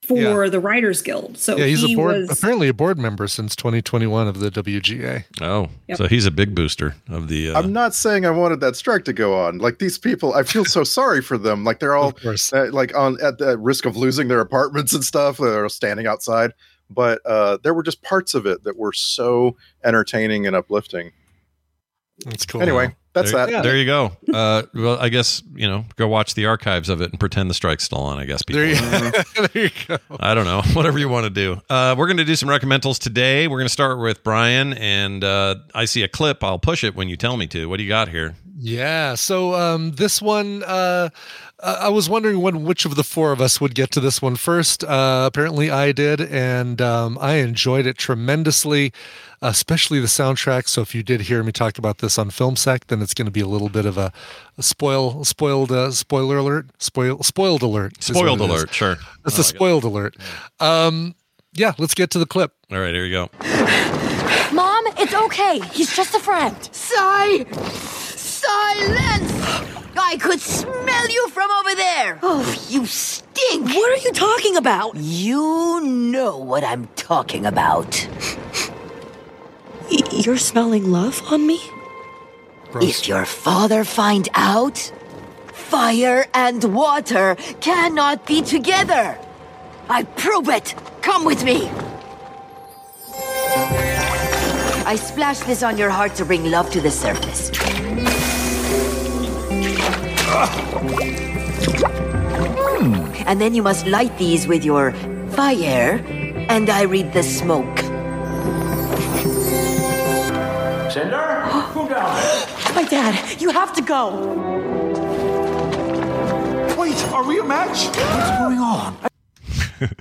for 0.05 0.17
Yeah. 0.17 0.49
the 0.49 0.59
Writers 0.59 1.01
Guild. 1.01 1.37
So 1.37 1.57
yeah, 1.57 1.65
he's 1.65 1.81
he 1.81 1.93
a 1.93 1.95
board 1.95 2.27
was 2.27 2.37
apparently 2.37 2.67
a 2.67 2.73
board 2.73 2.97
member 2.97 3.27
since 3.27 3.55
2021 3.55 4.27
of 4.27 4.39
the 4.39 4.49
WGA. 4.51 5.25
Oh, 5.41 5.69
Yep. 5.87 5.97
so 5.97 6.07
he's 6.07 6.25
a 6.25 6.31
big 6.31 6.53
booster 6.55 6.95
of 7.09 7.27
the. 7.27 7.51
Uh, 7.51 7.59
I'm 7.59 7.73
not 7.73 7.93
saying 7.93 8.25
I 8.25 8.29
wanted 8.31 8.59
that 8.61 8.75
strike 8.75 9.05
to 9.05 9.13
go 9.13 9.33
on. 9.37 9.57
Like 9.57 9.79
these 9.79 9.97
people, 9.97 10.33
I 10.33 10.43
feel 10.43 10.65
so 10.65 10.83
sorry 10.83 11.21
for 11.21 11.37
them. 11.37 11.63
Like 11.63 11.79
they're 11.79 11.95
all 11.95 12.13
uh, 12.25 12.35
like 12.71 12.95
on 12.95 13.17
at 13.21 13.37
the 13.39 13.57
risk 13.57 13.85
of 13.85 13.97
losing 13.97 14.27
their 14.27 14.39
apartments 14.41 14.93
and 14.93 15.03
stuff. 15.03 15.37
They're 15.37 15.67
standing 15.69 16.07
outside, 16.07 16.51
but 16.89 17.19
uh, 17.25 17.57
there 17.63 17.73
were 17.73 17.83
just 17.83 18.01
parts 18.01 18.33
of 18.33 18.45
it 18.45 18.63
that 18.63 18.77
were 18.77 18.93
so 18.93 19.55
entertaining 19.83 20.45
and 20.47 20.55
uplifting. 20.55 21.11
That's 22.25 22.45
cool. 22.45 22.61
Anyway, 22.61 22.95
that's 23.15 23.31
there, 23.31 23.47
that. 23.47 23.63
There 23.63 23.77
you 23.77 23.85
go. 23.85 24.11
Uh, 24.31 24.63
well, 24.73 24.99
I 24.99 25.09
guess 25.09 25.41
you 25.55 25.67
know, 25.67 25.85
go 25.95 26.07
watch 26.07 26.35
the 26.35 26.45
archives 26.45 26.89
of 26.89 27.01
it 27.01 27.11
and 27.11 27.19
pretend 27.19 27.49
the 27.49 27.53
strike's 27.53 27.85
still 27.85 27.99
on. 27.99 28.19
I 28.19 28.25
guess 28.25 28.43
people. 28.43 28.61
There 28.61 28.69
you, 28.69 29.11
there 29.53 29.63
you 29.63 29.69
go. 29.87 29.97
I 30.19 30.35
don't 30.35 30.45
know. 30.45 30.61
Whatever 30.73 30.99
you 30.99 31.09
want 31.09 31.23
to 31.23 31.29
do. 31.29 31.61
Uh, 31.69 31.95
we're 31.97 32.07
going 32.07 32.17
to 32.17 32.25
do 32.25 32.35
some 32.35 32.49
recommendals 32.49 32.99
today. 32.99 33.47
We're 33.47 33.57
going 33.57 33.67
to 33.67 33.73
start 33.73 33.99
with 33.99 34.23
Brian, 34.23 34.73
and 34.73 35.23
uh, 35.23 35.55
I 35.73 35.85
see 35.85 36.03
a 36.03 36.07
clip. 36.07 36.43
I'll 36.43 36.59
push 36.59 36.83
it 36.83 36.93
when 36.95 37.09
you 37.09 37.17
tell 37.17 37.37
me 37.37 37.47
to. 37.47 37.67
What 37.69 37.77
do 37.77 37.83
you 37.83 37.89
got 37.89 38.09
here? 38.09 38.35
Yeah. 38.57 39.15
So 39.15 39.53
um, 39.53 39.91
this 39.91 40.21
one, 40.21 40.63
uh, 40.63 41.09
I 41.65 41.89
was 41.89 42.09
wondering 42.09 42.41
when 42.41 42.63
which 42.63 42.85
of 42.85 42.95
the 42.95 43.03
four 43.03 43.31
of 43.31 43.41
us 43.41 43.59
would 43.59 43.73
get 43.75 43.89
to 43.91 43.99
this 43.99 44.21
one 44.21 44.35
first. 44.35 44.83
Uh, 44.83 45.23
apparently, 45.27 45.69
I 45.71 45.91
did, 45.91 46.21
and 46.21 46.81
um, 46.81 47.17
I 47.19 47.35
enjoyed 47.35 47.85
it 47.85 47.97
tremendously, 47.97 48.93
especially 49.41 49.99
the 49.99 50.07
soundtrack. 50.07 50.67
So 50.67 50.81
if 50.81 50.93
you 50.93 51.01
did 51.03 51.21
hear 51.21 51.41
me 51.43 51.51
talk 51.51 51.77
about 51.77 51.97
this 51.99 52.17
on 52.17 52.29
Film 52.29 52.55
Sack, 52.55 52.87
then 52.87 53.01
it's 53.01 53.13
going 53.13 53.25
to 53.25 53.31
be 53.31 53.39
a 53.41 53.47
little 53.47 53.69
bit 53.69 53.85
of 53.85 53.97
a, 53.97 54.11
a 54.57 54.63
spoil, 54.63 55.23
spoiled, 55.23 55.71
uh, 55.71 55.91
spoiler 55.91 56.37
alert, 56.37 56.67
spoil, 56.77 57.23
spoiled 57.23 57.63
alert, 57.63 58.01
Spoiled 58.03 58.41
it 58.41 58.43
is. 58.45 58.49
alert. 58.49 58.73
Sure. 58.73 58.91
It's 59.25 59.35
I 59.35 59.37
a 59.37 59.39
like 59.39 59.39
it. 59.39 59.43
spoiled 59.43 59.83
alert. 59.83 60.15
Um, 60.59 61.15
yeah. 61.53 61.73
Let's 61.77 61.93
get 61.95 62.11
to 62.11 62.19
the 62.19 62.25
clip. 62.25 62.53
All 62.71 62.79
right, 62.79 62.93
here 62.93 63.05
you 63.05 63.11
go. 63.13 63.29
Mom, 64.53 64.83
it's 64.97 65.13
okay. 65.13 65.59
He's 65.73 65.95
just 65.95 66.13
a 66.15 66.19
friend. 66.19 66.55
Si- 66.71 67.45
silence! 68.45 69.31
I 69.97 70.17
could 70.19 70.39
smell 70.41 71.09
you 71.09 71.29
from 71.29 71.49
over 71.51 71.75
there. 71.75 72.19
Oh, 72.21 72.43
you 72.69 72.85
stink. 72.85 73.67
What 73.67 73.91
are 73.91 74.03
you 74.03 74.11
talking 74.11 74.55
about? 74.55 74.95
You 74.95 75.81
know 75.81 76.37
what 76.37 76.63
I'm 76.63 76.87
talking 76.95 77.45
about. 77.45 78.07
Y- 79.91 79.99
You're 80.11 80.37
smelling 80.37 80.91
love 80.91 81.21
on 81.31 81.45
me? 81.47 81.59
If 82.81 83.07
your 83.07 83.25
father 83.25 83.83
find 83.85 84.27
out, 84.35 84.77
fire 85.53 86.25
and 86.33 86.63
water 86.75 87.35
cannot 87.61 88.25
be 88.25 88.41
together. 88.41 89.17
I 89.89 90.03
prove 90.03 90.49
it. 90.49 90.75
Come 91.01 91.23
with 91.25 91.43
me. 91.43 91.69
I 94.87 94.95
splash 94.97 95.39
this 95.39 95.63
on 95.63 95.77
your 95.77 95.89
heart 95.89 96.15
to 96.15 96.25
bring 96.25 96.51
love 96.51 96.69
to 96.71 96.81
the 96.81 96.91
surface. 96.91 97.49
Hmm. 102.75 102.95
And 103.25 103.39
then 103.39 103.53
you 103.55 103.63
must 103.63 103.87
light 103.87 104.17
these 104.17 104.47
with 104.47 104.65
your 104.65 104.91
fire, 105.31 106.03
and 106.49 106.69
I 106.69 106.83
read 106.83 107.13
the 107.13 107.23
smoke. 107.23 107.79
Cinder? 110.91 111.41
Who 111.73 111.87
down? 111.87 112.15
My 112.75 112.83
dad, 112.83 113.41
you 113.41 113.49
have 113.51 113.73
to 113.73 113.81
go. 113.81 114.11
Wait, 116.77 117.01
are 117.13 117.23
we 117.23 117.39
a 117.39 117.43
match? 117.43 117.87
What's 117.87 118.31
going 118.37 118.59
on? 118.59 118.97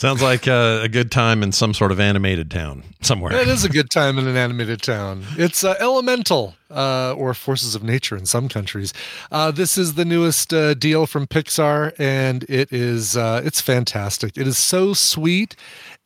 Sounds 0.00 0.22
like 0.22 0.48
uh, 0.48 0.80
a 0.82 0.88
good 0.88 1.10
time 1.10 1.42
in 1.42 1.52
some 1.52 1.74
sort 1.74 1.92
of 1.92 2.00
animated 2.00 2.50
town 2.50 2.84
somewhere. 3.02 3.34
It 3.34 3.48
is 3.48 3.64
a 3.64 3.68
good 3.68 3.90
time 3.90 4.16
in 4.16 4.26
an 4.26 4.34
animated 4.34 4.80
town. 4.80 5.26
It's 5.36 5.62
uh, 5.62 5.74
Elemental, 5.78 6.54
uh, 6.70 7.12
or 7.18 7.34
Forces 7.34 7.74
of 7.74 7.82
Nature 7.82 8.16
in 8.16 8.24
some 8.24 8.48
countries. 8.48 8.94
Uh, 9.30 9.50
this 9.50 9.76
is 9.76 9.96
the 9.96 10.06
newest 10.06 10.54
uh, 10.54 10.72
deal 10.72 11.06
from 11.06 11.26
Pixar, 11.26 11.92
and 11.98 12.44
it 12.44 12.72
is 12.72 13.14
uh, 13.14 13.42
it's 13.44 13.60
fantastic. 13.60 14.38
It 14.38 14.46
is 14.46 14.56
so 14.56 14.94
sweet 14.94 15.54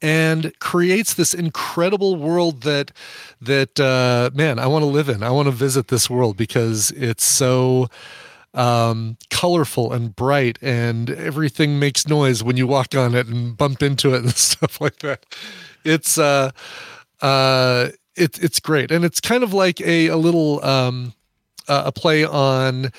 and 0.03 0.53
creates 0.59 1.15
this 1.15 1.33
incredible 1.33 2.16
world 2.16 2.62
that 2.62 2.91
that 3.41 3.79
man 4.35 4.59
I 4.59 4.66
want 4.66 4.83
to 4.83 4.91
live 4.91 5.09
in. 5.09 5.23
I 5.23 5.31
want 5.31 5.47
to 5.47 5.53
visit 5.53 5.87
this 5.87 6.11
world 6.11 6.37
because 6.37 6.91
it's 6.97 7.25
so 7.25 7.89
um, 8.55 9.16
colorful 9.31 9.93
and 9.93 10.14
bright, 10.14 10.59
and 10.62 11.10
everything 11.10 11.78
makes 11.78 12.09
noise 12.09 12.43
when 12.43 12.56
you 12.56 12.66
walk 12.66 12.94
on 12.94 13.14
it 13.14 13.26
and 13.26 13.56
bump 13.56 13.82
into 13.82 14.14
it 14.14 14.18
and 14.22 14.35
stuff 14.35 14.81
like 14.81 14.98
that. 15.01 15.24
It's 15.85 16.18
uh, 16.18 16.51
uh, 17.20 17.89
it's 18.16 18.39
it's 18.39 18.60
great, 18.60 18.90
and 18.90 19.05
it's 19.05 19.20
kind 19.20 19.43
of 19.43 19.52
like 19.52 19.81
a 19.81 20.09
a 20.09 20.16
little 20.16 20.64
um, 20.64 21.14
uh, 21.68 21.85
a 21.86 21.93
play 21.93 22.24
on 22.24 22.90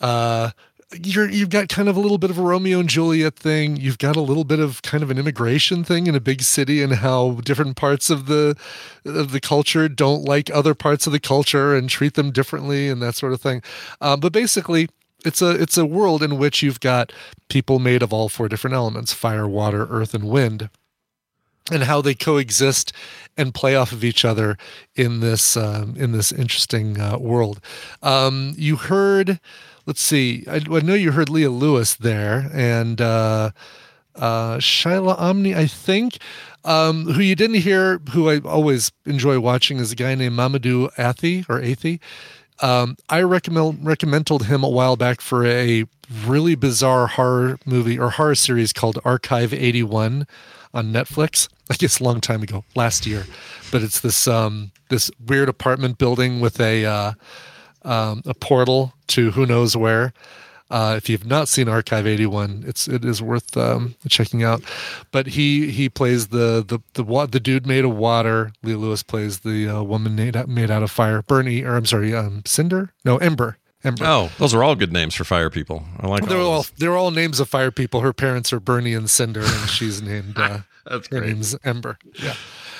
uh. 0.00 0.50
You're, 0.92 1.30
you've 1.30 1.50
got 1.50 1.68
kind 1.68 1.88
of 1.88 1.96
a 1.96 2.00
little 2.00 2.18
bit 2.18 2.30
of 2.30 2.38
a 2.38 2.42
Romeo 2.42 2.80
and 2.80 2.88
Juliet 2.88 3.36
thing. 3.36 3.76
You've 3.76 3.98
got 3.98 4.16
a 4.16 4.20
little 4.20 4.42
bit 4.42 4.58
of 4.58 4.82
kind 4.82 5.04
of 5.04 5.10
an 5.10 5.18
immigration 5.18 5.84
thing 5.84 6.08
in 6.08 6.16
a 6.16 6.20
big 6.20 6.42
city, 6.42 6.82
and 6.82 6.94
how 6.94 7.34
different 7.44 7.76
parts 7.76 8.10
of 8.10 8.26
the 8.26 8.56
of 9.04 9.30
the 9.30 9.40
culture 9.40 9.88
don't 9.88 10.24
like 10.24 10.50
other 10.50 10.74
parts 10.74 11.06
of 11.06 11.12
the 11.12 11.20
culture 11.20 11.76
and 11.76 11.88
treat 11.88 12.14
them 12.14 12.32
differently, 12.32 12.88
and 12.88 13.00
that 13.02 13.14
sort 13.14 13.32
of 13.32 13.40
thing. 13.40 13.62
Um, 14.00 14.18
but 14.18 14.32
basically, 14.32 14.88
it's 15.24 15.40
a 15.40 15.50
it's 15.50 15.78
a 15.78 15.86
world 15.86 16.24
in 16.24 16.38
which 16.38 16.60
you've 16.60 16.80
got 16.80 17.12
people 17.48 17.78
made 17.78 18.02
of 18.02 18.12
all 18.12 18.28
four 18.28 18.48
different 18.48 18.74
elements: 18.74 19.12
fire, 19.12 19.46
water, 19.46 19.86
earth, 19.90 20.12
and 20.12 20.24
wind 20.24 20.70
and 21.70 21.84
how 21.84 22.00
they 22.00 22.14
coexist 22.14 22.92
and 23.36 23.54
play 23.54 23.76
off 23.76 23.92
of 23.92 24.02
each 24.04 24.24
other 24.24 24.56
in 24.96 25.20
this 25.20 25.56
um, 25.56 25.94
in 25.96 26.12
this 26.12 26.32
interesting 26.32 27.00
uh, 27.00 27.16
world. 27.18 27.60
Um, 28.02 28.54
you 28.56 28.76
heard, 28.76 29.40
let's 29.90 30.02
see, 30.02 30.44
I, 30.46 30.62
I 30.70 30.80
know 30.82 30.94
you 30.94 31.10
heard 31.10 31.28
Leah 31.28 31.50
Lewis 31.50 31.96
there, 31.96 32.48
and 32.54 33.00
uh, 33.00 33.50
uh, 34.14 34.60
Shila 34.60 35.16
Ommi, 35.16 35.56
I 35.56 35.66
think. 35.66 36.18
Um, 36.64 37.06
who 37.06 37.20
you 37.20 37.34
didn't 37.34 37.56
hear, 37.56 37.98
who 38.12 38.28
I 38.30 38.38
always 38.38 38.92
enjoy 39.04 39.40
watching, 39.40 39.78
is 39.78 39.90
a 39.90 39.96
guy 39.96 40.14
named 40.14 40.36
Mamoudou 40.36 40.96
Athie 40.96 41.44
or 41.48 41.60
Athie. 41.60 41.98
Um, 42.60 42.98
I 43.08 43.22
recommend 43.22 43.84
recommended 43.84 44.42
him 44.42 44.62
a 44.62 44.68
while 44.68 44.94
back 44.94 45.20
for 45.20 45.44
a 45.44 45.86
really 46.24 46.54
bizarre 46.54 47.08
horror 47.08 47.58
movie 47.66 47.98
or 47.98 48.10
horror 48.10 48.36
series 48.36 48.72
called 48.72 49.00
Archive 49.04 49.52
81 49.52 50.24
on 50.72 50.92
Netflix. 50.92 51.48
I 51.68 51.74
guess 51.74 51.98
a 51.98 52.04
long 52.04 52.20
time 52.20 52.44
ago, 52.44 52.64
last 52.76 53.06
year, 53.06 53.26
but 53.72 53.82
it's 53.82 53.98
this 53.98 54.28
um, 54.28 54.70
this 54.88 55.10
weird 55.26 55.48
apartment 55.48 55.98
building 55.98 56.38
with 56.38 56.60
a 56.60 56.84
uh, 56.84 57.12
um, 57.82 58.22
a 58.26 58.34
portal 58.34 58.92
to 59.08 59.30
who 59.32 59.46
knows 59.46 59.76
where. 59.76 60.12
Uh, 60.70 60.94
if 60.96 61.08
you've 61.08 61.26
not 61.26 61.48
seen 61.48 61.68
Archive 61.68 62.06
81, 62.06 62.62
it's 62.64 62.86
it 62.86 63.04
is 63.04 63.20
worth 63.20 63.56
um, 63.56 63.96
checking 64.08 64.44
out. 64.44 64.62
But 65.10 65.26
he 65.28 65.68
he 65.72 65.88
plays 65.88 66.28
the 66.28 66.64
the 66.64 66.78
the 66.94 67.26
the 67.26 67.40
dude 67.40 67.66
made 67.66 67.84
of 67.84 67.96
water. 67.96 68.52
Leah 68.62 68.78
Lewis 68.78 69.02
plays 69.02 69.40
the 69.40 69.68
uh, 69.68 69.82
woman 69.82 70.14
made 70.14 70.36
out, 70.36 70.48
made 70.48 70.70
out 70.70 70.84
of 70.84 70.90
fire. 70.92 71.22
Bernie, 71.22 71.64
or 71.64 71.74
I'm 71.76 71.86
sorry, 71.86 72.14
um, 72.14 72.42
Cinder? 72.46 72.92
No, 73.04 73.18
Ember. 73.18 73.56
Ember. 73.82 74.04
Oh, 74.06 74.30
those 74.38 74.54
are 74.54 74.62
all 74.62 74.76
good 74.76 74.92
names 74.92 75.14
for 75.14 75.24
fire 75.24 75.50
people. 75.50 75.82
I 75.98 76.06
like 76.06 76.26
they're 76.28 76.38
all 76.38 76.52
all 76.52 76.66
they're 76.76 76.96
all 76.96 77.10
names 77.10 77.40
of 77.40 77.48
fire 77.48 77.70
people. 77.72 78.02
Her 78.02 78.12
parents 78.12 78.52
are 78.52 78.60
Bernie 78.60 78.94
and 78.94 79.10
Cinder, 79.10 79.40
and 79.42 79.68
she's 79.68 80.00
named. 80.00 80.36
Uh, 80.86 80.94
That's 80.96 81.08
her 81.08 81.20
great. 81.20 81.28
name's 81.34 81.54
Ember. 81.62 81.98
Yeah. 82.22 82.34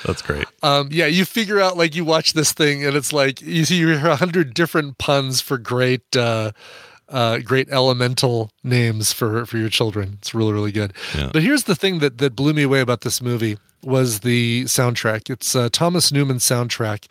That's 0.04 0.22
great. 0.22 0.46
Um, 0.62 0.88
yeah, 0.90 1.06
you 1.06 1.24
figure 1.24 1.60
out 1.60 1.76
like 1.76 1.94
you 1.94 2.04
watch 2.04 2.32
this 2.32 2.52
thing, 2.52 2.84
and 2.84 2.96
it's 2.96 3.12
like 3.12 3.40
you 3.40 3.64
see 3.64 3.76
you 3.76 3.88
hear 3.88 4.08
a 4.08 4.16
hundred 4.16 4.54
different 4.54 4.98
puns 4.98 5.40
for 5.40 5.58
great, 5.58 6.16
uh, 6.16 6.52
uh, 7.08 7.38
great 7.38 7.68
elemental 7.70 8.50
names 8.64 9.12
for 9.12 9.44
for 9.46 9.58
your 9.58 9.68
children. 9.68 10.18
It's 10.20 10.34
really 10.34 10.52
really 10.52 10.72
good. 10.72 10.92
Yeah. 11.16 11.30
But 11.32 11.42
here's 11.42 11.64
the 11.64 11.74
thing 11.74 11.98
that 11.98 12.18
that 12.18 12.34
blew 12.34 12.52
me 12.52 12.62
away 12.62 12.80
about 12.80 13.02
this 13.02 13.20
movie 13.20 13.58
was 13.82 14.20
the 14.20 14.64
soundtrack. 14.64 15.30
It's 15.30 15.54
uh, 15.54 15.68
Thomas 15.70 16.12
Newman's 16.12 16.44
soundtrack, 16.44 17.06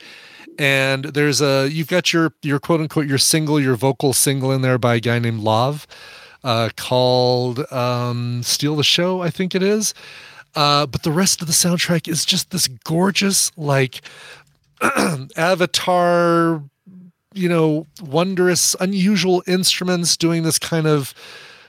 and 0.57 1.05
there's 1.05 1.41
a 1.41 1.69
you've 1.71 1.87
got 1.87 2.11
your 2.11 2.33
your 2.41 2.59
quote 2.59 2.81
unquote 2.81 3.07
your 3.07 3.17
single 3.17 3.59
your 3.59 3.75
vocal 3.75 4.13
single 4.13 4.51
in 4.51 4.61
there 4.61 4.77
by 4.77 4.95
a 4.95 4.99
guy 4.99 5.19
named 5.19 5.41
Lauv, 5.41 5.85
uh, 6.43 6.69
called 6.75 7.71
um, 7.71 8.41
"Steal 8.43 8.75
the 8.75 8.83
Show," 8.83 9.21
I 9.21 9.29
think 9.29 9.53
it 9.53 9.63
is. 9.63 9.93
Uh, 10.55 10.85
but 10.85 11.03
the 11.03 11.11
rest 11.11 11.41
of 11.41 11.47
the 11.47 11.53
soundtrack 11.53 12.07
is 12.07 12.25
just 12.25 12.51
this 12.51 12.67
gorgeous, 12.67 13.51
like 13.57 14.01
Avatar, 15.37 16.63
you 17.33 17.49
know, 17.49 17.85
wondrous, 18.01 18.75
unusual 18.79 19.43
instruments 19.47 20.17
doing 20.17 20.43
this 20.43 20.57
kind 20.57 20.87
of 20.87 21.13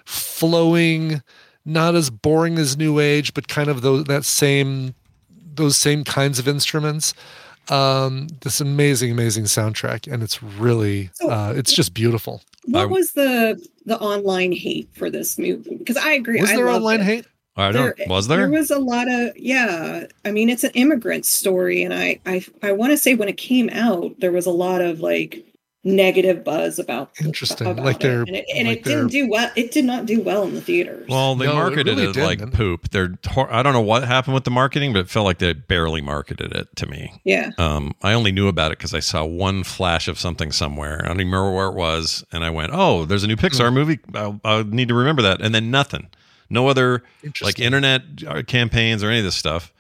flowing, 0.05 1.23
not 1.65 1.95
as 1.95 2.11
boring 2.11 2.59
as 2.59 2.77
New 2.77 2.99
Age, 2.99 3.35
but 3.35 3.49
kind 3.49 3.69
of 3.69 3.83
those 3.83 4.05
that 4.05 4.25
same 4.25 4.95
those 5.55 5.77
same 5.77 6.05
kinds 6.05 6.39
of 6.39 6.49
instruments. 6.49 7.15
Um, 7.69 8.29
this 8.41 8.61
amazing, 8.61 9.13
amazing 9.13 9.45
soundtrack, 9.45 10.13
and 10.13 10.25
it's 10.25 10.43
really, 10.43 11.11
uh, 11.23 11.53
it's 11.55 11.73
just 11.73 11.95
beautiful. 11.95 12.43
What 12.65 12.91
was 12.91 13.13
the 13.13 13.65
the 13.85 13.99
online 13.99 14.53
hate 14.53 14.89
for 14.93 15.11
this 15.11 15.39
movie? 15.39 15.77
Because 15.77 15.97
I 15.97 16.13
agree. 16.13 16.41
Was 16.41 16.51
I 16.51 16.57
there 16.57 16.69
online 16.69 17.01
it. 17.01 17.05
hate? 17.05 17.27
I 17.61 17.73
don't. 17.73 17.97
was 18.09 18.29
there? 18.29 18.39
There 18.39 18.51
was 18.51 18.71
a 18.71 18.79
lot 18.79 19.09
of 19.11 19.37
yeah. 19.37 20.07
I 20.25 20.31
mean, 20.31 20.49
it's 20.49 20.65
an 20.65 20.73
immigrant 20.75 21.25
story, 21.27 21.83
and 21.83 21.93
I 21.95 22.19
I 22.27 22.45
I 22.63 22.73
want 22.73 22.93
to 22.93 22.97
say 22.97 23.15
when 23.15 23.29
it 23.29 23.37
came 23.37 23.69
out, 23.71 24.19
there 24.19 24.33
was 24.33 24.47
a 24.47 24.51
lot 24.53 24.81
of 24.81 25.01
like 25.01 25.45
negative 25.83 26.45
buzz 26.45 26.79
about 26.79 27.11
interesting. 27.25 27.67
about 27.67 27.83
like 27.83 27.97
it. 27.97 28.01
they're 28.03 28.21
and 28.21 28.37
it, 28.37 28.45
and 28.55 28.69
like 28.69 28.79
it 28.81 28.85
didn't 28.85 29.07
do 29.09 29.27
well. 29.31 29.51
It 29.57 29.71
did 29.71 29.87
not 29.87 30.05
do 30.05 30.21
well 30.21 30.43
in 30.43 30.55
the 30.55 30.61
theaters. 30.61 31.07
Well, 31.09 31.35
they 31.37 31.47
No, 31.47 31.53
it 31.53 31.55
marketed 31.55 31.87
really 31.97 32.11
it 32.11 32.17
like 32.17 32.39
didn't. 32.41 32.53
poop. 32.53 32.91
They're 32.91 33.19
I 33.49 33.63
don't 33.63 33.73
know 33.73 33.81
what 33.81 34.05
happened 34.05 34.35
with 34.35 34.45
the 34.45 34.51
marketing, 34.51 34.93
but 34.93 34.99
it 35.01 35.09
felt 35.09 35.25
like 35.25 35.39
they 35.39 35.55
barely 35.55 36.03
marketed 36.03 36.53
it 36.53 36.69
to 36.77 36.87
me. 36.87 37.19
Yeah. 37.25 37.53
Um, 37.57 37.95
I 38.03 38.13
only 38.13 38.31
knew 38.31 38.47
about 38.49 38.73
it 38.73 38.79
because 38.79 38.93
I 38.93 39.01
saw 39.01 39.25
one 39.25 39.65
flash 39.65 40.07
of 40.07 40.19
something 40.19 40.53
somewhere. 40.53 41.01
I 41.03 41.09
don't 41.09 41.17
even 41.21 41.33
remember 41.33 41.53
where 41.57 41.69
it 41.69 41.75
was, 41.75 42.25
and 42.31 42.45
I 42.45 42.51
went, 42.51 42.73
"Oh, 42.75 43.07
there's 43.07 43.25
a 43.25 43.27
new 43.27 43.37
Pixar 43.37 43.69
Hmm. 43.69 43.75
movie. 43.75 43.99
I'll, 44.15 44.39
I'll 44.45 44.65
need 44.65 44.89
to 44.89 44.95
remember 44.95 45.23
that." 45.23 45.41
And 45.41 45.55
then 45.55 45.71
nothing, 45.71 46.09
no 46.51 46.69
other 46.69 47.03
like 47.43 47.59
internet 47.59 48.03
uh, 48.27 48.43
campaigns 48.43 49.03
or 49.03 49.09
any 49.09 49.19
of 49.21 49.25
this 49.25 49.37
stuff. 49.37 49.73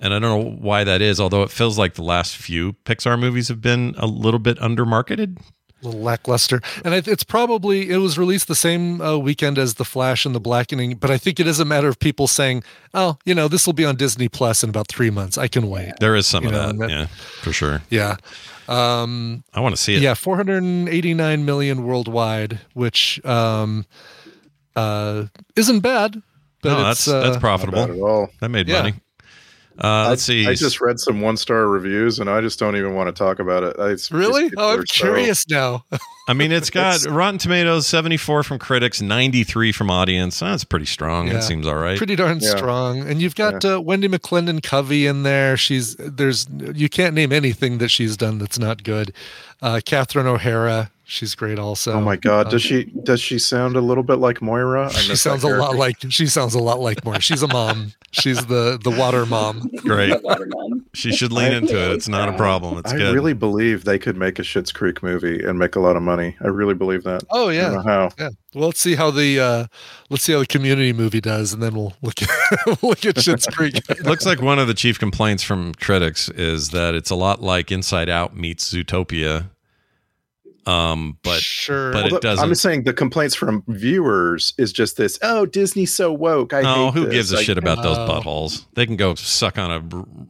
And 0.00 0.14
I 0.14 0.18
don't 0.18 0.42
know 0.44 0.50
why 0.58 0.84
that 0.84 1.02
is. 1.02 1.20
Although 1.20 1.42
it 1.42 1.50
feels 1.50 1.76
like 1.78 1.94
the 1.94 2.02
last 2.04 2.36
few 2.36 2.72
Pixar 2.84 3.18
movies 3.18 3.48
have 3.48 3.60
been 3.60 3.94
a 3.98 4.06
little 4.06 4.38
bit 4.40 4.56
undermarketed. 4.58 5.38
a 5.82 5.86
little 5.86 6.00
lackluster. 6.00 6.60
And 6.84 6.94
it's 6.94 7.24
probably 7.24 7.90
it 7.90 7.96
was 7.98 8.16
released 8.16 8.46
the 8.48 8.54
same 8.54 9.00
uh, 9.00 9.18
weekend 9.18 9.58
as 9.58 9.74
The 9.74 9.84
Flash 9.84 10.24
and 10.24 10.34
The 10.36 10.40
Blackening, 10.40 10.94
but 10.98 11.10
I 11.10 11.18
think 11.18 11.40
it 11.40 11.46
is 11.48 11.58
a 11.60 11.64
matter 11.64 11.88
of 11.88 11.98
people 11.98 12.28
saying, 12.28 12.62
"Oh, 12.94 13.18
you 13.24 13.34
know, 13.34 13.48
this 13.48 13.66
will 13.66 13.72
be 13.74 13.84
on 13.84 13.96
Disney 13.96 14.28
Plus 14.28 14.62
in 14.62 14.70
about 14.70 14.86
three 14.88 15.10
months. 15.10 15.36
I 15.36 15.48
can 15.48 15.68
wait." 15.68 15.92
There 15.98 16.14
is 16.14 16.26
some 16.28 16.44
You 16.44 16.50
of 16.50 16.54
know, 16.54 16.66
that, 16.68 16.78
that- 16.78 16.90
yeah, 16.90 17.06
for 17.42 17.52
sure. 17.52 17.82
Yeah. 17.90 18.16
Um, 18.68 19.42
I 19.54 19.60
want 19.60 19.74
to 19.74 19.80
see 19.80 19.94
it. 19.96 20.02
Yeah, 20.02 20.12
489 20.14 21.44
million 21.44 21.84
worldwide, 21.84 22.60
which 22.74 23.24
um, 23.24 23.86
uh, 24.76 25.24
isn't 25.56 25.80
bad. 25.80 26.22
But 26.62 26.70
no, 26.70 26.82
that's 26.84 27.06
uh, 27.06 27.20
that's 27.20 27.36
profitable. 27.36 27.78
Not 27.78 27.88
bad 27.88 27.96
at 27.96 28.02
all. 28.02 28.28
That 28.40 28.48
made 28.48 28.68
Yeah. 28.68 28.82
money. 28.82 28.94
Uh, 29.80 30.08
let's 30.08 30.24
I, 30.28 30.32
see. 30.32 30.46
I 30.48 30.54
just 30.54 30.80
read 30.80 30.98
some 30.98 31.20
one 31.20 31.36
star 31.36 31.68
reviews, 31.68 32.18
and 32.18 32.28
I 32.28 32.40
just 32.40 32.58
don't 32.58 32.74
even 32.74 32.94
want 32.94 33.06
to 33.06 33.12
talk 33.12 33.38
about 33.38 33.62
it. 33.62 33.76
It's, 33.78 34.10
Really? 34.10 34.50
Oh, 34.56 34.72
I'm 34.72 34.80
are 34.80 34.86
so- 34.86 35.04
curious 35.04 35.48
now. 35.48 35.84
I 36.26 36.32
mean, 36.32 36.50
it's 36.50 36.68
got 36.70 37.04
Rotten 37.06 37.38
Tomatoes 37.38 37.86
74 37.86 38.42
from 38.42 38.58
critics, 38.58 39.00
93 39.00 39.70
from 39.70 39.88
audience. 39.88 40.40
That's 40.40 40.64
pretty 40.64 40.86
strong. 40.86 41.28
Yeah. 41.28 41.34
It 41.38 41.42
seems 41.42 41.64
all 41.64 41.76
right. 41.76 41.96
Pretty 41.96 42.16
darn 42.16 42.40
Yeah. 42.40 42.56
strong. 42.56 43.08
And 43.08 43.22
you've 43.22 43.36
got 43.36 43.64
uh, 43.64 43.78
Wendi 43.80 44.12
McLendon-Covey 44.12 45.06
in 45.06 45.22
there. 45.22 45.56
She's 45.56 45.94
there's 45.94 46.48
you 46.74 46.88
can't 46.88 47.14
name 47.14 47.30
anything 47.32 47.78
that 47.78 47.90
she's 47.90 48.16
done 48.16 48.38
that's 48.38 48.58
not 48.58 48.82
good. 48.82 49.12
Uh, 49.62 49.80
Catherine 49.86 50.26
O'Hara, 50.26 50.90
she's 51.08 51.34
great 51.34 51.58
also. 51.58 51.94
Oh 51.94 52.00
my 52.00 52.16
god, 52.16 52.44
does 52.50 52.54
Um, 52.64 52.68
she 52.68 52.84
does 53.02 53.20
she 53.20 53.38
sound 53.38 53.76
a 53.76 53.80
little 53.80 54.04
bit 54.04 54.16
like 54.16 54.40
Moira? 54.40 54.86
I 54.86 54.90
She 54.90 55.16
sounds 55.16 55.42
a 55.42 55.48
lot 55.48 55.74
like 55.74 55.96
she 56.10 56.26
sounds 56.26 56.54
a 56.54 56.58
lot 56.60 56.78
like 56.78 57.04
Moira. 57.04 57.20
She's 57.20 57.42
a 57.42 57.48
mom. 57.48 57.92
She's 58.12 58.46
the 58.46 58.78
the 58.82 58.90
water 58.90 59.26
mom. 59.26 59.68
Great. 59.78 60.14
She 60.94 61.12
should 61.12 61.32
lean 61.32 61.52
into 61.52 61.76
it. 61.76 61.92
It's 61.92 62.08
not 62.08 62.28
a 62.28 62.32
problem. 62.36 62.78
It's 62.78 62.92
I 62.92 62.96
good. 62.96 63.14
really 63.14 63.32
believe 63.34 63.84
they 63.84 63.98
could 63.98 64.16
make 64.16 64.38
a 64.38 64.42
Schitt's 64.42 64.70
Creek 64.72 65.02
movie 65.02 65.42
and 65.42 65.58
make 65.58 65.76
a 65.76 65.80
lot 65.80 65.96
of 65.96 66.02
money. 66.02 66.36
I 66.42 66.48
really 66.48 66.74
believe 66.74 67.02
that. 67.04 67.24
Oh 67.30 67.48
I 67.48 67.52
yeah. 67.54 67.62
don't 67.70 67.74
know 67.86 67.90
how. 67.90 68.10
Yeah. 68.18 68.28
Well, 68.54 68.66
let's 68.66 68.80
see 68.80 68.94
how 68.94 69.10
the 69.10 69.40
uh 69.40 69.66
let's 70.10 70.22
see 70.22 70.32
how 70.32 70.38
the 70.40 70.46
community 70.46 70.92
movie 70.92 71.20
does 71.20 71.52
and 71.52 71.62
then 71.62 71.74
we'll 71.74 71.94
look 72.02 72.22
at 72.22 72.28
we'll 72.66 72.90
look 72.90 73.04
at 73.06 73.16
Schitt's 73.16 73.46
Creek. 73.46 73.80
Looks 74.04 74.26
like 74.26 74.40
one 74.40 74.58
of 74.58 74.68
the 74.68 74.74
chief 74.74 74.98
complaints 74.98 75.42
from 75.42 75.74
critics 75.74 76.28
is 76.30 76.70
that 76.70 76.94
it's 76.94 77.10
a 77.10 77.14
lot 77.16 77.42
like 77.42 77.72
Inside 77.72 78.08
Out 78.08 78.36
meets 78.36 78.72
Zootopia. 78.72 79.50
Um, 80.68 81.16
but 81.22 81.40
sure, 81.40 81.92
but 81.92 82.04
Well, 82.04 82.14
it 82.16 82.22
doesn't. 82.22 82.42
I'm 82.42 82.50
just 82.50 82.62
saying 82.62 82.82
the 82.84 82.92
complaints 82.92 83.34
from 83.34 83.64
viewers 83.68 84.52
is 84.58 84.72
just 84.72 84.96
this. 84.98 85.18
Oh, 85.22 85.46
Disney's 85.46 85.94
so 85.94 86.12
woke. 86.12 86.52
I 86.52 86.62
oh, 86.62 86.90
hate 86.90 86.94
who 86.98 87.04
this." 87.06 87.14
gives 87.14 87.32
a 87.32 87.36
Like, 87.36 87.46
shit 87.46 87.58
about 87.58 87.82
those 87.82 87.96
Oh. 87.96 88.06
buttholes? 88.06 88.66
They 88.74 88.84
can 88.86 88.96
go 88.96 89.14
suck 89.14 89.56
on 89.58 89.70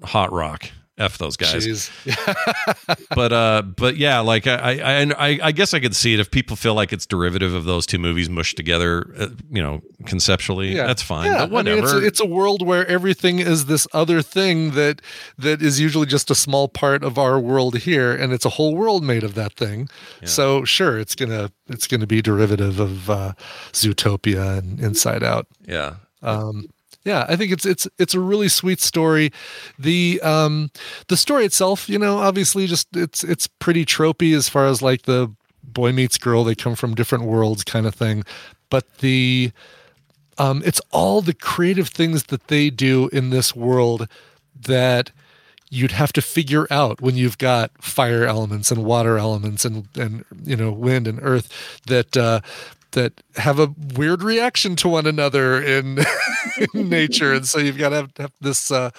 a 0.03 0.07
hot 0.07 0.33
rock. 0.33 0.71
F 0.99 1.17
those 1.19 1.37
guys. 1.37 1.65
Jeez. 1.67 3.07
but 3.15 3.33
uh, 3.33 3.63
but 3.63 3.97
yeah, 3.97 4.21
like 4.21 4.47
I, 4.47 4.79
I 4.81 5.03
I 5.17 5.39
I 5.45 5.53
guess 5.53 5.73
I 5.75 5.81
could 5.81 5.95
see 5.95 6.15
it 6.15 6.21
if 6.21 6.31
people 6.31 6.57
feel 6.57 6.75
like 6.75 6.93
it's 6.93 7.07
derivative 7.07 7.55
of 7.55 7.65
those 7.65 7.87
two 7.87 7.99
movies 7.99 8.29
mushed 8.29 8.57
together. 8.57 9.07
Uh, 9.19 9.29
you 9.51 9.63
know, 9.63 9.81
conceptually, 10.07 10.75
Yeah. 10.75 10.87
that's 10.87 11.03
fine. 11.03 11.27
Yeah, 11.27 11.39
but 11.47 11.51
whatever. 11.51 11.77
I 11.79 11.81
mean, 11.81 11.85
it's, 11.85 11.93
a, 11.93 12.07
it's 12.07 12.21
a 12.21 12.27
world 12.27 12.67
where 12.67 12.87
everything 12.87 13.39
is 13.39 13.67
this 13.67 13.87
other 13.93 14.23
thing 14.23 14.73
that 14.73 15.01
that 15.39 15.63
is 15.63 15.79
usually 15.81 16.07
just 16.07 16.31
a 16.31 16.35
small 16.35 16.69
part 16.69 17.03
of 17.05 17.17
our 17.19 17.39
world 17.39 17.79
here, 17.79 18.13
and 18.13 18.33
it's 18.33 18.45
a 18.45 18.51
whole 18.51 18.75
world 18.75 19.05
made 19.05 19.23
of 19.25 19.35
that 19.35 19.55
thing. 19.55 19.89
So 20.25 20.65
sure, 20.65 20.99
it's 20.99 21.15
gonna 21.15 21.51
it's 21.69 21.87
gonna 21.87 22.07
be 22.07 22.21
derivative 22.23 22.81
of 22.81 23.09
uh, 23.09 23.33
Zootopia 23.73 24.59
and 24.59 24.81
Inside 24.81 25.23
Out. 25.23 25.47
yeah. 25.67 25.97
Um, 26.23 26.67
yeah, 27.09 27.25
I 27.27 27.37
think 27.37 27.53
it's 27.53 27.65
it's 27.65 27.89
it's 27.99 28.13
a 28.13 28.21
really 28.21 28.49
sweet 28.49 28.81
story. 28.81 29.33
The 29.79 30.21
um 30.23 30.71
the 31.07 31.17
story 31.17 31.47
itself, 31.47 31.89
you 31.89 31.99
know, 31.99 32.19
obviously 32.19 32.67
just 32.67 32.87
it's 32.95 33.25
it's 33.25 33.47
pretty 33.47 33.87
tropey 33.87 34.37
as 34.37 34.51
far 34.51 34.67
as 34.67 34.83
like 34.83 35.03
the 35.03 35.33
boy 35.65 35.93
meets 35.93 36.19
girl, 36.19 36.45
they 36.45 36.55
come 36.55 36.75
from 36.75 36.95
different 36.95 37.25
worlds 37.25 37.65
kind 37.65 37.87
of 37.87 37.95
thing. 37.95 38.25
But 38.69 38.99
the 38.99 39.53
um 40.37 40.63
it's 40.67 40.83
all 40.91 41.23
the 41.23 41.33
creative 41.33 41.89
things 41.89 42.25
that 42.25 42.49
they 42.49 42.69
do 42.69 43.09
in 43.09 43.31
this 43.31 43.57
world 43.57 44.07
that 44.55 45.11
you'd 45.71 45.93
have 45.93 46.13
to 46.13 46.21
figure 46.21 46.67
out 46.71 47.01
when 47.01 47.17
you've 47.17 47.39
got 47.39 47.71
fire 47.83 48.25
elements 48.25 48.71
and 48.71 48.85
water 48.85 49.17
elements 49.17 49.65
and 49.65 49.89
and 49.97 50.27
you 50.45 50.57
know 50.57 50.73
wind 50.73 51.09
and 51.09 51.21
earth 51.23 51.81
that 51.87 52.19
uh 52.19 52.41
that 52.93 53.23
have 53.37 53.59
a 53.59 53.75
weird 53.97 54.23
reaction 54.23 54.77
to 54.77 54.89
one 54.89 55.07
another 55.07 55.63
in, 55.63 55.99
in 56.75 56.89
nature. 56.89 57.33
And 57.35 57.47
so 57.47 57.59
you've 57.59 57.79
got 57.79 57.91
to 57.91 57.97
have, 57.97 58.11
have 58.19 58.33
this 58.41 58.71
uh 58.71 58.91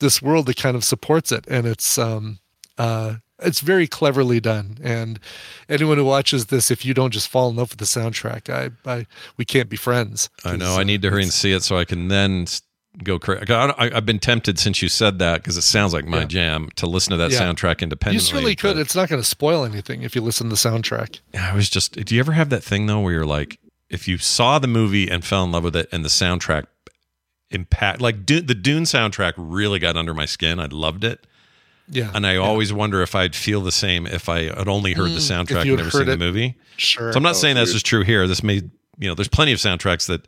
this 0.00 0.20
world 0.22 0.46
that 0.46 0.56
kind 0.56 0.76
of 0.76 0.84
supports 0.84 1.32
it. 1.32 1.44
And 1.48 1.66
it's 1.66 1.98
um 1.98 2.38
uh 2.76 3.16
it's 3.40 3.60
very 3.60 3.86
cleverly 3.86 4.40
done. 4.40 4.78
And 4.82 5.20
anyone 5.68 5.96
who 5.96 6.04
watches 6.04 6.46
this 6.46 6.70
if 6.70 6.84
you 6.84 6.92
don't 6.92 7.12
just 7.12 7.28
fall 7.28 7.48
in 7.50 7.56
love 7.56 7.70
with 7.70 7.78
the 7.78 7.84
soundtrack 7.84 8.50
i 8.50 8.70
i 8.90 9.06
we 9.36 9.44
can't 9.44 9.68
be 9.68 9.76
friends. 9.76 10.28
I 10.44 10.56
know. 10.56 10.76
I 10.76 10.84
need 10.84 11.02
to 11.02 11.10
hurry 11.10 11.22
and 11.22 11.32
see 11.32 11.52
it 11.52 11.62
so 11.62 11.76
I 11.78 11.84
can 11.84 12.08
then 12.08 12.42
s- 12.42 12.62
go 13.04 13.18
crazy. 13.18 13.44
I've 13.52 14.04
been 14.06 14.18
tempted 14.18 14.58
since 14.58 14.82
you 14.82 14.88
said 14.88 15.18
that 15.20 15.42
because 15.42 15.56
it 15.56 15.62
sounds 15.62 15.92
like 15.92 16.04
my 16.06 16.20
Yeah. 16.20 16.24
jam 16.26 16.68
to 16.76 16.86
listen 16.86 17.12
to 17.12 17.16
that 17.18 17.30
Yeah. 17.30 17.40
soundtrack 17.40 17.80
independently. 17.80 18.14
you 18.14 18.20
certainly 18.20 18.56
could 18.56 18.76
it's 18.78 18.94
not 18.94 19.08
going 19.08 19.20
to 19.22 19.26
spoil 19.28 19.64
anything 19.64 20.02
if 20.02 20.14
you 20.16 20.20
listen 20.22 20.48
to 20.48 20.56
the 20.56 20.68
soundtrack 20.68 21.20
I 21.38 21.54
was 21.54 21.68
just. 21.70 21.92
Do 21.92 22.14
you 22.14 22.20
ever 22.20 22.32
have 22.32 22.50
that 22.50 22.62
thing 22.64 22.86
though, 22.86 23.00
where 23.00 23.12
you're 23.12 23.26
like, 23.26 23.58
if 23.88 24.06
you 24.08 24.18
saw 24.18 24.58
the 24.58 24.66
movie 24.68 25.08
and 25.08 25.24
fell 25.24 25.44
in 25.44 25.52
love 25.52 25.64
with 25.64 25.76
it, 25.76 25.88
and 25.92 26.04
the 26.04 26.08
soundtrack 26.10 26.64
impact, 27.50 28.00
like 28.00 28.26
Dune, 28.26 28.46
the 28.46 28.54
Dune 28.54 28.82
soundtrack, 28.84 29.32
really 29.36 29.78
got 29.78 29.96
under 29.96 30.12
my 30.14 30.26
skin. 30.26 30.60
I 30.60 30.66
loved 30.66 31.04
it, 31.04 31.26
yeah 31.90 32.10
and 32.14 32.26
I 32.26 32.36
always 32.36 32.72
wonder 32.72 33.00
if 33.00 33.14
I'd 33.14 33.34
feel 33.34 33.62
the 33.62 33.72
same 33.72 34.06
if 34.06 34.28
I 34.28 34.42
had 34.54 34.68
only 34.68 34.92
heard 34.92 35.10
the 35.12 35.16
Mm, 35.16 35.16
if 35.16 35.48
soundtrack 35.48 35.62
and 35.62 35.76
never 35.76 35.90
seen 35.90 36.00
heard 36.00 36.08
the 36.08 36.16
movie. 36.18 36.56
Sure. 36.76 37.12
So 37.12 37.16
I'm 37.16 37.22
not 37.22 37.30
Oh, 37.30 37.38
saying 37.38 37.54
that's 37.56 37.72
just 37.72 37.86
true 37.86 38.02
here. 38.02 38.26
This 38.28 38.42
may, 38.42 38.56
you 38.98 39.08
know, 39.08 39.14
there's 39.14 39.28
plenty 39.28 39.52
of 39.52 39.58
soundtracks 39.58 40.06
that 40.08 40.26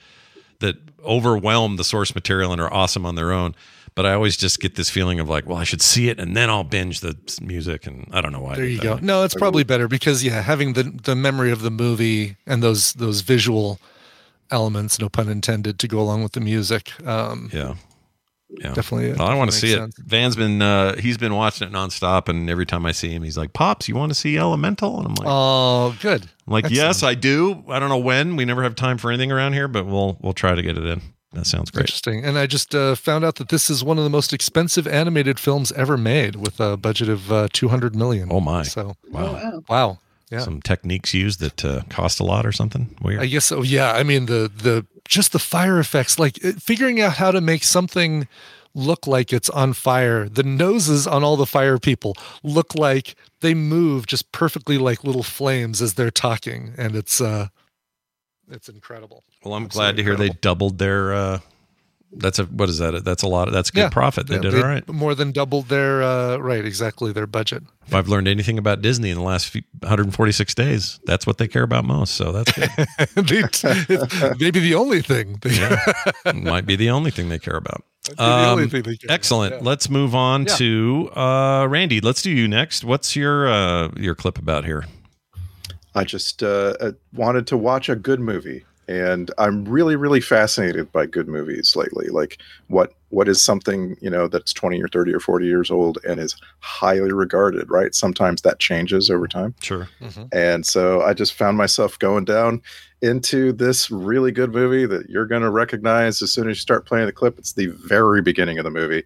that 0.60 0.76
overwhelm 1.04 1.76
the 1.76 1.84
source 1.84 2.14
material 2.14 2.52
and 2.52 2.60
are 2.60 2.72
awesome 2.72 3.04
on 3.06 3.14
their 3.14 3.32
own. 3.32 3.54
But 3.96 4.06
I 4.06 4.12
always 4.12 4.36
just 4.36 4.60
get 4.60 4.76
this 4.76 4.88
feeling 4.88 5.18
of 5.18 5.28
like, 5.28 5.46
well, 5.46 5.58
I 5.58 5.64
should 5.64 5.82
see 5.82 6.08
it 6.08 6.20
and 6.20 6.36
then 6.36 6.48
I'll 6.48 6.62
binge 6.64 7.00
the 7.00 7.16
music, 7.42 7.86
and 7.86 8.08
I 8.12 8.20
don't 8.20 8.30
know 8.32 8.40
why. 8.40 8.54
There 8.54 8.64
you 8.64 8.80
go. 8.80 8.98
No, 9.02 9.24
it's 9.24 9.34
probably 9.34 9.64
better 9.64 9.88
because 9.88 10.22
yeah, 10.22 10.42
having 10.42 10.74
the 10.74 10.84
the 10.84 11.16
memory 11.16 11.50
of 11.50 11.62
the 11.62 11.70
movie 11.72 12.36
and 12.46 12.62
those 12.62 12.92
those 12.94 13.22
visual 13.22 13.80
elements, 14.50 14.98
no 15.00 15.08
pun 15.08 15.28
intended, 15.28 15.78
to 15.80 15.88
go 15.88 15.98
along 16.00 16.22
with 16.22 16.32
the 16.32 16.40
music. 16.40 16.92
Um, 17.06 17.50
Yeah. 17.52 17.74
Yeah, 18.58 18.74
Definitely, 18.74 19.12
Well, 19.12 19.28
I 19.28 19.34
want 19.34 19.52
to 19.52 19.60
definitely 19.60 19.92
see 19.92 20.02
it. 20.02 20.06
Van's 20.06 20.36
been 20.36 20.60
uh, 20.60 20.96
he's 20.96 21.16
been 21.16 21.34
watching 21.34 21.68
it 21.68 21.72
nonstop, 21.72 22.28
and 22.28 22.50
every 22.50 22.66
time 22.66 22.84
I 22.84 22.92
see 22.92 23.08
him, 23.10 23.22
he's 23.22 23.38
like, 23.38 23.52
"Pops, 23.52 23.88
you 23.88 23.94
want 23.94 24.10
to 24.10 24.14
see 24.14 24.36
Elemental?" 24.36 24.98
And 24.98 25.06
I'm 25.06 25.14
like, 25.14 25.28
oh, 25.28 25.96
good. 26.02 26.22
I'm 26.46 26.52
like, 26.52 26.64
Excellent. 26.64 26.76
yes, 26.86 27.02
I 27.02 27.14
do. 27.14 27.64
I 27.68 27.78
don't 27.78 27.88
know 27.88 27.98
when. 27.98 28.36
We 28.36 28.44
never 28.44 28.62
have 28.62 28.74
time 28.74 28.98
for 28.98 29.10
anything 29.10 29.30
around 29.30 29.52
here, 29.52 29.68
but 29.68 29.86
we'll 29.86 30.18
we'll 30.20 30.32
try 30.32 30.54
to 30.54 30.62
get 30.62 30.76
it 30.76 30.84
in. 30.84 31.00
That 31.32 31.46
sounds 31.46 31.70
great. 31.70 31.82
Interesting. 31.82 32.24
And 32.24 32.36
I 32.36 32.46
just 32.46 32.74
uh, 32.74 32.96
found 32.96 33.24
out 33.24 33.36
that 33.36 33.50
this 33.50 33.70
is 33.70 33.84
one 33.84 33.98
of 33.98 34.04
the 34.04 34.10
most 34.10 34.32
expensive 34.32 34.88
animated 34.88 35.38
films 35.38 35.70
ever 35.72 35.96
made, 35.96 36.34
with 36.34 36.58
a 36.58 36.76
budget 36.76 37.08
of 37.08 37.30
uh, 37.30 37.46
200 37.52 37.94
million. 37.94 38.30
Oh 38.32 38.40
my! 38.40 38.64
So 38.64 38.96
wow, 39.12 39.62
wow, 39.68 39.98
yeah. 40.30 40.40
Some 40.40 40.60
techniques 40.60 41.14
used 41.14 41.38
that 41.40 41.64
uh, 41.64 41.82
cost 41.88 42.18
a 42.18 42.24
lot 42.24 42.44
or 42.44 42.52
something. 42.52 42.96
Weird. 43.00 43.20
I 43.20 43.26
guess 43.26 43.44
so. 43.44 43.62
Yeah. 43.62 43.92
I 43.92 44.02
mean 44.02 44.26
the 44.26 44.50
the 44.54 44.84
just 45.10 45.32
the 45.32 45.38
fire 45.38 45.78
effects, 45.78 46.18
like 46.18 46.36
figuring 46.36 47.00
out 47.00 47.14
how 47.14 47.30
to 47.30 47.40
make 47.42 47.64
something 47.64 48.26
look 48.74 49.06
like 49.06 49.32
it's 49.32 49.50
on 49.50 49.72
fire. 49.72 50.28
The 50.28 50.44
noses 50.44 51.06
on 51.06 51.24
all 51.24 51.36
the 51.36 51.44
fire 51.44 51.78
people 51.78 52.14
look 52.42 52.74
like 52.76 53.16
they 53.40 53.52
move 53.52 54.06
just 54.06 54.30
perfectly 54.32 54.78
like 54.78 55.04
little 55.04 55.24
flames 55.24 55.82
as 55.82 55.94
they're 55.94 56.12
talking, 56.12 56.72
and 56.78 56.94
it's 56.94 57.20
uh, 57.20 57.48
it's 58.48 58.68
incredible. 58.68 59.24
Well, 59.44 59.54
I'm 59.54 59.66
glad 59.66 59.96
to 59.96 60.02
hear 60.02 60.16
they 60.16 60.30
doubled 60.30 60.78
their. 60.78 61.12
Uh, 61.12 61.38
that's 62.12 62.38
a 62.38 62.44
what 62.44 62.68
is 62.68 62.78
that? 62.78 63.04
That's 63.04 63.22
a 63.22 63.28
lot. 63.28 63.48
Of, 63.48 63.54
that's 63.54 63.68
a 63.70 63.72
good 63.72 63.80
Yeah. 63.82 63.88
profit. 63.90 64.26
They 64.26 64.34
Yeah, 64.36 64.40
did 64.42 64.54
all 64.54 64.62
right. 64.62 64.88
More 64.88 65.14
than 65.14 65.30
doubled 65.32 65.68
their 65.68 66.02
uh, 66.02 66.36
right, 66.38 66.64
exactly 66.64 67.12
their 67.12 67.26
budget. 67.26 67.62
If 67.86 67.94
I've 67.94 68.08
learned 68.08 68.28
anything 68.28 68.58
about 68.58 68.82
Disney 68.82 69.10
in 69.10 69.16
the 69.18 69.22
last 69.24 69.54
146 69.80 70.54
days, 70.54 71.00
that's 71.06 71.26
what 71.26 71.38
they 71.38 71.48
care 71.48 71.62
about 71.62 71.84
most. 71.84 72.14
So 72.14 72.32
that's 72.32 72.52
good. 72.52 72.70
Maybe 74.40 74.60
the 74.60 74.74
only 74.76 75.02
thing. 75.02 75.38
They, 75.42 75.50
yeah. 75.54 76.32
Might 76.34 76.66
be 76.66 76.76
the 76.76 76.90
only 76.90 77.10
thing 77.10 77.28
they 77.28 77.38
care 77.38 77.56
about. 77.56 77.84
be 78.08 78.14
the 78.14 78.22
Um, 78.22 78.68
thing 78.68 78.82
they 78.82 78.96
care 78.96 79.06
about, 79.06 79.14
excellent. 79.14 79.62
Let's 79.62 79.88
move 79.90 80.14
on 80.14 80.46
Yeah. 80.46 80.54
to 80.56 81.10
uh, 81.16 81.66
Randy. 81.68 82.00
Let's 82.00 82.22
do 82.22 82.30
you 82.30 82.48
next. 82.48 82.84
What's 82.84 83.16
your 83.16 83.48
uh, 83.48 83.90
your 83.96 84.14
clip 84.14 84.38
about 84.38 84.64
here? 84.64 84.84
I 85.94 86.04
just 86.04 86.42
uh, 86.42 86.74
uh, 86.80 86.92
wanted 87.12 87.46
to 87.48 87.56
watch 87.56 87.88
a 87.88 87.96
good 87.96 88.20
movie, 88.20 88.64
and 88.90 89.30
I'm 89.38 89.64
really, 89.66 89.94
really 89.94 90.20
fascinated 90.20 90.90
by 90.90 91.06
good 91.06 91.28
movies 91.28 91.76
lately. 91.76 92.08
Like 92.08 92.38
what 92.66 92.92
what 93.10 93.28
is 93.28 93.42
something 93.42 93.96
you 94.00 94.10
know 94.10 94.26
that's 94.26 94.52
20 94.52 94.82
or 94.82 94.88
30 94.88 95.14
or 95.14 95.20
40 95.20 95.46
years 95.46 95.70
old 95.70 95.98
and 96.04 96.18
is 96.18 96.36
highly 96.58 97.12
regarded, 97.12 97.70
right? 97.70 97.94
Sometimes 97.94 98.42
that 98.42 98.58
changes 98.58 99.08
over 99.08 99.28
time. 99.28 99.54
Sure. 99.60 99.88
And 100.32 100.66
so 100.66 101.02
I 101.02 101.14
just 101.14 101.34
found 101.34 101.56
myself 101.56 102.00
going 102.00 102.24
down 102.24 102.62
into 103.00 103.52
this 103.52 103.92
really 103.92 104.32
good 104.32 104.52
movie 104.52 104.86
that 104.86 105.08
you're 105.08 105.26
going 105.26 105.42
to 105.42 105.50
recognize 105.50 106.20
as 106.20 106.32
soon 106.32 106.50
as 106.50 106.56
you 106.56 106.60
start 106.60 106.84
playing 106.84 107.06
the 107.06 107.12
clip. 107.12 107.38
It's 107.38 107.52
the 107.52 107.68
very 107.68 108.22
beginning 108.22 108.58
of 108.58 108.64
the 108.64 108.70
movie, 108.72 109.04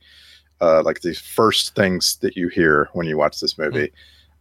uh, 0.62 0.82
like 0.82 1.02
the 1.02 1.14
first 1.14 1.74
things 1.74 2.16
that 2.22 2.38
you 2.38 2.48
hear 2.48 2.88
when 2.94 3.06
you 3.06 3.18
watch 3.18 3.38
this 3.38 3.58
movie. 3.58 3.92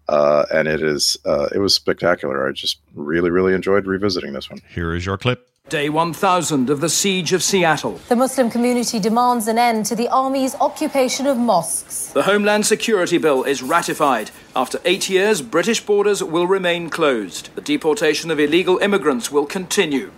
Uh, 0.07 0.45
and 0.53 0.67
it 0.67 0.81
is 0.81 1.17
uh, 1.25 1.47
it 1.53 1.59
was 1.59 1.73
spectacular. 1.73 2.47
I 2.47 2.51
just 2.51 2.79
really 2.93 3.29
really 3.29 3.53
enjoyed 3.53 3.85
revisiting 3.85 4.33
this 4.33 4.49
one. 4.49 4.61
Here 4.69 4.93
is 4.93 5.05
your 5.05 5.17
clip. 5.17 5.47
Day 5.69 5.89
1000 5.89 6.69
of 6.69 6.81
the 6.81 6.89
Siege 6.89 7.31
of 7.31 7.41
Seattle. 7.41 7.93
The 8.09 8.17
Muslim 8.17 8.51
community 8.51 8.99
demands 8.99 9.47
an 9.47 9.57
end 9.57 9.85
to 9.85 9.95
the 9.95 10.09
army's 10.09 10.55
occupation 10.55 11.25
of 11.25 11.37
mosques. 11.37 12.07
The 12.07 12.23
Homeland 12.23 12.65
Security 12.65 13.17
Bill 13.17 13.43
is 13.43 13.63
ratified. 13.63 14.29
After 14.57 14.79
eight 14.83 15.09
years, 15.09 15.41
British 15.41 15.79
borders 15.79 16.21
will 16.21 16.47
remain 16.47 16.89
closed. 16.89 17.49
The 17.55 17.61
deportation 17.61 18.29
of 18.29 18.41
illegal 18.41 18.77
immigrants 18.79 19.31
will 19.31 19.45
continue. 19.45 20.11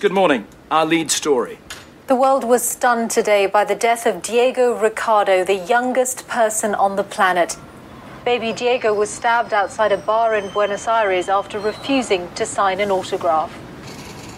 Good 0.00 0.12
morning. 0.12 0.46
Our 0.70 0.84
lead 0.84 1.10
story. 1.10 1.58
The 2.06 2.14
world 2.14 2.44
was 2.44 2.62
stunned 2.62 3.10
today 3.10 3.46
by 3.46 3.64
the 3.64 3.74
death 3.74 4.04
of 4.04 4.20
Diego 4.20 4.78
Ricardo, 4.78 5.44
the 5.44 5.54
youngest 5.54 6.28
person 6.28 6.74
on 6.74 6.96
the 6.96 7.04
planet. 7.04 7.56
Baby 8.24 8.52
Diego 8.52 8.92
was 8.92 9.08
stabbed 9.08 9.54
outside 9.54 9.92
a 9.92 9.96
bar 9.96 10.34
in 10.34 10.50
Buenos 10.50 10.86
Aires 10.86 11.30
after 11.30 11.58
refusing 11.58 12.30
to 12.34 12.44
sign 12.44 12.78
an 12.80 12.90
autograph. 12.90 13.50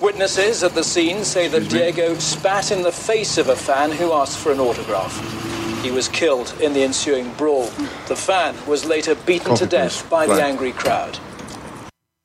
Witnesses 0.00 0.62
at 0.62 0.74
the 0.74 0.84
scene 0.84 1.24
say 1.24 1.48
that 1.48 1.68
Diego 1.68 2.14
spat 2.14 2.70
in 2.70 2.82
the 2.82 2.92
face 2.92 3.38
of 3.38 3.48
a 3.48 3.56
fan 3.56 3.90
who 3.90 4.12
asked 4.12 4.38
for 4.38 4.52
an 4.52 4.60
autograph. 4.60 5.12
He 5.82 5.90
was 5.90 6.08
killed 6.08 6.54
in 6.60 6.72
the 6.72 6.84
ensuing 6.84 7.32
brawl. 7.34 7.66
The 8.06 8.14
fan 8.14 8.54
was 8.68 8.84
later 8.84 9.16
beaten 9.16 9.56
to 9.56 9.66
death 9.66 10.08
by 10.08 10.26
the 10.26 10.40
angry 10.40 10.70
crowd. 10.70 11.18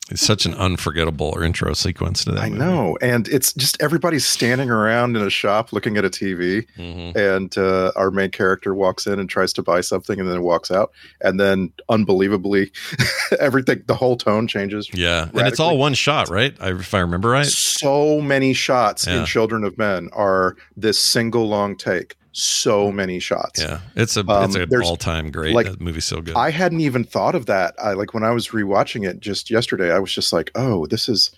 It's 0.09 0.25
such 0.25 0.45
an 0.45 0.53
unforgettable 0.53 1.31
or 1.35 1.43
intro 1.43 1.73
sequence 1.73 2.23
to 2.23 2.31
that. 2.31 2.39
I 2.43 2.49
movie. 2.49 2.59
know, 2.59 2.97
and 3.01 3.27
it's 3.27 3.51
just 3.53 3.81
everybody's 3.81 4.25
standing 4.25 4.69
around 4.69 5.17
in 5.17 5.21
a 5.21 5.29
shop 5.29 5.73
looking 5.73 5.97
at 5.97 6.05
a 6.05 6.09
TV, 6.09 6.65
Mm-hmm. 6.77 7.17
and 7.17 7.57
uh, 7.57 7.91
our 7.97 8.09
main 8.09 8.31
character 8.31 8.73
walks 8.73 9.05
in 9.05 9.19
and 9.19 9.29
tries 9.29 9.51
to 9.53 9.61
buy 9.61 9.81
something, 9.81 10.17
and 10.19 10.29
then 10.29 10.43
walks 10.43 10.71
out, 10.71 10.91
and 11.21 11.39
then 11.39 11.73
unbelievably, 11.89 12.71
everything, 13.39 13.83
the 13.87 13.95
whole 13.95 14.15
tone 14.15 14.47
changes. 14.47 14.89
Yeah, 14.93 15.29
and 15.33 15.47
it's 15.47 15.59
all 15.59 15.77
one 15.77 15.93
shot, 15.93 16.29
right? 16.29 16.55
If 16.61 16.93
I 16.93 16.99
remember 16.99 17.29
right. 17.29 17.45
So 17.45 18.21
many 18.21 18.53
shots 18.53 19.05
Yeah. 19.07 19.19
in 19.19 19.25
Children 19.25 19.63
of 19.65 19.77
Men 19.77 20.09
are 20.13 20.55
this 20.77 20.99
single 20.99 21.47
long 21.49 21.75
take. 21.75 22.15
So 22.39 22.91
many 22.91 23.17
shots. 23.17 23.59
Yeah, 23.59 23.79
it's 23.95 24.15
a 24.15 24.19
Um, 24.19 24.43
it's 24.45 24.55
a 24.55 24.67
there's- 24.67 24.87
all 24.87 24.95
time 24.95 25.31
great. 25.31 25.55
like, 25.55 25.65
that 25.65 25.81
movie's 25.81 26.05
so 26.05 26.21
good. 26.21 26.35
I 26.35 26.51
hadn't 26.51 26.81
even 26.81 27.03
thought 27.03 27.33
of 27.33 27.47
that. 27.47 27.73
I 27.81 27.93
like 27.93 28.13
when 28.13 28.23
I 28.23 28.29
was 28.29 28.49
rewatching 28.49 29.07
it 29.09 29.19
just 29.19 29.49
yesterday. 29.49 29.91
I 29.91 29.97
was 29.97 30.13
just 30.13 30.31
like, 30.31 30.51
"Oh, 30.53 30.85
this 30.85 31.09
is, 31.09 31.31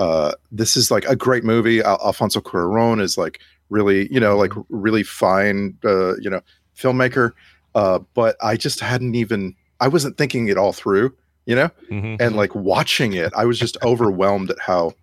uh, 0.00 0.32
this 0.50 0.76
is 0.76 0.90
like 0.90 1.04
a 1.08 1.14
great 1.14 1.44
movie." 1.44 1.80
Al- 1.80 2.00
Alfonso 2.04 2.40
Cuarón 2.40 3.00
is 3.00 3.16
like 3.16 3.38
really, 3.70 4.12
you 4.12 4.18
know, 4.18 4.36
like 4.36 4.52
really 4.68 5.04
fine, 5.04 5.76
uh, 5.84 6.16
you 6.16 6.28
know, 6.28 6.40
filmmaker. 6.76 7.30
Uh, 7.76 8.00
but 8.14 8.36
I 8.42 8.56
just 8.56 8.80
hadn't 8.80 9.14
even. 9.14 9.54
I 9.78 9.86
wasn't 9.86 10.18
thinking 10.18 10.48
it 10.48 10.58
all 10.58 10.72
through, 10.72 11.14
you 11.46 11.54
know, 11.54 11.70
Mhm. 11.90 12.20
and 12.20 12.34
like 12.34 12.52
watching 12.54 13.12
it, 13.12 13.32
I 13.36 13.44
was 13.44 13.60
just 13.60 13.76
overwhelmed 13.84 14.50
at 14.50 14.58
how. 14.60 14.94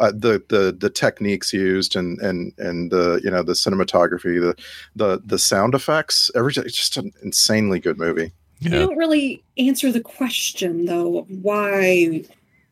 Uh, 0.00 0.10
the 0.12 0.42
the 0.48 0.76
the 0.78 0.90
techniques 0.90 1.52
used 1.52 1.96
and 1.96 2.18
and 2.20 2.52
and 2.58 2.90
the 2.90 3.20
you 3.24 3.30
know 3.30 3.42
the 3.42 3.52
cinematography 3.54 4.40
the 4.40 4.54
the 4.94 5.20
the 5.24 5.38
sound 5.38 5.74
effects 5.74 6.30
everything 6.34 6.64
it's 6.64 6.76
just 6.76 6.96
an 6.96 7.12
insanely 7.22 7.80
good 7.80 7.98
movie 7.98 8.32
You 8.60 8.70
don't 8.70 8.96
really 8.96 9.42
answer 9.58 9.92
the 9.92 10.00
question 10.00 10.86
though 10.86 11.18
of 11.18 11.26
why 11.42 12.22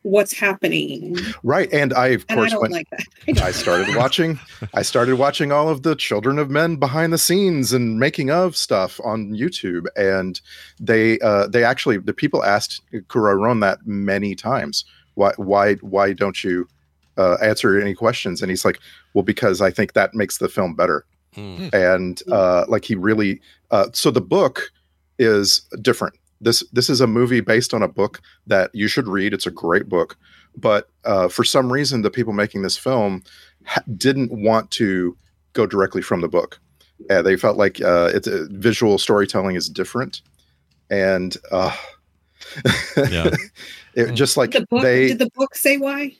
what's 0.03 0.33
happening. 0.33 1.17
Right, 1.41 1.67
and 1.73 1.91
I 1.93 2.09
of 2.09 2.25
And 2.29 2.39
I 2.39 2.41
course 2.41 2.51
don't 2.51 2.61
went. 2.61 2.73
like 2.73 2.87
that. 2.91 3.41
I 3.41 3.51
started 3.51 3.95
watching. 3.95 4.39
I 4.75 4.83
started 4.83 5.15
watching 5.15 5.51
all 5.51 5.67
of 5.67 5.81
the 5.81 5.95
Children 5.95 6.37
of 6.37 6.49
Men 6.51 6.75
behind 6.75 7.11
the 7.11 7.17
scenes 7.17 7.73
and 7.73 7.99
making 7.99 8.29
of 8.29 8.55
stuff 8.55 8.99
on 9.03 9.31
YouTube, 9.31 9.85
and 9.97 10.39
they 10.79 11.19
uh, 11.21 11.47
they 11.47 11.63
actually 11.63 11.97
the 11.97 12.13
people 12.13 12.43
asked 12.43 12.81
Cuarón 13.07 13.61
that 13.61 13.79
many 13.85 14.35
times. 14.35 14.85
Why 15.15 15.33
why 15.37 15.73
why 15.75 16.13
don't 16.13 16.43
you 16.43 16.67
uh, 17.17 17.35
answer 17.41 17.79
any 17.79 17.93
questions? 17.93 18.41
And 18.41 18.49
he's 18.49 18.65
like, 18.65 18.79
well, 19.13 19.23
because 19.23 19.61
I 19.61 19.71
think 19.71 19.93
that 19.93 20.13
makes 20.13 20.37
the 20.37 20.49
film 20.49 20.75
better. 20.75 21.05
Hmm. 21.33 21.67
And 21.73 22.21
uh, 22.31 22.65
like 22.67 22.85
he 22.85 22.95
really, 22.95 23.41
uh, 23.71 23.87
so 23.93 24.11
the 24.11 24.21
book 24.21 24.71
is 25.19 25.61
different. 25.81 26.15
This 26.41 26.63
this 26.73 26.89
is 26.89 27.01
a 27.01 27.07
movie 27.07 27.39
based 27.39 27.73
on 27.73 27.81
a 27.81 27.87
book 27.87 28.21
that 28.47 28.69
you 28.73 28.87
should 28.87 29.07
read. 29.07 29.33
It's 29.33 29.47
a 29.47 29.51
great 29.51 29.87
book, 29.87 30.17
but 30.55 30.89
uh, 31.05 31.27
for 31.29 31.43
some 31.43 31.71
reason, 31.71 32.01
the 32.01 32.11
people 32.11 32.33
making 32.33 32.61
this 32.61 32.77
film 32.77 33.23
ha- 33.65 33.83
didn't 33.97 34.31
want 34.31 34.69
to 34.71 35.17
go 35.53 35.65
directly 35.65 36.01
from 36.01 36.21
the 36.21 36.27
book. 36.27 36.59
Uh, 37.09 37.21
they 37.21 37.35
felt 37.35 37.57
like 37.57 37.81
uh, 37.81 38.11
it's 38.13 38.27
uh, 38.27 38.45
visual 38.51 38.97
storytelling 38.97 39.55
is 39.55 39.69
different, 39.69 40.21
and 40.89 41.37
uh, 41.51 41.75
yeah, 42.97 43.29
it 43.95 44.13
just 44.13 44.37
like 44.37 44.51
the 44.51 44.65
book 44.69 44.81
they 44.81 45.07
did 45.07 45.19
the 45.19 45.31
book 45.35 45.55
say 45.55 45.77
why? 45.77 46.15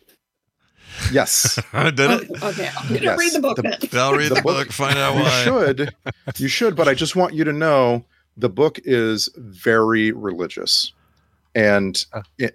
Yes. 1.12 1.60
I 1.74 1.90
did 1.92 2.12
it? 2.12 2.44
Okay, 2.44 2.70
I'm 2.78 2.88
gonna 2.90 3.02
Yes, 3.02 3.20
read 3.20 3.34
the 3.34 3.40
book 3.42 3.56
the- 3.58 3.62
then. 3.64 4.02
I'll 4.02 4.14
read 4.14 4.32
the, 4.32 4.42
book, 4.42 4.72
find 4.72 4.98
out 4.98 5.16
why. 5.16 5.22
you 5.40 5.44
should. 5.44 5.96
You 6.38 6.48
should 6.48 6.76
but 6.76 6.88
i 6.88 6.94
just 6.94 7.16
want 7.16 7.34
you 7.34 7.44
to 7.44 7.54
know 7.54 8.04
the 8.38 8.50
book 8.50 8.80
is 8.84 9.30
very 9.38 10.12
religious. 10.12 10.92
And 11.54 12.06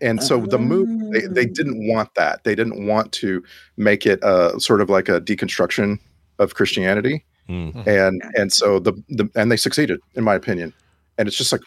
and 0.03 0.23
so 0.23 0.41
the 0.41 0.59
movie 0.59 1.21
they, 1.21 1.27
they 1.27 1.47
didn't 1.47 1.89
want 1.89 2.15
that. 2.17 2.45
They 2.45 2.55
didn't 2.55 2.87
want 2.87 3.13
to 3.13 3.43
make 3.79 4.05
it 4.07 4.23
uh 4.23 4.59
sort 4.59 4.81
of 4.83 4.91
like 4.91 5.09
a 5.09 5.21
deconstruction 5.21 5.99
of 6.39 6.55
christianity. 6.55 7.25
Hmm. 7.47 7.71
and 7.87 8.23
and 8.37 8.53
so 8.53 8.79
the, 8.79 8.93
the 9.09 9.29
and 9.35 9.51
they 9.51 9.57
succeeded 9.57 10.01
in 10.15 10.23
my 10.25 10.35
opinion. 10.35 10.73
And 11.17 11.27
it's 11.29 11.37
just 11.37 11.51
like 11.53 11.63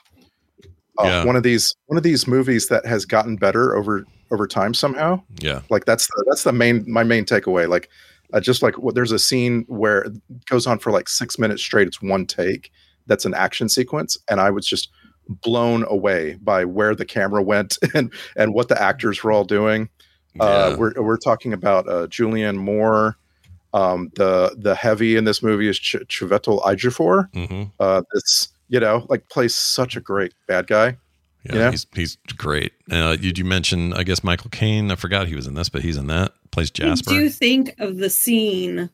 uh, 0.99 1.05
Yeah. 1.05 1.25
one 1.25 1.35
of 1.35 1.43
these 1.43 1.75
one 1.87 1.97
of 1.97 2.03
these 2.03 2.27
movies 2.27 2.67
that 2.67 2.85
has 2.85 3.05
gotten 3.05 3.35
better 3.35 3.75
over 3.75 4.05
over 4.31 4.47
time 4.47 4.73
somehow 4.73 5.21
Yeah. 5.41 5.61
like 5.69 5.85
that's 5.85 6.07
the, 6.07 6.25
that's 6.27 6.43
the 6.43 6.51
main 6.53 6.83
my 6.91 7.03
main 7.03 7.25
takeaway 7.25 7.67
like 7.67 7.89
uh, 8.33 8.39
just 8.39 8.61
like 8.63 8.77
what 8.79 8.95
there's 8.95 9.11
a 9.11 9.19
scene 9.19 9.63
where 9.67 10.01
it 10.03 10.13
goes 10.47 10.65
on 10.65 10.79
for 10.79 10.91
like 10.91 11.07
six 11.07 11.37
minutes 11.37 11.61
straight 11.61 11.87
it's 11.87 12.01
one 12.01 12.25
take 12.25 12.71
that's 13.05 13.25
an 13.25 13.33
action 13.33 13.69
sequence 13.69 14.17
and 14.29 14.39
i 14.39 14.49
was 14.49 14.65
just 14.65 14.89
blown 15.43 15.85
away 15.87 16.35
by 16.41 16.65
where 16.65 16.95
the 16.95 17.05
camera 17.05 17.41
went 17.43 17.77
and 17.93 18.11
and 18.35 18.53
what 18.53 18.67
the 18.69 18.81
actors 18.81 19.23
were 19.23 19.31
all 19.31 19.43
doing 19.45 19.87
uh 20.39 20.69
Yeah. 20.71 20.77
we're, 20.77 20.93
we're 21.01 21.17
talking 21.17 21.53
about 21.53 21.87
uh 21.87 22.07
julianne 22.07 22.57
moore 22.57 23.17
um 23.73 24.11
the 24.15 24.55
the 24.57 24.73
heavy 24.75 25.15
in 25.15 25.23
this 25.25 25.41
movie 25.43 25.67
is 25.67 25.77
Ch- 25.79 25.95
Chiwetel 26.07 26.61
Ejiofor. 26.63 27.31
Mhm. 27.33 27.71
uh 27.79 28.01
this 28.13 28.49
you 28.73 28.79
know 28.79 29.05
like 29.07 29.29
plays 29.29 29.53
such 29.53 29.95
a 29.95 30.01
great 30.01 30.33
bad 30.47 30.65
guy 30.67 30.97
Yeah, 31.43 31.53
you 31.53 31.59
know? 31.59 31.71
he's 31.71 31.87
he's 31.93 32.17
great. 32.37 32.73
Uh, 32.91 33.15
did 33.15 33.37
you 33.37 33.45
mention? 33.45 33.93
I 33.93 34.03
guess 34.03 34.23
Michael 34.23 34.49
Caine. 34.49 34.91
I 34.91 34.95
forgot 34.95 35.27
he 35.27 35.35
was 35.35 35.45
in 35.45 35.53
this, 35.53 35.69
but 35.69 35.81
he's 35.83 35.97
in 35.97 36.07
that. 36.07 36.31
Plays 36.51 36.71
Jasper. 36.71 37.11
I 37.11 37.13
do 37.13 37.29
think 37.29 37.75
of 37.79 37.97
the 37.97 38.09
scene 38.09 38.89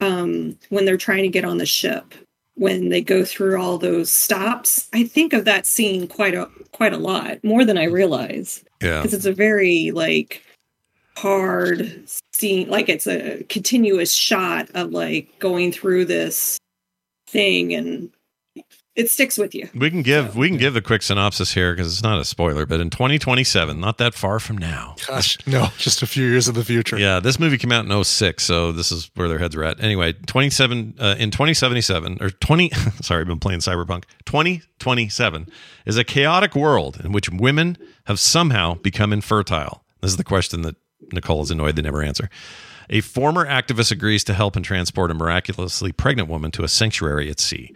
um, 0.00 0.56
when 0.68 0.84
they're 0.84 0.96
trying 0.98 1.22
to 1.22 1.28
get 1.28 1.44
on 1.44 1.58
the 1.58 1.66
ship, 1.66 2.14
when 2.54 2.90
they 2.90 3.00
go 3.00 3.24
through 3.24 3.60
all 3.60 3.78
those 3.78 4.10
stops. 4.10 4.88
I 4.92 5.04
think 5.04 5.32
of 5.32 5.44
that 5.46 5.66
scene 5.66 6.06
quite 6.06 6.34
a 6.34 6.46
quite 6.72 6.92
a 6.92 6.98
lot, 6.98 7.42
more 7.42 7.64
than 7.64 7.78
I 7.78 7.84
realize. 7.84 8.62
Yeah. 8.82 8.98
because 9.00 9.14
it's 9.14 9.26
a 9.26 9.32
very 9.32 9.90
like 9.90 10.42
hard 11.16 12.04
scene, 12.32 12.68
like 12.68 12.88
it's 12.88 13.06
a 13.06 13.42
continuous 13.48 14.12
shot 14.14 14.68
of 14.74 14.90
like 14.90 15.38
going 15.38 15.72
through 15.72 16.04
this 16.04 16.58
thing, 17.26 17.72
and 17.74 18.10
it 18.96 19.10
sticks 19.10 19.36
with 19.36 19.54
you. 19.54 19.68
We 19.74 19.90
can 19.90 20.02
give 20.02 20.36
we 20.36 20.48
can 20.48 20.56
give 20.56 20.76
a 20.76 20.80
quick 20.80 21.02
synopsis 21.02 21.52
here 21.52 21.72
because 21.74 21.92
it's 21.92 22.02
not 22.02 22.20
a 22.20 22.24
spoiler, 22.24 22.64
but 22.64 22.80
in 22.80 22.90
2027, 22.90 23.80
not 23.80 23.98
that 23.98 24.14
far 24.14 24.38
from 24.38 24.58
now. 24.58 24.94
Gosh, 25.06 25.36
no, 25.46 25.68
just 25.78 26.02
a 26.02 26.06
few 26.06 26.26
years 26.26 26.46
in 26.46 26.54
the 26.54 26.64
future. 26.64 26.96
Yeah, 26.96 27.18
this 27.18 27.40
movie 27.40 27.58
came 27.58 27.72
out 27.72 27.84
in 27.84 28.04
06, 28.04 28.44
so 28.44 28.70
this 28.70 28.92
is 28.92 29.10
where 29.14 29.28
their 29.28 29.38
heads 29.38 29.56
are 29.56 29.64
at. 29.64 29.82
Anyway, 29.82 30.12
27 30.12 30.94
uh, 30.98 31.16
in 31.18 31.30
2077 31.30 32.18
or 32.20 32.30
20 32.30 32.70
sorry, 33.00 33.22
I've 33.22 33.26
been 33.26 33.40
playing 33.40 33.60
Cyberpunk. 33.60 34.04
2027 34.26 35.48
is 35.86 35.96
a 35.96 36.04
chaotic 36.04 36.54
world 36.54 37.00
in 37.04 37.12
which 37.12 37.28
women 37.30 37.76
have 38.06 38.20
somehow 38.20 38.74
become 38.74 39.12
infertile. 39.12 39.84
This 40.02 40.12
is 40.12 40.16
the 40.16 40.24
question 40.24 40.62
that 40.62 40.76
Nicole 41.12 41.42
is 41.42 41.50
annoyed 41.50 41.76
they 41.76 41.82
never 41.82 42.02
answer. 42.02 42.30
A 42.90 43.00
former 43.00 43.46
activist 43.46 43.90
agrees 43.90 44.22
to 44.24 44.34
help 44.34 44.56
and 44.56 44.64
transport 44.64 45.10
a 45.10 45.14
miraculously 45.14 45.90
pregnant 45.90 46.28
woman 46.28 46.50
to 46.52 46.62
a 46.64 46.68
sanctuary 46.68 47.30
at 47.30 47.40
sea. 47.40 47.74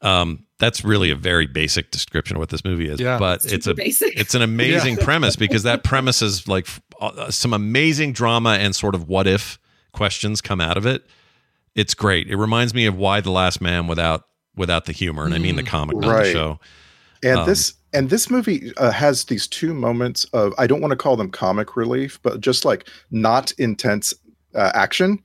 Um, 0.00 0.46
that's 0.58 0.84
really 0.84 1.10
a 1.10 1.16
very 1.16 1.46
basic 1.46 1.90
description 1.90 2.36
of 2.36 2.40
what 2.40 2.48
this 2.48 2.64
movie 2.64 2.88
is, 2.88 2.98
Yeah. 3.00 3.18
but 3.18 3.44
it's 3.44 3.64
Super 3.64 3.70
a 3.70 3.74
basic. 3.74 4.18
it's 4.18 4.34
an 4.34 4.42
amazing 4.42 4.96
Yeah. 4.98 5.04
premise 5.04 5.36
because 5.36 5.62
that 5.62 5.84
premise 5.84 6.20
is 6.22 6.48
like 6.48 6.66
uh, 7.00 7.30
some 7.30 7.52
amazing 7.52 8.12
drama 8.12 8.50
and 8.60 8.74
sort 8.74 8.94
of 8.94 9.08
what 9.08 9.26
if 9.26 9.58
questions 9.92 10.40
come 10.40 10.60
out 10.60 10.76
of 10.76 10.84
it. 10.86 11.06
It's 11.74 11.94
great. 11.94 12.28
It 12.28 12.36
reminds 12.36 12.74
me 12.74 12.86
of 12.86 12.96
Y 12.96 13.20
the 13.20 13.30
Last 13.30 13.60
Man 13.60 13.86
without 13.86 14.24
without 14.56 14.86
the 14.86 14.92
humor, 14.92 15.24
and 15.24 15.32
I 15.34 15.38
mean 15.38 15.54
the 15.54 15.62
comic, 15.62 15.96
not 15.98 16.24
the 16.24 16.32
show. 16.32 16.60
And 17.22 17.38
Um, 17.40 17.46
this 17.46 17.74
and 17.92 18.10
this 18.10 18.28
movie 18.28 18.72
uh, 18.76 18.90
has 18.90 19.24
these 19.26 19.46
two 19.46 19.72
moments 19.74 20.24
of 20.32 20.52
I 20.58 20.66
don't 20.66 20.80
want 20.80 20.90
to 20.90 20.96
call 20.96 21.16
them 21.16 21.30
comic 21.30 21.76
relief, 21.76 22.18
but 22.22 22.40
just 22.40 22.64
like 22.64 22.88
not 23.12 23.52
intense 23.58 24.12
uh, 24.56 24.72
action, 24.74 25.20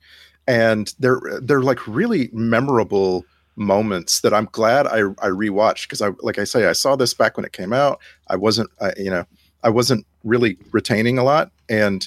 and 0.46 0.94
they're 1.00 1.20
they're 1.42 1.62
like 1.62 1.84
really 1.88 2.30
memorable 2.32 3.24
moments 3.56 4.20
that 4.20 4.34
I'm 4.34 4.48
glad 4.52 4.86
I 4.86 4.98
I 4.98 5.28
rewatched 5.28 5.82
because 5.82 6.02
I 6.02 6.10
like 6.20 6.38
I 6.38 6.44
say 6.44 6.66
I 6.66 6.72
saw 6.72 6.96
this 6.96 7.14
back 7.14 7.36
when 7.36 7.46
it 7.46 7.52
came 7.52 7.72
out. 7.72 8.00
I 8.28 8.36
wasn't 8.36 8.70
I, 8.80 8.92
you 8.96 9.10
know 9.10 9.24
I 9.62 9.70
wasn't 9.70 10.06
really 10.24 10.58
retaining 10.72 11.18
a 11.18 11.24
lot, 11.24 11.50
and 11.68 12.06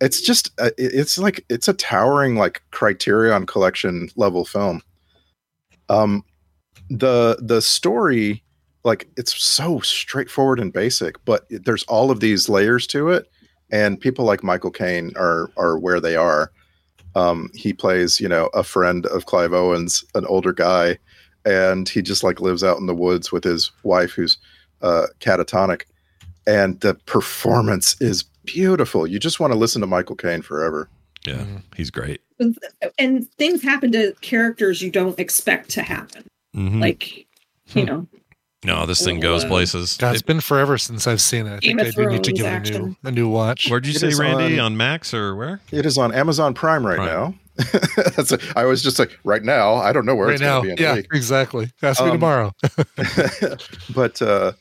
it's 0.00 0.20
just 0.20 0.50
uh, 0.58 0.70
it's 0.78 1.18
like 1.18 1.44
it's 1.48 1.68
a 1.68 1.74
towering 1.74 2.36
like 2.36 2.62
Criterion 2.70 3.46
Collection 3.46 4.08
level 4.16 4.44
film. 4.44 4.82
Um, 5.88 6.24
the 6.90 7.38
the 7.40 7.62
story 7.62 8.42
like 8.84 9.08
it's 9.16 9.40
so 9.40 9.80
straightforward 9.80 10.60
and 10.60 10.72
basic, 10.72 11.24
but 11.24 11.46
there's 11.50 11.84
all 11.84 12.10
of 12.10 12.20
these 12.20 12.48
layers 12.48 12.86
to 12.88 13.10
it, 13.10 13.28
and 13.70 14.00
people 14.00 14.24
like 14.24 14.42
Michael 14.42 14.70
Caine 14.70 15.12
are 15.16 15.50
are 15.56 15.78
where 15.78 16.00
they 16.00 16.16
are. 16.16 16.52
Um, 17.14 17.50
he 17.54 17.72
plays, 17.72 18.20
you 18.20 18.28
know, 18.28 18.48
a 18.54 18.62
friend 18.62 19.06
of 19.06 19.26
Clive 19.26 19.52
Owen's, 19.52 20.04
an 20.14 20.24
older 20.26 20.52
guy, 20.52 20.98
and 21.44 21.88
he 21.88 22.02
just 22.02 22.22
like 22.22 22.40
lives 22.40 22.64
out 22.64 22.78
in 22.78 22.86
the 22.86 22.94
woods 22.94 23.30
with 23.32 23.44
his 23.44 23.70
wife, 23.82 24.12
who's 24.12 24.38
uh, 24.80 25.06
catatonic, 25.20 25.82
and 26.46 26.80
the 26.80 26.94
performance 27.06 28.00
is 28.00 28.24
beautiful. 28.44 29.06
You 29.06 29.18
just 29.18 29.40
want 29.40 29.52
to 29.52 29.58
listen 29.58 29.80
to 29.80 29.86
Michael 29.86 30.16
Caine 30.16 30.42
forever. 30.42 30.88
Yeah, 31.26 31.44
he's 31.76 31.90
great. 31.90 32.20
And 32.98 33.30
things 33.38 33.62
happen 33.62 33.92
to 33.92 34.12
characters 34.22 34.82
you 34.82 34.90
don't 34.90 35.18
expect 35.20 35.70
to 35.70 35.82
happen. 35.82 36.24
Mhm. 36.56 36.80
Like, 36.80 37.26
you 37.74 37.84
know, 37.84 38.08
no, 38.64 38.86
this 38.86 39.04
thing 39.04 39.20
goes 39.20 39.44
uh, 39.44 39.48
places. 39.48 39.96
God, 39.96 40.14
it's 40.14 40.22
been 40.22 40.40
forever 40.40 40.78
since 40.78 41.06
I've 41.06 41.20
seen 41.20 41.46
it. 41.46 41.54
I 41.54 41.58
Game 41.58 41.78
think 41.78 41.88
I 41.88 41.90
do 42.02 42.08
need 42.10 42.24
to 42.24 42.36
Thrones 42.36 42.70
give 42.70 42.74
it 42.76 42.80
a 42.80 42.86
new, 42.86 42.96
a 43.04 43.10
new 43.10 43.28
watch. 43.28 43.68
Where'd 43.70 43.86
you 43.86 43.92
It 43.92 43.98
say, 43.98 44.14
Randy? 44.14 44.58
on- 44.58 44.66
On 44.66 44.76
Max 44.76 45.12
or 45.12 45.34
where? 45.34 45.60
It 45.70 45.84
is 45.86 45.98
on 45.98 46.12
Amazon 46.14 46.54
Prime 46.54 46.86
right 46.86 46.96
Prime. 46.96 47.06
now. 47.08 47.34
That's 48.16 48.32
a, 48.32 48.38
I 48.56 48.64
was 48.64 48.82
just 48.82 48.98
like 48.98 49.18
right 49.24 49.42
now. 49.42 49.74
I 49.74 49.92
don't 49.92 50.06
know 50.06 50.14
where 50.14 50.28
right 50.28 50.34
it's 50.34 50.40
now. 50.40 50.62
going 50.62 50.70
to 50.70 50.76
be 50.76 50.82
in 50.84 50.88
Yeah, 50.88 50.94
week. 50.96 51.06
exactly. 51.12 51.70
Ask 51.82 52.00
me 52.00 52.06
Um, 52.06 52.12
tomorrow. 52.14 52.52
but 53.94 54.20
uh, 54.22 54.52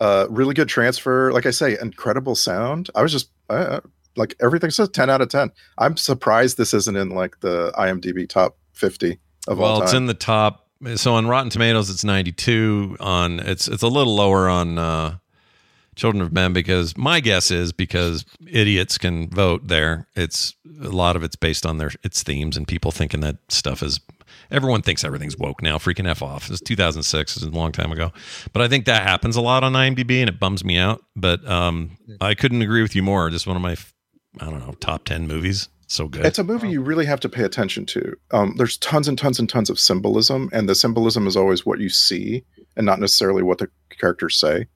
uh, 0.00 0.26
really 0.28 0.54
good 0.54 0.68
transfer. 0.68 1.32
Like 1.32 1.46
I 1.46 1.50
say, 1.50 1.76
incredible 1.80 2.34
sound. 2.34 2.90
I 2.94 3.02
was 3.02 3.12
just 3.12 3.30
uh, 3.48 3.80
like 4.16 4.34
everything 4.40 4.70
says 4.70 4.88
ten 4.90 5.08
out 5.08 5.20
of 5.22 5.28
ten. 5.28 5.50
I'm 5.78 5.96
surprised 5.96 6.56
this 6.58 6.74
isn't 6.74 6.96
in 6.96 7.10
like 7.10 7.40
the 7.40 7.72
IMDb 7.78 8.28
top 8.28 8.56
fifty 8.72 9.18
of 9.48 9.58
all 9.60 9.64
well, 9.64 9.76
time. 9.78 9.84
it's 9.84 9.94
in 9.94 10.06
the 10.06 10.14
top. 10.14 10.65
So 10.96 11.14
on 11.14 11.26
Rotten 11.26 11.50
Tomatoes, 11.50 11.88
it's 11.90 12.04
92. 12.04 12.98
On 13.00 13.40
it's 13.40 13.66
it's 13.66 13.82
a 13.82 13.88
little 13.88 14.14
lower 14.14 14.48
on 14.48 14.78
uh, 14.78 15.16
Children 15.94 16.20
of 16.20 16.32
Men 16.32 16.52
because 16.52 16.96
my 16.98 17.20
guess 17.20 17.50
is 17.50 17.72
because 17.72 18.26
idiots 18.46 18.98
can 18.98 19.30
vote 19.30 19.68
there. 19.68 20.06
It's 20.14 20.54
a 20.82 20.90
lot 20.90 21.16
of 21.16 21.24
it's 21.24 21.36
based 21.36 21.64
on 21.64 21.78
their 21.78 21.90
its 22.02 22.22
themes 22.22 22.56
and 22.56 22.68
people 22.68 22.92
thinking 22.92 23.20
that 23.20 23.36
stuff 23.48 23.82
is. 23.82 24.00
Everyone 24.50 24.82
thinks 24.82 25.02
everything's 25.02 25.38
woke 25.38 25.62
now. 25.62 25.78
Freaking 25.78 26.08
f 26.08 26.22
off. 26.22 26.50
It's 26.50 26.60
2006. 26.60 27.36
It's 27.36 27.44
a 27.44 27.48
long 27.48 27.72
time 27.72 27.90
ago, 27.90 28.12
but 28.52 28.60
I 28.60 28.68
think 28.68 28.84
that 28.84 29.02
happens 29.02 29.36
a 29.36 29.40
lot 29.40 29.64
on 29.64 29.72
IMDb 29.72 30.20
and 30.20 30.28
it 30.28 30.38
bums 30.38 30.62
me 30.62 30.76
out. 30.76 31.02
But 31.16 31.44
um, 31.48 31.96
I 32.20 32.34
couldn't 32.34 32.60
agree 32.60 32.82
with 32.82 32.94
you 32.94 33.02
more. 33.02 33.30
Just 33.30 33.46
one 33.46 33.56
of 33.56 33.62
my, 33.62 33.76
I 34.40 34.50
don't 34.50 34.60
know, 34.60 34.72
top 34.72 35.04
10 35.04 35.26
movies. 35.26 35.68
So 35.88 36.08
good. 36.08 36.26
It's 36.26 36.38
a 36.38 36.44
movie 36.44 36.68
you 36.68 36.80
really 36.80 37.06
have 37.06 37.20
to 37.20 37.28
pay 37.28 37.44
attention 37.44 37.86
to. 37.86 38.16
Um, 38.32 38.54
there's 38.56 38.76
tons 38.78 39.06
and 39.06 39.16
tons 39.16 39.38
and 39.38 39.48
tons 39.48 39.70
of 39.70 39.78
symbolism, 39.78 40.48
and 40.52 40.68
the 40.68 40.74
symbolism 40.74 41.26
is 41.26 41.36
always 41.36 41.64
what 41.64 41.78
you 41.78 41.88
see 41.88 42.44
and 42.76 42.84
not 42.84 42.98
necessarily 42.98 43.42
what 43.42 43.58
the 43.58 43.68
characters 43.90 44.38
say. 44.38 44.66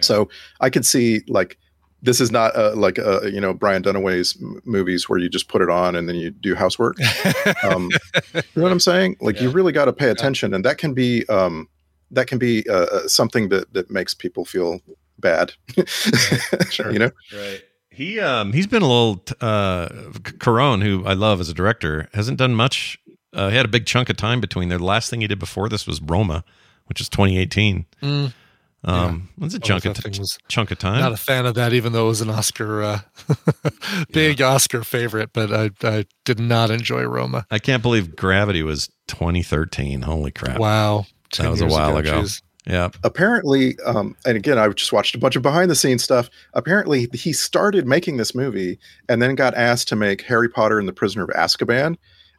So 0.00 0.28
I 0.60 0.68
could 0.68 0.84
see 0.84 1.22
like 1.28 1.58
this 2.02 2.20
is 2.20 2.30
not 2.30 2.54
uh, 2.56 2.74
like 2.76 2.98
uh, 2.98 3.22
you 3.22 3.40
know 3.40 3.54
Brian 3.54 3.82
Dunaway's 3.82 4.36
m- 4.40 4.60
movies 4.64 5.08
where 5.08 5.18
you 5.18 5.28
just 5.28 5.48
put 5.48 5.62
it 5.62 5.70
on 5.70 5.96
and 5.96 6.08
then 6.08 6.16
you 6.16 6.30
do 6.30 6.54
housework. 6.54 6.96
um, 7.64 7.88
you 8.34 8.42
know 8.56 8.62
what 8.62 8.72
I'm 8.72 8.80
saying? 8.80 9.16
Like 9.20 9.40
you 9.40 9.48
really 9.50 9.72
got 9.72 9.86
to 9.86 9.92
pay 9.92 10.10
attention, 10.10 10.52
and 10.52 10.64
that 10.64 10.76
can 10.78 10.92
be 10.92 11.24
um, 11.28 11.68
that 12.10 12.26
can 12.26 12.38
be 12.38 12.68
uh, 12.68 12.86
uh, 12.86 13.08
something 13.08 13.48
that 13.50 13.72
that 13.72 13.90
makes 13.90 14.12
people 14.12 14.44
feel 14.44 14.80
bad. 15.18 15.52
Sure. 16.70 16.90
you 16.90 16.98
know. 16.98 17.10
Right. 17.32 17.62
He 17.96 18.20
um 18.20 18.52
he's 18.52 18.66
been 18.66 18.82
a 18.82 18.86
little 18.86 19.24
uh 19.40 19.88
Cuarón, 20.38 20.82
who 20.82 21.06
I 21.06 21.14
love 21.14 21.40
as 21.40 21.48
a 21.48 21.54
director, 21.54 22.10
hasn't 22.12 22.36
done 22.36 22.54
much. 22.54 22.98
Uh, 23.32 23.48
he 23.48 23.56
had 23.56 23.64
a 23.64 23.70
big 23.70 23.86
chunk 23.86 24.10
of 24.10 24.18
time 24.18 24.38
between 24.38 24.68
there. 24.68 24.76
The 24.76 24.84
last 24.84 25.08
thing 25.08 25.22
he 25.22 25.26
did 25.26 25.38
before 25.38 25.70
this 25.70 25.86
was 25.86 26.00
Roma, 26.02 26.44
which 26.86 27.00
is 27.00 27.08
2018. 27.08 27.86
Mm. 28.02 28.34
Um, 28.84 29.30
that's 29.38 29.54
a 29.54 29.58
chunk 29.58 29.86
of 29.86 29.96
t- 29.96 30.22
chunk 30.48 30.70
of 30.70 30.78
time. 30.78 31.00
Not 31.00 31.12
a 31.12 31.16
fan 31.16 31.46
of 31.46 31.54
that, 31.54 31.72
even 31.72 31.92
though 31.94 32.04
it 32.04 32.08
was 32.08 32.20
an 32.20 32.28
Oscar, 32.28 32.82
uh, 32.82 33.00
big 34.12 34.42
Oscar 34.42 34.84
favorite. 34.84 35.30
But 35.32 35.50
I, 35.50 35.70
I 35.82 36.04
did 36.26 36.38
not 36.38 36.70
enjoy 36.70 37.02
Roma. 37.04 37.46
I 37.50 37.58
can't 37.58 37.82
believe 37.82 38.14
Gravity 38.14 38.62
was 38.62 38.90
2013. 39.08 40.02
Holy 40.02 40.30
crap! 40.30 40.58
Wow, 40.58 41.06
that 41.38 41.50
was 41.50 41.62
a 41.62 41.66
while 41.66 41.96
ago, 41.96 42.18
ago. 42.20 42.26
Yeah. 42.66 42.90
apparently 43.04 43.76
um 43.86 44.16
and 44.26 44.36
again 44.36 44.58
i 44.58 44.68
just 44.68 44.92
watched 44.92 45.14
a 45.14 45.18
bunch 45.18 45.36
of 45.36 45.42
behind 45.42 45.70
the 45.70 45.76
scenes 45.76 46.02
stuff. 46.02 46.28
Apparently 46.54 47.08
he 47.14 47.32
started 47.32 47.86
making 47.86 48.16
this 48.16 48.34
movie 48.34 48.78
and 49.08 49.22
then 49.22 49.34
got 49.36 49.54
asked 49.54 49.88
to 49.88 49.96
make 49.96 50.22
harry 50.22 50.48
potter 50.48 50.78
and 50.78 50.88
the 50.88 50.92
prisoner 50.92 51.22
of 51.24 51.30
azkaban 51.30 51.96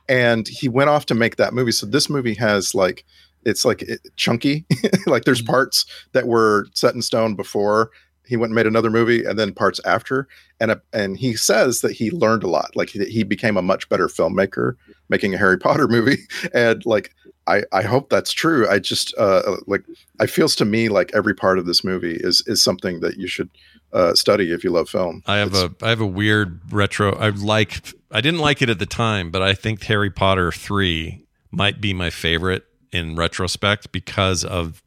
and 0.10 0.48
he 0.48 0.70
went 0.70 0.90
off 0.90 1.06
to 1.08 1.16
make 1.16 1.36
that 1.36 1.54
movie. 1.54 1.72
So 1.72 1.86
this 1.86 2.10
movie 2.10 2.34
has 2.36 2.74
like 2.76 3.04
it's 3.46 3.64
like 3.66 3.82
it, 3.84 4.02
chunky. 4.16 4.66
Like 5.08 5.24
there's 5.24 5.42
parts 5.42 5.86
that 6.12 6.28
were 6.28 6.68
set 6.74 6.94
in 6.94 7.02
stone 7.02 7.36
before 7.36 7.92
he 8.26 8.36
went 8.36 8.50
and 8.50 8.56
made 8.56 8.68
another 8.68 8.90
movie 8.90 9.24
and 9.24 9.40
then 9.40 9.54
parts 9.54 9.80
after. 9.86 10.28
And 10.60 10.72
uh, 10.72 10.78
and 10.92 11.18
he 11.18 11.36
says 11.36 11.80
that 11.82 11.94
he 11.94 12.12
learned 12.12 12.44
a 12.44 12.50
lot. 12.50 12.76
Like 12.76 12.90
he, 12.90 13.06
he 13.06 13.24
became 13.24 13.56
a 13.56 13.62
much 13.62 13.88
better 13.88 14.08
filmmaker 14.08 14.74
making 15.10 15.34
a 15.34 15.38
harry 15.38 15.58
potter 15.58 15.88
movie. 15.90 16.18
And 16.54 16.86
like 16.86 17.14
I, 17.48 17.64
I 17.72 17.82
hope 17.82 18.10
that's 18.10 18.32
true. 18.34 18.68
I 18.70 18.80
just 18.80 19.14
uh, 19.18 19.58
like 19.68 19.84
it 20.20 20.30
feels 20.30 20.56
to 20.58 20.66
me 20.66 20.90
like 20.90 21.12
every 21.14 21.34
part 21.34 21.58
of 21.60 21.66
this 21.66 21.84
movie 21.84 22.18
is 22.20 22.44
is 22.48 22.62
something 22.62 23.00
that 23.00 23.18
you 23.18 23.28
should 23.28 23.50
uh, 23.94 24.14
study 24.14 24.52
if 24.52 24.64
you 24.64 24.70
love 24.70 24.90
film. 24.90 25.24
I 25.26 25.38
have 25.38 25.54
a 25.56 25.74
I 25.82 25.90
have 25.90 26.02
a 26.02 26.06
weird 26.08 26.60
retro. 26.72 27.14
I 27.16 27.30
like 27.30 27.94
I 28.12 28.22
didn't 28.22 28.42
like 28.42 28.62
it 28.62 28.70
at 28.70 28.80
the 28.80 28.86
time, 28.86 29.32
but 29.32 29.42
I 29.42 29.54
think 29.54 29.84
Harry 29.84 30.10
Potter 30.10 30.52
three 30.52 31.26
might 31.52 31.80
be 31.80 31.94
my 31.94 32.10
favorite 32.10 32.66
in 32.92 33.16
retrospect 33.16 33.92
because 33.92 34.44
of 34.44 34.84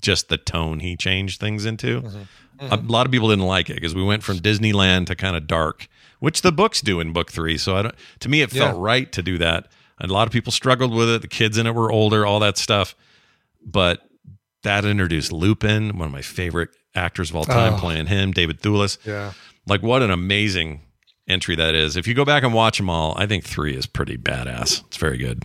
just 0.00 0.28
the 0.28 0.36
tone 0.36 0.80
he 0.80 0.96
changed 0.96 1.40
things 1.40 1.64
into. 1.64 2.02
A 2.60 2.76
lot 2.76 3.06
of 3.06 3.12
people 3.12 3.28
didn't 3.28 3.46
like 3.46 3.68
it 3.68 3.74
because 3.74 3.94
we 3.94 4.04
went 4.04 4.22
from 4.22 4.38
Disneyland 4.38 5.06
to 5.06 5.16
kind 5.16 5.34
of 5.36 5.46
dark, 5.48 5.88
which 6.20 6.42
the 6.42 6.52
books 6.52 6.80
do 6.80 7.00
in 7.00 7.12
book 7.12 7.32
three. 7.32 7.58
So 7.58 7.76
I 7.76 7.82
don't. 7.82 7.94
To 8.20 8.28
me, 8.28 8.42
it 8.42 8.50
felt 8.52 8.76
Yeah. 8.76 8.80
right 8.80 9.10
to 9.12 9.22
do 9.22 9.38
that. 9.38 9.66
And 10.04 10.10
a 10.10 10.14
lot 10.14 10.28
of 10.28 10.32
people 10.32 10.52
struggled 10.52 10.94
with 10.94 11.08
it. 11.08 11.22
The 11.22 11.28
kids 11.28 11.58
in 11.58 11.66
it 11.66 11.74
were 11.74 11.90
older, 11.90 12.24
all 12.24 12.38
that 12.40 12.56
stuff. 12.58 12.94
But 13.64 14.00
that 14.62 14.84
introduced 14.84 15.32
Lupin, 15.32 15.98
one 15.98 16.06
of 16.06 16.12
my 16.12 16.22
favorite 16.22 16.70
actors 16.94 17.30
of 17.30 17.36
all 17.36 17.44
time, 17.44 17.74
Oh. 17.74 17.78
playing 17.78 18.06
him, 18.06 18.30
David 18.32 18.60
Thewlis. 18.60 18.98
Yeah. 19.04 19.32
Like 19.66 19.82
what 19.82 20.02
an 20.02 20.10
amazing 20.10 20.82
entry 21.26 21.56
that 21.56 21.74
is. 21.74 21.96
If 21.96 22.06
you 22.06 22.14
go 22.14 22.24
back 22.24 22.42
and 22.42 22.52
watch 22.54 22.76
them 22.78 22.90
all, 22.90 23.14
I 23.16 23.26
think 23.26 23.44
three 23.44 23.74
is 23.74 23.86
pretty 23.86 24.16
badass. 24.18 24.84
It's 24.86 24.96
very 24.98 25.16
good. 25.18 25.42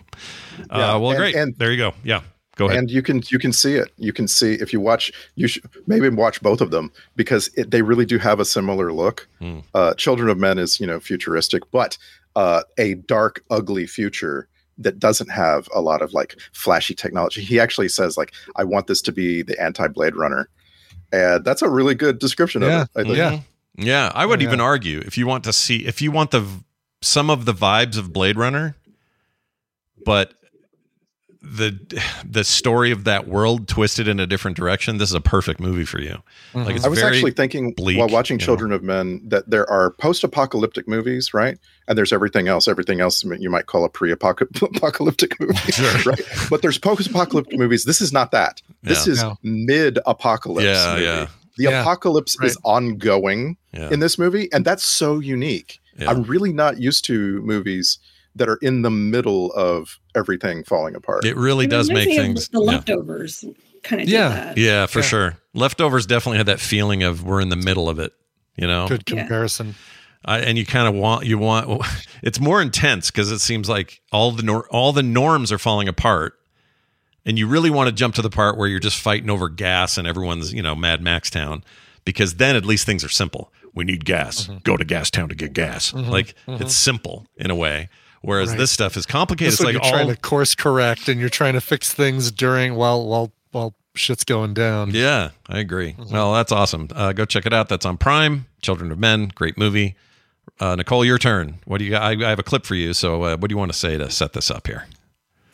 Yeah, 0.71 0.95
uh, 0.95 0.99
well, 0.99 1.11
and- 1.11 1.17
great. 1.19 1.35
and- 1.35 1.55
there 1.57 1.71
you 1.71 1.77
go. 1.77 1.93
Yeah, 2.03 2.21
go 2.57 2.65
ahead. 2.65 2.77
And 2.79 2.91
you 2.91 3.01
can 3.01 3.23
you 3.29 3.39
can 3.39 3.53
see 3.53 3.75
it. 3.75 3.89
You 3.97 4.11
can 4.11 4.27
see 4.27 4.55
if 4.55 4.73
you 4.73 4.81
watch. 4.81 5.11
You 5.35 5.47
should 5.47 5.63
maybe 5.87 6.09
watch 6.09 6.41
both 6.41 6.59
of 6.59 6.71
them 6.71 6.91
because 7.15 7.49
it, 7.55 7.71
they 7.71 7.81
really 7.81 8.05
do 8.05 8.17
have 8.17 8.41
a 8.41 8.45
similar 8.45 8.91
look. 8.91 9.27
Hmm. 9.39 9.59
Uh, 9.73 9.93
Children 9.93 10.29
of 10.29 10.37
Men 10.37 10.57
is 10.59 10.81
you 10.81 10.85
know 10.87 10.99
futuristic, 10.99 11.63
but 11.71 11.97
uh, 12.39 12.61
a 12.77 12.93
dark, 12.95 13.43
ugly 13.49 13.85
future 13.85 14.47
that 14.77 14.97
doesn't 14.97 15.29
have 15.29 15.67
a 15.75 15.81
lot 15.81 16.01
of 16.01 16.13
like 16.13 16.39
flashy 16.53 16.95
technology. 16.95 17.41
He 17.41 17.59
actually 17.59 17.89
says 17.89 18.15
like, 18.17 18.31
"I 18.55 18.63
want 18.63 18.87
this 18.87 19.01
to 19.03 19.11
be 19.11 19.41
the 19.43 19.59
anti 19.61 19.87
Blade 19.89 20.15
Runner," 20.15 20.47
and 21.11 21.43
that's 21.43 21.61
a 21.61 21.69
really 21.69 21.95
good 21.95 22.17
description 22.19 22.61
Yeah, 22.61 22.83
of 22.83 22.89
it. 22.95 22.99
I 22.99 23.03
think. 23.03 23.17
Mhm. 23.17 23.43
Yeah, 23.77 24.11
I 24.15 24.25
would 24.25 24.39
Oh, 24.39 24.43
yeah. 24.43 24.47
even 24.47 24.61
argue 24.61 24.99
if 25.05 25.17
you 25.17 25.27
want 25.27 25.43
to 25.43 25.53
see 25.53 25.85
if 25.85 26.01
you 26.01 26.11
want 26.11 26.31
the 26.31 26.45
some 27.01 27.29
of 27.29 27.43
the 27.43 27.53
vibes 27.53 27.97
of 27.97 28.13
Blade 28.13 28.37
Runner, 28.37 28.75
but 30.05 30.33
the 31.41 31.71
the 32.25 32.43
story 32.43 32.91
of 32.91 33.05
that 33.05 33.27
world 33.27 33.67
twisted 33.67 34.07
in 34.07 34.19
a 34.19 34.27
different 34.27 34.57
direction, 34.57 34.97
this 34.97 35.09
is 35.09 35.15
a 35.15 35.21
perfect 35.21 35.59
movie 35.59 35.85
for 35.85 36.01
you. 36.01 36.17
Like 36.53 36.75
it's 36.75 36.85
I 36.85 36.89
was 36.89 36.99
very 36.99 37.15
actually 37.15 37.31
thinking 37.31 37.71
bleak, 37.73 37.97
while 37.97 38.09
watching 38.09 38.35
you 38.35 38.41
know. 38.41 38.45
Children 38.45 38.71
of 38.73 38.83
Men 38.83 39.21
that 39.25 39.49
there 39.49 39.69
are 39.69 39.91
post-apocalyptic 39.91 40.87
movies, 40.87 41.33
right? 41.33 41.57
And 41.89 41.97
there's 41.97 42.13
everything 42.13 42.47
else. 42.47 42.67
Everything 42.69 43.01
else 43.01 43.23
you 43.39 43.49
might 43.49 43.65
call 43.65 43.83
a 43.83 43.89
pre-apocalyptic 43.89 45.37
movie, 45.39 45.55
right? 46.05 46.21
But 46.49 46.61
there's 46.61 46.77
post-apocalyptic 46.77 47.57
movies. 47.59 47.83
This 47.83 47.99
is 47.99 48.13
not 48.13 48.31
that. 48.31 48.61
This 48.83 49.07
Yeah. 49.07 49.13
is 49.13 49.23
No. 49.23 49.37
mid-apocalypse. 49.43 50.65
Yeah, 50.65 50.93
movie. 50.93 51.05
yeah. 51.05 51.27
The 51.57 51.63
Yeah, 51.63 51.81
apocalypse 51.81 52.37
is 52.41 52.57
ongoing 52.63 53.57
Yeah. 53.73 53.89
in 53.89 53.99
this 53.99 54.17
movie, 54.17 54.47
and 54.53 54.63
that's 54.63 54.85
so 54.85 55.19
unique. 55.19 55.79
Yeah. 55.97 56.09
I'm 56.11 56.23
really 56.23 56.53
not 56.53 56.79
used 56.79 57.03
to 57.05 57.41
movies 57.41 57.97
that 58.35 58.47
are 58.47 58.59
in 58.61 58.83
the 58.83 58.91
middle 58.91 59.51
of 59.53 59.97
everything 60.15 60.63
falling 60.63 60.95
apart. 60.95 61.25
It 61.25 61.35
really 61.35 61.65
It 61.65 61.71
does 61.71 61.89
reminds 61.89 62.07
make 62.07 62.17
me 62.17 62.23
things. 62.23 62.47
The 62.49 62.59
yeah. 62.61 62.71
leftovers 62.71 63.43
kind 63.83 64.01
of 64.03 64.07
Yeah. 64.07 64.29
did 64.29 64.37
that. 64.37 64.57
Yeah, 64.57 64.85
for 64.85 64.99
Yeah. 64.99 65.05
sure. 65.05 65.37
Leftovers 65.53 66.05
definitely 66.05 66.37
had 66.37 66.45
that 66.45 66.59
feeling 66.59 67.03
of 67.03 67.23
we're 67.23 67.41
in 67.41 67.49
the 67.49 67.55
middle 67.57 67.89
of 67.89 67.99
it. 67.99 68.13
You 68.55 68.67
know, 68.67 68.87
Good 68.87 69.03
Yeah. 69.09 69.21
comparison. 69.21 69.75
I, 70.25 70.39
and 70.39 70.57
you 70.57 70.65
kind 70.65 70.87
of 70.87 70.93
want 70.95 71.25
you 71.25 71.37
want 71.37 71.81
it's 72.23 72.39
more 72.39 72.61
intense 72.61 73.09
because 73.11 73.31
it 73.31 73.39
seems 73.39 73.69
like 73.69 74.01
all 74.11 74.31
the 74.31 74.43
nor- 74.43 74.67
all 74.69 74.91
the 74.93 75.03
norms 75.03 75.51
are 75.51 75.57
falling 75.57 75.87
apart, 75.87 76.33
and 77.25 77.39
you 77.39 77.47
really 77.47 77.69
want 77.69 77.87
to 77.87 77.95
jump 77.95 78.15
to 78.15 78.21
the 78.21 78.29
part 78.29 78.57
where 78.57 78.67
you're 78.67 78.79
just 78.79 78.99
fighting 78.99 79.29
over 79.29 79.47
gas 79.49 79.97
and 79.97 80.07
everyone's 80.07 80.53
you 80.53 80.61
know 80.61 80.75
Mad 80.75 81.01
Max 81.01 81.29
Town, 81.29 81.63
because 82.05 82.35
then 82.35 82.55
at 82.55 82.65
least 82.65 82.85
things 82.85 83.03
are 83.03 83.09
simple. 83.09 83.51
We 83.73 83.85
need 83.85 84.03
gas. 84.03 84.47
Mm-hmm. 84.47 84.57
Go 84.63 84.75
to 84.77 84.83
Gas 84.83 85.09
Town 85.11 85.29
to 85.29 85.35
get 85.35 85.53
gas. 85.53 85.93
Like 85.93 86.33
it's 86.47 86.75
simple 86.75 87.27
in 87.37 87.49
a 87.51 87.55
way. 87.55 87.87
Whereas 88.21 88.49
Right. 88.49 88.57
this 88.57 88.71
stuff 88.71 88.97
is 88.97 89.05
complicated. 89.05 89.53
It's 89.53 89.61
like 89.63 89.73
you're 89.73 89.81
all 89.83 89.91
trying 89.91 90.07
to 90.09 90.17
course 90.17 90.53
correct 90.53 91.07
and 91.07 91.19
you're 91.21 91.29
trying 91.29 91.53
to 91.53 91.61
fix 91.61 91.93
things 91.93 92.31
during 92.31 92.75
while 92.75 93.07
while 93.07 93.31
while 93.51 93.75
shit's 93.95 94.25
going 94.25 94.53
down. 94.53 94.91
Yeah, 94.91 95.29
I 95.47 95.59
agree. 95.59 95.93
Mm-hmm. 95.93 96.11
Well, 96.13 96.33
that's 96.33 96.51
awesome. 96.51 96.89
Uh, 96.93 97.13
go 97.13 97.23
check 97.25 97.45
it 97.45 97.53
out. 97.53 97.69
That's 97.69 97.85
on 97.85 97.97
Prime. 97.97 98.47
Children 98.61 98.91
of 98.91 98.99
Men, 98.99 99.31
great 99.33 99.57
movie. 99.57 99.95
Uh, 100.59 100.75
Nicole, 100.75 101.03
your 101.05 101.17
turn. 101.17 101.59
What 101.65 101.77
do 101.79 101.85
you? 101.85 101.95
I, 101.95 102.11
I 102.11 102.29
have 102.29 102.39
a 102.39 102.43
clip 102.43 102.65
for 102.65 102.75
you. 102.75 102.93
So, 102.93 103.23
uh, 103.23 103.37
what 103.37 103.49
do 103.49 103.53
you 103.53 103.57
want 103.57 103.71
to 103.71 103.77
say 103.77 103.97
to 103.97 104.09
set 104.11 104.33
this 104.33 104.49
up 104.51 104.67
here? 104.67 104.85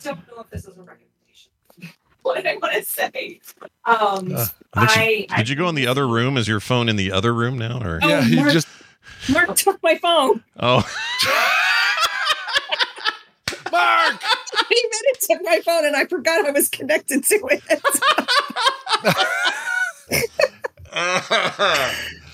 don't 0.02 0.18
know 0.28 0.40
if 0.42 0.50
this 0.50 0.62
is 0.66 0.76
a 0.78 0.82
recommendation. 0.82 1.50
what 2.22 2.36
did 2.36 2.46
I 2.46 2.56
want 2.56 2.74
to 2.74 2.82
say? 2.82 3.40
Um, 3.84 4.34
Uh, 4.34 4.46
I, 4.74 5.26
Did 5.36 5.48
you 5.48 5.56
go 5.56 5.68
in 5.68 5.74
the 5.74 5.86
other 5.86 6.06
room? 6.06 6.36
Is 6.36 6.46
your 6.48 6.60
phone 6.60 6.88
in 6.88 6.96
the 6.96 7.10
other 7.12 7.32
room 7.34 7.56
now? 7.58 7.80
Or 7.82 7.98
Oh, 8.02 8.08
Yeah, 8.08 8.24
you 8.24 8.36
Mark- 8.36 8.52
just 8.52 8.68
Mark 9.30 9.54
took 9.56 9.82
my 9.82 9.96
phone. 9.98 10.42
oh, 10.60 10.78
Mark. 13.72 14.22
He 14.68 14.84
minute 14.90 15.20
took 15.20 15.40
my 15.44 15.60
phone, 15.64 15.84
and 15.86 15.96
I 15.96 16.04
forgot 16.06 16.44
I 16.46 16.50
was 16.50 16.68
connected 16.68 17.24
to 17.24 17.48
it. 17.50 17.62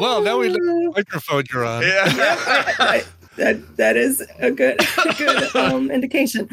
Well, 0.00 0.22
now 0.22 0.38
we 0.38 0.48
know 0.48 0.74
what 0.90 0.96
microphone 0.96 1.44
you're 1.52 1.64
on. 1.64 1.82
I- 1.84 3.04
that 3.36 3.76
that 3.76 3.96
is 3.96 4.22
a 4.38 4.50
good 4.50 4.80
a 4.80 5.14
good 5.14 5.56
um, 5.56 5.90
indication. 5.90 6.48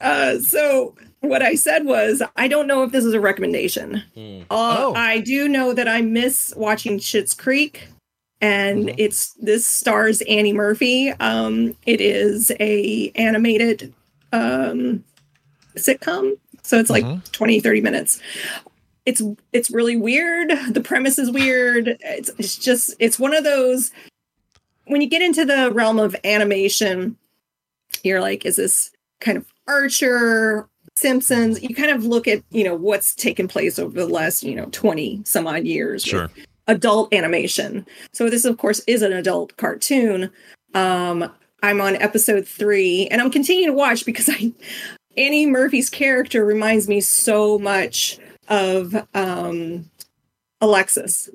Uh, 0.00 0.38
so 0.38 0.94
what 1.20 1.42
I 1.42 1.56
said 1.56 1.84
was 1.84 2.22
I 2.36 2.46
don't 2.48 2.66
know 2.68 2.84
if 2.84 2.92
this 2.92 3.04
is 3.04 3.12
a 3.14 3.20
recommendation. 3.20 3.96
Uh, 4.16 4.44
Oh. 4.50 4.94
I 4.94 5.18
do 5.20 5.48
know 5.48 5.72
that 5.72 5.88
I 5.88 6.00
miss 6.02 6.54
watching 6.56 6.98
Schitt's 6.98 7.34
Creek, 7.34 7.88
and 8.40 8.94
it's 8.98 9.32
this 9.34 9.66
stars 9.66 10.20
Annie 10.28 10.52
Murphy. 10.52 11.10
Um, 11.18 11.74
it 11.86 12.00
is 12.00 12.52
a 12.60 13.10
animated 13.16 13.92
um, 14.32 15.02
sitcom, 15.74 16.36
so 16.62 16.78
it's 16.78 16.90
like 16.90 17.04
Mhm. 17.04 17.32
20, 17.32 17.58
30 17.60 17.80
minutes. 17.80 18.20
It's 19.08 19.22
it's 19.54 19.70
really 19.70 19.96
weird. 19.96 20.52
The 20.70 20.82
premise 20.82 21.18
is 21.18 21.30
weird. 21.30 21.96
It's 22.00 22.30
it's 22.38 22.56
just 22.56 22.94
it's 22.98 23.18
one 23.18 23.34
of 23.34 23.42
those 23.42 23.90
when 24.88 25.00
you 25.00 25.08
get 25.08 25.22
into 25.22 25.44
the 25.44 25.70
realm 25.72 25.98
of 25.98 26.16
animation, 26.24 27.16
you're 28.02 28.20
like, 28.20 28.44
is 28.44 28.56
this 28.56 28.90
kind 29.20 29.38
of 29.38 29.46
Archer, 29.66 30.68
Simpsons? 30.96 31.62
You 31.62 31.74
kind 31.74 31.90
of 31.90 32.04
look 32.04 32.26
at, 32.26 32.42
you 32.50 32.64
know, 32.64 32.74
what's 32.74 33.14
taken 33.14 33.48
place 33.48 33.78
over 33.78 33.98
the 33.98 34.06
last, 34.06 34.42
you 34.42 34.54
know, 34.54 34.68
20 34.72 35.22
some 35.24 35.46
odd 35.46 35.64
years. 35.64 36.02
Sure. 36.02 36.30
Adult 36.66 37.12
animation. 37.14 37.86
So 38.12 38.28
this, 38.28 38.44
of 38.44 38.58
course, 38.58 38.80
is 38.86 39.02
an 39.02 39.12
adult 39.12 39.56
cartoon. 39.56 40.30
Um, 40.74 41.30
I'm 41.62 41.80
on 41.80 41.96
episode 41.96 42.46
three, 42.46 43.08
and 43.10 43.20
I'm 43.20 43.30
continuing 43.30 43.68
to 43.68 43.78
watch 43.78 44.04
because 44.04 44.28
I 44.28 44.52
Annie 45.16 45.46
Murphy's 45.46 45.90
character 45.90 46.44
reminds 46.44 46.88
me 46.88 47.00
so 47.00 47.58
much 47.58 48.18
of 48.48 48.94
um 49.14 49.90
Alexis. 50.60 51.30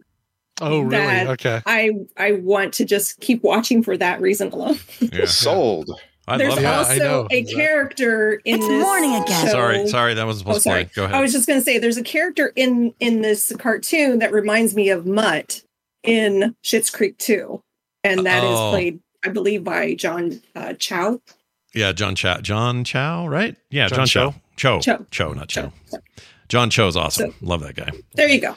Oh, 0.61 0.81
really? 0.81 1.27
Okay. 1.29 1.61
I 1.65 1.91
I 2.17 2.33
want 2.33 2.73
to 2.75 2.85
just 2.85 3.19
keep 3.21 3.43
watching 3.43 3.81
for 3.83 3.97
that 3.97 4.21
reason 4.21 4.51
alone. 4.51 4.77
yeah. 4.99 5.25
Sold. 5.25 5.89
I 6.27 6.37
There's 6.37 6.53
love 6.53 6.61
Yeah. 6.61 6.85
I 6.87 6.97
know. 6.99 7.15
also 7.23 7.27
a 7.31 7.43
character 7.43 8.41
in 8.45 8.55
It's 8.59 8.67
this 8.67 8.81
morning 8.81 9.13
again. 9.15 9.45
show- 9.45 9.51
Sorry, 9.51 9.87
sorry, 9.87 10.13
that 10.13 10.25
was 10.25 10.37
Oh, 10.37 10.39
supposed 10.39 10.61
sorry. 10.63 10.85
to 10.85 10.89
play. 10.89 10.95
Go 10.95 11.03
ahead. 11.05 11.15
I 11.17 11.21
was 11.21 11.33
just 11.33 11.47
going 11.47 11.59
to 11.59 11.63
say 11.65 11.79
there's 11.79 11.97
a 11.97 12.03
character 12.03 12.53
in 12.55 12.93
in 13.01 13.21
this 13.21 13.53
cartoon 13.59 14.19
that 14.19 14.31
reminds 14.31 14.73
me 14.73 14.89
of 14.89 15.05
Mutt 15.05 15.63
in 16.03 16.55
Schitt's 16.63 16.89
Creek 16.89 17.17
2, 17.17 17.61
and 18.05 18.25
that 18.25 18.43
is 18.43 18.49
Oh. 18.51 18.69
played, 18.71 18.99
I 19.25 19.29
believe, 19.29 19.63
by 19.65 19.95
John 19.95 20.41
uh, 20.55 20.73
Chow. 20.73 21.19
yeah, 21.73 21.91
John 21.91 22.15
Chow. 22.15 22.39
John 22.39 22.83
Chow, 22.85 23.27
right? 23.27 23.57
Yeah, 23.69 23.87
John 23.89 24.05
John, 24.05 24.31
Chow. 24.31 24.35
Cho. 24.55 24.79
Cho. 24.79 25.05
Cho, 25.11 25.33
not 25.33 25.49
Cho. 25.49 25.73
Cho. 25.91 25.97
John 26.53 26.69
Cho's 26.69 26.95
awesome. 26.95 27.33
love 27.41 27.61
that 27.61 27.73
guy. 27.75 27.89
There 28.13 28.29
you 28.29 28.39
go. 28.39 28.51
Uh, 28.51 28.55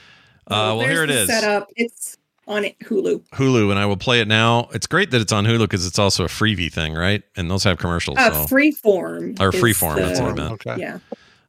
well, 0.49 0.79
There's 0.81 0.91
here 0.91 1.03
it 1.05 1.09
is. 1.09 1.29
the 1.29 1.33
is. 1.33 1.41
Setup. 1.41 1.69
It's 1.77 2.19
on 2.47 2.67
it, 2.67 2.79
Hulu. 2.81 3.23
Hulu, 3.31 3.71
and 3.71 3.79
I 3.79 3.87
will 3.87 3.97
play 3.97 4.21
it 4.21 4.29
now. 4.29 4.69
It's 4.75 4.87
great 4.87 5.11
that 5.13 5.23
it's 5.23 5.33
on 5.33 5.47
Hulu 5.47 5.61
because 5.61 5.87
it's 5.87 5.99
also 5.99 6.25
a 6.25 6.29
freebie 6.29 6.71
thing, 6.71 6.93
right? 6.93 7.23
And 7.39 7.51
those 7.51 7.65
have 7.65 7.79
commercials. 7.79 8.19
Uh, 8.19 8.47
so. 8.47 8.55
Freeform. 8.55 9.41
Or 9.41 9.49
is 9.49 9.55
Freeform, 9.63 9.97
that's 9.97 10.21
what 10.21 10.29
I 10.29 10.35
the- 10.35 10.43
meant. 10.43 10.67
Okay. 10.67 10.77
Yeah. 10.79 10.99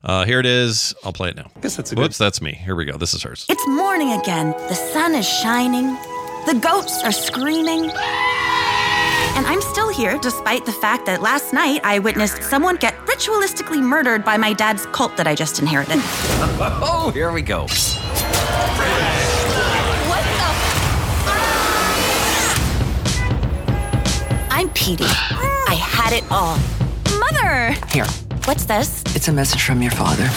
Uh, 0.06 0.24
here 0.24 0.40
it 0.40 0.46
is. 0.46 0.96
I'll 1.04 1.12
play 1.12 1.32
it 1.32 1.36
now. 1.36 1.52
guess 1.60 1.76
that's 1.76 1.92
a 1.92 1.96
Whoops, 1.96 2.18
that's 2.18 2.42
me. 2.42 2.54
Here 2.54 2.76
we 2.78 2.86
go. 2.86 2.96
This 2.98 3.14
is 3.14 3.24
hers. 3.24 3.46
It's 3.50 3.68
morning 3.68 4.14
again. 4.14 4.52
The 4.70 4.76
sun 4.76 5.16
is 5.16 5.28
shining. 5.28 5.88
The 6.46 6.58
goats 6.62 7.04
are 7.04 7.12
screaming. 7.12 7.92
And 9.38 9.46
I'm 9.46 9.62
still 9.62 9.90
here 9.90 10.18
despite 10.18 10.66
the 10.66 10.72
fact 10.72 11.06
that 11.06 11.22
last 11.22 11.54
night 11.54 11.82
I 11.84 12.00
witnessed 12.00 12.42
someone 12.42 12.76
get 12.78 12.96
ritualistically 13.06 13.80
murdered 13.80 14.26
by 14.26 14.36
my 14.36 14.52
dad's 14.52 14.88
cult 14.88 15.16
that 15.18 15.28
I 15.28 15.36
just 15.36 15.60
inherited. 15.60 16.02
Oh, 16.90 17.12
here 17.12 17.32
we 17.32 17.42
go. 17.44 17.62
What 17.62 17.70
the? 20.40 20.48
I'm 24.52 24.70
Petey. 24.72 25.06
I 25.06 25.76
had 25.80 26.14
it 26.14 26.24
all. 26.32 26.58
Mother! 27.20 27.74
Here, 27.92 28.06
What's 28.46 28.66
this? 28.66 29.04
it's 29.16 29.28
a 29.28 29.34
message 29.34 29.62
from 29.64 29.82
your 29.82 29.92
father. 29.92 30.28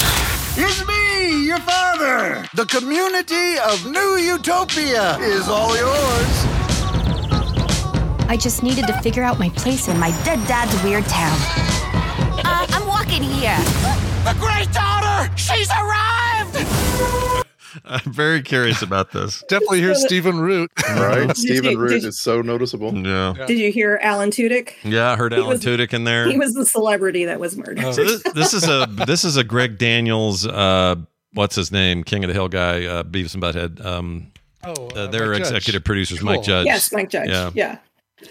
It's 0.56 0.86
me, 0.86 1.47
your 1.47 1.59
father. 1.60 2.44
The 2.55 2.66
community 2.66 3.59
of 3.59 3.86
New 3.90 4.16
Utopia 4.18 5.16
is 5.18 5.48
all 5.48 5.77
yours. 5.77 6.60
I 8.31 8.36
just 8.36 8.62
needed 8.62 8.86
to 8.86 8.93
figure 9.02 9.24
out 9.24 9.40
my 9.40 9.48
place 9.51 9.89
in 9.89 9.98
my 9.98 10.11
dead 10.23 10.39
dad's 10.47 10.73
weird 10.85 11.05
town. 11.07 11.36
Uh, 12.47 12.65
I'm 12.70 12.86
walking 12.86 13.24
here. 13.24 13.57
The 14.24 14.36
great 14.39 14.70
daughter, 14.73 15.36
she's 15.36 15.69
arrived. 15.70 16.57
I'm 17.85 18.12
very 18.12 18.40
curious 18.40 18.82
about 18.82 19.11
this. 19.11 19.43
Definitely 19.48 19.81
hear 19.81 19.97
Stephen 19.97 20.39
Root. 20.39 20.70
Right? 20.90 21.36
Stephen 21.36 21.73
you- 21.73 21.78
Root 21.81 21.89
did- 21.90 22.05
is 22.05 22.20
so 22.20 22.40
noticeable. 22.40 22.94
Yeah. 22.97 23.35
Did 23.48 23.59
you 23.59 23.73
hear 23.73 23.98
Alan 24.01 24.31
Tudyk? 24.31 24.74
Yeah, 24.85 25.11
I 25.11 25.16
heard 25.16 25.32
He 25.32 25.39
Alan 25.39 25.48
was- 25.51 25.61
Tudyk 25.65 25.93
in 25.93 26.05
there. 26.05 26.28
He 26.31 26.39
was 26.39 26.55
the 26.55 26.65
celebrity 26.66 27.24
that 27.24 27.40
was 27.40 27.57
murdered. 27.57 27.81
So 27.94 28.05
this, 28.05 28.23
this 28.35 28.55
is 28.55 28.69
a 28.69 28.86
this 29.07 29.24
is 29.24 29.36
a 29.39 29.43
Greg 29.44 29.77
Daniels 29.78 30.47
uh 30.47 30.94
what's 31.32 31.57
his 31.57 31.73
name 31.73 32.05
King 32.05 32.23
of 32.23 32.28
the 32.28 32.35
Hill 32.35 32.48
guy 32.48 32.85
uh 32.86 33.02
Beavis 33.02 33.35
and 33.35 33.43
Butthead 33.43 33.85
um 33.85 34.31
Oh, 34.62 34.89
uh, 34.89 35.07
their 35.07 35.28
Mike 35.31 35.39
Judge. 35.39 35.47
executive 35.52 35.85
producers 35.85 36.19
Cool. 36.19 36.27
Mike 36.27 36.43
Judge 36.43 36.66
Yes, 36.66 36.93
Mike 36.93 37.09
Judge. 37.11 37.28
yeah 37.31 37.51
Yeah. 37.55 37.78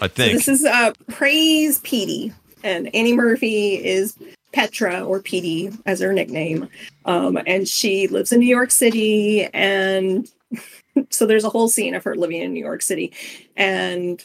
I 0.00 0.08
So 0.16 0.30
think. 0.30 0.32
this 0.32 0.48
is 0.48 0.64
uh, 0.64 0.92
Praise 1.08 1.80
Petey, 1.80 2.32
and 2.64 2.94
Annie 2.94 3.14
Murphy 3.14 3.74
is 3.84 4.16
Petra 4.52 5.02
or 5.04 5.20
Petey 5.22 5.70
as 5.86 6.00
her 6.00 6.12
nickname. 6.12 6.68
Um, 7.06 7.38
and 7.46 7.68
she 7.68 8.08
lives 8.08 8.32
in 8.32 8.40
New 8.40 8.46
York 8.48 8.70
City, 8.70 9.44
and 9.54 10.28
so 11.10 11.26
there's 11.26 11.44
a 11.44 11.50
whole 11.50 11.68
scene 11.68 11.94
of 11.94 12.04
her 12.04 12.14
living 12.16 12.42
in 12.42 12.52
New 12.54 12.64
York 12.64 12.82
City, 12.82 13.12
and 13.56 14.24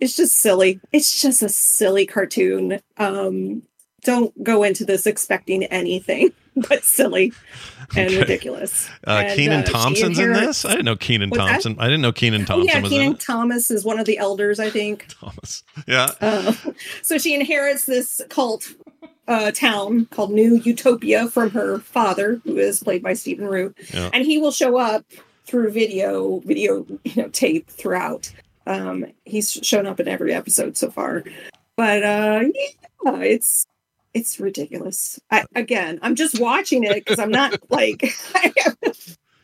it's 0.00 0.16
just 0.16 0.36
silly. 0.36 0.80
It's 0.92 1.20
just 1.22 1.42
a 1.42 1.48
silly 1.48 2.06
cartoon. 2.06 2.80
Um, 2.98 3.62
don't 4.02 4.42
go 4.44 4.62
into 4.62 4.84
this 4.84 5.06
expecting 5.06 5.64
anything 5.64 6.32
but 6.68 6.84
silly 6.84 7.32
and 7.96 8.08
Okay. 8.08 8.18
ridiculous. 8.18 8.88
Uh, 9.06 9.22
And, 9.26 9.36
Kenan 9.36 9.60
uh, 9.60 9.66
Thompson's 9.66 10.18
in 10.18 10.32
this. 10.32 10.64
I 10.64 10.70
didn't 10.70 10.86
know 10.86 10.96
Kenan 10.96 11.30
What's 11.30 11.38
that? 11.42 11.48
Thompson. 11.50 11.76
I 11.78 11.84
didn't 11.84 12.00
know 12.02 12.12
Kenan 12.12 12.42
Oh, 12.42 12.44
Thompson 12.46 12.68
yeah, 12.68 12.80
was 12.82 12.92
in 12.92 12.98
Kenan. 12.98 13.16
Thomas 13.18 13.70
is 13.70 13.84
one 13.84 13.98
of 13.98 14.06
the 14.06 14.18
elders, 14.18 14.58
I 14.58 14.70
think. 14.70 15.06
Thomas. 15.20 15.62
Yeah. 15.86 16.10
Uh, 16.20 16.52
so 17.02 17.18
she 17.18 17.34
inherits 17.34 17.84
this 17.86 18.20
cult 18.30 18.72
uh, 19.28 19.50
town 19.52 20.06
called 20.06 20.30
New 20.32 20.56
Utopia 20.64 21.28
from 21.28 21.50
her 21.50 21.78
father, 21.80 22.40
who 22.44 22.56
is 22.56 22.82
played 22.82 23.02
by 23.02 23.12
Stephen 23.12 23.46
Root, 23.46 23.76
Yeah. 23.92 24.10
and 24.12 24.24
he 24.24 24.38
will 24.38 24.52
show 24.52 24.76
up 24.78 25.04
through 25.44 25.70
video, 25.70 26.40
video, 26.40 26.86
you 27.04 27.22
know, 27.22 27.28
tape 27.28 27.68
throughout. 27.68 28.32
Um, 28.66 29.06
he's 29.24 29.52
shown 29.52 29.86
up 29.86 30.00
in 30.00 30.08
every 30.08 30.32
episode 30.34 30.76
so 30.76 30.90
far, 30.90 31.22
but 31.76 32.02
uh, 32.02 32.42
yeah, 33.04 33.16
it's 33.20 33.64
it's 34.16 34.40
ridiculous. 34.40 35.20
I, 35.30 35.44
again, 35.54 35.98
I'm 36.02 36.14
just 36.14 36.40
watching 36.40 36.84
it 36.84 36.94
because 36.94 37.18
I'm 37.18 37.30
not 37.30 37.58
like 37.70 38.02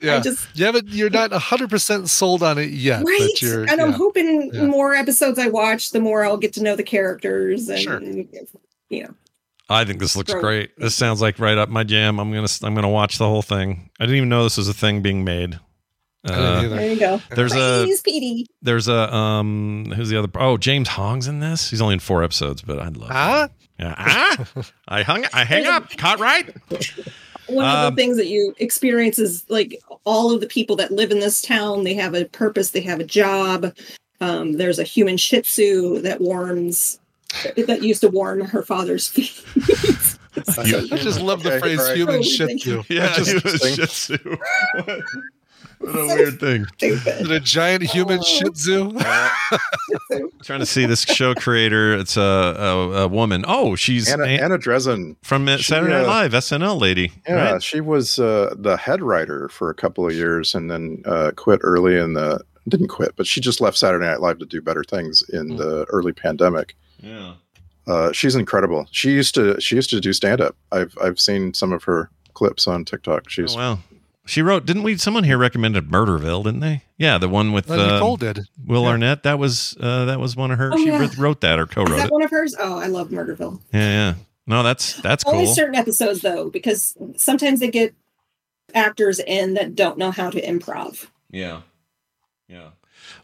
Yeah, 0.00 0.18
just- 0.20 0.48
you 0.58 0.64
haven't. 0.64 0.88
You're 0.88 1.10
not 1.10 1.30
100 1.30 1.70
percent 1.70 2.10
sold 2.10 2.42
on 2.42 2.58
it 2.58 2.70
yet, 2.70 3.04
right, 3.04 3.18
but 3.20 3.40
you're. 3.42 3.62
and 3.62 3.80
I'm 3.80 3.90
yeah. 3.90 3.96
hoping 3.96 4.50
Yeah. 4.52 4.66
more 4.66 4.94
episodes 4.94 5.38
I 5.38 5.46
watch, 5.48 5.90
the 5.92 6.00
more 6.00 6.24
I'll 6.24 6.36
get 6.38 6.54
to 6.54 6.62
know 6.62 6.74
the 6.74 6.82
characters 6.82 7.68
and 7.68 7.80
Sure. 7.80 8.00
you 8.02 9.04
know. 9.04 9.14
I 9.68 9.84
think 9.84 10.00
this 10.00 10.16
looks 10.16 10.32
Throw- 10.32 10.40
great. 10.40 10.76
This 10.76 10.96
sounds 10.96 11.20
like 11.22 11.38
right 11.38 11.56
up 11.56 11.68
my 11.68 11.84
jam. 11.84 12.18
I'm 12.18 12.32
gonna 12.32 12.48
I'm 12.64 12.74
gonna 12.74 12.88
watch 12.90 13.18
the 13.18 13.28
whole 13.28 13.42
thing. 13.42 13.90
I 14.00 14.04
didn't 14.04 14.16
even 14.16 14.28
know 14.28 14.42
this 14.42 14.56
was 14.56 14.68
a 14.68 14.74
thing 14.74 15.02
being 15.02 15.22
made. 15.24 15.58
Uh. 16.24 16.68
There 16.68 16.92
you 16.92 16.98
go. 16.98 17.20
There's 17.30 17.52
a 17.54 17.84
Praise 17.84 18.00
Petey. 18.02 18.46
there's 18.60 18.88
a 18.88 19.12
um 19.14 19.92
who's 19.96 20.08
the 20.08 20.18
other 20.18 20.28
oh 20.34 20.56
James 20.56 20.88
Hong's 20.88 21.28
in 21.28 21.38
this. 21.38 21.70
He's 21.70 21.80
only 21.80 21.94
in 21.94 22.00
four 22.00 22.24
episodes, 22.24 22.60
but 22.62 22.80
I'd 22.80 22.96
love. 22.96 23.10
Huh? 23.10 23.48
Yeah. 23.82 23.94
Ah, 23.98 24.44
I 24.88 25.02
hung 25.02 25.24
I 25.32 25.44
hang 25.44 25.66
up. 25.66 25.90
Caught 25.96 26.20
right. 26.20 26.54
One 27.48 27.64
of 27.66 27.74
Um, 27.86 27.94
the 27.94 28.00
things 28.00 28.16
that 28.16 28.28
you 28.28 28.54
experience 28.58 29.18
is 29.18 29.44
like 29.48 29.80
all 30.04 30.32
of 30.32 30.40
the 30.40 30.46
people 30.46 30.76
that 30.76 30.92
live 30.92 31.10
in 31.10 31.18
this 31.18 31.42
town, 31.42 31.82
they 31.84 31.94
have 31.94 32.14
a 32.14 32.24
purpose, 32.26 32.70
they 32.70 32.80
have 32.82 33.00
a 33.00 33.04
job. 33.04 33.74
Um, 34.20 34.52
there's 34.52 34.78
a 34.78 34.84
human 34.84 35.16
Shih 35.16 35.42
Tzu 35.42 35.98
that 36.02 36.20
warms, 36.20 37.00
that 37.66 37.82
used 37.82 38.02
to 38.02 38.08
warm 38.08 38.40
her 38.42 38.62
father's 38.62 39.08
feet. 39.14 39.44
I 40.36 40.96
just 40.98 41.20
love 41.20 41.42
the 41.42 41.50
Okay, 41.54 41.58
phrase 41.60 41.78
all 41.80 41.86
right. 41.86 41.96
"human 41.96 42.22
shih 42.22 42.56
tzu." 42.56 42.82
Yeah, 42.88 43.08
That's 43.08 43.28
he 43.28 43.34
was 43.34 43.64
interesting. 43.66 44.18
Shih 44.18 44.18
Tzu. 44.86 45.02
What 45.78 45.94
a 45.96 46.06
weird 46.06 46.38
thing. 46.40 46.66
Is 46.80 47.04
it 47.06 47.30
a 47.30 47.40
giant 47.40 47.82
human 47.82 48.20
Oh. 48.20 48.22
shih 48.22 48.50
tzu? 48.50 48.92
trying 50.42 50.60
to 50.60 50.66
see 50.66 50.86
this 50.86 51.02
show 51.02 51.34
creator. 51.34 51.94
It's 51.94 52.16
a 52.16 52.20
a, 52.22 52.90
a 53.04 53.08
woman. 53.08 53.44
Oh, 53.46 53.74
she's 53.76 54.08
Anna, 54.10 54.24
An- 54.24 54.40
Anna 54.44 54.58
Drezen. 54.58 55.16
from 55.22 55.46
She, 55.46 55.62
Saturday 55.64 55.92
Night 55.92 56.04
uh, 56.04 56.08
Live, 56.08 56.32
SNL 56.32 56.80
lady. 56.80 57.12
Yeah, 57.28 57.52
right? 57.52 57.62
she 57.62 57.80
was 57.80 58.18
uh, 58.18 58.54
the 58.56 58.76
head 58.76 59.02
writer 59.02 59.48
for 59.48 59.70
a 59.70 59.74
couple 59.74 60.06
of 60.06 60.14
years 60.14 60.54
and 60.54 60.70
then 60.70 61.02
uh, 61.06 61.32
quit 61.36 61.60
early 61.62 61.96
in 61.98 62.14
the 62.14 62.40
didn't 62.68 62.88
quit, 62.88 63.14
but 63.16 63.26
she 63.26 63.40
just 63.40 63.60
left 63.60 63.76
Saturday 63.76 64.04
Night 64.06 64.20
Live 64.20 64.38
to 64.38 64.46
do 64.46 64.60
better 64.62 64.84
things 64.84 65.22
in 65.32 65.50
Hmm. 65.52 65.56
the 65.56 65.84
early 65.90 66.12
pandemic. 66.12 66.76
Yeah. 67.00 67.34
Uh, 67.88 68.12
she's 68.12 68.36
incredible. 68.36 68.86
She 68.92 69.10
used 69.10 69.34
to 69.34 69.60
she 69.60 69.74
used 69.74 69.90
to 69.90 70.00
do 70.00 70.12
stand 70.12 70.40
up. 70.40 70.54
I've 70.70 70.96
I've 71.02 71.18
seen 71.18 71.52
some 71.54 71.72
of 71.72 71.82
her 71.84 72.08
clips 72.34 72.68
on 72.68 72.84
TikTok. 72.84 73.28
She's 73.28 73.54
Oh, 73.56 73.58
wow. 73.58 73.78
She 74.24 74.40
wrote, 74.40 74.64
didn't 74.66 74.84
we? 74.84 74.96
Someone 74.98 75.24
here 75.24 75.36
recommended 75.36 75.88
Murderville, 75.88 76.44
didn't 76.44 76.60
they? 76.60 76.82
Yeah, 76.96 77.18
the 77.18 77.28
one 77.28 77.50
with 77.52 77.68
Uh, 77.70 77.94
Nicole 77.94 78.16
did. 78.16 78.40
Will 78.64 78.82
Yeah. 78.82 78.88
Arnett. 78.90 79.22
That 79.24 79.38
was 79.38 79.76
uh, 79.80 80.04
that 80.04 80.20
was 80.20 80.36
one 80.36 80.50
of 80.52 80.58
her. 80.58 80.70
Oh, 80.72 80.76
she 80.76 80.86
yeah. 80.86 80.98
wrote- 81.00 81.18
wrote 81.18 81.40
that 81.40 81.58
or 81.58 81.66
co-wrote 81.66 81.96
that 81.96 82.06
it. 82.06 82.12
one 82.12 82.22
of 82.22 82.30
hers? 82.30 82.54
Oh, 82.58 82.78
I 82.78 82.86
love 82.86 83.08
Murderville. 83.08 83.60
Yeah, 83.72 83.80
yeah. 83.90 84.14
No, 84.46 84.62
that's 84.62 85.00
that's 85.02 85.24
Only 85.24 85.46
cool. 85.46 85.54
certain 85.54 85.74
episodes 85.74 86.20
though, 86.20 86.50
because 86.50 86.96
sometimes 87.16 87.58
they 87.60 87.68
get 87.70 87.94
actors 88.74 89.18
in 89.18 89.54
that 89.54 89.74
don't 89.74 89.98
know 89.98 90.10
how 90.12 90.30
to 90.30 90.40
improv. 90.40 91.06
Yeah. 91.30 91.62
Yeah. 92.48 92.70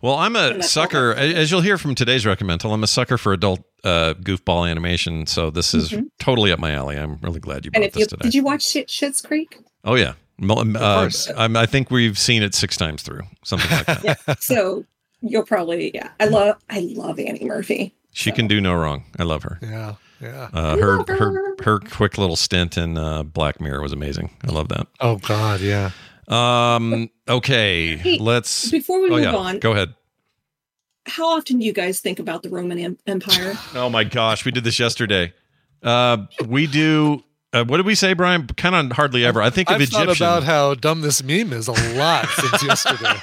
Well, 0.03 0.15
I'm 0.17 0.35
a 0.37 0.63
sucker, 0.63 1.13
as 1.15 1.51
you'll 1.51 1.61
hear 1.61 1.79
from 1.79 1.95
today's 1.95 2.25
recommendal. 2.25 2.73
I'm 2.73 2.83
a 2.83 2.87
sucker 2.89 3.17
for 3.19 3.33
adult 3.33 3.61
uh, 3.85 4.15
goofball 4.21 4.69
animation, 4.69 5.27
so 5.27 5.51
this 5.51 5.75
is 5.75 5.91
Mhm. 5.91 6.07
totally 6.19 6.51
up 6.53 6.59
my 6.59 6.73
alley. 6.73 6.97
I'm 6.97 7.19
really 7.23 7.39
glad 7.41 7.65
you 7.65 7.71
And 7.75 7.83
brought 7.83 7.87
if 7.87 7.93
this 7.93 8.01
you 8.01 8.07
today. 8.09 8.23
did 8.23 8.35
you 8.35 8.43
watch 8.43 8.63
Shit 8.69 8.89
Schitt's 8.89 9.21
Creek? 9.23 9.59
oh 9.85 9.95
yeah, 9.95 10.05
Mul- 10.05 10.15
um, 10.15 10.28
uh, 10.43 11.01
course. 11.01 11.31
I'm, 11.37 11.57
I 11.57 11.67
think 11.67 11.91
we've 11.91 12.19
seen 12.19 12.43
it 12.43 12.55
six 12.55 12.77
times 12.77 13.03
through, 13.03 13.23
something 13.45 13.71
like 13.71 13.87
that. 13.87 14.05
Yeah. 14.29 14.35
so 14.39 14.85
you'll 15.21 15.45
probably 15.45 15.91
yeah. 15.95 16.11
I 16.21 16.27
love 16.27 16.57
I 16.71 16.81
love 16.95 17.19
Annie 17.19 17.45
Murphy. 17.45 17.95
She 18.13 18.33
can 18.33 18.47
do 18.47 18.61
no 18.61 18.75
wrong. 18.75 19.05
I 19.19 19.23
love 19.25 19.43
her. 19.45 19.59
Yeah, 19.63 19.95
yeah. 20.21 20.49
Uh, 20.53 20.77
her 20.77 21.05
her 21.17 21.63
her 21.63 21.79
quick 21.81 22.19
little 22.19 22.37
stint 22.37 22.77
in 22.77 22.97
uh, 22.99 23.23
Black 23.23 23.61
Mirror 23.61 23.83
was 23.83 23.93
amazing. 23.93 24.31
I 24.47 24.53
love 24.53 24.69
that. 24.69 24.87
Oh 25.01 25.17
God, 25.17 25.61
yeah. 25.61 25.91
Um. 26.29 27.11
Okay. 27.29 27.97
Hey, 27.97 28.19
let's. 28.19 28.71
before 28.71 29.01
we 29.01 29.09
oh, 29.09 29.11
move 29.13 29.23
yeah. 29.23 29.35
on- 29.35 29.59
Go 29.59 29.73
ahead. 29.73 29.95
How 31.07 31.27
often 31.39 31.59
do 31.59 31.65
you 31.65 31.73
guys 31.73 32.01
think 32.01 32.19
about 32.19 32.43
the 32.43 32.51
Roman 32.51 32.79
em- 32.79 32.99
Empire? 33.07 33.55
Oh 33.75 33.89
my 33.89 34.05
gosh, 34.05 34.45
we 34.45 34.51
did 34.51 34.63
this 34.65 34.79
yesterday. 34.79 35.33
Uh, 35.83 36.27
we 36.47 36.67
do. 36.67 37.23
Uh, 37.53 37.65
what 37.65 37.79
did 37.79 37.87
we 37.87 37.95
say, 37.95 38.13
Brian? 38.13 38.47
Kind 38.47 38.75
of 38.75 38.93
hardly 38.97 39.25
ever. 39.25 39.41
I 39.41 39.51
think 39.51 39.71
of 39.71 39.81
I've 39.81 39.89
thought 39.89 40.03
Egyptian. 40.05 40.27
about 40.27 40.43
how 40.45 40.75
dumb 40.75 41.01
this 41.01 41.23
meme 41.23 41.53
is 41.53 41.67
a 41.69 41.73
lot 41.97 42.27
since 42.29 42.63
yesterday. 42.67 43.15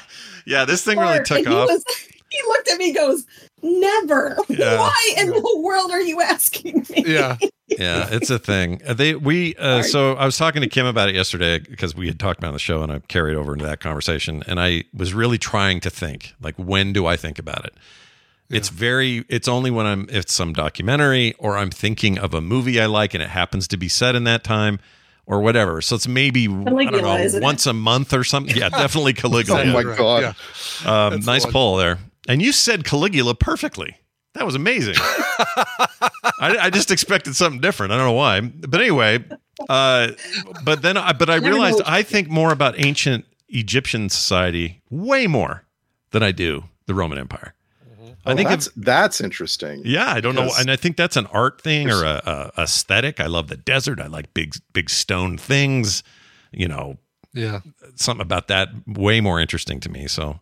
yeah, 0.47 0.65
this 0.65 0.83
thing 0.83 0.97
really 0.97 1.23
took 1.23 1.37
and 1.39 1.47
he 1.47 1.53
off. 1.53 1.69
was- 1.69 1.83
he 2.31 2.41
looked 2.47 2.69
at 2.71 2.77
me 2.79 2.91
goes, 2.91 3.25
Never. 3.61 4.35
Yeah. 4.49 4.77
Why 4.79 5.13
in 5.17 5.27
the 5.29 5.59
world 5.63 5.91
are 5.91 6.01
you 6.01 6.21
asking 6.21 6.85
me? 6.89 7.03
Yeah. 7.05 7.37
yeah, 7.67 8.09
it's 8.11 8.29
a 8.29 8.37
thing. 8.39 8.81
Uh, 8.85 8.93
They 8.93 9.15
we 9.15 9.55
uh, 9.55 9.83
so 9.83 10.13
I 10.15 10.25
was 10.25 10.37
talking 10.37 10.61
to 10.61 10.67
Kim 10.67 10.85
about 10.85 11.07
it 11.07 11.15
yesterday 11.15 11.59
because 11.59 11.95
we 11.95 12.07
had 12.07 12.19
talked 12.19 12.39
about 12.39 12.47
it 12.47 12.49
on 12.49 12.53
the 12.55 12.59
show, 12.59 12.81
and 12.83 12.91
I 12.91 12.99
carried 13.07 13.35
over 13.35 13.53
into 13.53 13.65
that 13.65 13.79
conversation. 13.79 14.43
And 14.47 14.59
I 14.59 14.83
was 14.93 15.13
really 15.13 15.37
trying 15.37 15.79
to 15.81 15.89
think, 15.89 16.33
like, 16.41 16.55
when 16.57 16.93
do 16.93 17.05
I 17.05 17.15
think 17.15 17.39
about 17.39 17.63
it? 17.65 17.73
It's 18.49 18.69
very. 18.69 19.25
It's 19.27 19.47
only 19.47 19.71
when 19.71 19.85
I'm. 19.85 20.07
It's 20.09 20.33
some 20.33 20.53
documentary, 20.53 21.33
or 21.39 21.57
I'm 21.57 21.71
thinking 21.71 22.19
of 22.19 22.33
a 22.33 22.41
movie 22.41 22.79
I 22.79 22.85
like, 22.85 23.13
and 23.13 23.23
it 23.23 23.29
happens 23.29 23.67
to 23.69 23.77
be 23.77 23.87
set 23.89 24.15
in 24.15 24.23
that 24.25 24.43
time, 24.43 24.79
or 25.25 25.41
whatever. 25.41 25.81
So 25.81 25.95
it's 25.95 26.07
maybe 26.07 26.43
I 26.47 26.49
don't 26.49 27.01
know 27.01 27.17
isn't 27.17 27.41
it? 27.41 27.43
once 27.43 27.65
a 27.65 27.73
month 27.73 28.13
or 28.13 28.23
something. 28.23 28.55
Yeah, 28.55 28.69
definitely 28.69 29.13
Caligula. 29.15 29.63
Oh 29.63 29.73
my 29.73 29.83
god. 29.83 30.35
yeah. 30.85 31.07
Um, 31.07 31.19
nice 31.21 31.43
one. 31.43 31.53
pull 31.53 31.75
there. 31.77 31.99
And 32.27 32.41
you 32.41 32.51
said 32.51 32.83
Caligula 32.83 33.35
perfectly. 33.35 33.97
That 34.33 34.45
was 34.45 34.55
amazing. 34.55 34.95
I, 34.99 36.57
I 36.63 36.69
just 36.69 36.91
expected 36.91 37.35
something 37.35 37.61
different. 37.61 37.93
I 37.93 37.97
don't 37.97 38.05
know 38.05 38.11
why. 38.11 38.41
But 38.41 38.81
anyway, 38.81 39.23
uh, 39.69 40.09
but 40.63 40.81
then 40.81 40.97
I, 40.97 41.13
but 41.13 41.29
I 41.29 41.35
Never 41.35 41.47
realized 41.53 41.77
what 41.77 41.87
I 41.87 42.03
think 42.03 42.27
more 42.29 42.51
about 42.51 42.75
ancient 42.77 43.25
Egyptian 43.47 44.09
society 44.09 44.81
way 44.89 45.27
more 45.27 45.63
than 46.11 46.21
I 46.21 46.31
do 46.31 46.65
the 46.85 46.93
Roman 46.93 47.17
Empire. 47.17 47.54
I 48.25 48.31
Oh, 48.31 48.35
think 48.35 48.49
that's 48.49 48.67
if, 48.67 48.73
that's 48.75 49.21
interesting. 49.21 49.81
yeah, 49.85 50.11
I 50.11 50.19
don't 50.19 50.35
know, 50.35 50.49
and 50.57 50.71
I 50.71 50.75
think 50.75 50.97
that's 50.97 51.15
an 51.17 51.27
art 51.27 51.61
thing 51.61 51.89
or 51.91 52.03
a, 52.03 52.51
a 52.57 52.61
aesthetic. 52.63 53.19
I 53.19 53.27
love 53.27 53.47
the 53.47 53.57
desert. 53.57 53.99
I 53.99 54.07
like 54.07 54.33
big 54.33 54.55
big 54.73 54.89
stone 54.89 55.37
things. 55.37 56.03
You 56.51 56.67
know, 56.67 56.97
Yeah. 57.33 57.59
something 57.95 58.21
about 58.21 58.47
that 58.47 58.69
way 58.87 59.21
more 59.21 59.39
interesting 59.39 59.79
to 59.81 59.89
me. 59.89 60.07
So 60.07 60.39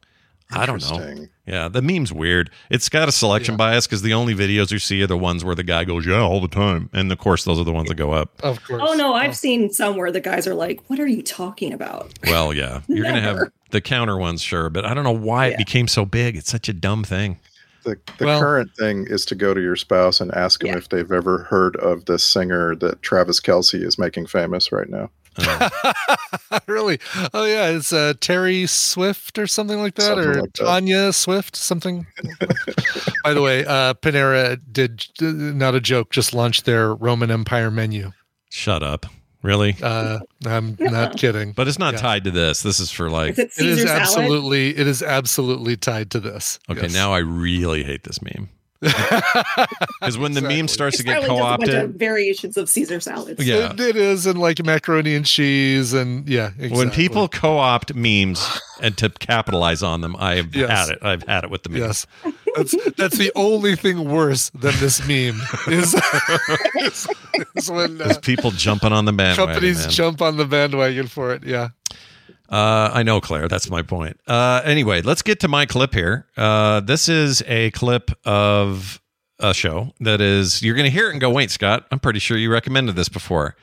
I 0.52 0.66
don't 0.68 0.82
know. 0.92 1.26
Yeah, 1.48 1.68
the 1.68 1.82
meme's 1.82 2.14
weird. 2.14 2.52
It's 2.70 2.88
got 2.88 3.10
a 3.10 3.12
selection 3.12 3.58
bias 3.58 3.88
because 3.88 4.02
the 4.04 4.14
only 4.14 4.34
videos 4.36 4.72
you 4.72 4.80
see 4.80 5.02
are 5.02 5.08
the 5.08 5.18
ones 5.18 5.44
where 5.44 5.56
the 5.56 5.64
guy 5.64 5.84
goes, 5.84 6.06
"Yeah, 6.06 6.22
all 6.22 6.40
the 6.40 6.48
time," 6.48 6.90
and 6.94 7.12
of 7.12 7.18
course 7.18 7.44
those 7.44 7.60
are 7.60 7.64
the 7.66 7.72
ones 7.74 7.90
that 7.90 7.96
go 7.96 8.12
up. 8.12 8.40
Of 8.44 8.64
course. 8.64 8.82
Oh 8.86 8.94
no, 8.94 9.14
I've 9.14 9.32
oh. 9.32 9.34
seen 9.34 9.72
some 9.74 9.98
where 9.98 10.12
the 10.12 10.22
guys 10.22 10.48
are 10.48 10.54
like, 10.54 10.80
What 10.88 11.00
are 11.00 11.08
you 11.08 11.22
talking 11.24 11.74
about? 11.74 12.14
Well, 12.28 12.54
yeah, 12.54 12.82
you're 12.88 13.04
gonna 13.04 13.20
have 13.22 13.40
the 13.72 13.82
counter 13.82 14.18
ones, 14.18 14.42
sure, 14.42 14.70
but 14.70 14.86
I 14.86 14.94
don't 14.94 15.04
know 15.04 15.12
why 15.12 15.48
it 15.48 15.58
became 15.58 15.88
so 15.90 16.06
big. 16.06 16.38
It's 16.38 16.50
such 16.52 16.70
a 16.70 16.74
dumb 16.74 17.04
thing. 17.04 17.40
The, 17.84 17.98
the 18.18 18.26
Well- 18.26 18.40
current 18.40 18.72
thing 18.78 19.06
is 19.10 19.26
to 19.28 19.36
go 19.36 19.54
to 19.54 19.62
your 19.62 19.76
spouse 19.76 20.22
and 20.22 20.34
ask 20.34 20.62
them 20.62 20.70
Yeah. 20.72 20.78
if 20.78 20.90
they've 20.90 21.12
ever 21.12 21.40
heard 21.50 21.76
of 21.78 22.06
the 22.06 22.18
singer 22.20 22.76
that 22.78 23.02
Travis 23.02 23.40
Kelce 23.40 23.84
is 23.84 23.98
making 23.98 24.28
famous 24.28 24.72
right 24.72 24.90
now. 24.90 25.10
really? 26.68 27.00
Oh 27.34 27.44
yeah, 27.46 27.70
it's 27.70 27.92
uh, 27.92 28.14
Terry 28.20 28.68
Swift 28.68 29.40
or 29.40 29.48
something 29.48 29.80
like 29.80 29.96
that, 29.96 30.04
Something 30.04 30.26
or 30.30 30.34
like 30.42 30.54
that. 30.54 30.66
Tanya 30.66 31.12
Swift, 31.12 31.56
something. 31.56 32.06
By 33.24 33.34
the 33.34 33.42
way, 33.42 33.66
uh, 33.66 33.96
Panera 33.96 34.60
did 34.72 35.06
uh, 35.22 35.26
not 35.26 35.74
a 35.76 35.82
joke, 35.82 36.12
just 36.12 36.34
launched 36.36 36.66
their 36.66 36.94
Roman 36.94 37.32
Empire 37.32 37.72
menu. 37.72 38.12
Shut 38.52 38.84
up. 38.84 39.08
Really? 39.44 39.76
Uh, 39.82 40.20
I'm 40.46 40.76
not 40.80 41.18
kidding. 41.18 41.52
But 41.52 41.68
it's 41.68 41.78
not 41.78 41.94
Yeah. 41.96 42.00
tied 42.00 42.24
to 42.24 42.32
this. 42.32 42.64
This 42.64 42.80
is 42.80 42.90
for 42.90 43.10
like. 43.10 43.32
Is 43.34 43.40
it 43.40 43.44
It 43.58 43.66
is 43.68 43.76
Caesar 43.80 43.88
salad? 43.90 44.02
absolutely, 44.02 44.70
it 44.78 44.88
is 44.88 45.04
absolutely 45.04 45.76
tied 45.78 46.10
to 46.12 46.20
this. 46.22 46.60
Okay, 46.70 46.84
Yes. 46.84 46.94
now 46.94 47.12
I 47.14 47.20
really 47.20 47.84
hate 47.84 48.04
this 48.06 48.22
meme. 48.22 48.50
Because 50.00 50.18
when 50.18 50.34
the 50.34 50.42
meme 50.42 50.68
starts 50.68 50.98
to 50.98 51.04
get 51.04 51.24
probably 51.24 51.30
just 51.38 51.40
a 51.40 51.58
bunch 51.58 51.72
co-opted, 51.72 51.98
variations 52.00 52.58
of 52.58 52.68
Caesar 52.70 53.00
salads. 53.00 53.46
Yeah. 53.46 53.72
It, 53.74 53.80
it 53.80 53.96
is, 53.96 54.26
and 54.26 54.38
like 54.38 54.64
macaroni 54.64 55.16
and 55.16 55.26
cheese, 55.26 55.94
and 55.94 56.28
yeah. 56.28 56.48
Exactly. 56.58 56.70
when 56.78 56.92
people 56.92 57.28
co-opt 57.30 57.96
memes 57.96 58.46
and 58.82 58.98
to 58.98 59.10
capitalize 59.10 59.82
on 59.82 60.02
them, 60.02 60.16
I've 60.20 60.54
Yes. 60.54 60.70
had 60.70 60.90
it. 60.98 61.00
I've 61.02 61.24
had 61.24 61.44
it 61.46 61.50
with 61.50 61.64
the 61.64 61.70
memes. 61.70 62.06
Yes, 62.26 62.34
that's 62.56 62.76
that's 62.98 63.18
the 63.18 63.32
only 63.36 63.76
thing 63.78 64.10
worse 64.10 64.50
than 64.50 64.74
this 64.80 65.00
meme 65.08 65.40
is, 65.68 65.96
is, 66.76 67.08
is 67.56 67.72
when 67.72 68.02
uh, 68.02 68.16
people 68.22 68.52
jumping 68.52 68.92
on 68.92 69.06
the 69.06 69.14
bandwagon. 69.14 69.54
companies 69.54 69.80
man. 69.84 69.90
jump 69.92 70.22
on 70.22 70.36
the 70.38 70.46
bandwagon 70.46 71.08
for 71.08 71.34
it. 71.34 71.44
Yeah. 71.46 71.70
Uh, 72.54 72.92
I 72.94 73.02
know, 73.02 73.20
Claire. 73.20 73.48
That's 73.48 73.68
my 73.72 73.82
point. 73.82 74.20
Uh, 74.28 74.62
anyway, 74.64 75.02
let's 75.02 75.24
get 75.24 75.40
to 75.40 75.48
my 75.48 75.66
clip 75.66 75.96
here. 75.96 76.28
Uh, 76.38 76.82
this 76.82 77.10
is 77.10 77.42
a 77.48 77.72
clip 77.72 78.12
of 78.26 79.02
a 79.40 79.56
show 79.56 79.92
that 80.02 80.22
is, 80.22 80.62
you're 80.62 80.76
going 80.76 80.86
to 80.86 80.92
hear 80.92 81.10
it 81.10 81.14
and 81.14 81.20
go, 81.20 81.32
wait, 81.32 81.50
Scott, 81.50 81.88
I'm 81.90 81.98
pretty 81.98 82.20
sure 82.20 82.38
you 82.38 82.52
recommended 82.52 82.96
this 82.96 83.10
before. 83.10 83.56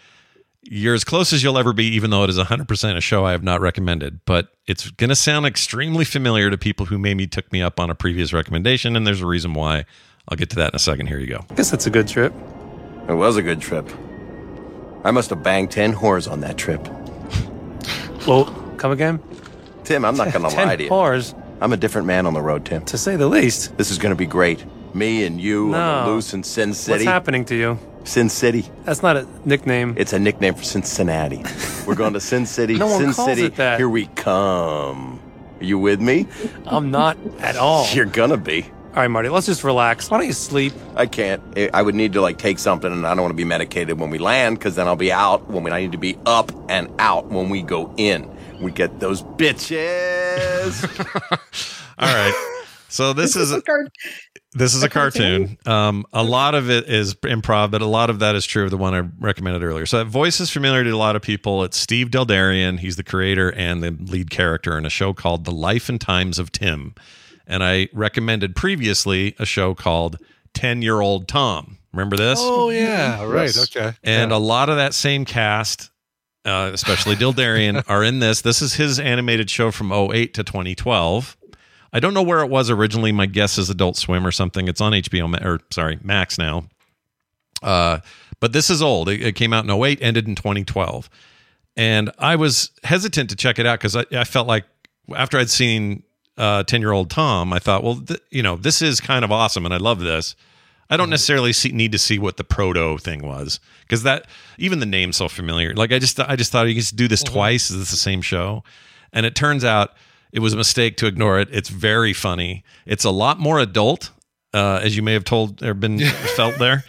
You're 0.63 0.95
as 0.95 1.05
close 1.05 1.33
as 1.33 1.41
you'll 1.41 1.57
ever 1.57 1.73
be, 1.73 1.85
even 1.85 2.11
though 2.11 2.25
it 2.25 2.31
is 2.31 2.37
100% 2.37 2.97
a 2.97 3.01
show 3.01 3.25
I 3.25 3.31
have 3.31 3.45
not 3.45 3.61
recommended. 3.61 4.25
But 4.25 4.49
it's 4.67 4.91
going 4.91 5.11
to 5.11 5.15
sound 5.15 5.47
extremely 5.47 6.05
familiar 6.05 6.51
to 6.51 6.59
people 6.59 6.87
who 6.87 6.99
maybe 6.99 7.29
took 7.29 7.53
me 7.53 7.63
up 7.63 7.79
on 7.79 7.91
a 7.91 7.95
previous 7.95 8.33
recommendation, 8.33 8.97
and 8.97 9.07
there's 9.07 9.21
a 9.21 9.27
reason 9.27 9.55
why. 9.55 9.85
I'll 10.29 10.37
get 10.37 10.51
to 10.51 10.57
that 10.57 10.73
in 10.73 10.77
a 10.77 10.81
second. 10.81 11.07
Here 11.07 11.19
you 11.21 11.29
go. 11.29 11.45
I 11.49 11.55
guess 11.55 11.71
that's 11.71 11.87
a 11.87 11.91
good 11.91 12.09
trip. 12.09 12.35
It 13.09 13.15
was 13.15 13.37
a 13.37 13.43
good 13.43 13.61
trip. 13.61 13.89
I 15.05 15.13
must 15.13 15.31
have 15.31 15.45
banged 15.45 15.71
10 15.71 15.95
whores 15.95 16.29
on 16.31 16.41
that 16.41 16.57
trip. 16.59 16.87
Well, 18.27 18.60
come 18.81 18.91
again? 18.93 19.21
Tim, 19.85 20.05
I'm 20.05 20.17
not 20.17 20.33
going 20.33 20.43
to 20.51 20.57
lie 20.57 20.77
to 20.77 20.85
you. 20.85 20.91
whores? 20.91 21.35
I'm 21.61 21.73
a 21.73 21.77
different 21.77 22.07
man 22.07 22.27
on 22.27 22.35
the 22.35 22.41
road, 22.41 22.65
Tim. 22.65 22.85
To 22.87 22.99
say 22.99 23.17
the 23.17 23.29
least. 23.29 23.77
This 23.77 23.91
is 23.91 23.99
going 23.99 24.11
to 24.11 24.17
be 24.17 24.27
great. 24.27 24.65
Me 24.95 25.25
and 25.25 25.41
you 25.41 25.67
on 25.67 25.71
No. 25.73 26.05
the 26.07 26.11
loose 26.11 26.33
in 26.35 26.43
Sin 26.43 26.75
City. 26.75 26.93
What's 26.93 27.05
happening 27.05 27.45
to 27.47 27.55
you? 27.55 27.79
Sin 28.05 28.29
City. 28.31 28.65
That's 28.85 29.03
not 29.03 29.17
a 29.19 29.27
nickname. 29.45 29.95
It's 29.99 30.13
a 30.15 30.19
nickname 30.19 30.55
for 30.55 30.65
Cincinnati. 30.65 31.45
We're 31.87 31.95
going 31.95 32.15
to 32.15 32.21
Sin 32.21 32.47
City. 32.47 32.75
No 32.75 32.87
one 32.87 33.01
Sin 33.01 33.13
calls 33.13 33.29
City. 33.29 33.45
it 33.45 33.57
that. 33.57 33.79
Here 33.79 33.89
we 33.89 34.07
come. 34.07 35.21
Are 35.61 35.65
you 35.65 35.79
with 35.79 36.01
me? 36.01 36.27
I'm 36.67 36.91
not 36.91 37.19
at 37.41 37.57
all. 37.57 37.87
You're 37.95 38.07
gonna 38.07 38.39
be. 38.39 38.63
All 38.63 38.97
right, 38.97 39.09
Marty, 39.09 39.29
let's 39.29 39.47
just 39.47 39.63
relax. 39.63 40.11
Why 40.11 40.19
don't 40.19 40.27
you 40.27 40.33
sleep? 40.33 40.73
I 40.97 41.07
can't. 41.07 41.43
I- 41.57 41.71
I 41.75 41.83
would 41.83 41.95
need 41.95 42.15
to 42.15 42.21
like 42.23 42.39
take 42.39 42.59
something, 42.59 42.91
and 42.91 43.07
I 43.07 43.11
don't 43.11 43.21
want 43.21 43.33
to 43.33 43.37
be 43.37 43.45
medicated 43.45 44.01
when 44.01 44.09
we 44.11 44.19
land, 44.19 44.59
because 44.59 44.75
then 44.77 44.89
I'll 44.89 44.97
be 44.97 45.13
out. 45.13 45.49
When 45.49 45.63
we, 45.63 45.71
I 45.71 45.83
need 45.83 45.93
to 45.93 45.99
be 45.99 46.19
up 46.27 46.51
and 46.71 46.89
out 46.99 47.27
when 47.27 47.51
we 47.51 47.61
go 47.63 47.93
in. 47.99 48.29
We 48.61 48.71
get 48.71 49.01
those 49.01 49.23
bitches. 49.23 50.85
All 51.99 52.15
right. 52.15 52.57
So 52.89 53.13
this 53.13 53.37
is 53.37 53.53
a, 53.53 53.63
this 54.53 54.75
is 54.75 54.83
a 54.83 54.89
cartoon. 54.89 55.57
Um, 55.65 56.05
a 56.13 56.25
lot 56.25 56.55
of 56.55 56.69
it 56.71 56.89
is 56.89 57.15
improv, 57.15 57.71
but 57.71 57.83
a 57.83 57.87
lot 57.87 58.11
of 58.11 58.19
that 58.19 58.35
is 58.35 58.45
true 58.45 58.65
of 58.65 58.71
the 58.71 58.77
one 58.77 58.95
I 58.95 59.09
recommended 59.21 59.63
earlier. 59.63 59.87
So 59.87 59.99
that 59.99 60.07
voice 60.07 60.41
is 60.41 60.51
familiar 60.51 60.83
to 60.83 60.91
a 60.91 60.97
lot 60.97 61.15
of 61.15 61.23
people. 61.23 61.63
It's 61.63 61.77
Steve 61.77 62.09
Dildarian. 62.09 62.81
He's 62.81 62.97
the 62.97 63.05
creator 63.05 63.53
and 63.53 63.83
the 63.83 63.93
lead 63.93 64.31
character 64.31 64.77
in 64.77 64.85
a 64.85 64.91
show 64.91 65.15
called 65.15 65.45
The 65.45 65.53
Life 65.53 65.89
and 65.89 66.01
Times 66.01 66.39
of 66.39 66.51
Tim. 66.51 66.95
And 67.47 67.63
I 67.63 67.89
recommended 67.93 68.57
previously 68.57 69.37
a 69.39 69.47
show 69.47 69.75
called 69.75 70.19
Ten 70.53 70.83
Year 70.83 71.01
Old 71.01 71.29
Tom. 71.29 71.79
Remember 71.93 72.17
this? 72.17 72.39
Oh 72.41 72.71
yeah. 72.71 73.25
Right. 73.25 73.57
Okay. 73.57 73.93
And 74.03 74.33
a 74.33 74.39
lot 74.39 74.69
of 74.69 74.77
that 74.77 74.95
same 74.95 75.25
cast, 75.25 75.91
uh, 76.45 76.71
especially 76.73 77.17
Dildarian, 77.17 77.83
are 77.89 78.05
in 78.05 78.19
this. 78.19 78.41
This 78.41 78.63
is 78.63 78.75
his 78.75 78.99
animated 78.99 79.51
show 79.51 79.71
from 79.71 79.93
08 79.93 80.35
to 80.35 80.45
2012. 80.45 81.37
I 81.93 82.01
don't 82.01 82.15
know 82.15 82.23
where 82.23 82.41
it 82.41 82.49
was 82.49 82.71
originally. 82.71 83.13
My 83.13 83.27
guess 83.27 83.59
is 83.59 83.69
Adult 83.69 83.97
Swim 83.97 84.27
or 84.27 84.31
something. 84.31 84.69
It's 84.69 84.81
on 84.81 84.93
HBO 84.93 85.45
or 85.45 85.61
sorry, 85.71 85.99
Max 86.03 86.39
now. 86.39 86.67
Uh, 87.63 87.99
but 88.39 88.53
this 88.53 88.71
is 88.71 88.81
old. 88.81 89.09
It, 89.09 89.23
it 89.23 89.35
came 89.35 89.53
out 89.53 89.65
in 89.65 89.71
08, 89.71 89.99
ended 90.01 90.27
in 90.27 90.35
2012. 90.35 91.11
And 91.77 92.11
I 92.19 92.37
was 92.37 92.71
hesitant 92.85 93.31
to 93.31 93.37
check 93.37 93.59
it 93.59 93.67
out 93.67 93.79
because 93.79 93.97
I, 93.97 94.05
I 94.13 94.25
felt 94.25 94.47
like 94.47 94.65
after 95.15 95.39
I'd 95.39 95.51
seen 95.51 96.03
uh, 96.37 96.63
10 96.63 96.81
year 96.81 96.93
old 96.93 97.11
Tom, 97.11 97.53
I 97.53 97.59
thought, 97.59 97.83
well, 97.83 98.01
th- 98.01 98.21
you 98.31 98.43
know, 98.43 98.57
this 98.57 98.83
is 98.83 99.01
kind 99.01 99.25
of 99.25 99.33
awesome 99.33 99.65
and 99.65 99.75
I 99.75 99.79
love 99.79 100.01
this. 100.01 100.37
I 100.91 100.97
don't 100.97 101.09
necessarily 101.11 101.53
see, 101.53 101.71
need 101.71 101.93
to 101.93 101.99
see 101.99 102.19
what 102.19 102.37
the 102.37 102.45
proto 102.45 102.99
thing 102.99 103.23
was 103.23 103.61
because 103.83 104.03
that 104.03 104.27
even 104.59 104.81
the 104.81 104.87
name's 104.87 105.17
so 105.17 105.29
familiar. 105.29 105.73
Like 105.75 105.93
I 105.93 105.99
just 106.01 106.19
I 106.21 106.37
just 106.37 106.51
thought 106.53 106.67
you 106.67 106.75
could 106.75 106.81
just 106.83 106.97
do 106.97 107.07
this 107.09 107.23
twice. 107.23 107.71
Is 107.71 107.79
this 107.79 107.91
the 107.91 107.97
same 107.97 108.21
show? 108.23 108.65
And 109.13 109.25
it 109.25 109.35
turns 109.35 109.65
out 109.65 109.93
it 110.33 110.41
was 110.41 110.53
a 110.53 110.57
mistake 110.57 110.97
to 110.99 111.07
ignore 111.07 111.39
it. 111.41 111.49
It's 111.53 111.69
very 111.69 112.13
funny. 112.13 112.65
It's 112.87 113.05
a 113.05 113.11
lot 113.11 113.39
more 113.39 113.59
adult, 113.59 114.11
uh, 114.55 114.81
as 114.83 114.97
you 114.97 115.03
may 115.03 115.13
have 115.13 115.25
told 115.25 115.63
or 115.63 115.75
been 115.75 115.99
felt 116.37 116.59
there 116.59 116.85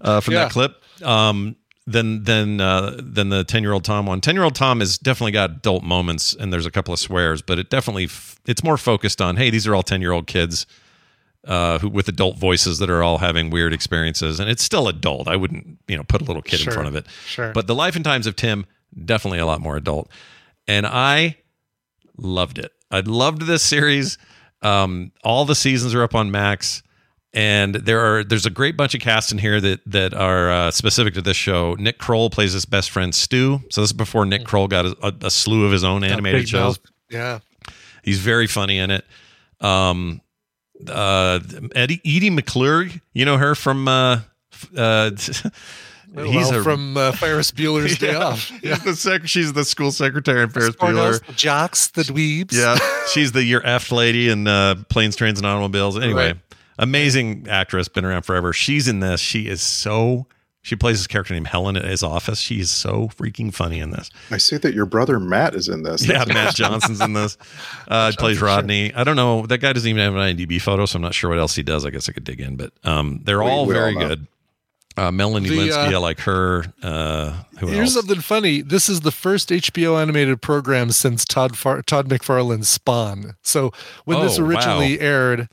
uh, 0.00 0.20
from 0.20 0.34
Yeah. 0.34 0.44
that 0.44 0.52
clip. 0.52 0.82
Um, 1.02 1.56
than 1.86 2.22
than 2.22 2.60
uh, 2.60 2.96
than 3.02 3.28
the 3.30 3.42
ten 3.42 3.62
year 3.64 3.72
old 3.72 3.84
Tom 3.84 4.06
one. 4.06 4.20
Ten 4.20 4.34
year 4.36 4.44
old 4.44 4.54
Tom 4.54 4.78
has 4.80 4.98
definitely 4.98 5.32
got 5.32 5.50
adult 5.50 5.82
moments, 5.82 6.32
and 6.32 6.52
there's 6.52 6.64
a 6.64 6.70
couple 6.70 6.94
of 6.94 7.00
swears, 7.00 7.42
but 7.42 7.58
it 7.58 7.70
definitely 7.70 8.04
f- 8.04 8.38
it's 8.46 8.62
more 8.62 8.76
focused 8.78 9.20
on 9.20 9.36
hey, 9.36 9.50
these 9.50 9.66
are 9.66 9.74
all 9.74 9.82
ten 9.82 10.00
year 10.00 10.12
old 10.12 10.28
kids 10.28 10.64
uh, 11.46 11.78
who 11.78 11.88
with 11.88 12.08
adult 12.08 12.38
voices 12.38 12.78
that 12.78 12.88
are 12.90 13.02
all 13.02 13.18
having 13.18 13.50
weird 13.50 13.72
experiences, 13.72 14.38
and 14.40 14.48
it's 14.48 14.62
still 14.62 14.88
adult. 14.88 15.28
I 15.28 15.36
wouldn't 15.36 15.78
you 15.88 15.96
know 15.96 16.04
put 16.04 16.20
a 16.20 16.24
little 16.24 16.42
kid 16.42 16.60
Sure. 16.60 16.72
in 16.72 16.74
front 16.74 16.88
of 16.88 16.94
it. 16.96 17.06
Sure. 17.26 17.52
But 17.52 17.66
the 17.66 17.74
life 17.74 17.96
and 17.96 18.04
times 18.04 18.26
of 18.26 18.36
Tim 18.36 18.66
definitely 19.04 19.38
a 19.38 19.46
lot 19.46 19.60
more 19.60 19.76
adult, 19.76 20.10
and 20.68 20.86
I 20.86 21.38
loved 22.16 22.58
it. 22.58 22.72
I 22.90 23.00
loved 23.00 23.42
this 23.42 23.62
series. 23.62 24.18
Um, 24.62 25.12
all 25.24 25.44
the 25.44 25.54
seasons 25.56 25.94
are 25.94 26.02
up 26.04 26.14
on 26.14 26.30
Max, 26.30 26.82
and 27.34 27.74
there 27.74 27.98
are 28.00 28.22
there's 28.22 28.46
a 28.46 28.50
great 28.50 28.76
bunch 28.76 28.94
of 28.94 29.00
cast 29.00 29.32
in 29.32 29.38
here 29.38 29.60
that 29.60 29.80
that 29.86 30.14
are 30.14 30.50
uh, 30.50 30.70
specific 30.70 31.14
to 31.14 31.22
this 31.22 31.36
show. 31.36 31.74
Nick 31.78 31.98
Kroll 31.98 32.30
plays 32.30 32.52
his 32.52 32.64
best 32.66 32.90
friend 32.90 33.12
Stu. 33.14 33.60
So 33.70 33.80
this 33.80 33.88
is 33.90 33.94
before 33.94 34.24
Nick 34.26 34.44
Kroll 34.44 34.68
got 34.68 34.86
a, 34.86 34.96
a, 35.02 35.12
a 35.26 35.30
slew 35.30 35.64
of 35.64 35.72
his 35.72 35.82
own 35.82 36.04
animated 36.04 36.48
shows. 36.48 36.78
mouth. 36.78 36.80
Yeah. 37.10 37.38
He's 38.04 38.18
very 38.20 38.46
funny 38.46 38.78
in 38.78 38.90
it. 38.90 39.04
Um, 39.60 40.20
uh, 40.88 41.40
Eddie 41.74 42.00
Edie 42.04 42.30
McClurg, 42.30 43.00
you 43.12 43.24
know 43.24 43.36
her 43.38 43.54
from 43.54 43.88
uh, 43.88 44.20
uh, 44.76 45.10
he's 45.16 45.42
well, 46.14 46.60
a 46.60 46.62
from 46.62 46.96
uh, 46.96 47.12
Ferris 47.12 47.52
Bueller's 47.52 47.98
Day 47.98 48.12
Yeah, 48.12 48.18
Off. 48.24 48.48
He's 48.48 48.82
the 48.84 48.94
sec- 48.96 49.26
she's 49.28 49.52
the 49.52 49.64
school 49.64 49.92
secretary 49.92 50.42
in 50.42 50.50
Ferris 50.50 50.76
Bueller. 50.76 51.24
The 51.26 51.32
jocks, 51.32 51.88
the 51.88 52.02
dweebs. 52.02 52.52
Yeah, 52.52 52.76
she's 53.12 53.32
the 53.32 53.42
your 53.42 53.64
F 53.66 53.90
lady 53.92 54.28
in 54.28 54.46
uh, 54.46 54.76
Planes, 54.88 55.16
Trains, 55.16 55.38
and 55.38 55.46
Automobiles. 55.46 55.98
Anyway, 55.98 56.26
Right. 56.32 56.36
amazing 56.78 57.46
actress, 57.48 57.88
been 57.88 58.04
around 58.04 58.22
forever. 58.22 58.52
She's 58.52 58.88
in 58.88 59.00
this. 59.00 59.20
She 59.20 59.48
is 59.48 59.62
so. 59.62 60.26
She 60.64 60.76
plays 60.76 60.98
this 60.98 61.08
character 61.08 61.34
named 61.34 61.48
Helen 61.48 61.76
at 61.76 61.84
his 61.84 62.04
office. 62.04 62.38
She 62.38 62.60
is 62.60 62.70
so 62.70 63.08
freaking 63.08 63.52
funny 63.52 63.80
in 63.80 63.90
this. 63.90 64.10
I 64.30 64.36
see 64.36 64.58
that 64.58 64.74
your 64.74 64.86
brother 64.86 65.18
Matt 65.18 65.54
is 65.56 65.66
in 65.68 65.82
this. 65.82 66.06
Yeah, 66.06 66.24
Matt. 66.26 66.54
Johnson's 66.54 67.00
in 67.00 67.12
this. 67.14 67.36
Uh, 67.88 68.10
plays 68.16 68.40
Rodney. 68.40 68.94
I 68.94 69.02
don't 69.04 69.16
know. 69.16 69.44
That 69.44 69.58
guy 69.58 69.72
doesn't 69.72 69.88
even 69.88 70.00
have 70.02 70.14
an 70.14 70.36
IMDb 70.36 70.60
photo, 70.62 70.86
so 70.86 70.96
I'm 70.96 71.02
not 71.02 71.14
sure 71.14 71.28
what 71.30 71.38
else 71.38 71.54
he 71.56 71.62
does. 71.62 71.84
I 71.84 71.90
guess 71.90 72.08
I 72.08 72.12
could 72.12 72.24
dig 72.24 72.40
in, 72.40 72.56
but 72.56 72.72
um, 72.84 73.20
they're 73.24 73.42
We- 73.42 73.50
all 73.50 73.66
we 73.66 73.74
all 73.74 73.80
very 73.80 73.94
know. 73.94 74.08
good. 74.08 74.26
Uh, 74.96 75.10
Melanie 75.10 75.48
The, 75.48 75.56
Lynskey, 75.58 75.92
uh, 75.92 75.96
I 75.96 75.98
like 75.98 76.20
her. 76.20 76.64
Uh, 76.82 77.42
who 77.58 77.66
Here's 77.66 77.94
else? 77.96 78.06
something 78.06 78.20
funny. 78.20 78.60
This 78.62 78.88
is 78.90 79.00
the 79.00 79.10
first 79.10 79.48
HBO 79.48 80.00
animated 80.00 80.40
program 80.42 80.90
since 80.90 81.24
Todd 81.24 81.56
Far- 81.56 81.82
Todd 81.82 82.08
McFarlane's 82.08 82.68
Spawn. 82.68 83.34
So 83.42 83.72
when 84.04 84.20
this 84.20 84.38
Oh, 84.38 84.42
wow. 84.42 84.48
originally 84.50 85.00
aired 85.00 85.48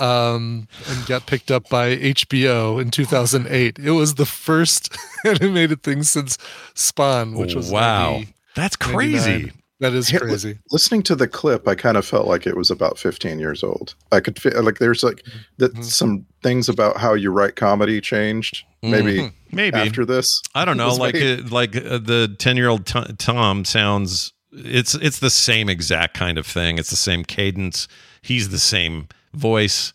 um, 0.00 0.66
and 0.88 1.06
got 1.06 1.26
picked 1.26 1.50
up 1.50 1.68
by 1.68 1.96
HBO 1.96 2.80
in 2.80 2.90
2008, 2.90 3.78
it 3.78 3.90
was 3.92 4.14
the 4.14 4.26
first 4.26 4.96
animated 5.24 5.82
thing 5.82 6.02
since 6.02 6.38
Spawn, 6.74 7.34
which 7.34 7.54
was 7.54 7.70
wow, 7.70 8.12
90 8.12 8.34
that's 8.56 8.76
99. 8.80 8.94
crazy. 8.96 9.52
That 9.80 9.94
is 9.94 10.10
crazy. 10.10 10.58
listening 10.70 11.02
to 11.04 11.16
the 11.16 11.26
clip, 11.26 11.66
I 11.66 11.74
kind 11.74 11.96
of 11.96 12.04
felt 12.04 12.26
like 12.26 12.46
it 12.46 12.54
was 12.54 12.70
about 12.70 12.98
15 12.98 13.38
years 13.38 13.62
old. 13.62 13.94
I 14.12 14.20
could 14.20 14.38
feel 14.38 14.62
like 14.62 14.78
there's 14.78 15.02
like 15.02 15.24
that 15.56 15.72
Mm-hmm. 15.72 15.82
some 15.82 16.26
things 16.42 16.68
about 16.68 16.98
how 16.98 17.14
you 17.14 17.30
write 17.30 17.56
comedy 17.56 17.98
changed. 18.02 18.64
Maybe 18.82 19.18
Mhm. 19.20 19.32
Maybe. 19.52 19.78
after 19.78 20.04
this. 20.04 20.42
I 20.54 20.66
don't 20.66 20.76
know. 20.76 20.94
Like 20.94 21.14
it, 21.14 21.50
like 21.50 21.74
uh, 21.76 21.96
the 21.96 22.34
ten 22.38 22.58
year 22.58 22.68
old 22.68 22.84
Tom 23.18 23.64
sounds. 23.64 24.34
It's 24.52 24.94
it's 24.96 25.20
the 25.20 25.30
same 25.30 25.70
exact 25.70 26.14
kind 26.14 26.36
of 26.36 26.46
thing. 26.46 26.76
It's 26.76 26.90
the 26.90 26.96
same 26.96 27.24
cadence. 27.24 27.88
He's 28.20 28.50
the 28.50 28.58
same 28.58 29.08
voice. 29.32 29.92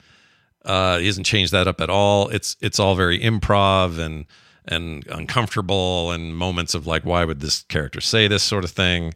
Uh, 0.64 0.98
he 0.98 1.06
hasn't 1.06 1.26
changed 1.26 1.52
that 1.52 1.68
up 1.68 1.80
at 1.82 1.90
all. 1.90 2.30
It's 2.30 2.56
it's 2.62 2.80
all 2.80 2.96
very 2.96 3.20
improv 3.20 4.00
and 4.00 4.26
and 4.68 5.06
uncomfortable 5.08 6.12
and 6.12 6.36
moments 6.36 6.74
of 6.74 6.88
like, 6.88 7.06
why 7.06 7.24
would 7.24 7.40
this 7.40 7.64
character 7.64 8.02
say 8.02 8.28
this 8.28 8.44
sort 8.44 8.64
of 8.64 8.72
thing? 8.72 9.14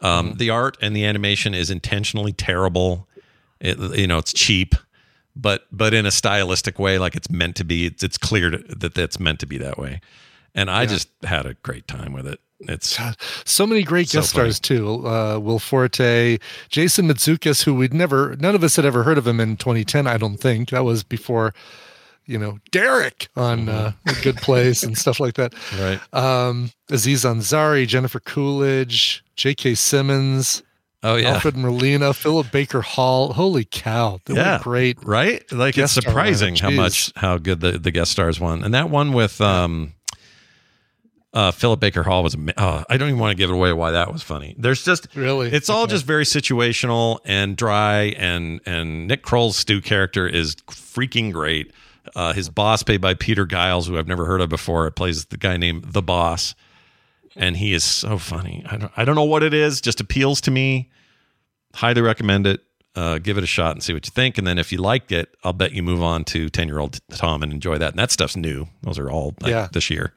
Um, 0.00 0.34
The 0.36 0.50
art 0.50 0.76
and 0.82 0.96
the 0.96 1.04
animation 1.04 1.54
is 1.54 1.70
intentionally 1.70 2.32
terrible. 2.32 3.08
It, 3.60 3.78
you 3.96 4.08
know, 4.08 4.18
it's 4.18 4.32
cheap, 4.32 4.74
but 5.36 5.66
but 5.70 5.94
in 5.94 6.04
a 6.04 6.10
stylistic 6.10 6.80
way, 6.80 6.98
like 6.98 7.14
it's 7.14 7.30
meant 7.30 7.54
to 7.56 7.64
be. 7.64 7.86
It's, 7.86 8.02
it's 8.02 8.18
clear 8.18 8.50
to, 8.50 8.58
that 8.58 8.94
that's 8.94 9.20
meant 9.20 9.38
to 9.40 9.46
be 9.46 9.58
that 9.58 9.78
way. 9.78 10.00
And 10.54 10.68
I 10.68 10.84
just 10.86 11.08
had 11.22 11.46
a 11.46 11.54
great 11.62 11.86
time 11.86 12.12
with 12.12 12.26
it. 12.26 12.40
It's 12.68 12.98
So 13.44 13.66
many 13.66 13.82
great 13.82 14.08
So 14.08 14.18
guest 14.18 14.30
stars 14.30 14.60
too. 14.60 15.06
Uh, 15.06 15.38
Will 15.38 15.58
Forte, 15.58 16.38
Jason 16.68 17.08
Mantzoukas, 17.08 17.64
who 17.64 17.74
we'd 17.74 17.94
never, 17.94 18.36
none 18.36 18.54
of 18.54 18.62
us 18.62 18.76
had 18.76 18.84
ever 18.84 19.02
heard 19.02 19.18
of 19.18 19.26
him 19.26 19.40
in 19.40 19.56
2010. 19.56 20.06
I 20.06 20.16
don't 20.16 20.36
think 20.36 20.70
that 20.70 20.84
was 20.84 21.02
before, 21.02 21.54
you 22.26 22.38
know, 22.38 22.58
Derek 22.70 23.28
on 23.36 23.68
uh, 23.68 23.92
A 24.06 24.14
Good 24.22 24.36
Place 24.36 24.82
and 24.82 24.96
stuff 24.96 25.18
like 25.20 25.34
that. 25.34 25.54
Right. 25.78 26.00
Um, 26.14 26.70
Aziz 26.90 27.24
Ansari, 27.24 27.86
Jennifer 27.86 28.20
Coolidge, 28.20 29.24
J.K. 29.36 29.74
Simmons. 29.74 30.62
Oh 31.02 31.16
yeah. 31.16 31.30
Alfred 31.30 31.56
Molina, 31.56 32.14
Philip 32.14 32.52
Baker 32.52 32.80
Hall. 32.80 33.32
Holy 33.32 33.64
cow! 33.64 34.20
They 34.26 34.34
yeah, 34.34 34.58
were 34.58 34.62
great. 34.62 35.04
right? 35.04 35.42
Like 35.50 35.76
it's 35.76 35.90
surprising 35.92 36.54
how 36.54 36.70
much 36.70 37.12
how 37.16 37.38
good 37.38 37.58
the 37.60 37.72
the 37.72 37.90
guest 37.90 38.12
stars 38.12 38.38
won, 38.38 38.62
and 38.62 38.72
that 38.74 38.88
one 38.88 39.12
with 39.12 39.40
um, 39.40 39.94
uh, 41.34 41.50
Philip 41.50 41.80
Baker 41.80 42.02
Hall 42.02 42.22
was. 42.22 42.36
Uh, 42.56 42.84
I 42.88 42.96
don't 42.96 43.08
even 43.08 43.20
want 43.20 43.30
to 43.32 43.36
give 43.36 43.50
it 43.50 43.54
away 43.54 43.72
why 43.72 43.92
that 43.92 44.12
was 44.12 44.22
funny. 44.22 44.54
There's 44.58 44.84
just 44.84 45.08
really, 45.14 45.48
it's 45.50 45.70
all 45.70 45.86
just 45.86 46.04
very 46.04 46.24
situational 46.24 47.18
and 47.24 47.56
dry, 47.56 48.14
and 48.18 48.60
and 48.66 49.06
Nick 49.08 49.22
Kroll's 49.22 49.56
Stu 49.56 49.80
character 49.80 50.26
is 50.26 50.54
freaking 50.66 51.32
great. 51.32 51.72
Uh, 52.16 52.32
his 52.32 52.48
boss, 52.48 52.82
played 52.82 53.00
by 53.00 53.14
Peter 53.14 53.46
Giles, 53.46 53.86
who 53.86 53.96
I've 53.96 54.08
never 54.08 54.26
heard 54.26 54.40
of 54.40 54.48
before, 54.48 54.90
plays 54.90 55.26
the 55.26 55.36
guy 55.36 55.56
named 55.56 55.84
the 55.92 56.02
Boss, 56.02 56.54
and 57.36 57.56
he 57.56 57.72
is 57.72 57.84
so 57.84 58.18
funny. 58.18 58.64
I 58.68 58.76
don't 58.76 58.92
I 58.96 59.04
don't 59.04 59.14
know 59.14 59.24
what 59.24 59.42
it 59.42 59.54
is, 59.54 59.80
just 59.80 60.00
appeals 60.00 60.40
to 60.42 60.50
me 60.50 60.90
highly 61.74 62.02
recommend 62.02 62.46
it. 62.46 62.60
Uh, 62.94 63.16
give 63.16 63.38
it 63.38 63.44
a 63.44 63.46
shot 63.46 63.70
and 63.74 63.82
see 63.82 63.94
what 63.94 64.04
you 64.06 64.10
think. 64.10 64.36
And 64.36 64.46
then 64.46 64.58
if 64.58 64.70
you 64.70 64.76
like 64.76 65.10
it, 65.10 65.34
I'll 65.42 65.54
bet 65.54 65.72
you 65.72 65.82
move 65.82 66.02
on 66.02 66.24
to 66.24 66.50
10 66.50 66.68
year 66.68 66.78
old 66.78 67.00
Tom 67.08 67.42
and 67.42 67.50
enjoy 67.50 67.78
that. 67.78 67.92
And 67.92 67.98
that 67.98 68.10
stuff's 68.10 68.36
new. 68.36 68.66
Those 68.82 68.98
are 68.98 69.10
all 69.10 69.34
like, 69.40 69.50
Yeah. 69.50 69.68
this 69.72 69.88
year. 69.88 70.12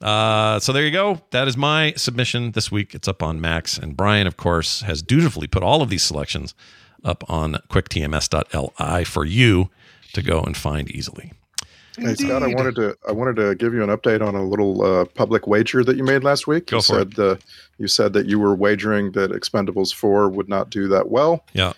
Uh, 0.00 0.60
so 0.60 0.72
there 0.72 0.84
you 0.84 0.90
go. 0.90 1.22
That 1.30 1.48
is 1.48 1.56
my 1.56 1.94
submission 1.96 2.52
this 2.52 2.70
week. 2.70 2.94
It's 2.94 3.08
up 3.08 3.22
on 3.22 3.40
Max. 3.40 3.78
And 3.78 3.96
Brian, 3.96 4.26
of 4.26 4.36
course, 4.36 4.82
has 4.82 5.02
dutifully 5.02 5.46
put 5.46 5.62
all 5.62 5.82
of 5.82 5.88
these 5.88 6.02
selections 6.02 6.54
up 7.04 7.24
on 7.30 7.54
quicktms.li 7.70 9.04
for 9.04 9.24
you 9.24 9.70
to 10.12 10.22
go 10.22 10.42
and 10.42 10.56
find 10.56 10.90
easily. 10.90 11.32
Hey 11.98 12.14
Scott, 12.14 12.42
I 12.42 12.48
wanted 12.48 12.74
to 12.74 12.94
I 13.08 13.12
wanted 13.12 13.36
to 13.36 13.54
give 13.54 13.72
you 13.72 13.82
an 13.82 13.88
update 13.88 14.20
on 14.20 14.34
a 14.34 14.44
little 14.44 14.82
uh, 14.82 15.06
public 15.06 15.46
wager 15.46 15.82
that 15.82 15.96
you 15.96 16.04
made 16.04 16.22
last 16.22 16.46
week. 16.46 16.66
Go 16.66 16.76
you 16.76 16.82
for 16.82 16.98
said 16.98 17.18
uh, 17.18 17.36
you 17.78 17.88
said 17.88 18.12
that 18.12 18.26
you 18.26 18.38
were 18.38 18.54
wagering 18.54 19.12
that 19.12 19.30
Expendables 19.30 19.94
Four 19.94 20.28
would 20.28 20.48
not 20.48 20.68
do 20.68 20.88
that 20.88 21.08
well. 21.08 21.42
Yeah. 21.54 21.72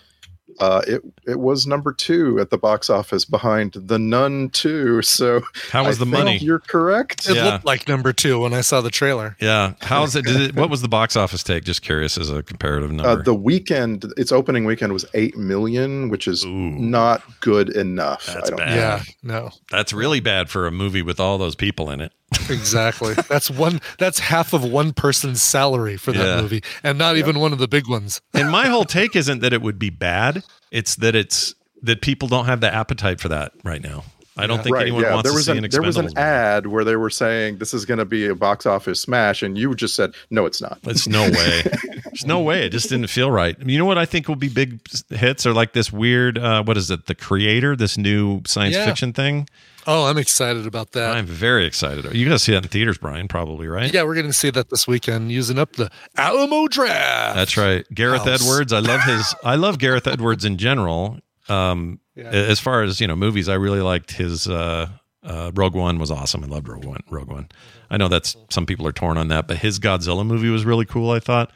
Uh, 0.61 0.83
it 0.87 1.03
it 1.27 1.39
was 1.41 1.67
number 1.67 1.93
two 1.93 2.39
at 2.41 2.51
the 2.51 2.59
box 2.59 2.91
office 2.91 3.25
behind 3.25 3.73
The 3.75 3.99
Nun 3.99 4.51
Two. 4.51 5.01
So 5.19 5.41
How 5.71 5.85
was 5.85 5.97
I 5.97 6.05
the 6.05 6.11
think 6.11 6.25
money? 6.25 6.39
You're 6.39 6.59
correct. 6.59 7.29
It 7.29 7.37
Yeah. 7.37 7.45
looked 7.53 7.65
like 7.65 7.89
number 7.89 8.13
two 8.13 8.41
when 8.41 8.53
I 8.55 8.61
saw 8.61 8.81
the 8.81 8.91
trailer. 8.91 9.37
Yeah. 9.41 9.73
How's 9.81 10.15
it? 10.17 10.25
Did 10.25 10.41
it 10.41 10.55
what 10.57 10.71
was 10.71 10.83
the 10.83 10.89
box 10.89 11.17
office 11.17 11.43
take? 11.43 11.65
Just 11.65 11.83
curious 11.83 12.17
as 12.19 12.31
a 12.31 12.43
comparative 12.43 12.91
Uh, 12.91 12.95
number. 12.95 13.23
the 13.23 13.35
weekend, 13.35 14.05
its 14.17 14.33
opening 14.33 14.65
weekend 14.65 14.93
was 14.93 15.05
eight 15.15 15.37
million, 15.37 16.09
which 16.09 16.29
is 16.29 16.45
not 16.47 17.23
good 17.41 17.71
enough. 17.71 18.27
That's 18.27 18.47
I 18.47 18.49
don't 18.51 18.57
bad. 18.59 18.77
Yeah, 18.77 19.03
no, 19.23 19.51
That's 19.71 19.93
really 19.93 20.21
bad 20.21 20.49
for 20.51 20.67
a 20.67 20.71
movie 20.71 21.03
with 21.03 21.19
all 21.21 21.39
those 21.39 21.55
people 21.55 21.91
in 21.91 22.01
it. 22.01 22.13
Exactly. 22.51 23.15
that's 23.29 23.51
one. 23.51 23.81
That's 23.99 24.19
half 24.19 24.53
of 24.53 24.65
one 24.65 24.93
person's 24.93 25.43
salary 25.43 25.97
for 25.97 26.13
that 26.13 26.37
Yeah. 26.37 26.41
movie, 26.43 26.63
and 26.83 26.99
not 26.99 27.17
even 27.17 27.39
one 27.39 27.53
of 27.53 27.59
the 27.59 27.69
big 27.69 27.89
ones. 27.89 28.21
And 28.35 28.51
my 28.51 28.67
whole 28.69 28.85
take 28.85 29.17
isn't 29.17 29.41
that 29.41 29.53
it 29.53 29.63
would 29.63 29.79
be 29.79 29.91
bad. 29.91 30.43
It's 30.71 30.97
that 30.97 31.15
it's 31.15 31.55
that 31.83 32.01
people 32.03 32.29
don't 32.29 32.47
have 32.47 32.61
the 32.61 32.73
appetite 32.73 33.21
for 33.21 33.29
that 33.29 33.53
right 33.65 33.83
now. 33.83 34.05
I 34.41 34.47
don't 34.47 34.63
think 34.63 34.77
right, 34.77 34.83
anyone 34.83 35.03
yeah. 35.03 35.15
wants 35.15 35.25
there 35.25 35.33
to 35.33 35.37
was 35.37 35.47
see 35.47 35.53
an, 35.59 35.65
an 35.65 35.71
there 35.71 35.83
was 35.83 35.97
an 35.97 36.05
movie. 36.05 36.17
ad 36.17 36.69
where 36.69 36.85
they 36.85 36.95
were 36.95 37.11
saying 37.11 37.59
this 37.59 37.75
is 37.75 37.85
going 37.85 37.99
to 37.99 38.05
be 38.05 38.27
a 38.29 38.37
box 38.37 38.67
office 38.67 39.01
smash, 39.01 39.43
and 39.43 39.59
you 39.59 39.75
just 39.75 39.97
said 39.97 40.15
no, 40.31 40.47
it's 40.47 40.61
not. 40.63 40.79
It's 40.85 41.09
no 41.09 41.23
way. 41.29 41.63
There's 42.05 42.25
no 42.25 42.41
way. 42.41 42.65
It 42.65 42.69
just 42.71 42.89
didn't 42.89 43.09
feel 43.09 43.33
right. 43.33 43.57
You 43.61 43.79
know 43.79 43.85
what 43.85 43.99
I 43.99 44.05
think 44.05 44.29
will 44.29 44.37
be 44.37 44.49
big 44.49 44.79
hits 45.11 45.45
are 45.45 45.53
like 45.53 45.73
this 45.73 45.93
weird. 45.93 46.39
Uh, 46.39 46.63
what 46.63 46.77
is 46.77 46.89
it? 46.89 47.07
The 47.07 47.17
Creator, 47.17 47.75
this 47.75 47.99
new 47.99 48.43
science 48.47 48.77
Yeah. 48.77 48.85
fiction 48.87 49.13
thing. 49.13 49.49
Oh, 49.91 50.05
I'm 50.07 50.19
excited 50.19 50.67
about 50.67 50.93
that. 50.93 51.17
I'm 51.17 51.25
very 51.25 51.65
excited. 51.65 52.05
You 52.15 52.27
got 52.27 52.33
to 52.33 52.39
see 52.39 52.53
that 52.53 52.63
in 52.63 52.69
theaters, 52.69 52.99
Brian. 52.99 53.27
Probably 53.27 53.67
right. 53.69 53.91
Yeah, 53.93 54.03
we're 54.03 54.15
going 54.15 54.27
to 54.27 54.33
see 54.35 54.51
that 54.51 54.69
this 54.69 54.87
weekend 54.87 55.33
using 55.33 55.59
up 55.59 55.73
the 55.77 55.91
Alamo 56.17 56.69
draft. 56.69 57.35
That's 57.37 57.57
right. 57.57 57.87
Gareth 57.95 58.25
House. 58.25 58.43
Edwards. 58.43 58.73
I 58.75 58.81
love 58.81 59.01
his. 59.05 59.35
I 59.43 59.55
love 59.57 59.79
Gareth 59.79 60.07
Edwards 60.07 60.45
in 60.45 60.59
general. 60.59 61.19
Um, 61.49 62.01
Yeah. 62.15 62.25
As 62.29 62.61
far 62.61 62.83
as 62.83 63.01
you 63.01 63.07
know, 63.07 63.17
movies, 63.17 63.49
I 63.49 63.55
really 63.55 63.81
liked 63.81 64.13
his. 64.13 64.47
Uh, 64.47 64.89
uh, 65.23 65.53
Rogue 65.55 65.75
One 65.75 65.99
was 65.99 66.11
awesome. 66.11 66.45
I 66.45 66.49
loved 66.49 66.69
Rogue 66.69 66.85
One. 66.85 67.01
Rogue 67.11 67.31
One. 67.31 67.49
I 67.91 67.97
know 67.97 68.09
that's 68.09 68.37
some 68.51 68.67
people 68.67 68.87
are 68.87 68.93
torn 68.93 69.17
on 69.17 69.29
that, 69.29 69.49
but 69.49 69.57
his 69.57 69.79
Godzilla 69.81 70.27
movie 70.27 70.51
was 70.51 70.65
really 70.67 70.85
cool. 70.85 71.11
I 71.11 71.21
thought. 71.21 71.51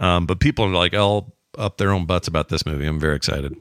Um, 0.00 0.26
but 0.26 0.40
people 0.40 0.64
are 0.64 0.68
like 0.70 0.94
all 0.94 1.36
up 1.56 1.76
their 1.78 1.92
own 1.92 2.06
butts 2.06 2.26
about 2.26 2.48
this 2.48 2.66
movie. 2.66 2.86
I'm 2.86 2.98
very 2.98 3.14
excited 3.14 3.54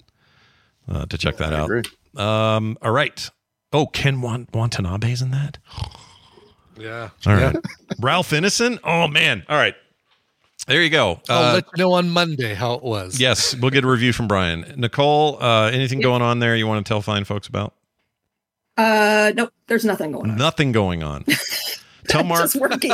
uh, 0.88 1.06
to 1.06 1.18
check 1.18 1.38
that 1.38 1.54
I 1.54 1.60
out. 1.60 1.66
agree. 1.66 1.84
Um, 2.16 2.78
all 2.82 2.92
right. 2.92 3.30
Oh, 3.72 3.86
Ken 3.86 4.22
Wan- 4.22 4.48
Watanabe's 4.54 5.22
in 5.22 5.32
that. 5.32 5.58
Yeah. 6.78 7.10
All 7.28 7.34
right. 7.36 7.58
Ralph 8.00 8.30
Ineson. 8.30 8.80
Oh 8.86 9.10
man. 9.10 9.44
All 9.50 9.58
right. 9.58 9.76
There 10.66 10.82
you 10.82 10.90
go. 10.90 11.20
I'll 11.28 11.50
Uh, 11.50 11.54
let 11.56 11.66
you 11.76 11.84
know 11.84 11.92
on 11.92 12.10
Monday 12.10 12.54
how 12.54 12.76
it 12.76 12.84
was. 12.84 13.20
Yes, 13.20 13.54
we'll 13.54 13.70
get 13.72 13.84
a 13.84 13.88
review 13.88 14.14
from 14.14 14.30
Brian. 14.30 14.76
Nicole, 14.78 15.44
uh, 15.44 15.70
anything 15.72 16.00
going 16.00 16.22
on 16.22 16.40
there 16.40 16.56
you 16.56 16.68
want 16.68 16.86
to 16.86 16.90
tell 16.90 17.02
fine 17.02 17.26
folks 17.26 17.48
about? 17.50 17.74
Uh, 18.78 19.34
nope, 19.36 19.52
there's 19.68 19.84
nothing 19.84 20.14
going 20.14 20.32
on. 20.32 20.38
Nothing 20.38 20.72
going 20.72 21.04
on. 21.04 21.26
tell 22.14 22.24
Mark. 22.24 22.42
just 22.42 22.56
working. 22.56 22.92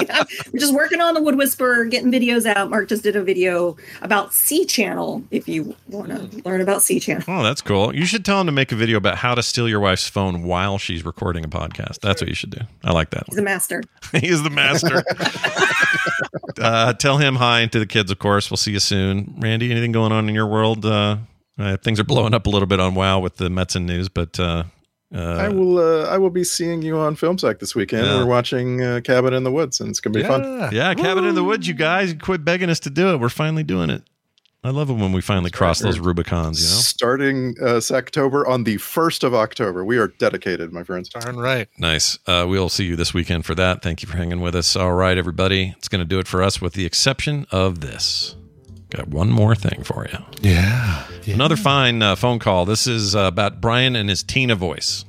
We're 0.54 0.60
just 0.60 0.74
working 0.74 1.02
on 1.02 1.14
the 1.14 1.22
Wood 1.22 1.38
Whisperer, 1.38 1.86
getting 1.86 2.12
videos 2.12 2.46
out. 2.46 2.70
Mark 2.70 2.90
just 2.90 3.04
did 3.04 3.16
a 3.16 3.24
video 3.24 3.76
about 4.02 4.34
C 4.34 4.66
Channel. 4.66 5.24
If 5.32 5.48
you 5.48 5.76
want 5.88 6.10
to 6.10 6.42
learn 6.48 6.62
about 6.62 6.82
C 6.82 7.00
Channel, 7.00 7.24
Oh, 7.28 7.44
that's 7.44 7.62
cool. 7.62 7.96
You 7.96 8.06
should 8.06 8.24
tell 8.26 8.40
him 8.42 8.46
to 8.48 8.52
make 8.52 8.72
a 8.72 8.76
video 8.76 8.98
about 8.98 9.18
how 9.18 9.36
to 9.36 9.42
steal 9.44 9.68
your 9.70 9.80
wife's 9.80 10.08
phone 10.08 10.44
while 10.44 10.78
she's 10.78 11.04
recording 11.06 11.44
a 11.46 11.48
podcast. 11.48 12.00
That's 12.02 12.22
what 12.22 12.28
you 12.30 12.36
should 12.36 12.52
do. 12.52 12.62
I 12.84 12.92
like 12.92 13.10
that. 13.12 13.24
he's 13.28 13.38
a 13.38 13.42
master. 13.42 13.82
he 14.12 14.28
is 14.28 14.44
the 14.44 14.50
master. 14.50 15.04
uh, 16.62 16.94
tell 16.94 17.18
him 17.18 17.36
hi 17.36 17.66
to 17.68 17.80
the 17.80 17.86
kids, 17.88 18.12
of 18.12 18.20
course. 18.20 18.50
We'll 18.50 18.58
see 18.58 18.72
you 18.72 18.80
soon. 18.80 19.36
Randy, 19.40 19.72
anything 19.72 19.92
going 19.92 20.12
on 20.12 20.28
in 20.30 20.36
your 20.36 20.48
world? 20.48 20.86
Uh, 20.86 21.18
uh, 21.58 21.78
things 21.78 22.00
are 22.00 22.04
blowing 22.04 22.34
up 22.34 22.46
a 22.48 22.50
little 22.50 22.68
bit 22.68 22.80
on 22.80 22.96
WoW 22.96 23.20
with 23.20 23.38
the 23.38 23.50
Mets 23.50 23.76
and 23.76 23.86
news, 23.86 24.10
but 24.10 24.38
uh, 24.40 24.64
I 25.16 25.48
uh, 25.48 25.54
will. 25.54 25.78
Uh, 25.80 26.10
I 26.10 26.18
will 26.18 26.30
be 26.30 26.44
seeing 26.44 26.82
you 26.82 26.98
on 26.98 27.16
Film 27.16 27.38
Sack 27.38 27.60
this 27.60 27.76
weekend. 27.76 28.06
Yeah. 28.06 28.20
We're 28.20 28.26
watching 28.26 28.82
uh, 28.84 29.02
Cabin 29.04 29.34
in 29.34 29.44
the 29.44 29.52
Woods, 29.52 29.80
and 29.80 29.90
it's 29.90 30.00
gonna 30.00 30.14
be 30.14 30.24
fun. 30.24 30.70
yeah, 30.74 30.94
Cabin 30.94 31.26
in 31.26 31.36
the 31.36 31.44
Woods, 31.44 31.68
you 31.68 31.74
guys 31.74 32.14
quit 32.22 32.44
begging 32.44 32.70
us 32.70 32.80
to 32.82 32.90
do 32.90 33.14
it. 33.14 33.20
We're 33.20 33.30
finally 33.30 33.64
doing 33.64 33.90
it. 33.90 34.04
I 34.66 34.72
love 34.72 34.90
it 34.90 34.94
when 34.94 35.12
we 35.12 35.22
finally 35.22 35.52
cross 35.52 35.78
those 35.78 36.00
Rubicons, 36.00 36.60
you 36.60 36.66
know? 36.66 36.82
Starting 36.82 37.56
uh, 37.62 37.80
October 37.92 38.48
on 38.48 38.64
the 38.64 38.78
first 38.78 39.24
of 39.24 39.36
October, 39.36 39.86
we 39.86 40.00
are 40.00 40.08
dedicated, 40.08 40.74
my 40.74 40.84
friends. 40.84 41.08
Darn 41.08 41.38
right. 41.38 41.68
Nice. 41.78 42.18
Uh, 42.26 42.48
we'll 42.50 42.70
see 42.70 42.86
you 42.86 42.96
this 42.96 43.14
weekend 43.14 43.46
for 43.46 43.54
that. 43.54 43.84
Thank 43.84 44.02
you 44.02 44.10
for 44.10 44.18
hanging 44.18 44.42
with 44.42 44.56
us. 44.56 44.76
All 44.76 44.94
right, 44.94 45.20
everybody. 45.20 45.76
It's 45.78 45.88
going 45.88 46.00
to 46.00 46.06
do 46.06 46.18
it 46.18 46.28
for 46.28 46.42
us 46.42 46.62
with 46.62 46.74
the 46.74 46.84
exception 46.84 47.46
of 47.52 47.82
this. 47.82 48.36
Got 48.96 49.08
one 49.10 49.30
more 49.30 49.56
thing 49.56 49.84
for 49.84 50.08
you. 50.08 50.18
Yeah. 50.42 51.06
Another 51.28 51.56
fine 51.58 52.02
uh, 52.02 52.16
phone 52.16 52.40
call. 52.40 52.66
This 52.66 52.88
is 52.88 53.16
uh, 53.16 53.22
about 53.22 53.60
Brian 53.60 53.96
and 53.96 54.08
his 54.10 54.24
Tina 54.24 54.56
voice. 54.56 55.04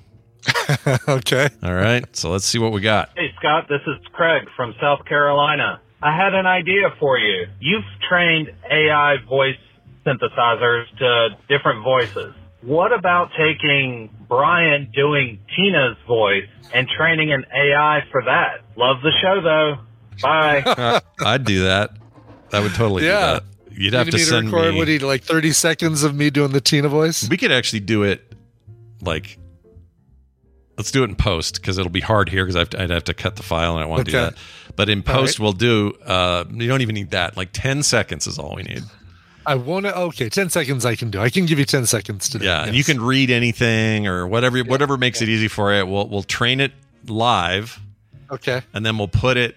okay. 1.09 1.49
All 1.63 1.75
right. 1.75 2.05
So 2.17 2.31
let's 2.31 2.45
see 2.47 2.59
what 2.59 2.73
we 2.73 2.81
got. 2.81 3.11
Hey, 3.17 3.29
Scott, 3.39 3.67
this 3.69 3.81
is 3.87 3.97
Craig 4.13 4.49
from 4.57 4.75
South 4.81 5.05
Carolina. 5.05 5.81
I 6.03 6.17
had 6.17 6.35
an 6.35 6.47
idea 6.47 6.91
for 6.99 7.19
you. 7.19 7.47
You've 7.61 7.85
trained 8.09 8.49
AI 8.71 9.17
voice 9.29 9.57
synthesizers 10.05 10.85
to 10.99 11.29
different 11.49 11.83
voices. 11.85 12.35
What 12.63 12.93
about 12.93 13.31
taking 13.39 14.11
Brian 14.29 14.91
doing 14.95 15.39
Tina's 15.55 15.97
voice 16.09 16.49
and 16.75 16.89
training 16.89 17.33
an 17.33 17.45
AI 17.55 18.01
for 18.11 18.23
that? 18.25 18.63
Love 18.77 18.97
the 19.03 19.13
show, 19.23 19.41
though. 19.43 19.77
Bye. 20.23 21.01
I'd 21.25 21.45
do 21.45 21.65
that. 21.65 21.91
I 22.53 22.61
would 22.61 22.75
totally 22.75 23.05
Yeah. 23.05 23.13
do 23.39 23.41
that. 23.41 23.43
You'd 23.77 23.93
have 23.93 24.07
You 24.07 24.13
to 24.13 24.19
need 24.19 24.25
send 24.25 24.53
record, 24.53 24.73
me. 24.73 24.79
What 24.79 24.87
do 24.87 24.93
you 24.93 24.99
like? 25.01 25.23
Thirty 25.23 25.53
seconds 25.53 26.03
of 26.03 26.15
me 26.15 26.31
doing 26.31 26.53
the 26.53 26.61
Tina 26.61 26.89
voice. 26.89 27.29
We 27.29 27.37
could 27.37 27.53
actually 27.53 27.81
do 27.81 28.03
it 28.05 28.33
like 29.03 29.39
let's 30.77 30.91
do 30.91 31.03
it 31.03 31.11
in 31.11 31.17
post 31.17 31.57
because 31.57 31.79
it'll 31.79 31.91
be 31.91 32.01
hard 32.01 32.29
here 32.29 32.45
because 32.45 32.75
I'd 32.75 32.91
have 32.91 33.05
to 33.05 33.15
cut 33.15 33.37
the 33.37 33.43
file 33.43 33.75
and 33.75 33.83
I 33.83 33.87
want 33.87 34.07
to 34.07 34.11
do 34.11 34.19
that. 34.19 34.35
But 34.77 34.89
in 34.89 35.03
post, 35.03 35.39
right. 35.39 35.45
we'll 35.45 35.53
do. 35.53 35.95
Uh, 36.05 36.45
you 36.51 36.69
don't 36.69 36.83
even 36.83 36.95
need 36.95 37.11
that. 37.11 37.37
Like 37.37 37.51
ten 37.53 37.83
seconds 37.83 38.27
is 38.27 38.39
all 38.39 38.55
we 38.57 38.63
need. 38.63 38.83
I 39.47 39.55
want 39.55 39.87
to. 39.87 39.97
Okay, 39.97 40.29
ten 40.29 40.51
seconds. 40.51 40.85
I 40.85 40.97
can 40.97 41.11
do. 41.11 41.21
I 41.21 41.31
can 41.31 41.47
give 41.47 41.59
you 41.59 41.65
ten 41.65 41.87
seconds 41.87 42.29
to 42.31 42.39
do. 42.39 42.45
Yeah, 42.45 42.65
and 42.65 42.75
you 42.75 42.85
can 42.85 43.01
read 43.01 43.31
anything 43.31 44.07
or 44.07 44.27
whatever. 44.27 44.59
Whatever 44.61 44.97
makes 44.97 45.23
it 45.23 45.29
easy 45.29 45.49
for 45.49 45.73
you. 45.73 45.87
We'll 45.87 46.09
we'll 46.09 46.23
train 46.25 46.61
it 46.61 46.73
live, 47.07 47.79
Okay. 48.31 48.63
and 48.75 48.85
then 48.85 48.99
we'll 48.99 49.09
put 49.09 49.37
it. 49.37 49.57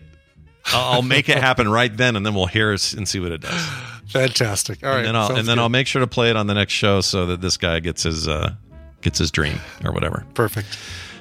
I'll, 0.66 0.94
I'll 0.94 1.02
make 1.02 1.28
it 1.28 1.38
happen 1.42 1.68
right 1.68 1.96
then, 1.96 2.16
and 2.16 2.26
then 2.26 2.36
we'll 2.36 2.46
hear 2.46 2.72
and 2.72 3.08
see 3.08 3.20
what 3.20 3.32
it 3.32 3.42
does. 3.42 3.68
Fantastic. 4.10 4.84
All 4.84 4.90
right. 4.90 4.98
and 5.00 5.08
then 5.08 5.16
I'll 5.16 5.36
and 5.36 5.48
then. 5.48 5.60
I'll 5.60 5.70
make 5.70 5.88
sure 5.88 6.00
to 6.00 6.08
play 6.08 6.30
it 6.30 6.36
on 6.36 6.48
the 6.48 6.54
next 6.54 6.74
show 6.74 7.02
so 7.02 7.26
that 7.28 7.42
this 7.42 7.58
guy 7.58 7.80
gets 7.80 8.04
his 8.04 8.28
uh 8.28 8.54
gets 9.02 9.20
his 9.20 9.32
dream 9.32 9.60
or 9.84 9.92
whatever. 9.92 10.26
Perfect. 10.34 10.78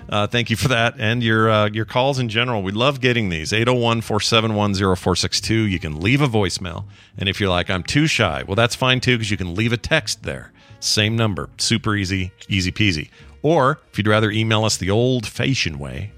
Uh, 0.08 0.26
thank 0.26 0.48
you 0.48 0.56
for 0.56 0.68
that 0.68 0.94
and 0.98 1.22
your 1.22 1.50
uh, 1.50 1.68
your 1.68 1.84
calls 1.84 2.18
in 2.18 2.28
general. 2.30 2.62
We 2.62 2.72
love 2.72 3.00
getting 3.00 3.28
these 3.28 3.52
801 3.52 4.00
471 4.00 4.74
0462. 4.74 5.54
You 5.54 5.78
can 5.78 6.00
leave 6.00 6.22
a 6.22 6.26
voicemail. 6.28 6.84
And 7.18 7.28
if 7.28 7.40
you're 7.40 7.50
like, 7.50 7.68
I'm 7.68 7.82
too 7.82 8.06
shy, 8.06 8.42
well, 8.46 8.56
that's 8.56 8.74
fine 8.74 9.00
too 9.00 9.18
because 9.18 9.30
you 9.30 9.36
can 9.36 9.54
leave 9.54 9.72
a 9.72 9.76
text 9.76 10.22
there. 10.22 10.52
Same 10.80 11.14
number. 11.14 11.50
Super 11.58 11.94
easy, 11.94 12.32
easy 12.48 12.72
peasy. 12.72 13.10
Or 13.42 13.80
if 13.92 13.98
you'd 13.98 14.06
rather 14.08 14.30
email 14.30 14.64
us 14.64 14.76
the 14.78 14.90
old 14.90 15.26
fashioned 15.26 15.78
way, 15.78 16.12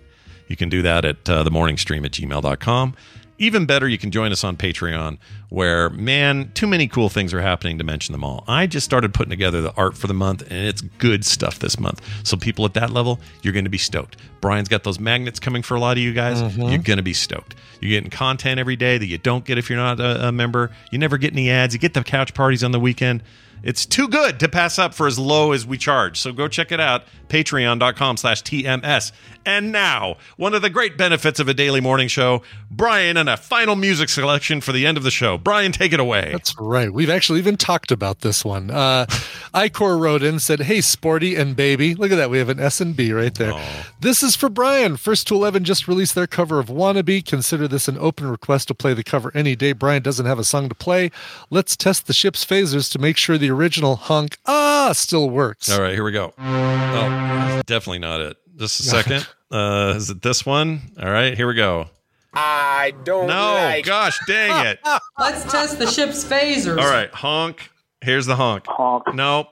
you 0.46 0.56
can 0.56 0.68
do 0.68 0.82
that 0.82 1.04
at 1.04 1.28
uh, 1.28 1.44
themorningstream 1.44 2.04
at 2.04 2.12
gmail.com. 2.12 2.94
Even 3.40 3.64
better, 3.64 3.88
you 3.88 3.96
can 3.96 4.10
join 4.10 4.32
us 4.32 4.44
on 4.44 4.54
Patreon, 4.58 5.16
where, 5.48 5.88
man, 5.90 6.50
too 6.52 6.66
many 6.66 6.86
cool 6.86 7.08
things 7.08 7.32
are 7.32 7.40
happening 7.40 7.78
to 7.78 7.84
mention 7.84 8.12
them 8.12 8.22
all. 8.22 8.44
I 8.46 8.66
just 8.66 8.84
started 8.84 9.14
putting 9.14 9.30
together 9.30 9.62
the 9.62 9.72
art 9.76 9.96
for 9.96 10.06
the 10.06 10.12
month, 10.14 10.42
and 10.42 10.52
it's 10.68 10.82
good 10.82 11.24
stuff 11.24 11.58
this 11.58 11.80
month. 11.80 12.02
So, 12.22 12.36
people 12.36 12.66
at 12.66 12.74
that 12.74 12.90
level, 12.90 13.18
you're 13.42 13.54
going 13.54 13.64
to 13.64 13.70
be 13.70 13.78
stoked. 13.78 14.18
Brian's 14.42 14.68
got 14.68 14.84
those 14.84 15.00
magnets 15.00 15.40
coming 15.40 15.62
for 15.62 15.74
a 15.74 15.80
lot 15.80 15.96
of 15.96 16.02
you 16.02 16.12
guys. 16.12 16.42
Mhm. 16.42 16.68
You're 16.70 16.82
going 16.82 16.98
to 16.98 17.02
be 17.02 17.14
stoked. 17.14 17.54
You're 17.80 17.90
getting 17.98 18.10
content 18.10 18.60
every 18.60 18.76
day 18.76 18.98
that 18.98 19.06
you 19.06 19.16
don't 19.16 19.44
get 19.46 19.56
if 19.56 19.70
you're 19.70 19.78
not 19.78 20.00
a, 20.00 20.28
a 20.28 20.32
member. 20.32 20.70
You 20.90 20.98
never 20.98 21.16
get 21.16 21.32
any 21.32 21.48
ads. 21.50 21.72
You 21.72 21.80
get 21.80 21.94
the 21.94 22.04
couch 22.04 22.34
parties 22.34 22.62
on 22.62 22.72
the 22.72 22.80
weekend. 22.80 23.22
It's 23.62 23.84
too 23.84 24.08
good 24.08 24.38
to 24.40 24.48
pass 24.48 24.78
up 24.78 24.94
for 24.94 25.06
as 25.06 25.18
low 25.18 25.52
as 25.52 25.66
we 25.66 25.76
charge. 25.78 26.18
So 26.20 26.32
go 26.32 26.48
check 26.48 26.72
it 26.72 26.80
out, 26.80 27.04
patreon.com 27.30 28.18
slash 28.18 28.42
TMS. 28.42 29.12
And 29.46 29.72
now, 29.72 30.16
one 30.36 30.52
of 30.52 30.60
the 30.60 30.68
great 30.68 30.98
benefits 30.98 31.40
of 31.40 31.48
a 31.48 31.54
daily 31.54 31.80
morning 31.80 32.08
show, 32.08 32.42
Brian 32.70 33.16
and 33.16 33.28
a 33.28 33.38
final 33.38 33.74
music 33.74 34.10
selection 34.10 34.60
for 34.60 34.72
the 34.72 34.86
end 34.86 34.98
of 34.98 35.02
the 35.02 35.10
show. 35.10 35.38
Brian, 35.38 35.72
take 35.72 35.94
it 35.94 36.00
away. 36.00 36.28
That's 36.32 36.54
right. 36.58 36.92
We've 36.92 37.08
actually 37.08 37.38
even 37.38 37.56
talked 37.56 37.90
about 37.90 38.20
this 38.20 38.44
one. 38.44 38.70
Uh, 38.70 39.06
Icor 39.54 39.98
wrote 39.98 40.22
in 40.22 40.30
and 40.30 40.42
said, 40.42 40.60
"Hey, 40.60 40.80
Sporty 40.80 41.36
and 41.36 41.56
Baby, 41.56 41.94
look 41.94 42.12
at 42.12 42.16
that. 42.16 42.28
We 42.30 42.38
have 42.38 42.48
an 42.50 42.60
S 42.60 42.80
and 42.80 42.94
B 42.94 43.12
right 43.12 43.34
there. 43.34 43.54
This 44.00 44.22
is 44.22 44.36
for 44.36 44.48
Brian. 44.48 44.96
First 44.96 45.26
to 45.28 45.34
Eleven 45.34 45.64
just 45.64 45.88
released 45.88 46.14
their 46.14 46.26
cover 46.26 46.58
of 46.58 46.66
Wannabe. 46.66 47.24
Consider 47.24 47.66
this 47.66 47.88
an 47.88 47.96
open 47.98 48.30
request 48.30 48.68
to 48.68 48.74
play 48.74 48.92
the 48.94 49.02
cover 49.04 49.30
any 49.34 49.56
day. 49.56 49.72
Brian 49.72 50.02
doesn't 50.02 50.26
have 50.26 50.38
a 50.38 50.44
song 50.44 50.68
to 50.68 50.74
play. 50.74 51.10
Let's 51.48 51.76
test 51.76 52.06
the 52.06 52.12
ship's 52.12 52.44
phasers 52.44 52.90
to 52.92 52.98
make 52.98 53.16
sure 53.16 53.38
the 53.38 53.50
original 53.50 53.96
honk 53.96 54.38
ah 54.46 54.92
still 54.92 55.30
works. 55.30 55.70
All 55.70 55.80
right, 55.80 55.94
here 55.94 56.04
we 56.04 56.12
go. 56.12 56.32
Oh, 56.38 57.19
definitely 57.66 57.98
not 58.00 58.20
it. 58.20 58.36
Just 58.56 58.80
a 58.80 58.82
second. 58.84 59.28
Uh, 59.50 59.94
is 59.96 60.10
it 60.10 60.22
this 60.22 60.44
one? 60.46 60.80
All 61.02 61.10
right, 61.10 61.36
here 61.36 61.46
we 61.48 61.54
go. 61.54 61.88
I 62.32 62.92
don't 63.04 63.26
No, 63.26 63.54
like. 63.54 63.84
gosh 63.84 64.18
dang 64.26 64.66
it. 64.66 64.78
Let's 65.18 65.50
test 65.50 65.78
the 65.78 65.86
ship's 65.86 66.24
phasers. 66.24 66.78
All 66.80 66.88
right, 66.88 67.10
honk. 67.12 67.70
Here's 68.00 68.26
the 68.26 68.36
honk. 68.36 68.66
Honk. 68.68 69.12
Nope. 69.14 69.48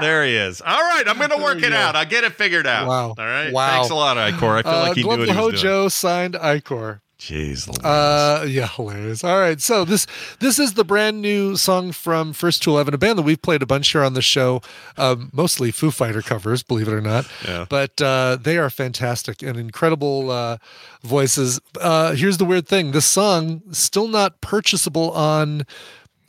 There 0.00 0.24
he 0.24 0.34
is. 0.36 0.60
All 0.60 0.74
right, 0.80 1.04
I'm 1.06 1.18
going 1.18 1.30
to 1.30 1.36
work 1.36 1.62
it 1.62 1.72
out. 1.72 1.94
I'll 1.96 2.06
get 2.06 2.24
it 2.24 2.32
figured 2.32 2.66
out. 2.66 2.88
Wow. 2.88 3.08
All 3.10 3.14
right. 3.18 3.52
Wow. 3.52 3.68
Thanks 3.70 3.90
a 3.90 3.94
lot, 3.94 4.16
Icor. 4.16 4.58
I 4.58 4.62
feel 4.62 4.72
Uh, 4.72 4.82
like 4.88 4.94
he 4.96 5.02
knew 5.02 5.06
Glove 5.08 5.18
what 5.20 5.28
he 5.28 5.34
was 5.36 5.60
doing. 5.60 5.72
Hojo 5.74 5.88
signed 5.88 6.34
Icor. 6.34 7.00
Jeez. 7.22 7.68
Uh, 7.84 8.44
yeah, 8.46 8.66
hilarious. 8.66 9.22
All 9.22 9.38
right, 9.38 9.60
so 9.60 9.84
this 9.84 10.08
this 10.40 10.58
is 10.58 10.74
the 10.74 10.82
brand 10.82 11.22
new 11.22 11.56
song 11.56 11.92
from 11.92 12.32
First 12.32 12.64
to 12.64 12.70
Eleven, 12.70 12.94
a 12.94 12.98
band 12.98 13.16
that 13.16 13.22
we've 13.22 13.40
played 13.40 13.62
a 13.62 13.66
bunch 13.66 13.92
here 13.92 14.02
on 14.02 14.14
the 14.14 14.22
show, 14.22 14.60
um, 14.96 15.30
mostly 15.32 15.70
Foo 15.70 15.92
Fighter 15.92 16.20
covers, 16.20 16.64
believe 16.64 16.88
it 16.88 16.92
or 16.92 17.00
not. 17.00 17.30
Yeah. 17.46 17.66
But 17.68 18.02
uh, 18.02 18.38
they 18.40 18.58
are 18.58 18.68
fantastic 18.70 19.40
and 19.40 19.56
incredible 19.56 20.32
uh, 20.32 20.56
voices. 21.04 21.60
Uh, 21.80 22.14
here's 22.14 22.38
the 22.38 22.44
weird 22.44 22.66
thing: 22.66 22.90
this 22.90 23.06
song 23.06 23.62
is 23.70 23.78
still 23.78 24.08
not 24.08 24.40
purchasable 24.40 25.12
on 25.12 25.64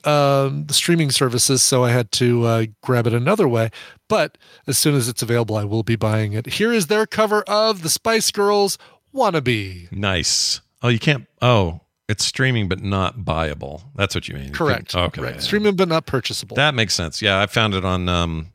um, 0.03 0.65
the 0.67 0.75
streaming 0.75 1.09
services, 1.09 1.63
so 1.63 1.83
I 1.83 1.89
had 1.89 2.11
to 2.13 2.43
uh, 2.45 2.65
grab 2.83 3.07
it 3.07 3.15
another 3.15 3.47
way. 3.47 3.71
But 4.07 4.37
as 4.67 4.77
soon 4.77 4.93
as 4.93 5.09
it's 5.09 5.23
available, 5.23 5.55
I 5.55 5.63
will 5.63 5.81
be 5.81 5.95
buying 5.95 6.33
it. 6.33 6.45
Here 6.45 6.71
is 6.71 6.85
their 6.85 7.07
cover 7.07 7.41
of 7.47 7.81
the 7.81 7.89
Spice 7.89 8.29
Girls 8.29 8.77
"Wannabe." 9.11 9.91
Nice. 9.91 10.61
Oh, 10.83 10.89
you 10.89 10.99
can't. 10.99 11.25
Oh, 11.41 11.79
it's 12.09 12.25
streaming 12.25 12.67
but 12.67 12.81
not 12.81 13.19
buyable. 13.19 13.81
That's 13.95 14.13
what 14.13 14.27
you 14.27 14.35
mean. 14.35 14.51
Correct. 14.51 14.91
couldn't- 14.91 15.05
Okay. 15.17 15.21
Right. 15.21 15.41
Streaming 15.41 15.75
but 15.75 15.87
not 15.87 16.05
purchasable. 16.05 16.55
That 16.57 16.75
makes 16.75 16.93
sense. 16.93 17.21
Yeah, 17.21 17.39
I 17.41 17.45
found 17.47 17.73
it 17.73 17.85
on. 17.85 18.09
um 18.09 18.51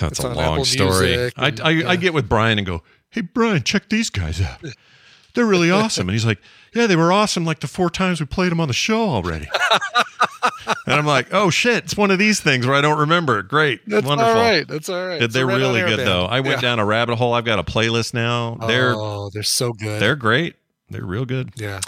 That's 0.00 0.18
It's 0.18 0.20
a 0.20 0.28
long 0.28 0.38
Apple 0.54 0.64
story. 0.64 1.08
Music 1.16 1.34
I, 1.36 1.48
and- 1.48 1.60
I 1.60 1.90
I 1.90 1.96
get 1.96 2.14
with 2.14 2.28
Brian 2.28 2.58
and 2.58 2.66
go, 2.66 2.82
"Hey, 3.10 3.20
Brian, 3.20 3.62
check 3.62 3.88
these 3.90 4.08
guys 4.10 4.40
out. 4.40 4.62
They're 5.34 5.44
really 5.46 5.70
awesome." 5.70 6.08
And 6.08 6.14
he's 6.14 6.24
like, 6.26 6.38
"Yeah, 6.74 6.86
they 6.86 6.96
were 6.96 7.12
awesome. 7.12 7.44
Like 7.44 7.60
the 7.60 7.68
four 7.68 7.90
times 7.90 8.18
we 8.20 8.26
played 8.26 8.50
them 8.50 8.60
on 8.60 8.68
the 8.68 8.74
show 8.74 9.00
already." 9.08 9.48
and 10.86 10.94
I'm 10.94 11.06
like, 11.06 11.28
"Oh 11.32 11.50
shit, 11.50 11.84
it's 11.84 11.96
one 11.96 12.10
of 12.10 12.18
these 12.18 12.40
things 12.40 12.66
where 12.66 12.74
I 12.76 12.80
don't 12.80 12.98
remember. 12.98 13.42
Great, 13.42 13.80
That's 13.86 14.06
wonderful. 14.06 14.32
all 14.32 14.38
right. 14.40 14.66
That's 14.66 14.88
all 14.88 15.06
right. 15.06 15.30
They're 15.30 15.50
on 15.50 15.58
really 15.60 15.80
good 15.82 15.98
band. 15.98 16.08
though. 16.08 16.24
I 16.24 16.40
went 16.40 16.56
Yeah. 16.56 16.60
down 16.62 16.78
a 16.78 16.84
rabbit 16.86 17.16
hole. 17.16 17.34
I've 17.34 17.44
got 17.44 17.58
a 17.58 17.64
playlist 17.64 18.14
now. 18.14 18.56
They're 18.66 18.94
oh, 18.96 19.30
they're 19.32 19.42
so 19.42 19.72
good. 19.72 20.00
they're 20.00 20.16
great. 20.16 20.56
They're 20.90 21.04
real 21.04 21.24
good. 21.24 21.52
Yeah. 21.56 21.80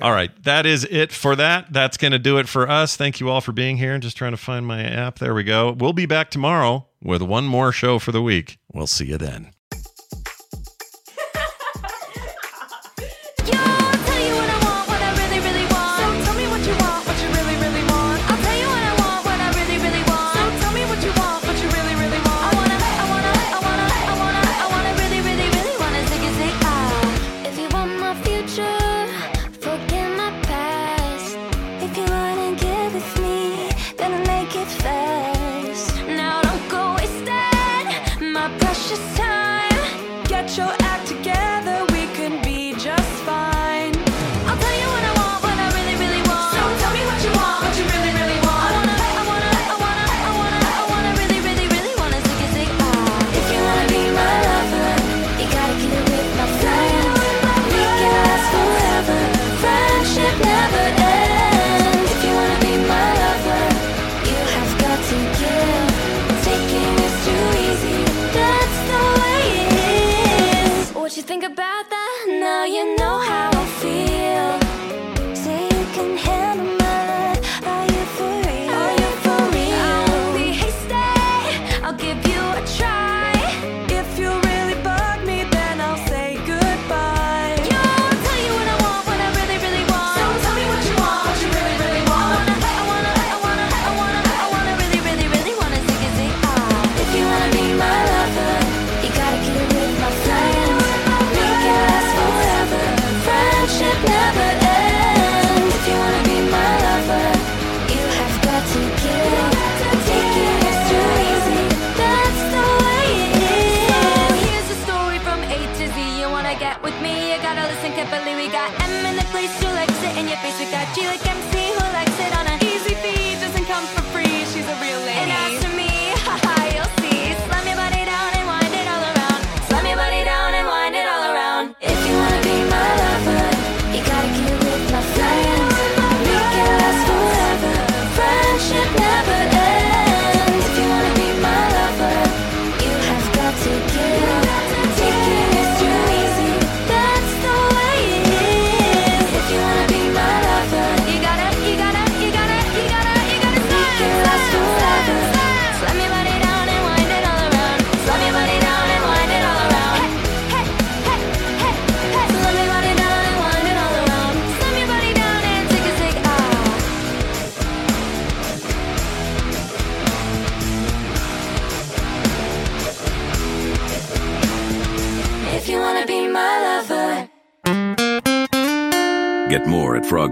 All 0.00 0.12
right. 0.12 0.30
That 0.44 0.66
is 0.66 0.84
it 0.90 1.12
for 1.12 1.36
that. 1.36 1.72
That's 1.72 1.96
going 1.96 2.12
to 2.12 2.18
do 2.18 2.38
it 2.38 2.48
for 2.48 2.68
us. 2.68 2.96
Thank 2.96 3.20
you 3.20 3.28
all 3.28 3.40
for 3.40 3.52
being 3.52 3.76
here. 3.76 3.98
Just 3.98 4.16
trying 4.16 4.32
to 4.32 4.36
find 4.38 4.66
my 4.66 4.82
app. 4.82 5.18
There 5.18 5.34
we 5.34 5.44
go. 5.44 5.72
We'll 5.72 5.92
be 5.92 6.06
back 6.06 6.30
tomorrow 6.30 6.86
with 7.02 7.22
one 7.22 7.44
more 7.46 7.72
show 7.72 7.98
for 7.98 8.12
the 8.12 8.22
week. 8.22 8.58
We'll 8.72 8.86
see 8.86 9.06
you 9.06 9.18
then. 9.18 9.52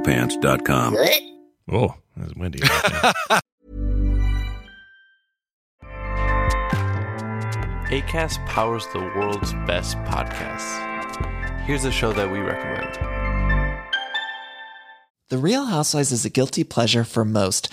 More 0.06 0.14
at 0.14 0.30
frogpants.com. 0.30 0.96
Oh, 1.70 1.94
that's 2.16 2.34
windy. 2.34 2.60
ACAST 7.90 8.44
powers 8.46 8.86
the 8.92 8.98
world's 8.98 9.52
best 9.66 9.96
podcasts. 9.98 10.80
Here's 11.64 11.84
a 11.84 11.92
show 11.92 12.12
that 12.12 12.30
we 12.30 12.38
recommend. 12.38 12.98
The 15.30 15.38
Real 15.38 15.64
Housewives 15.66 16.12
is 16.12 16.24
a 16.24 16.30
guilty 16.30 16.64
pleasure 16.64 17.02
for 17.02 17.24
most, 17.24 17.72